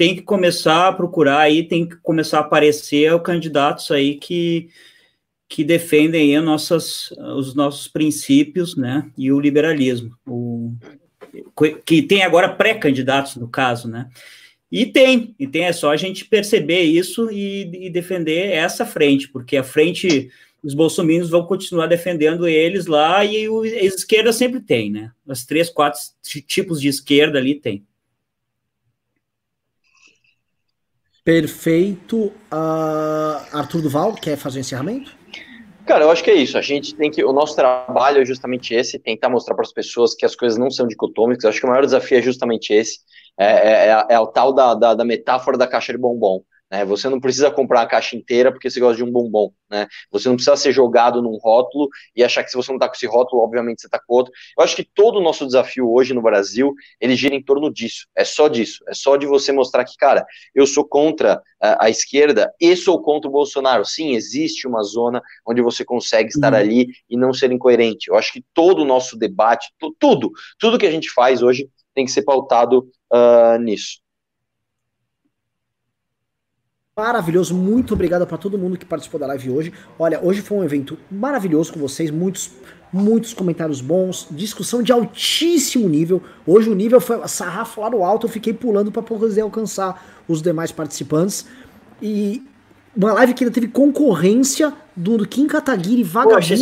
tem 0.00 0.16
que 0.16 0.22
começar 0.22 0.88
a 0.88 0.92
procurar 0.94 1.40
aí, 1.40 1.62
tem 1.62 1.86
que 1.86 1.94
começar 1.96 2.38
a 2.38 2.40
aparecer 2.40 3.20
candidatos 3.20 3.90
aí 3.90 4.14
que, 4.14 4.70
que 5.46 5.62
defendem 5.62 6.34
aí 6.34 6.42
nossas, 6.42 7.10
os 7.36 7.54
nossos 7.54 7.86
princípios, 7.86 8.74
né, 8.74 9.10
e 9.14 9.30
o 9.30 9.38
liberalismo, 9.38 10.16
o, 10.26 10.72
que 11.84 12.00
tem 12.00 12.22
agora 12.22 12.48
pré-candidatos, 12.48 13.36
no 13.36 13.46
caso, 13.46 13.88
né, 13.88 14.08
e 14.72 14.86
tem, 14.86 15.34
e 15.38 15.46
tem, 15.46 15.64
é 15.64 15.72
só 15.74 15.90
a 15.90 15.98
gente 15.98 16.24
perceber 16.24 16.80
isso 16.80 17.30
e, 17.30 17.88
e 17.88 17.90
defender 17.90 18.52
essa 18.52 18.86
frente, 18.86 19.28
porque 19.28 19.58
a 19.58 19.62
frente, 19.62 20.30
os 20.62 20.72
bolsominions 20.72 21.28
vão 21.28 21.44
continuar 21.44 21.88
defendendo 21.88 22.48
eles 22.48 22.86
lá, 22.86 23.22
e 23.22 23.50
o, 23.50 23.60
a 23.60 23.66
esquerda 23.66 24.32
sempre 24.32 24.60
tem, 24.60 24.90
né, 24.90 25.12
as 25.28 25.44
três, 25.44 25.68
quatro 25.68 26.00
tipos 26.46 26.80
de 26.80 26.88
esquerda 26.88 27.38
ali 27.38 27.54
tem. 27.54 27.84
Perfeito. 31.30 32.32
Uh, 32.52 33.38
Arthur 33.52 33.82
Duval, 33.82 34.14
quer 34.14 34.36
fazer 34.36 34.58
o 34.58 34.62
encerramento? 34.62 35.16
Cara, 35.86 36.02
eu 36.02 36.10
acho 36.10 36.24
que 36.24 36.30
é 36.32 36.34
isso. 36.34 36.58
A 36.58 36.60
gente 36.60 36.92
tem 36.96 37.08
que. 37.08 37.22
O 37.22 37.32
nosso 37.32 37.54
trabalho 37.54 38.20
é 38.20 38.24
justamente 38.24 38.74
esse: 38.74 38.98
tentar 38.98 39.28
mostrar 39.28 39.54
para 39.54 39.62
as 39.62 39.72
pessoas 39.72 40.12
que 40.12 40.26
as 40.26 40.34
coisas 40.34 40.58
não 40.58 40.72
são 40.72 40.88
dicotômicas. 40.88 41.44
Eu 41.44 41.50
acho 41.50 41.60
que 41.60 41.66
o 41.66 41.68
maior 41.68 41.84
desafio 41.84 42.18
é 42.18 42.22
justamente 42.22 42.74
esse: 42.74 42.98
é, 43.38 43.44
é, 43.44 43.88
é, 43.90 44.06
é 44.08 44.18
o 44.18 44.26
tal 44.26 44.52
da, 44.52 44.74
da, 44.74 44.92
da 44.92 45.04
metáfora 45.04 45.56
da 45.56 45.68
caixa 45.68 45.92
de 45.92 45.98
bombom. 46.00 46.42
Né? 46.70 46.84
Você 46.84 47.08
não 47.08 47.18
precisa 47.18 47.50
comprar 47.50 47.82
a 47.82 47.86
caixa 47.86 48.16
inteira 48.16 48.52
porque 48.52 48.70
você 48.70 48.78
gosta 48.78 48.96
de 48.96 49.04
um 49.04 49.10
bombom. 49.10 49.52
Né? 49.68 49.88
Você 50.10 50.28
não 50.28 50.36
precisa 50.36 50.56
ser 50.56 50.72
jogado 50.72 51.20
num 51.20 51.36
rótulo 51.36 51.88
e 52.14 52.22
achar 52.22 52.44
que 52.44 52.50
se 52.50 52.56
você 52.56 52.70
não 52.70 52.76
está 52.76 52.88
com 52.88 52.94
esse 52.94 53.06
rótulo, 53.06 53.42
obviamente 53.42 53.80
você 53.80 53.88
está 53.88 53.98
com 53.98 54.14
outro. 54.14 54.32
Eu 54.56 54.62
acho 54.62 54.76
que 54.76 54.84
todo 54.84 55.18
o 55.18 55.22
nosso 55.22 55.44
desafio 55.44 55.90
hoje 55.90 56.14
no 56.14 56.22
Brasil, 56.22 56.72
ele 57.00 57.16
gira 57.16 57.34
em 57.34 57.42
torno 57.42 57.72
disso. 57.72 58.06
É 58.16 58.24
só 58.24 58.46
disso. 58.46 58.84
É 58.88 58.94
só 58.94 59.16
de 59.16 59.26
você 59.26 59.50
mostrar 59.52 59.84
que, 59.84 59.96
cara, 59.96 60.24
eu 60.54 60.66
sou 60.66 60.84
contra 60.86 61.42
a, 61.60 61.86
a 61.86 61.90
esquerda 61.90 62.52
e 62.60 62.76
sou 62.76 63.02
contra 63.02 63.28
o 63.28 63.32
Bolsonaro. 63.32 63.84
Sim, 63.84 64.14
existe 64.14 64.68
uma 64.68 64.82
zona 64.82 65.20
onde 65.46 65.60
você 65.60 65.84
consegue 65.84 66.28
estar 66.28 66.52
uhum. 66.52 66.58
ali 66.58 66.88
e 67.08 67.16
não 67.16 67.32
ser 67.32 67.50
incoerente. 67.50 68.08
Eu 68.08 68.16
acho 68.16 68.32
que 68.32 68.44
todo 68.54 68.82
o 68.82 68.86
nosso 68.86 69.16
debate, 69.16 69.72
tudo, 69.98 70.30
tudo 70.58 70.78
que 70.78 70.86
a 70.86 70.90
gente 70.90 71.10
faz 71.10 71.42
hoje 71.42 71.68
tem 71.94 72.04
que 72.04 72.12
ser 72.12 72.22
pautado 72.22 72.88
uh, 73.12 73.58
nisso 73.58 74.00
maravilhoso. 77.00 77.54
Muito 77.54 77.94
obrigado 77.94 78.26
para 78.26 78.36
todo 78.36 78.58
mundo 78.58 78.76
que 78.76 78.84
participou 78.84 79.18
da 79.18 79.26
live 79.26 79.50
hoje. 79.50 79.72
Olha, 79.98 80.20
hoje 80.22 80.42
foi 80.42 80.58
um 80.58 80.64
evento 80.64 80.98
maravilhoso 81.10 81.72
com 81.72 81.80
vocês, 81.80 82.10
muitos 82.10 82.50
muitos 82.92 83.32
comentários 83.32 83.80
bons, 83.80 84.26
discussão 84.32 84.82
de 84.82 84.90
altíssimo 84.92 85.88
nível. 85.88 86.20
Hoje 86.44 86.68
o 86.68 86.74
nível 86.74 87.00
foi 87.00 87.16
sarrafo 87.28 87.80
lá 87.80 87.88
no 87.88 88.04
alto, 88.04 88.26
eu 88.26 88.30
fiquei 88.30 88.52
pulando 88.52 88.90
para 88.90 89.00
poder 89.00 89.40
alcançar 89.40 90.22
os 90.26 90.42
demais 90.42 90.72
participantes. 90.72 91.46
E 92.02 92.42
uma 92.96 93.12
live 93.12 93.32
que 93.32 93.44
ainda 93.44 93.54
teve 93.54 93.68
concorrência 93.68 94.72
do 94.96 95.24
Kim 95.26 95.46
Kataguiri 95.46 96.02
vagabundo. 96.02 96.34
Poxa, 96.34 96.54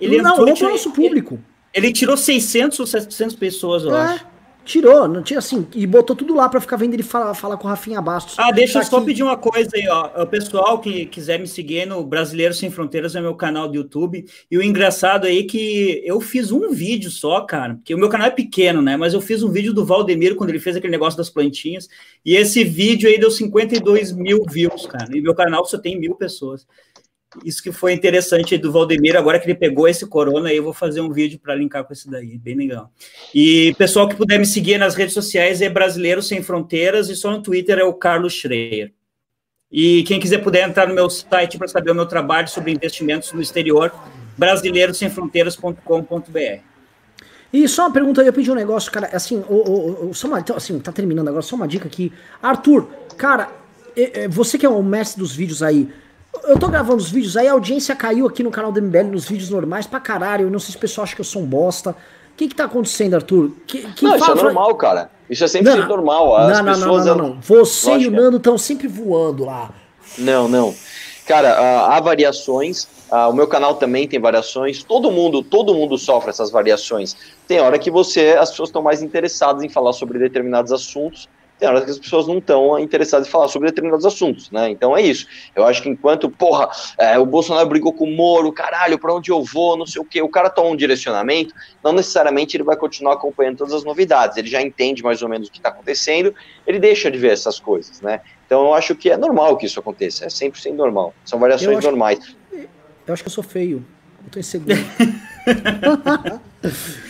ele 0.00 0.20
não, 0.20 0.32
entrou, 0.32 0.48
é 0.48 0.52
o 0.52 0.72
nosso 0.72 0.90
público. 0.90 1.38
Ele, 1.72 1.86
ele, 1.86 1.92
tirou 1.94 2.16
600 2.16 2.80
ou 2.80 2.86
700 2.86 3.36
pessoas, 3.36 3.84
eu 3.84 3.94
é. 3.96 4.00
acho. 4.00 4.33
Tirou, 4.64 5.06
não 5.06 5.22
tinha 5.22 5.38
assim, 5.38 5.66
e 5.74 5.86
botou 5.86 6.16
tudo 6.16 6.34
lá 6.34 6.48
para 6.48 6.60
ficar 6.60 6.76
vendo 6.76 6.94
ele 6.94 7.02
falar, 7.02 7.34
falar 7.34 7.58
com 7.58 7.66
o 7.66 7.70
Rafinha 7.70 8.00
Bastos. 8.00 8.38
Ah, 8.38 8.50
deixa 8.50 8.78
eu 8.78 8.84
só 8.84 9.00
pedir 9.00 9.22
uma 9.22 9.36
coisa 9.36 9.70
aí, 9.74 9.86
ó. 9.88 10.22
O 10.22 10.26
pessoal 10.26 10.78
que 10.80 11.04
quiser 11.06 11.38
me 11.38 11.46
seguir 11.46 11.86
no 11.86 12.02
Brasileiro 12.02 12.54
Sem 12.54 12.70
Fronteiras 12.70 13.14
é 13.14 13.20
meu 13.20 13.34
canal 13.34 13.68
do 13.68 13.76
YouTube. 13.76 14.24
E 14.50 14.56
o 14.56 14.62
engraçado 14.62 15.26
aí 15.26 15.40
é 15.40 15.42
que 15.42 16.02
eu 16.04 16.18
fiz 16.20 16.50
um 16.50 16.70
vídeo 16.70 17.10
só, 17.10 17.42
cara, 17.42 17.74
porque 17.74 17.94
o 17.94 17.98
meu 17.98 18.08
canal 18.08 18.28
é 18.28 18.30
pequeno, 18.30 18.80
né? 18.80 18.96
Mas 18.96 19.12
eu 19.12 19.20
fiz 19.20 19.42
um 19.42 19.50
vídeo 19.50 19.74
do 19.74 19.84
Valdemiro 19.84 20.34
quando 20.34 20.50
ele 20.50 20.58
fez 20.58 20.76
aquele 20.76 20.92
negócio 20.92 21.18
das 21.18 21.28
plantinhas. 21.28 21.88
E 22.24 22.34
esse 22.34 22.64
vídeo 22.64 23.08
aí 23.08 23.18
deu 23.18 23.30
52 23.30 24.12
mil 24.12 24.44
views, 24.50 24.86
cara. 24.86 25.14
E 25.14 25.20
meu 25.20 25.34
canal 25.34 25.64
só 25.66 25.76
tem 25.76 25.98
mil 25.98 26.14
pessoas. 26.14 26.66
Isso 27.44 27.62
que 27.62 27.72
foi 27.72 27.92
interessante 27.92 28.56
do 28.58 28.70
Valdemiro, 28.70 29.18
agora 29.18 29.38
que 29.38 29.46
ele 29.46 29.54
pegou 29.54 29.88
esse 29.88 30.06
corona, 30.06 30.50
aí 30.50 30.56
eu 30.56 30.62
vou 30.62 30.72
fazer 30.72 31.00
um 31.00 31.10
vídeo 31.10 31.38
para 31.38 31.54
linkar 31.54 31.84
com 31.84 31.92
esse 31.92 32.10
daí, 32.10 32.38
bem 32.38 32.54
legal. 32.54 32.90
E 33.34 33.74
pessoal 33.78 34.08
que 34.08 34.14
puder 34.14 34.38
me 34.38 34.46
seguir 34.46 34.78
nas 34.78 34.94
redes 34.94 35.14
sociais 35.14 35.62
é 35.62 35.68
Brasileiro 35.68 36.22
Sem 36.22 36.42
Fronteiras 36.42 37.08
e 37.08 37.16
só 37.16 37.30
no 37.30 37.42
Twitter 37.42 37.78
é 37.78 37.84
o 37.84 37.94
Carlos 37.94 38.34
Schreier. 38.34 38.92
E 39.70 40.02
quem 40.04 40.20
quiser 40.20 40.38
puder 40.38 40.68
entrar 40.68 40.86
no 40.86 40.94
meu 40.94 41.10
site 41.10 41.58
para 41.58 41.66
saber 41.66 41.90
o 41.90 41.94
meu 41.94 42.06
trabalho 42.06 42.48
sobre 42.48 42.70
investimentos 42.70 43.32
no 43.32 43.42
exterior, 43.42 43.92
brasileirosemfronteiras.com.br. 44.38 46.62
E 47.52 47.68
só 47.68 47.82
uma 47.82 47.92
pergunta, 47.92 48.22
eu 48.22 48.32
pedi 48.32 48.50
um 48.50 48.54
negócio, 48.54 48.90
cara, 48.90 49.10
assim, 49.12 49.44
o, 49.48 49.54
o, 49.54 50.10
o, 50.10 50.14
só 50.14 50.26
uma, 50.26 50.40
então, 50.40 50.56
assim, 50.56 50.78
tá 50.78 50.92
terminando 50.92 51.28
agora, 51.28 51.42
só 51.42 51.56
uma 51.56 51.68
dica 51.68 51.86
aqui. 51.86 52.12
Arthur, 52.42 52.88
cara, 53.16 53.50
você 54.28 54.58
que 54.58 54.66
é 54.66 54.68
o 54.68 54.82
mestre 54.82 55.20
dos 55.20 55.34
vídeos 55.34 55.62
aí, 55.62 55.88
eu 56.44 56.58
tô 56.58 56.68
gravando 56.68 56.96
os 56.96 57.10
vídeos 57.10 57.36
aí, 57.36 57.48
a 57.48 57.52
audiência 57.52 57.94
caiu 57.94 58.26
aqui 58.26 58.42
no 58.42 58.50
canal 58.50 58.72
do 58.72 58.80
MBL 58.80 59.04
nos 59.04 59.26
vídeos 59.26 59.50
normais 59.50 59.86
pra 59.86 60.00
caralho. 60.00 60.46
Eu 60.46 60.50
não 60.50 60.58
sei 60.58 60.72
se 60.72 60.76
o 60.76 60.80
pessoal 60.80 61.04
acha 61.04 61.14
que 61.14 61.20
eu 61.20 61.24
sou 61.24 61.42
um 61.42 61.46
bosta. 61.46 61.90
O 61.90 62.36
que 62.36 62.48
que 62.48 62.54
tá 62.54 62.64
acontecendo, 62.64 63.14
Arthur? 63.14 63.52
Que, 63.66 63.82
que 63.92 64.04
não, 64.04 64.18
fala, 64.18 64.34
isso 64.34 64.40
é 64.40 64.44
normal, 64.44 64.74
cara. 64.74 65.10
Isso 65.30 65.44
é 65.44 65.48
sempre 65.48 65.74
não, 65.74 65.86
normal. 65.86 66.36
As 66.36 66.58
não, 66.58 66.64
não, 66.64 66.72
pessoas, 66.72 67.06
não, 67.06 67.14
não, 67.14 67.22
não, 67.22 67.34
não. 67.34 67.40
Você 67.40 67.90
Lógico. 67.90 68.12
e 68.12 68.14
o 68.14 68.20
Nando 68.20 68.36
estão 68.38 68.58
sempre 68.58 68.88
voando 68.88 69.44
lá. 69.44 69.70
Não, 70.18 70.48
não. 70.48 70.74
Cara, 71.26 71.60
uh, 71.60 71.92
há 71.92 72.00
variações. 72.00 72.84
Uh, 73.10 73.30
o 73.30 73.32
meu 73.32 73.46
canal 73.46 73.76
também 73.76 74.06
tem 74.06 74.20
variações. 74.20 74.82
Todo 74.82 75.10
mundo, 75.10 75.42
todo 75.42 75.74
mundo 75.74 75.96
sofre 75.96 76.30
essas 76.30 76.50
variações. 76.50 77.16
Tem 77.46 77.60
hora 77.60 77.78
que 77.78 77.90
você, 77.90 78.36
as 78.38 78.50
pessoas 78.50 78.68
estão 78.68 78.82
mais 78.82 79.02
interessadas 79.02 79.62
em 79.62 79.68
falar 79.68 79.92
sobre 79.92 80.18
determinados 80.18 80.72
assuntos 80.72 81.28
tem 81.58 81.68
horas 81.68 81.84
que 81.84 81.90
as 81.90 81.98
pessoas 81.98 82.26
não 82.26 82.38
estão 82.38 82.78
interessadas 82.78 83.28
em 83.28 83.30
falar 83.30 83.48
sobre 83.48 83.68
determinados 83.68 84.04
assuntos, 84.04 84.50
né? 84.50 84.70
Então 84.70 84.96
é 84.96 85.02
isso. 85.02 85.26
Eu 85.54 85.64
acho 85.64 85.82
que 85.82 85.88
enquanto, 85.88 86.28
porra, 86.28 86.68
é, 86.98 87.18
o 87.18 87.24
Bolsonaro 87.24 87.68
brigou 87.68 87.92
com 87.92 88.04
o 88.04 88.16
Moro, 88.16 88.52
caralho, 88.52 88.98
para 88.98 89.14
onde 89.14 89.30
eu 89.30 89.42
vou, 89.42 89.76
não 89.76 89.86
sei 89.86 90.02
o 90.02 90.04
quê, 90.04 90.20
o 90.20 90.28
cara 90.28 90.50
toma 90.50 90.70
um 90.70 90.76
direcionamento, 90.76 91.54
não 91.82 91.92
necessariamente 91.92 92.56
ele 92.56 92.64
vai 92.64 92.76
continuar 92.76 93.14
acompanhando 93.14 93.58
todas 93.58 93.72
as 93.72 93.84
novidades, 93.84 94.36
ele 94.36 94.48
já 94.48 94.60
entende 94.60 95.02
mais 95.02 95.22
ou 95.22 95.28
menos 95.28 95.48
o 95.48 95.50
que 95.50 95.58
está 95.58 95.68
acontecendo, 95.68 96.34
ele 96.66 96.78
deixa 96.78 97.10
de 97.10 97.18
ver 97.18 97.32
essas 97.32 97.60
coisas, 97.60 98.00
né? 98.00 98.20
Então 98.46 98.66
eu 98.66 98.74
acho 98.74 98.94
que 98.94 99.10
é 99.10 99.16
normal 99.16 99.56
que 99.56 99.66
isso 99.66 99.78
aconteça, 99.78 100.24
é 100.24 100.28
100% 100.28 100.74
normal, 100.74 101.14
são 101.24 101.38
variações 101.38 101.82
eu 101.84 101.90
normais. 101.90 102.36
eu 103.06 103.14
acho 103.14 103.22
que 103.22 103.28
eu 103.28 103.32
sou 103.32 103.44
feio, 103.44 103.84
eu 104.24 104.30
tô 104.30 104.38
inseguro. 104.40 104.76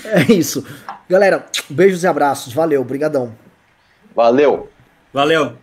é 0.05 0.33
isso. 0.33 0.67
Galera, 1.09 1.47
beijos 1.69 2.03
e 2.03 2.07
abraços, 2.07 2.53
valeu, 2.53 2.85
brigadão. 2.85 3.44
Valeu. 4.15 4.69
Valeu. 5.13 5.57